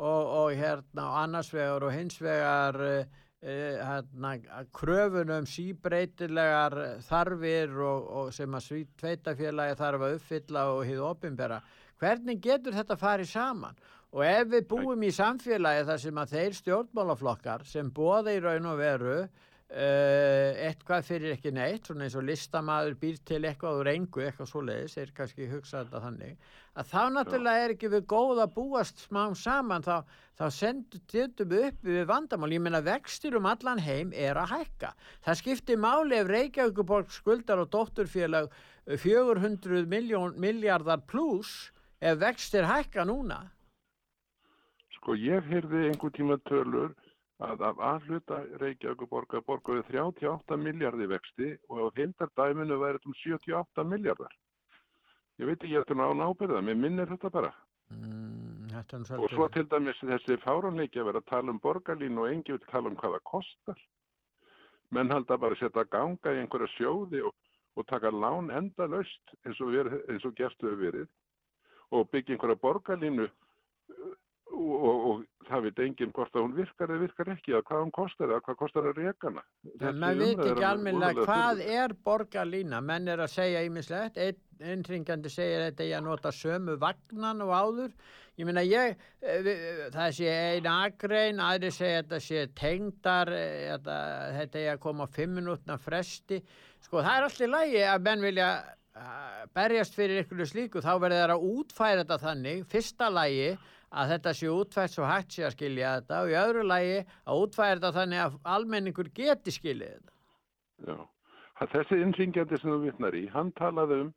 og, 0.00 0.30
og 0.42 0.54
hérna 0.56 1.08
annars 1.22 1.52
vegar 1.52 1.84
og 1.84 1.92
hins 1.92 2.16
vegar 2.22 2.78
uh, 2.80 3.20
hérna, 3.40 4.34
kröfunum 4.76 5.46
síbreytilegar 5.48 6.76
þarfir 7.06 7.76
og, 7.84 8.08
og 8.22 8.34
sem 8.36 8.56
að 8.56 8.66
sveitafélagi 9.00 9.78
þarf 9.78 10.04
að 10.06 10.16
uppfylla 10.18 10.66
og 10.74 10.82
hið 10.88 11.04
opinbera. 11.08 11.60
Hvernig 12.00 12.40
getur 12.44 12.76
þetta 12.76 12.96
farið 13.00 13.32
saman? 13.32 13.80
Og 14.10 14.24
ef 14.26 14.48
við 14.50 14.66
búum 14.66 15.04
í 15.06 15.12
samfélagi 15.14 15.86
þar 15.86 16.00
sem 16.02 16.18
að 16.18 16.32
þeir 16.34 16.56
stjórnmálaflokkar 16.58 17.64
sem 17.68 17.92
bóða 17.94 18.34
í 18.34 18.40
raun 18.42 18.66
og 18.72 18.80
veru 18.80 19.18
eitthvað 19.70 21.04
fyrir 21.06 21.36
ekki 21.36 21.52
neitt, 21.54 21.86
svona 21.86 22.08
eins 22.08 22.16
og 22.18 22.24
listamaður 22.26 22.96
býr 22.98 23.18
til 23.22 23.38
eitthvað 23.44 23.76
úr 23.78 23.90
engu, 23.92 24.22
eitthvað 24.24 24.48
svoleiðis, 24.50 24.96
er 24.98 25.12
kannski 25.14 25.46
hugsað 25.46 25.84
þetta 25.86 26.00
þannig, 26.06 26.48
að 26.74 26.88
þá 26.90 27.02
náttúrulega 27.14 27.66
er 27.66 27.74
ekki 27.76 27.90
við 27.92 28.08
góð 28.10 28.40
að 28.42 28.56
búast 28.56 29.04
smám 29.04 29.36
saman, 29.38 29.86
þá, 29.86 30.02
þá 30.40 30.44
sendum 30.56 31.04
við 31.52 31.68
upp 31.68 31.86
við 31.86 32.02
vandamál. 32.10 32.50
Ég 32.54 32.64
meina 32.64 32.82
vextir 32.82 33.36
um 33.38 33.46
allan 33.46 33.82
heim 33.82 34.10
er 34.10 34.40
að 34.42 34.56
hækka. 34.56 34.90
Það 35.26 35.40
skiptir 35.42 35.78
máli 35.78 36.18
ef 36.18 36.30
Reykjavíkuborg 36.30 37.14
skuldar 37.14 37.62
og 37.62 37.70
dótturfélag 37.70 38.50
400 38.90 39.86
miljón, 39.86 40.34
miljardar 40.34 41.04
pluss 41.06 41.70
ef 42.00 42.18
vextir 42.18 42.66
hækka 42.66 43.06
núna. 43.06 43.44
Sko 44.98 45.14
ég 45.14 45.46
heyrði 45.46 45.86
einhver 45.92 46.10
tíma 46.12 46.36
tölur 46.48 46.90
að 47.40 47.64
af 47.70 47.80
aðhluta 47.80 48.38
Reykjavík 48.60 49.08
borgar 49.08 49.42
borgaði 49.46 49.84
38 49.88 50.58
miljardi 50.60 51.08
vexti 51.08 51.50
og 51.72 51.80
á 51.80 51.86
heildardæminu 51.96 52.78
væri 52.82 53.00
þetta 53.00 53.10
um 53.10 53.18
78 53.24 53.84
miljardar. 53.88 54.34
Ég 55.40 55.48
veit 55.48 55.62
ekki 55.64 55.78
eftir 55.80 56.02
án 56.04 56.20
ábyrða, 56.20 56.60
mér 56.60 56.76
minnir 56.76 57.08
þetta 57.08 57.30
bara. 57.32 57.52
Mm, 57.90 58.68
þetta 58.74 59.00
nú 59.00 59.22
Og 59.24 59.32
svo 59.32 59.48
til 59.48 59.64
dæmis 59.70 60.02
þessi 60.04 60.36
fáránleiki 60.44 61.00
að 61.00 61.08
vera 61.10 61.22
að 61.22 61.30
tala 61.32 61.54
um 61.54 61.62
borgarlínu 61.64 62.26
og 62.26 62.34
engi 62.34 62.52
vil 62.52 62.66
tala 62.68 62.92
um 62.92 62.98
hvað 63.00 63.16
það 63.16 63.24
kostar. 63.32 63.80
Menn 64.90 65.10
halda 65.10 65.38
bara 65.38 65.56
að 65.56 65.62
setja 65.64 65.86
ganga 65.88 66.34
í 66.34 66.42
einhverja 66.42 66.68
sjóði 66.76 67.24
og, 67.24 67.34
og 67.76 67.86
taka 67.88 68.12
lán 68.12 68.50
enda 68.52 68.86
löst 68.90 69.34
eins 69.46 69.60
og, 69.64 69.72
og 69.72 70.36
gerstu 70.36 70.68
hefur 70.68 70.84
verið 70.84 71.08
og 71.90 72.10
byggja 72.12 72.36
einhverja 72.36 72.60
borgarlínu 72.62 73.30
og, 74.50 74.74
og, 74.74 75.06
og 75.10 75.46
það 75.48 75.66
veit 75.66 75.80
enginn 75.84 76.12
hvort 76.14 76.36
að 76.36 76.44
hún 76.44 76.54
virkar 76.58 76.92
eða 76.92 77.04
virkar 77.04 77.32
ekki 77.34 77.54
eða 77.54 77.64
hvað 77.68 77.82
hún 77.84 77.94
kostar 77.96 78.30
eða 78.30 78.44
hvað 78.46 78.58
kostar 78.60 78.88
að 78.90 79.00
reka 79.00 79.30
hana. 79.30 79.44
En 79.80 80.00
maður 80.02 80.22
veit 80.24 80.44
ekki 80.46 80.68
almennilega 80.68 81.26
hvað 81.28 81.64
er 81.66 81.96
borgarlína, 82.06 82.80
menn 82.84 83.10
er 83.10 83.24
að 83.24 83.34
segja 83.34 83.64
ímislegt, 83.66 84.20
einn 84.20 84.46
einringandi 84.60 85.30
segir 85.32 85.62
þetta 85.68 85.86
ég 85.88 85.98
að 85.98 86.06
nota 86.06 86.32
sömu 86.34 86.74
vagnan 86.80 87.44
og 87.44 87.52
áður, 87.54 87.94
ég 88.40 88.48
meina 88.48 88.64
ég, 88.64 88.98
eh, 89.22 89.86
það 89.94 90.16
sé 90.18 90.34
ein 90.56 90.68
agrein, 90.70 91.40
aðri 91.40 91.70
segja 91.74 92.02
þetta 92.02 92.20
sé 92.24 92.42
tengdar, 92.56 93.32
eh, 93.32 93.70
þetta, 93.72 93.96
þetta 94.36 94.64
ég 94.66 94.74
að 94.74 94.82
koma 94.84 95.06
fimm 95.06 95.38
minútna 95.38 95.78
fresti, 95.80 96.42
sko 96.84 97.00
það 97.00 97.16
er 97.16 97.28
allt 97.28 97.40
í 97.40 97.50
lagi 97.50 97.82
að 97.88 98.06
menn 98.08 98.28
vilja 98.28 98.50
eh, 98.60 99.42
berjast 99.54 99.96
fyrir 99.96 100.24
ykkur 100.24 100.46
slíku, 100.46 100.84
þá 100.84 100.92
verður 101.00 101.24
það 101.24 101.36
að 101.36 101.50
útfæra 101.54 102.04
þetta 102.04 102.22
þannig, 102.26 102.64
fyrsta 102.68 103.10
lagi 103.10 103.50
að 103.90 104.14
þetta 104.14 104.34
sé 104.38 104.50
útfært 104.54 104.94
svo 104.94 105.06
hægt 105.08 105.34
sé 105.34 105.44
að 105.46 105.54
skilja 105.56 105.94
þetta 105.98 106.22
og 106.22 106.30
í 106.30 106.38
öðru 106.40 106.64
lagi 106.66 106.96
að 107.00 107.44
útfæra 107.44 107.76
þetta 107.76 107.92
þannig 107.98 108.24
að 108.24 108.38
almenningur 108.54 109.10
geti 109.14 109.54
skiljið 109.54 109.92
þetta. 109.96 110.16
Já, 110.86 110.96
að 111.60 111.72
þessi 111.74 112.00
innringjandi 112.04 112.60
sem 112.60 112.72
þú 112.72 112.80
vitnar 112.86 113.18
í, 113.18 113.26
hann 113.34 113.52
talaði 113.58 114.02
um 114.06 114.12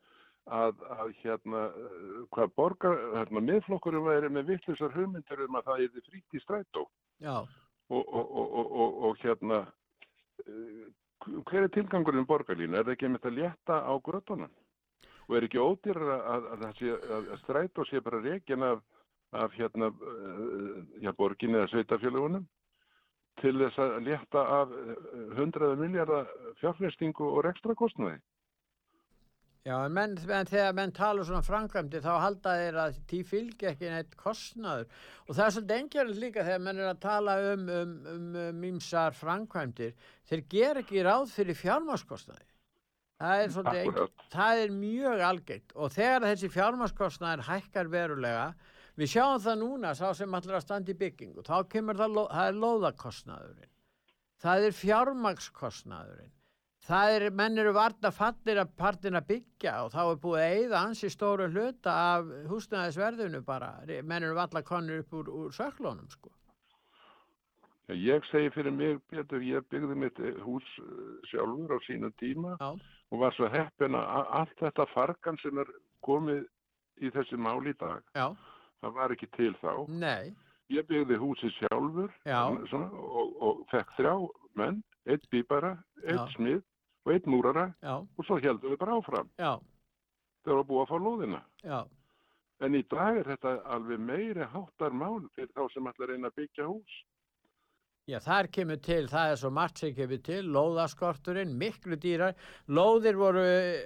að, 0.52 0.82
að 0.92 1.14
hérna, 1.24 1.68
eh, 1.80 2.16
hvað 2.36 2.56
borgar, 2.60 2.98
hérna, 3.18 3.44
miðflokkurum 3.50 4.10
væri 4.10 4.32
með 4.32 4.54
vittlusar 4.54 4.96
hugmyndir 4.96 5.46
um 5.48 5.60
að 5.60 5.70
það 5.70 5.86
er 5.86 6.10
frítt 6.10 6.36
í 6.36 6.42
strætó 6.44 6.84
Já, 7.24 7.38
og, 7.90 8.04
og, 8.04 8.26
og, 8.28 8.58
og, 8.60 8.74
og, 8.84 8.98
og 9.08 9.24
hérna, 9.24 9.62
eh, 10.44 10.92
hver 11.48 11.64
er 11.64 11.72
tilgangurinn 11.72 12.28
borgarlínu? 12.28 12.76
Er 12.76 12.86
það 12.86 12.96
ekki 12.98 13.12
með 13.14 13.30
að 13.30 13.38
létta 13.40 13.80
á 13.80 13.94
grötunum? 14.04 14.52
Og 15.30 15.38
er 15.38 15.46
ekki 15.48 15.62
ódýrar 15.62 16.10
að, 16.18 16.50
að, 16.52 16.66
að, 17.14 17.38
strætó 17.44 17.86
sé 17.88 18.02
bara 18.04 18.20
reikin 18.24 18.66
af, 18.68 18.82
af 19.34 19.56
hérna, 19.58 19.90
uh, 19.94 20.84
já, 21.02 21.12
borginni 21.18 21.60
eða 21.60 21.72
sveitafélagunum 21.72 22.46
til 23.42 23.56
þess 23.58 23.80
að 23.82 23.96
létta 24.06 24.44
af 24.60 24.76
hundraða 25.38 25.80
miljardar 25.80 26.30
fjárfestingu 26.60 27.26
og 27.26 27.42
rekstra 27.48 27.74
kostnaði. 27.76 28.20
Já, 29.64 29.78
en 29.80 29.94
menn, 29.96 30.14
menn, 30.28 30.48
þegar 30.50 30.74
menn 30.76 30.92
tala 30.92 31.24
um 31.24 31.28
svona 31.30 31.46
framkvæmdi 31.48 32.02
þá 32.04 32.12
halda 32.20 32.56
þeir 32.60 32.80
að 32.84 32.98
því 33.10 33.20
fylgja 33.30 33.70
ekki 33.72 33.92
neitt 33.94 34.18
kostnaður. 34.20 34.90
Og 35.26 35.38
það 35.38 35.46
er 35.46 35.54
svolítið 35.56 35.78
engjörlega 35.78 36.24
líka 36.26 36.48
þegar 36.50 36.66
menn 36.66 36.82
er 36.84 36.90
að 36.92 37.04
tala 37.06 37.38
um, 37.54 37.70
um, 37.78 37.94
um, 38.14 38.26
um 38.44 38.66
ýmsar 38.70 39.16
framkvæmdir. 39.16 39.94
Þeir 40.30 40.44
ger 40.52 40.82
ekki 40.84 41.06
ráð 41.08 41.32
fyrir 41.32 41.58
fjármaskostnaði 41.62 42.50
það 43.24 43.42
er, 43.42 43.54
svolítið 43.54 44.00
það 44.34 44.62
er 44.64 44.76
mjög 44.78 45.24
algengt. 45.30 45.74
Og 45.76 45.92
þegar 45.94 46.28
þessi 46.28 46.52
fjármaskostnaðir 46.54 47.46
hækkar 47.48 47.92
verulega 47.94 48.48
við 49.00 49.14
sjáum 49.16 49.42
það 49.42 49.60
núna, 49.64 49.96
sá 49.98 50.14
sem 50.18 50.38
allir 50.38 50.60
að 50.60 50.66
standa 50.66 50.94
í 50.94 51.00
byggingu 51.00 51.46
þá 51.48 51.56
kemur 51.72 52.00
það, 52.00 52.22
það 52.36 52.48
er 52.52 52.62
lóðakostnaðurinn 52.64 53.74
það 54.44 54.68
er 54.68 54.80
fjármakskostnaðurinn 54.82 56.34
það 56.84 57.16
er, 57.16 57.26
menn 57.32 57.60
eru 57.62 57.74
varna 57.76 58.12
fallir 58.12 58.60
að 58.64 58.72
partin 58.80 59.18
að 59.20 59.28
byggja 59.32 59.74
og 59.86 59.92
þá 59.94 60.02
er 60.04 60.22
búið 60.24 60.44
að 60.44 60.56
eyða 60.60 60.84
ansi 60.90 61.12
stóru 61.12 61.50
hluta 61.52 61.98
af 62.14 62.32
húsnæðisverðinu 62.52 63.44
bara, 63.48 63.74
menn 64.04 64.24
eru 64.24 64.38
valla 64.38 64.64
konur 64.68 65.04
upp 65.04 65.20
úr, 65.20 65.30
úr 65.32 65.54
söklónum 65.56 66.10
sko. 66.12 66.32
Já, 67.88 67.96
Ég 68.00 68.24
segi 68.32 68.52
fyrir 68.56 68.72
mig, 68.72 69.00
Pétur, 69.12 69.44
ég 69.44 69.66
byggði 69.72 69.96
mitt 70.00 70.20
eh, 70.24 70.38
hús 70.44 70.68
eh, 70.80 71.16
sjálfur 71.28 71.76
á 71.76 71.80
sínu 71.84 72.12
tíma 72.20 72.56
Já. 72.60 72.70
og 73.12 73.20
var 73.20 73.36
svo 73.36 73.50
heppin 73.52 73.98
að 74.00 74.30
allt 74.40 74.56
þetta 74.62 74.86
fargan 74.94 75.40
sem 75.44 75.60
er 75.60 75.72
komið 76.04 76.46
í 77.04 77.12
þessi 77.12 77.40
mál 77.40 77.60
í 77.68 77.76
dag, 77.80 78.00
Já. 78.16 78.32
Það 78.84 78.94
var 79.00 79.14
ekki 79.16 79.30
til 79.38 79.54
þá. 79.64 79.72
Nei, 79.90 80.34
Ég 80.72 80.86
byggði 80.88 81.18
húsið 81.20 81.52
sjálfur 81.60 82.14
Já. 82.26 82.40
svona, 82.72 82.88
og, 82.96 83.34
og 83.44 83.58
fekk 83.70 83.90
þrjá 83.98 84.14
menn, 84.58 84.78
einn 85.06 85.26
bíbara, 85.32 85.74
einn 86.08 86.18
Já. 86.22 86.28
smið 86.38 86.62
og 87.06 87.12
einn 87.14 87.28
múrara 87.30 87.66
Já. 87.84 87.98
og 88.00 88.26
svo 88.26 88.38
heldum 88.42 88.72
við 88.74 88.80
bara 88.82 88.96
áfram. 89.02 89.30
já, 89.38 89.52
Það 90.46 90.56
var 90.60 90.66
búið 90.70 90.82
að 90.86 90.90
fá 90.94 90.98
lóðina. 91.04 91.42
já, 91.64 91.82
En 92.64 92.76
í 92.80 92.84
dag 92.88 93.18
er 93.20 93.28
þetta 93.34 93.52
alveg 93.76 94.00
meiri 94.00 94.46
háttar 94.54 94.94
mál 94.96 95.20
fyrir 95.36 95.50
þá 95.52 95.68
sem 95.74 95.88
að 95.90 96.06
reyna 96.08 96.30
að 96.32 96.36
byggja 96.40 96.66
hús. 96.70 96.96
já, 98.08 98.20
þar 98.20 98.48
kemur 98.52 98.80
til, 98.84 99.08
það 99.12 99.32
er 99.32 99.36
svo 99.44 99.50
margt 99.52 99.78
sem 99.84 99.94
kemur 99.96 100.22
til, 100.24 100.42
lóðaskorturinn, 100.48 101.54
miklu 101.60 101.96
dýrar, 102.00 102.34
lóðir 102.68 103.16
voru 103.20 103.44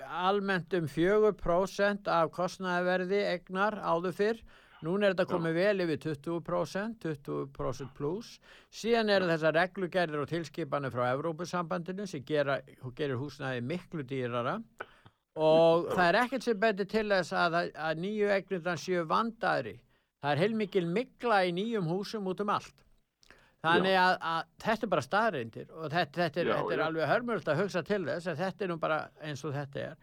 almennt 0.07 0.73
um 0.77 0.85
4% 0.87 2.07
af 2.07 2.31
kostnæðaverði 2.31 3.19
egnar 3.33 3.77
áður 3.81 4.13
fyrr, 4.13 4.41
Núna 4.85 5.07
er 5.07 5.15
þetta 5.15 5.25
komið 5.31 5.55
vel 5.57 5.83
yfir 5.87 5.99
20%, 6.03 7.07
20% 7.07 7.93
pluss. 7.97 8.35
Síðan 8.69 9.09
eru 9.09 9.29
þessar 9.31 9.55
reglugerðir 9.57 10.21
og 10.21 10.29
tilskipanir 10.29 10.93
frá 10.93 11.07
Evrópusambandinu 11.15 12.05
sem 12.09 12.25
gera, 12.27 12.59
gerir 12.97 13.17
húsnæði 13.17 13.63
miklu 13.65 14.05
dýrara 14.05 14.59
og 15.37 15.89
það 15.93 16.07
er 16.07 16.19
ekkert 16.23 16.45
sem 16.45 16.59
betur 16.61 16.89
til 16.89 17.05
þess 17.11 17.33
að, 17.37 17.57
að 17.73 18.03
nýju 18.03 18.29
eignirna 18.33 18.73
séu 18.81 19.05
vandaðri. 19.09 19.75
Það 20.21 20.31
er 20.33 20.41
heilmikil 20.41 20.85
mikla 20.89 21.43
í 21.45 21.51
nýjum 21.53 21.89
húsum 21.89 22.29
út 22.29 22.41
um 22.41 22.53
allt. 22.55 22.85
Þannig 23.65 23.97
að, 23.97 24.15
að 24.21 24.47
þetta 24.63 24.85
er 24.85 24.91
bara 24.93 25.05
staðreindir 25.05 25.67
og 25.73 25.89
þetta, 25.91 26.21
þetta, 26.21 26.41
er, 26.41 26.49
Já, 26.49 26.55
þetta 26.57 26.73
er 26.73 26.81
já. 26.81 26.85
alveg 26.87 27.11
hörmjöld 27.11 27.51
að 27.51 27.61
hugsa 27.63 27.83
til 27.85 28.01
þess 28.05 28.29
að 28.31 28.41
þetta 28.43 28.65
er 28.65 28.71
nú 28.71 28.77
bara 28.81 28.99
eins 29.25 29.43
og 29.45 29.53
þetta 29.57 29.83
er. 29.83 29.95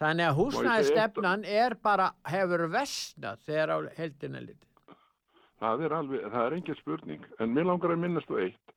Þannig 0.00 0.30
að 0.30 0.38
húsnæðistefnan 0.38 1.42
er 1.44 1.76
bara, 1.84 2.10
hefur 2.24 2.64
vesnað 2.72 3.42
þegar 3.44 3.72
á 3.76 3.78
heldina 3.98 4.40
litið. 4.40 4.96
Það 5.60 5.82
er 5.84 5.94
alveg, 5.98 6.22
það 6.32 6.46
er 6.46 6.56
engin 6.56 6.78
spurning. 6.78 7.26
En 7.36 7.52
mér 7.52 7.68
langar 7.68 7.92
að 7.92 8.00
minnast 8.00 8.30
þú 8.30 8.38
eitt. 8.46 8.72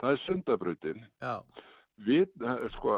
Það 0.00 0.16
er 0.16 0.22
sundabrautin. 0.24 1.04
Já. 1.22 1.34
Við, 2.06 2.32
sko, 2.74 2.96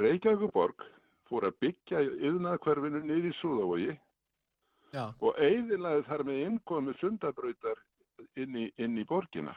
Reykjavíkuborg 0.00 0.86
fór 1.28 1.48
að 1.48 1.58
byggja 1.64 2.04
yðnaðkverfinu 2.28 3.02
niður 3.04 3.28
í 3.30 3.34
Súðavogi 3.40 3.90
Já. 4.94 5.04
og 5.20 5.38
eiðilaði 5.38 6.06
þar 6.08 6.24
með 6.28 6.40
innkomi 6.46 6.94
sundabrautar 7.00 7.82
inn 8.38 8.56
í, 8.56 8.68
inn 8.78 8.98
í 8.98 9.06
borgina. 9.08 9.54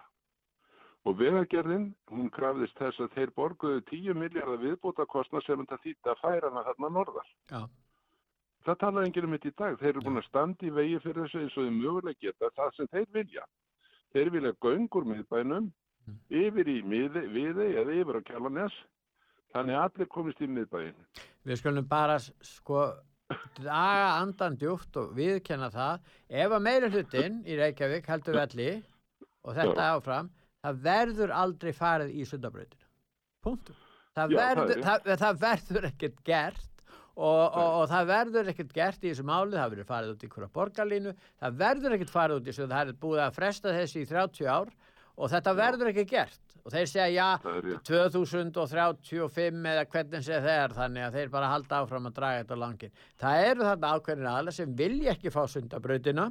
Og 1.03 1.17
vegagerðin, 1.19 1.89
hún 2.13 2.29
krafðist 2.31 2.77
þess 2.79 3.01
að 3.03 3.15
þeir 3.17 3.31
borguðu 3.35 3.81
10 3.89 4.19
miljardar 4.21 4.61
viðbóta 4.61 5.05
kostnað 5.11 5.43
sem 5.47 5.59
þetta 5.59 5.79
þýtti 5.83 6.11
að 6.13 6.21
færa 6.21 6.51
hana 6.51 6.63
þarna 6.69 6.91
norðar. 6.97 7.31
Já. 7.51 7.61
Það 8.63 8.79
talar 8.79 9.07
enginn 9.09 9.27
um 9.27 9.35
þetta 9.35 9.49
í 9.49 9.55
dag. 9.59 9.77
Þeir 9.81 9.91
eru 9.91 10.05
búin 10.05 10.21
að 10.21 10.27
standa 10.29 10.63
í 10.63 10.71
vegi 10.71 10.99
fyrir 11.03 11.25
þessu 11.25 11.41
eins 11.41 11.57
og 11.57 11.67
þau 11.67 11.73
mögulega 11.75 12.21
geta 12.23 12.51
það 12.55 12.75
sem 12.77 12.91
þeir 12.93 13.09
vilja. 13.17 13.47
Þeir 14.15 14.31
vilja 14.37 14.53
göngur 14.63 15.07
miðbænum 15.09 15.71
yfir 16.31 16.69
í 16.71 16.77
miði, 16.87 17.23
viði 17.33 17.67
eða 17.81 17.95
yfir 17.99 18.19
á 18.19 18.27
kjálanes 18.29 18.77
þannig 19.53 19.77
að 19.77 19.87
allir 19.87 20.09
komist 20.15 20.43
í 20.43 20.47
miðbæin. 20.47 20.95
Við 21.43 21.59
skulum 21.59 21.89
bara 21.89 22.15
sko 22.23 22.85
draga 23.57 24.07
andan 24.21 24.55
djúpt 24.59 24.97
og 25.01 25.11
viðkenna 25.17 25.69
það. 25.73 26.07
Ef 26.29 26.55
að 26.55 26.65
meiri 26.67 26.91
hlutin 26.93 27.41
í 27.43 27.57
Reykjavík 27.59 28.07
heldur 28.09 28.39
velli 28.39 28.69
og 29.43 29.57
þetta 29.57 29.89
áfram, 29.97 30.31
það 30.63 30.83
verður 30.87 31.33
aldrei 31.43 31.73
farið 31.75 32.13
í 32.15 32.27
sundabrautina. 32.27 32.87
Punktur. 33.43 33.79
Það, 34.13 34.35
Já, 34.35 34.37
það 34.37 34.71
er 34.75 34.85
það, 34.85 35.11
það 35.23 35.41
verður 35.41 35.89
ekkert 35.89 36.23
gert 36.27 36.69
og, 37.13 37.43
og, 37.49 37.67
og 37.81 37.83
það 37.89 38.09
verður 38.11 38.51
ekkert 38.53 38.73
gert 38.77 39.03
í 39.03 39.09
þessu 39.11 39.25
máli, 39.25 39.57
það 39.57 39.73
verður 39.73 39.89
farið 39.89 40.13
út 40.13 40.23
í 40.23 40.31
hverja 40.33 40.49
borgarlínu, 40.57 41.13
það 41.41 41.59
verður 41.63 41.95
ekkert 41.97 42.13
farið 42.13 42.39
út 42.39 42.47
í 42.47 42.51
þessu, 42.51 42.67
það 42.71 42.93
er 42.93 42.99
búið 43.03 43.23
að 43.25 43.37
fresta 43.39 43.73
þessi 43.73 44.03
í 44.03 44.09
30 44.09 44.51
ár 44.53 44.73
og 45.13 45.29
þetta 45.33 45.53
verður 45.57 45.91
ekki 45.91 46.05
gert 46.09 46.53
og 46.63 46.71
þeir 46.71 46.87
segja 46.89 47.09
já 47.11 47.27
2035 47.89 49.65
eða 49.73 49.83
hvernig 49.91 50.23
sé 50.25 50.39
þeir 50.45 50.75
þannig 50.77 51.05
að 51.07 51.17
þeir 51.17 51.33
bara 51.33 51.49
halda 51.51 51.81
áfram 51.83 52.07
að 52.07 52.15
draga 52.19 52.43
þetta 52.43 52.59
langin. 52.61 52.93
Það 53.19 53.47
eru 53.49 53.67
þarna 53.67 53.91
ákveðin 53.97 54.29
aðla 54.31 54.53
sem 54.55 54.77
vilja 54.79 55.13
ekki 55.13 55.33
fá 55.33 55.41
sundabrautina 55.51 56.29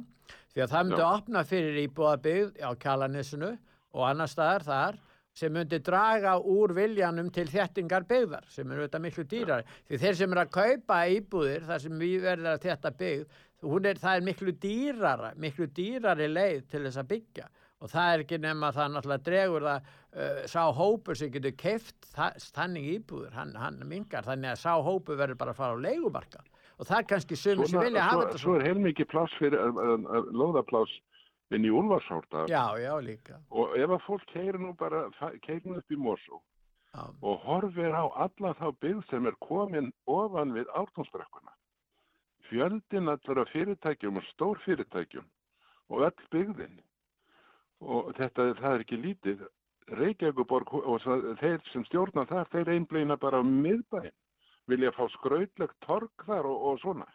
því 0.53 0.63
að 0.65 0.73
það 0.73 0.87
myndi 0.89 1.03
Já. 1.03 1.11
opna 1.11 1.45
fyrir 1.47 1.79
íbúðabyggð 1.83 2.65
á 2.65 2.69
kjalanissinu 2.81 3.51
og 3.93 4.05
annar 4.09 4.31
staðar 4.31 4.67
þar 4.67 5.01
sem 5.33 5.53
myndi 5.53 5.79
draga 5.81 6.35
úr 6.37 6.75
viljanum 6.77 7.31
til 7.33 7.47
þéttingar 7.49 8.05
byggðar 8.09 8.45
sem 8.53 8.69
eru 8.69 8.85
þetta 8.85 9.01
miklu 9.01 9.25
dýrari. 9.29 9.65
Því 9.89 9.99
þeir 10.03 10.19
sem 10.19 10.35
eru 10.35 10.43
að 10.43 10.53
kaupa 10.53 10.99
íbúðir 11.09 11.65
þar 11.69 11.81
sem 11.81 11.97
við 12.03 12.15
verðum 12.27 12.51
að 12.51 12.63
þétta 12.67 12.93
byggð, 12.99 13.41
er, 13.63 13.99
það 14.03 14.15
er 14.19 14.25
miklu 14.29 14.55
dýrara, 14.67 15.33
miklu 15.39 15.67
dýrari 15.73 16.29
leið 16.29 16.63
til 16.69 16.83
þess 16.85 17.01
að 17.01 17.11
byggja. 17.15 17.49
Og 17.83 17.91
það 17.91 18.13
er 18.13 18.23
ekki 18.23 18.39
nema 18.39 18.69
að 18.69 18.77
það 18.77 18.93
náttúrulega 18.93 19.25
dregur 19.27 19.65
það 19.67 19.87
uh, 19.89 20.43
sá 20.53 20.61
hópur 20.77 21.19
sem 21.19 21.31
getur 21.33 21.55
keift 21.59 22.09
þannig 22.53 22.89
íbúður, 22.93 23.33
hann, 23.35 23.57
hann 23.59 23.81
mingar 23.89 24.23
þannig 24.23 24.53
að 24.53 24.61
sá 24.61 24.77
hópur 24.77 25.19
verður 25.19 25.41
bara 25.41 25.55
að 25.55 25.59
fara 25.59 25.75
á 25.75 25.83
leigumarka 25.83 26.45
og 26.77 26.87
það 26.87 26.99
er 26.99 27.09
kannski 27.09 27.37
sumir 27.37 27.69
sem 27.69 27.83
vilja 27.83 28.05
hafa 28.07 28.27
þetta 28.27 28.41
svo 28.41 28.55
er 28.57 28.65
heilmikið 28.67 29.09
pláss 29.11 29.35
fyrir 29.39 29.59
uh, 29.61 29.73
uh, 29.73 29.97
uh, 29.99 30.29
lóðapláss 30.33 30.95
inn 31.57 31.67
í 31.67 31.73
Úlfarshórta 31.73 32.45
Já, 32.51 32.65
já, 32.81 32.93
líka. 33.01 33.39
og 33.51 33.75
ef 33.77 33.89
að 33.97 34.05
fólk 34.07 34.25
keirir 34.33 34.59
nú 34.61 34.73
bara 34.77 35.05
keirir 35.45 35.77
upp 35.77 35.91
í 35.91 35.99
Mosó 35.99 36.41
Já. 36.93 37.03
og 37.21 37.41
horfir 37.47 37.93
á 37.93 38.05
alla 38.25 38.53
þá 38.59 38.67
byggð 38.79 39.03
sem 39.09 39.27
er 39.27 39.37
komin 39.41 39.91
ofan 40.05 40.53
við 40.53 40.69
ártónsbrekkuna 40.77 41.53
fjöldin 42.53 43.09
allra 43.09 43.45
fyrirtækjum 43.49 44.17
og 44.19 44.25
stór 44.29 44.59
fyrirtækjum 44.65 45.25
og 45.89 46.03
öll 46.07 46.27
byggðin. 46.31 46.79
Og 47.81 48.13
þetta 48.17 48.53
það 48.59 48.73
er 48.75 48.83
ekki 48.85 48.99
lítið. 49.01 49.43
Reykjavíkuborg 49.99 50.71
og 50.79 51.01
þeir 51.41 51.59
sem 51.73 51.83
stjórna 51.89 52.23
þar 52.29 52.47
þeir 52.53 52.71
einblýna 52.77 53.17
bara 53.19 53.41
á 53.41 53.43
miðbæinn. 53.43 54.15
Vilja 54.71 54.93
fá 54.95 55.03
skrautlegt 55.17 55.75
torg 55.83 56.11
þar 56.23 56.47
og, 56.47 56.61
og 56.69 56.79
svona. 56.79 57.07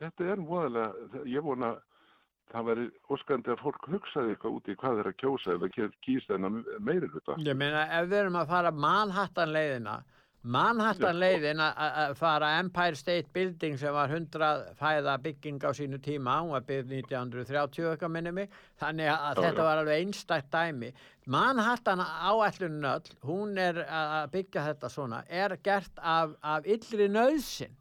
Þetta 0.00 0.30
er 0.32 0.40
voðalega 0.48 1.24
ég 1.28 1.44
vona 1.44 1.74
það 2.52 2.64
veri 2.70 2.86
óskandi 3.10 3.52
að 3.54 3.60
fólk 3.64 3.90
hugsaði 3.92 4.34
eitthvað 4.34 4.56
út 4.60 4.68
í 4.68 4.78
hvað 4.80 5.02
að 5.06 5.12
kjósa 5.22 5.56
eða 5.56 5.68
kýsa 6.04 6.32
þennan 6.34 6.62
meiri 6.80 7.08
hluta 7.12 7.36
Ég 7.46 7.56
meina 7.56 7.86
ef 8.00 8.08
við 8.10 8.22
erum 8.24 8.40
að 8.42 8.48
fara 8.54 8.70
Manhattan 8.72 9.52
leiðina 9.54 10.00
Manhattan 10.42 11.18
leiðin 11.20 11.58
að- 11.60 12.14
fara 12.16 12.46
Empire 12.62 12.96
State 12.96 13.28
Building 13.32 13.76
sem 13.76 13.92
var 13.92 14.08
100 14.08 14.72
fæða 14.80 15.18
bygging 15.20 15.58
á 15.60 15.68
sínu 15.76 15.98
tíma 16.00 16.38
hún 16.40 16.54
var 16.54 16.62
byggð 16.64 16.94
1930 17.04 17.90
eitthvað 17.90 18.10
minni 18.14 18.32
mig. 18.32 18.48
Þannig 18.80 19.10
að 19.12 19.34
Já, 19.36 19.42
þetta 19.42 19.60
já. 19.60 19.66
var 19.68 19.76
alveg 19.82 20.00
einstætt 20.06 20.48
dæmi. 20.50 20.92
Manhattan 21.26 22.00
áætlunin 22.00 22.88
öll 22.88 23.12
hún 23.28 23.58
er 23.58 23.74
að 23.84 24.14
að 24.22 24.30
byggja 24.32 24.64
þetta 24.70 24.88
svona 24.88 25.22
er 25.28 25.56
gert 25.62 26.00
af, 26.00 26.32
af 26.42 26.64
illri 26.64 27.08
nöðsin 27.12 27.76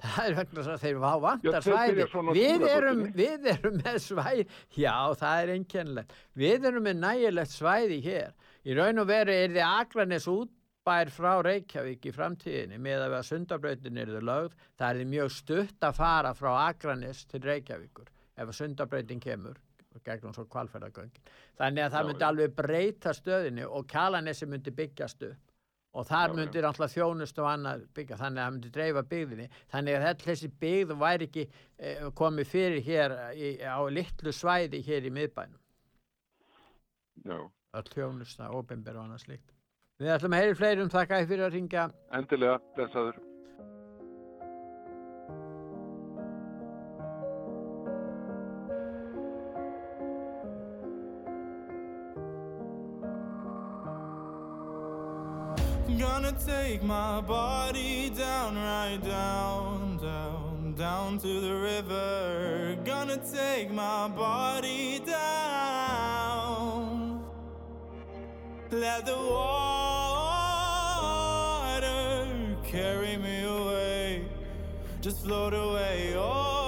Það 0.00 0.26
er 0.26 0.36
vegna 0.38 0.56
þess 0.60 0.70
að 0.72 0.84
þeir 0.84 1.00
vantar 1.02 1.64
svæði. 1.66 2.06
Við 2.36 2.64
erum, 2.70 3.02
við 3.16 3.48
erum 3.52 3.76
með 3.80 3.98
svæði, 4.04 4.46
já 4.80 4.94
það 5.20 5.42
er 5.42 5.52
einkennilegt. 5.56 6.14
Við 6.40 6.70
erum 6.70 6.86
með 6.88 7.02
nægilegt 7.02 7.52
svæði 7.52 8.00
hér. 8.06 8.32
Í 8.64 8.76
raun 8.78 9.02
og 9.02 9.10
veru 9.10 9.34
er 9.34 9.52
þið 9.52 9.66
Akranes 9.66 10.28
útbær 10.30 11.12
frá 11.12 11.32
Reykjavík 11.44 12.08
í 12.08 12.14
framtíðinni 12.16 12.80
með 12.80 13.08
að 13.08 13.18
sundabrautin 13.28 14.00
er 14.00 14.14
þið 14.14 14.28
lögð. 14.30 14.56
Það 14.80 14.88
er 14.90 15.02
þið 15.02 15.10
mjög 15.16 15.34
stutt 15.36 15.90
að 15.90 15.98
fara 16.00 16.32
frá 16.38 16.52
Akranes 16.68 17.26
til 17.28 17.42
Reykjavíkur 17.44 18.08
ef 18.40 18.46
að 18.46 18.56
sundabreyting 18.56 19.20
kemur 19.20 19.60
gegnum 20.06 20.32
svo 20.32 20.46
kvalferðagöngin. 20.48 21.30
Þannig 21.58 21.84
að 21.84 21.94
það 21.96 22.08
myndi 22.08 22.24
alveg 22.24 22.52
breyta 22.56 23.12
stöðinni 23.12 23.66
og 23.66 23.88
Kjalanesi 23.90 24.46
myndi 24.48 24.72
byggjast 24.72 25.24
upp 25.26 25.49
og 25.90 26.06
þar 26.06 26.28
Já, 26.28 26.32
já. 26.32 26.36
myndi 26.38 26.62
náttúrulega 26.64 26.94
þjónust 26.94 27.38
og 27.42 27.48
annað 27.50 27.86
byggja, 27.98 28.18
þannig 28.20 28.40
að 28.40 28.44
það 28.46 28.52
myndi 28.56 28.72
dreifa 28.76 29.02
byggðinni. 29.12 29.46
Þannig 29.72 29.96
að 29.98 30.04
þetta 30.08 30.28
þessi 30.30 30.50
byggð 30.64 30.92
væri 31.00 31.28
ekki 31.30 31.46
eh, 31.78 32.04
komið 32.20 32.50
fyrir 32.52 32.84
hér 32.86 33.16
í, 33.34 33.48
á 33.66 33.80
litlu 33.90 34.34
svæði 34.34 34.82
hér 34.86 35.08
í 35.10 35.14
miðbænum. 35.16 35.58
Já, 37.26 37.38
Öll 37.78 37.90
þjónusta, 37.94 38.50
óbember 38.50 38.96
og 38.98 39.04
annað 39.06 39.24
slíkt. 39.26 39.50
Við 40.00 40.14
ætlum 40.14 40.34
að 40.34 40.40
heyri 40.42 40.54
fleiri 40.58 40.82
um 40.82 40.90
þakka 40.90 41.18
fyrir 41.28 41.46
að 41.46 41.52
ringja. 41.58 41.88
endilega, 42.16 42.56
blessaður. 42.74 43.18
Take 56.46 56.82
my 56.82 57.20
body 57.20 58.10
down, 58.10 58.54
right 58.56 58.98
down, 59.02 59.98
down, 59.98 60.74
down 60.76 61.18
to 61.18 61.40
the 61.40 61.54
river. 61.54 62.76
Gonna 62.84 63.18
take 63.18 63.70
my 63.70 64.08
body 64.08 65.00
down. 65.04 66.00
Let 68.70 69.06
the 69.06 69.16
water 69.16 69.36
carry 72.64 73.16
me 73.16 73.44
away, 73.44 74.24
just 75.00 75.24
float 75.24 75.54
away. 75.54 76.14
Oh. 76.16 76.59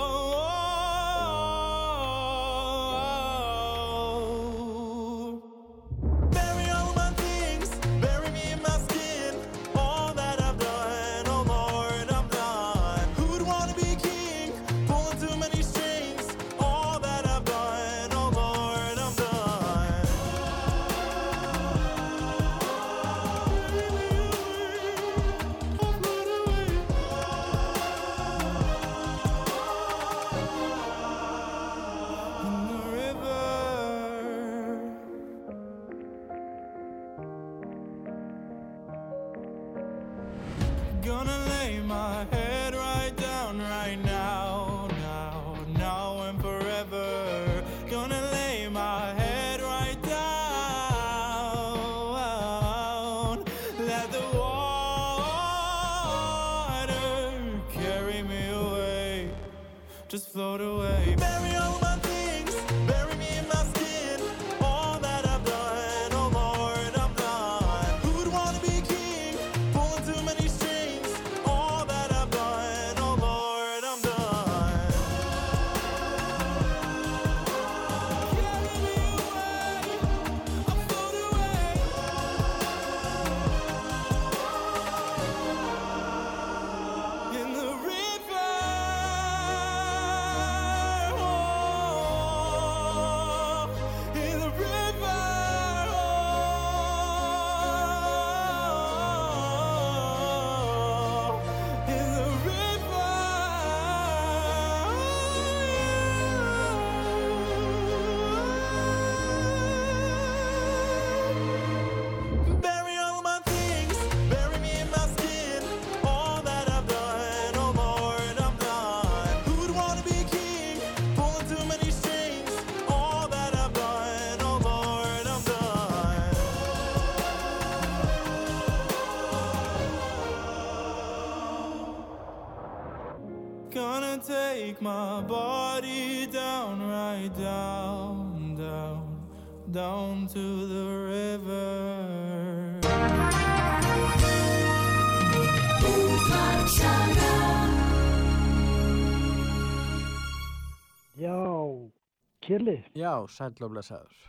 Já, 152.98 153.12
sæll 153.32 153.64
og 153.64 153.73
blessaður. 153.73 154.23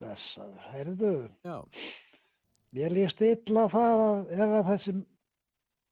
Blessaður, 0.00 0.60
heyrðu. 0.72 1.14
Já. 1.46 1.56
Mér 2.74 2.94
líst 2.94 3.20
illa 3.24 3.66
það 3.72 4.02
að 4.04 4.32
ef 4.34 4.54
að 4.58 4.70
þessi 4.72 4.94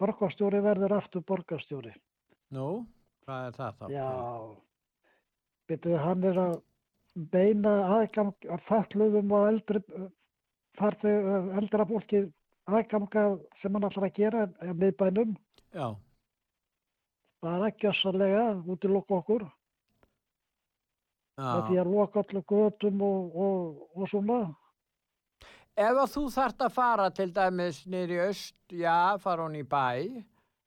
borgarstjóri 0.03 0.63
verður 0.65 0.95
aftur 0.99 1.25
borgarstjóri. 1.29 1.93
Nú, 2.55 2.85
hvað 3.25 3.47
er 3.47 3.59
það 3.61 3.79
þá? 3.79 3.87
Já, 3.95 4.09
betur 5.71 6.03
hann 6.03 6.27
er 6.31 6.41
að 6.43 6.57
beina 7.33 7.75
aðgang 7.97 8.51
að 8.53 8.67
falluðum 8.67 9.33
og 9.39 9.47
eldri 9.53 9.83
farþeg, 10.77 11.31
eldra 11.63 11.87
fólki 11.89 12.27
aðganga 12.67 13.25
sem 13.63 13.73
hann 13.73 13.89
ætlar 13.89 14.09
að 14.11 14.19
gera 14.19 14.45
á 14.51 14.73
miðbænum. 14.75 15.37
Já. 15.73 15.89
Bara 17.45 17.71
gjössalega 17.81 18.45
út 18.67 18.85
í 18.85 18.91
loka 18.91 19.21
okkur. 19.23 19.47
Með 21.37 21.67
því 21.69 21.79
að 21.83 21.91
loka 21.93 22.23
allir 22.23 22.45
götum 22.49 23.03
og, 23.05 23.35
og, 23.37 23.83
og 23.97 24.09
svona. 24.09 24.39
Ef 25.77 25.99
að 26.01 26.13
þú 26.15 26.23
þart 26.33 26.63
að 26.65 26.73
fara 26.73 27.09
til 27.13 27.27
dæmis 27.37 27.83
í 27.85 28.21
öst, 28.25 28.57
já, 28.73 28.95
fara 29.21 29.45
hún 29.45 29.59
í 29.61 29.65
bæ 29.69 30.23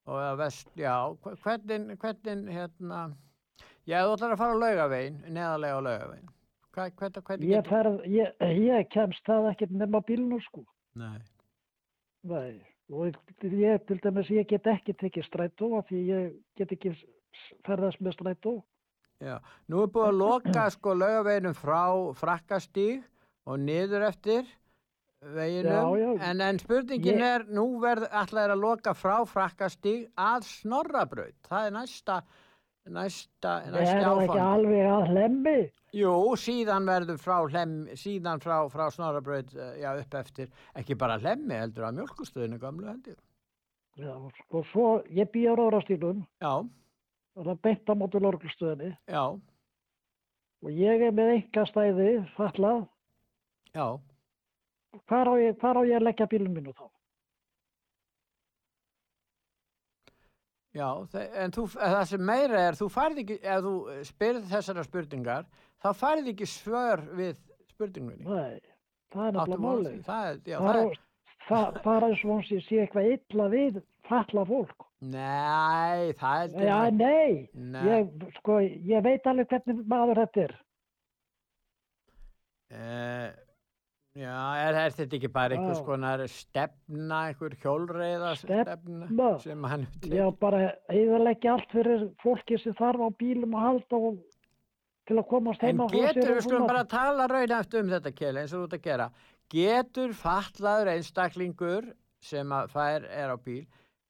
og 0.09 0.19
að 0.21 0.37
vest, 0.43 0.69
já, 0.77 0.93
hve- 1.23 1.35
hvernig, 1.41 1.97
hvernig, 2.01 2.51
hérna, 2.53 2.99
já, 3.89 4.03
þú 4.05 4.13
ætlar 4.13 4.35
að 4.35 4.41
fara 4.43 4.53
á 4.53 4.61
laugavegin, 4.61 5.17
neðarlega 5.33 5.79
á 5.81 5.81
laugavegin. 5.87 6.29
Hvernig, 6.77 7.23
hvernig 7.25 7.49
Ég, 7.49 7.65
ferð, 7.67 7.97
ég, 8.05 8.45
ég 8.69 8.89
kemst 8.93 9.25
það 9.25 9.49
ekkert 9.51 9.73
nema 9.81 10.01
bílnum 10.05 10.41
sko. 10.45 10.63
Nei. 11.01 11.17
Nei. 12.29 12.59
Og 12.93 13.09
ég 13.41 13.81
til 13.89 13.99
dæmis, 14.01 14.29
ég 14.33 14.47
get 14.49 14.65
ekki 14.69 14.93
tekið 14.97 15.25
strætó 15.27 15.73
af 15.77 15.89
því 15.89 15.99
ég 16.09 16.29
get 16.57 16.71
ekki 16.77 16.93
ferðast 17.65 18.01
með 18.01 18.15
strætó. 18.17 18.53
Já, 19.19 19.35
nú 19.67 19.81
er 19.83 19.89
búið 19.91 20.07
að 20.09 20.19
loka 20.21 20.65
sko 20.75 20.93
laugaveginum 20.95 21.55
frá 21.57 21.81
frakkastíg 22.15 23.01
og 23.49 23.59
niður 23.59 24.05
eftir 24.07 24.45
veginum, 25.35 25.97
Já, 25.99 25.99
já. 25.99 26.11
En, 26.29 26.41
en 26.45 26.59
spurningin 26.61 27.17
Ég- 27.19 27.25
er, 27.27 27.43
nú 27.51 27.65
verð 27.83 28.05
allar 28.15 28.53
að 28.53 28.61
loka 28.63 28.93
frá 28.95 29.17
frakkastíg 29.27 30.05
að 30.15 30.45
snorrabraut, 30.47 31.35
það 31.49 31.67
er 31.67 31.75
næsta, 31.75 32.21
næsta, 32.87 33.57
Er 33.67 33.75
næsta 33.75 33.97
það 34.05 34.21
ekki 34.23 34.37
áfang. 34.39 34.53
alveg 34.53 34.87
að 34.93 35.09
hlemmi? 35.11 35.57
Jú, 35.99 36.13
síðan 36.39 36.85
verður 36.87 37.17
frá 37.19 37.35
hlem, 37.49 37.73
síðan 37.99 38.39
frá, 38.43 38.55
frá 38.71 38.85
snorrabraut, 38.93 39.51
eh, 39.57 39.79
já, 39.81 39.89
upp 39.99 40.13
eftir, 40.21 40.47
ekki 40.77 40.95
bara 41.01 41.17
hlemmi, 41.19 41.57
heldur 41.59 41.89
að 41.89 41.97
mjölkustöðinu 41.99 42.59
gamlu 42.61 42.87
heldur. 42.87 43.17
Já, 43.99 44.13
og 44.15 44.65
svo, 44.71 45.01
ég 45.11 45.27
bý 45.33 45.43
á 45.49 45.53
Rórastílum. 45.59 46.23
Já. 46.39 46.53
Það 47.45 47.53
er 47.55 47.63
beint 47.67 47.91
á 47.91 47.93
móti 47.95 48.21
lorglustöðinni 48.23 48.91
Já, 49.09 49.23
og 50.59 50.69
ég 50.75 51.03
er 51.07 51.15
með 51.15 51.33
enga 51.37 51.65
stæði 51.69 52.07
fallað, 52.35 52.85
já. 53.75 53.85
hvar 55.07 55.31
á 55.31 55.33
ég, 55.39 55.59
hvar 55.61 55.79
á 55.79 55.81
ég 55.87 55.99
að 55.99 56.07
leggja 56.09 56.27
bílum 56.31 56.57
mínu 56.57 56.73
þá? 56.75 56.87
Já, 60.77 60.89
en 61.41 61.53
þú, 61.55 61.63
það 61.73 62.03
sem 62.11 62.25
meira 62.29 62.59
er, 62.67 62.75
þú 62.77 62.87
færð 62.93 63.21
ekki, 63.23 63.37
ef 63.41 63.63
þú 63.65 63.75
spyrð 64.05 64.49
þessara 64.51 64.83
spurningar, 64.85 65.47
þá 65.81 65.89
færð 65.97 66.29
ekki 66.33 66.47
svör 66.47 67.01
við 67.17 67.39
spurningunni. 67.71 68.27
Nei, 68.27 68.59
það 69.15 69.39
er 69.39 69.63
málið. 69.63 69.95
því? 69.95 70.03
Það 70.05 70.27
er, 70.29 70.43
það, 70.45 70.67
það 70.67 70.81
er, 70.83 71.01
það, 71.47 71.79
það 71.87 71.95
er 71.95 72.07
eins 72.09 72.21
og 72.21 72.31
hún 72.35 72.45
sé, 72.45 72.61
sé 72.67 72.83
eitthvað 72.83 73.09
illa 73.15 73.49
við 73.55 73.81
falla 74.09 74.45
fólk. 74.51 74.88
Nei, 74.99 76.11
það 76.19 76.41
er... 76.43 76.63
Já, 76.67 76.79
nei, 76.91 77.35
Nei. 77.55 77.83
Ég, 77.87 78.09
sko, 78.39 78.57
ég 78.59 79.03
veit 79.05 79.27
alveg 79.31 79.53
hvernig 79.53 79.85
maður 79.87 80.19
þetta 80.25 80.41
er. 80.43 80.55
Uh, 82.69 83.29
já, 84.19 84.33
er, 84.59 84.75
er 84.77 84.97
þetta 84.97 85.15
ekki 85.17 85.29
bara 85.33 85.55
einhvers 85.55 85.79
konar 85.87 86.21
stefna, 86.29 87.21
einhver 87.29 87.55
hjólreiða 87.63 88.35
Stefna. 88.37 89.29
sem 89.41 89.63
hann 89.71 89.87
Já, 90.05 90.27
bara 90.37 90.75
eðalegja 90.93 91.55
allt 91.55 91.71
fyrir 91.73 92.03
fólki 92.21 92.59
sem 92.61 92.75
þarf 92.77 93.07
á 93.07 93.09
bílum 93.17 93.55
að 93.57 93.65
halda 93.65 94.01
og 94.11 94.19
til 95.09 95.17
að 95.17 95.27
komast 95.31 95.63
En 95.63 95.71
heima 95.71 95.87
og 95.87 95.95
sér 95.95 96.11
getur, 96.11 96.29
við 96.29 96.43
og 96.43 96.45
skulum 96.45 96.69
bara 96.69 96.85
tala 96.91 97.25
raunæft 97.31 97.75
um 97.79 97.89
þetta 97.95 98.13
keli 98.19 98.43
eins 98.43 98.53
og 98.53 98.61
þú 98.61 98.67
ert 98.67 98.77
að 98.77 98.85
gera. 98.91 99.09
Getur 99.49 100.13
fatlaður 100.13 100.93
einstaklingur 100.93 101.89
sem 102.21 102.53
að 102.53 102.73
fær 102.75 103.07
er 103.09 103.33
á 103.33 103.37
bíl, 103.41 103.63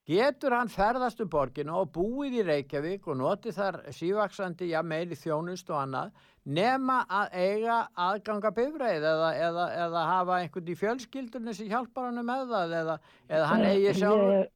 getur 0.09 0.55
hann 0.57 0.71
ferðast 0.73 1.19
um 1.21 1.29
borginu 1.29 1.75
og 1.83 1.91
búið 1.93 2.39
í 2.41 2.45
Reykjavík 2.47 3.07
og 3.11 3.19
notið 3.21 3.57
þar 3.59 3.79
sívaksandi, 3.93 4.71
já 4.73 4.79
meiri 4.81 5.17
þjónust 5.19 5.69
og 5.69 5.81
annað, 5.83 6.13
nema 6.49 7.03
að 7.05 7.35
eiga 7.37 7.79
aðganga 7.93 8.51
bifreið 8.57 9.05
eða, 9.11 9.33
eða, 9.47 9.65
eða 9.85 10.05
hafa 10.09 10.39
einhvern 10.41 10.71
í 10.73 10.77
fjölskyldunni 10.79 11.53
sem 11.53 11.69
hjálpar 11.69 12.09
hann 12.09 12.25
með 12.25 12.47
það 12.55 12.73
eða, 12.79 12.95
eða 13.29 13.51
hann 13.51 13.67
eigi 13.69 13.93
sjálf, 13.99 14.31
Ég, 14.33 14.49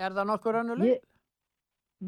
er 0.00 0.16
það 0.16 0.30
nokkur 0.32 0.60
önnuleg? 0.62 0.94
ég, 0.94 1.04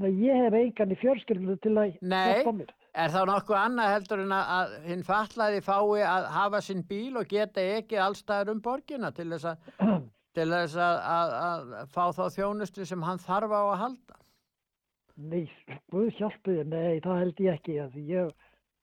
nei, 0.01 0.11
ég 0.25 0.43
hef 0.47 0.57
engan 0.63 0.97
í 0.97 1.01
fjölskyldinu 1.05 1.59
til 1.61 1.77
að 1.77 1.93
hjálpa 2.01 2.57
mér. 2.63 2.75
er 2.97 3.13
þá 3.13 3.21
nokkuð 3.29 3.61
annað 3.61 3.93
heldur 3.99 4.25
en 4.25 4.37
að, 4.41 4.77
hinn 4.89 5.05
fatlaði 5.05 5.61
fái 5.69 6.01
að 6.09 6.29
hafa 6.41 6.65
sinn 6.65 6.85
bíl 6.89 7.21
og 7.21 7.29
geta 7.29 7.61
ekki 7.77 8.01
allstaðar 8.01 8.55
um 8.57 8.65
borgina 8.65 9.13
til 9.13 9.29
þess 9.35 9.53
að, 9.53 9.75
til 10.37 10.47
þess 10.53 10.77
að, 10.77 10.97
að, 11.17 11.35
að 11.81 11.91
fá 11.95 12.05
þá 12.19 12.23
þjónustu 12.37 12.87
sem 12.89 13.05
hann 13.07 13.23
þarf 13.25 13.55
á 13.57 13.63
að 13.63 13.81
halda. 13.83 14.19
Nei, 15.17 15.47
Guð 15.93 16.11
hjálpi 16.19 16.59
þér, 16.59 16.71
nei, 16.73 17.01
það 17.05 17.21
held 17.23 17.45
ég 17.47 17.57
ekki. 17.57 17.77
ég, 18.13 18.33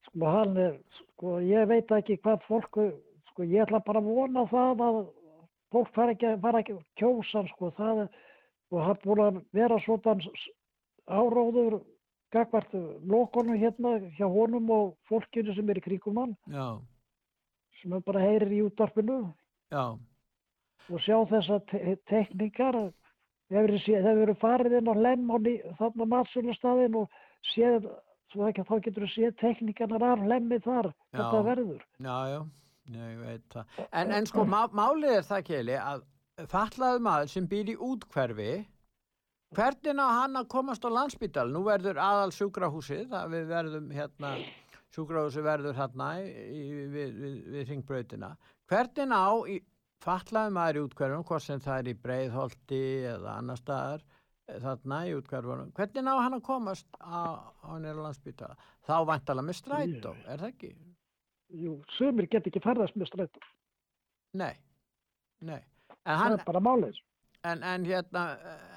sko, 0.07 0.31
er, 0.63 0.77
sko, 0.99 1.35
ég 1.45 1.67
veit 1.69 1.93
ekki 1.93 2.17
hvað 2.25 2.47
fólk, 2.47 2.79
sko, 3.29 3.45
ég 3.45 3.67
ætla 3.67 3.83
bara 3.85 4.01
að 4.01 4.09
vona 4.09 4.47
það 4.49 4.85
að 4.87 4.99
fólk 5.73 5.93
fara 5.93 6.15
ekki, 6.15 6.33
ekki 6.63 6.77
að 6.77 6.85
kjósa, 7.01 7.45
sko, 7.53 7.69
það 7.77 8.05
og 8.73 8.85
hann 8.87 9.01
búin 9.03 9.23
að 9.27 9.41
vera 9.53 9.77
svona 9.83 10.17
áróður 11.13 11.81
gagvart 12.33 12.73
lokonu 13.09 13.57
hérna 13.59 13.97
hjá 14.17 14.25
honum 14.25 14.69
og 14.73 14.95
fólkinu 15.09 15.53
sem 15.53 15.69
er 15.69 15.77
í 15.77 15.83
Já, 16.49 16.65
sem 17.81 17.93
bara 18.07 18.23
heyrir 18.23 18.53
í 18.55 18.63
útdarpinu 18.65 19.19
já, 19.69 19.83
og 20.89 21.03
sjá 21.03 21.17
þessa 21.31 21.59
te 21.71 21.97
tekníkar 22.09 22.79
það 23.53 23.69
hefur 23.69 24.23
verið 24.23 24.41
farið 24.41 24.79
inn 24.79 24.91
á 24.91 24.95
lem 24.97 25.29
ný, 25.45 25.53
þarna 25.79 26.09
matsölustafinn 26.15 26.97
og 27.03 27.21
séð 27.53 27.87
ekki, 28.33 28.65
þá 28.65 28.75
getur 28.87 29.05
þú 29.05 29.11
séð 29.13 29.37
tekníkarnar 29.43 30.05
af 30.09 30.27
lemmi 30.27 30.59
þar 30.63 30.91
það 31.13 31.39
verður 31.51 31.81
já, 31.99 32.17
já. 32.33 32.43
En, 33.91 34.11
en 34.11 34.25
sko, 34.27 34.43
má, 34.43 34.65
málið 34.75 35.19
er 35.19 35.27
það, 35.27 35.43
Keli, 35.47 35.75
að 35.79 36.03
fatlaður 36.51 37.03
maður 37.05 37.29
sem 37.31 37.45
býr 37.47 37.71
í 37.71 37.75
útkverfi, 37.79 38.49
hvernig 39.55 40.01
á 40.03 40.07
hann 40.19 40.39
að 40.39 40.49
komast 40.51 40.83
á 40.83 40.89
landsbítal? 40.91 41.47
Nú 41.53 41.63
verður 41.67 42.01
aðal 42.03 42.33
sjúkrahúsið, 42.35 43.05
það 43.13 43.35
við 43.35 43.45
verðum 43.53 43.87
hérna, 43.95 44.33
sjúkrahúsið 44.95 45.47
verður 45.47 45.79
hérna 45.79 46.09
í, 46.23 46.63
við, 46.91 47.15
við, 47.21 47.37
við 47.55 47.71
ringbrautina. 47.71 48.33
Hvernig 48.67 49.15
á 49.15 49.31
í, 49.47 49.57
fatlaður 50.03 50.55
maður 50.57 50.79
í 50.79 50.83
útkverfum, 50.87 51.25
hvort 51.29 51.45
sem 51.45 51.61
það 51.63 51.79
er 51.81 51.91
í 51.91 51.95
Breiðholti 52.05 52.81
eða 53.13 53.37
annar 53.39 53.59
staðar, 53.59 54.03
eh, 54.47 54.59
þarna 54.63 54.99
í 55.07 55.15
útkverfunum, 55.19 55.71
hvernig 55.77 56.11
á 56.11 56.15
hann 56.19 56.37
að 56.39 56.45
komast 56.49 56.99
á, 56.99 57.39
á 57.63 57.71
nýra 57.79 58.07
landsbítala? 58.07 58.59
Þá 58.87 58.95
vantala 59.09 59.45
með 59.45 59.59
strætó, 59.61 60.15
er 60.27 60.43
það 60.43 60.51
ekki? 60.51 60.73
Jú, 61.63 61.77
sumir 61.97 62.27
get 62.31 62.49
ekki 62.49 62.63
ferðast 62.63 62.97
með 62.97 63.11
strætó 63.11 63.49
Nei, 64.33 64.55
nei. 65.45 65.61
En 66.03 66.15
það 66.15 66.21
hann, 66.23 66.35
er 66.39 66.47
bara 66.47 66.61
málið 66.63 66.97
en, 67.43 67.63
en 67.63 67.85
hérna, 67.85 68.23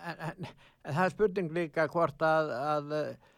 en, 0.04 0.20
en, 0.28 0.50
það 0.82 1.04
er 1.04 1.14
spurning 1.14 1.54
líka 1.54 1.86
hvort 1.92 2.22
að, 2.26 2.52
að 2.56 2.94
eh, 2.98 3.32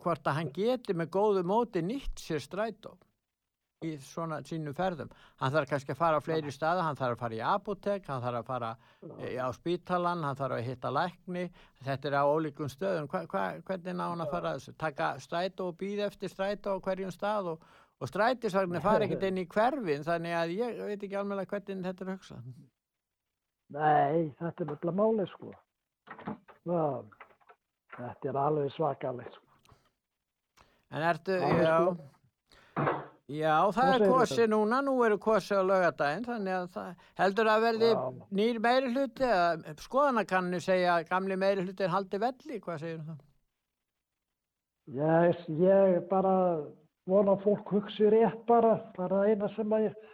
hvort 0.00 0.26
að 0.26 0.38
hann 0.38 0.52
geti 0.54 0.96
með 0.96 1.12
góðu 1.16 1.44
móti 1.46 1.82
nýtt 1.84 2.22
sér 2.22 2.42
strætó 2.44 2.96
í 3.80 3.94
svona 4.04 4.40
sínu 4.44 4.72
ferðum. 4.76 5.10
Hann 5.40 5.52
þarf 5.54 5.70
kannski 5.70 5.94
að 5.94 6.00
fara 6.00 6.20
á 6.20 6.24
fleiri 6.24 6.52
staða, 6.52 6.84
hann 6.84 6.98
þarf 6.98 7.16
að 7.16 7.22
fara 7.22 7.36
í 7.36 7.42
apotek, 7.48 8.08
hann 8.10 8.22
þarf 8.24 8.40
að 8.40 8.48
fara 8.50 8.70
eh, 9.24 9.38
á 9.40 9.48
spítalan, 9.56 10.24
hann 10.26 10.36
þarf 10.36 10.56
að 10.58 10.66
hitta 10.66 10.90
lækni, 10.92 11.44
þetta 11.86 12.10
er 12.10 12.16
á 12.20 12.24
ólíkum 12.28 12.68
stöðum. 12.68 13.08
Hva, 13.08 13.22
hva, 13.30 13.44
hvernig 13.70 13.96
ná 13.96 14.04
hann 14.10 14.24
að 14.24 14.34
fara 14.34 14.52
að? 14.56 14.66
Taka 14.80 15.14
strætó 15.24 15.70
og 15.70 15.78
býða 15.80 16.10
eftir 16.10 16.32
strætó 16.32 16.76
á 16.76 16.84
hverjum 16.84 17.14
stað 17.14 17.54
og, 17.54 17.64
og 18.00 18.12
strætisvagnir 18.12 18.84
fara 18.84 19.08
ekkert 19.08 19.24
inn 19.30 19.40
í 19.40 19.48
hverfin, 19.48 20.04
þannig 20.04 20.36
að 20.42 20.54
ég 20.58 20.84
veit 20.84 21.08
ekki 21.08 21.20
alveg 21.22 21.54
hvernig 21.54 21.88
þetta 21.88 22.06
er 22.06 22.12
hugsað. 22.12 22.52
Nei, 23.70 24.28
þetta 24.40 24.64
er 24.64 24.72
nefnilega 24.74 24.98
málið 24.98 25.28
sko 25.30 25.52
Já, 26.66 26.86
þetta 27.94 28.28
er 28.28 28.38
alveg 28.42 28.72
svakalegt 28.74 29.36
sko. 29.38 29.46
En 30.90 31.04
ertu, 31.06 31.36
er 31.38 31.62
já, 31.62 31.76
sko- 31.86 33.09
já, 33.30 33.54
það 33.76 33.92
er 33.94 34.04
kosi 34.10 34.46
núna, 34.50 34.80
nú 34.82 34.94
eru 35.06 35.18
kosi 35.22 35.54
á 35.54 35.62
laugadaginn, 35.62 36.26
þannig 36.26 36.56
að 36.56 36.68
það 36.74 37.06
heldur 37.20 37.50
að 37.52 37.64
verði 37.66 37.90
Já. 37.92 38.02
nýr 38.40 38.60
meiri 38.64 38.92
hluti, 38.94 39.26
eða 39.28 39.74
skoðanakannu 39.84 40.60
segja 40.64 40.96
að 40.96 41.08
gamli 41.12 41.38
meiri 41.38 41.64
hluti 41.66 41.86
er 41.86 41.92
haldi 41.94 42.20
velli, 42.22 42.60
hvað 42.64 42.80
segir 42.84 43.02
það? 43.06 43.20
Ég, 44.90 45.44
ég 45.62 46.00
bara 46.10 46.34
vona 47.10 47.36
að 47.36 47.44
fólk 47.46 47.70
hugsi 47.76 48.10
rétt 48.10 48.42
bara, 48.48 48.74
bara 48.96 49.22
eina 49.30 49.48
sem 49.54 49.76
að 49.76 49.86
ég, 49.86 50.10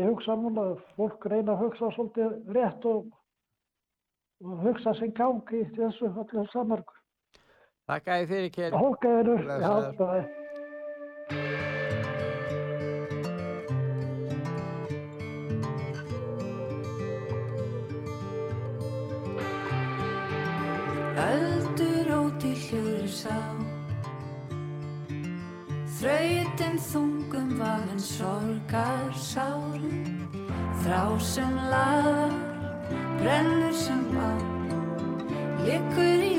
ég 0.00 0.10
hugsa 0.10 0.34
núna, 0.38 0.72
fólk 0.98 1.26
reyna 1.30 1.54
að 1.54 1.64
hugsa 1.66 1.92
svolítið 1.94 2.54
rétt 2.56 2.88
og, 2.90 3.06
og 4.42 4.66
hugsa 4.66 4.96
sinn 4.98 5.14
gang 5.14 5.54
í 5.54 5.62
þessu 5.76 6.10
öllu 6.10 6.46
samargu. 6.50 6.98
Þakka 7.90 8.20
ég 8.20 8.28
fyrir 8.30 8.52
kér. 8.54 8.76
Hókaðinu, 8.78 9.38
já, 9.38 9.46
Blessaður. 9.46 9.96
bara. 9.98 10.39
Þungum 26.90 27.50
vagn 27.58 28.00
sorgar 28.02 29.12
sárum 29.14 30.26
Þrá 30.82 31.02
sem 31.22 31.54
lagar, 31.70 32.32
brennur 33.20 33.76
sem 33.76 34.02
á 34.18 34.30
Liggur 35.62 36.24
í 36.26 36.29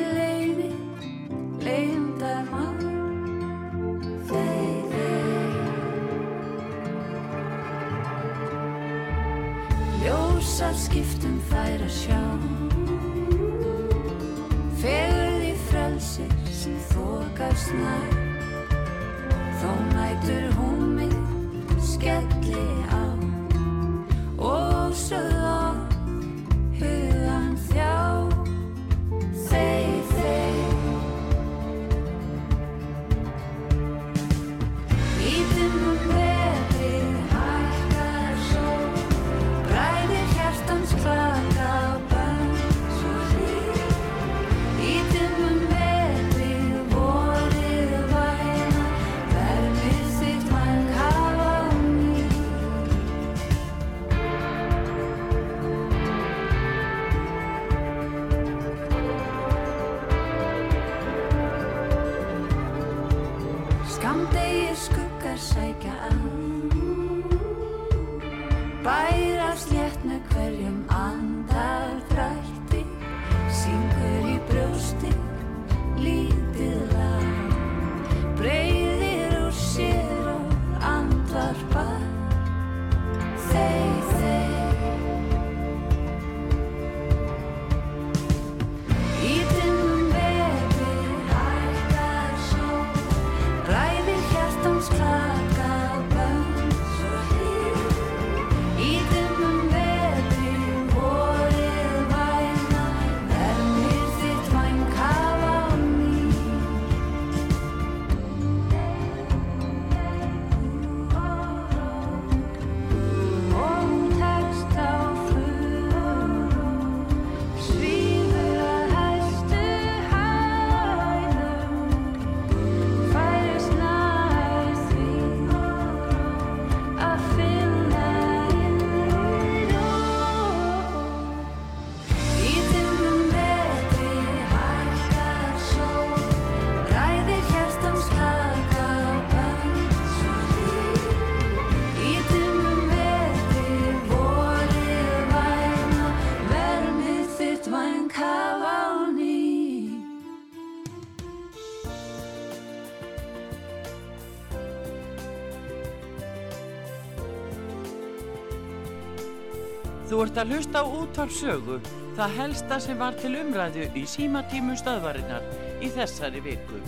Þú 160.22 160.28
ert 160.30 160.38
að 160.38 160.52
hlusta 160.54 160.82
á 160.82 160.86
útvarpsögu, 160.86 161.76
það 162.14 162.34
helsta 162.38 162.78
sem 162.84 163.00
var 163.02 163.16
til 163.18 163.32
umræðu 163.40 163.88
í 163.98 164.04
símatímu 164.06 164.76
stöðvarinnar 164.78 165.48
í 165.82 165.90
þessari 165.96 166.44
viku. 166.46 166.81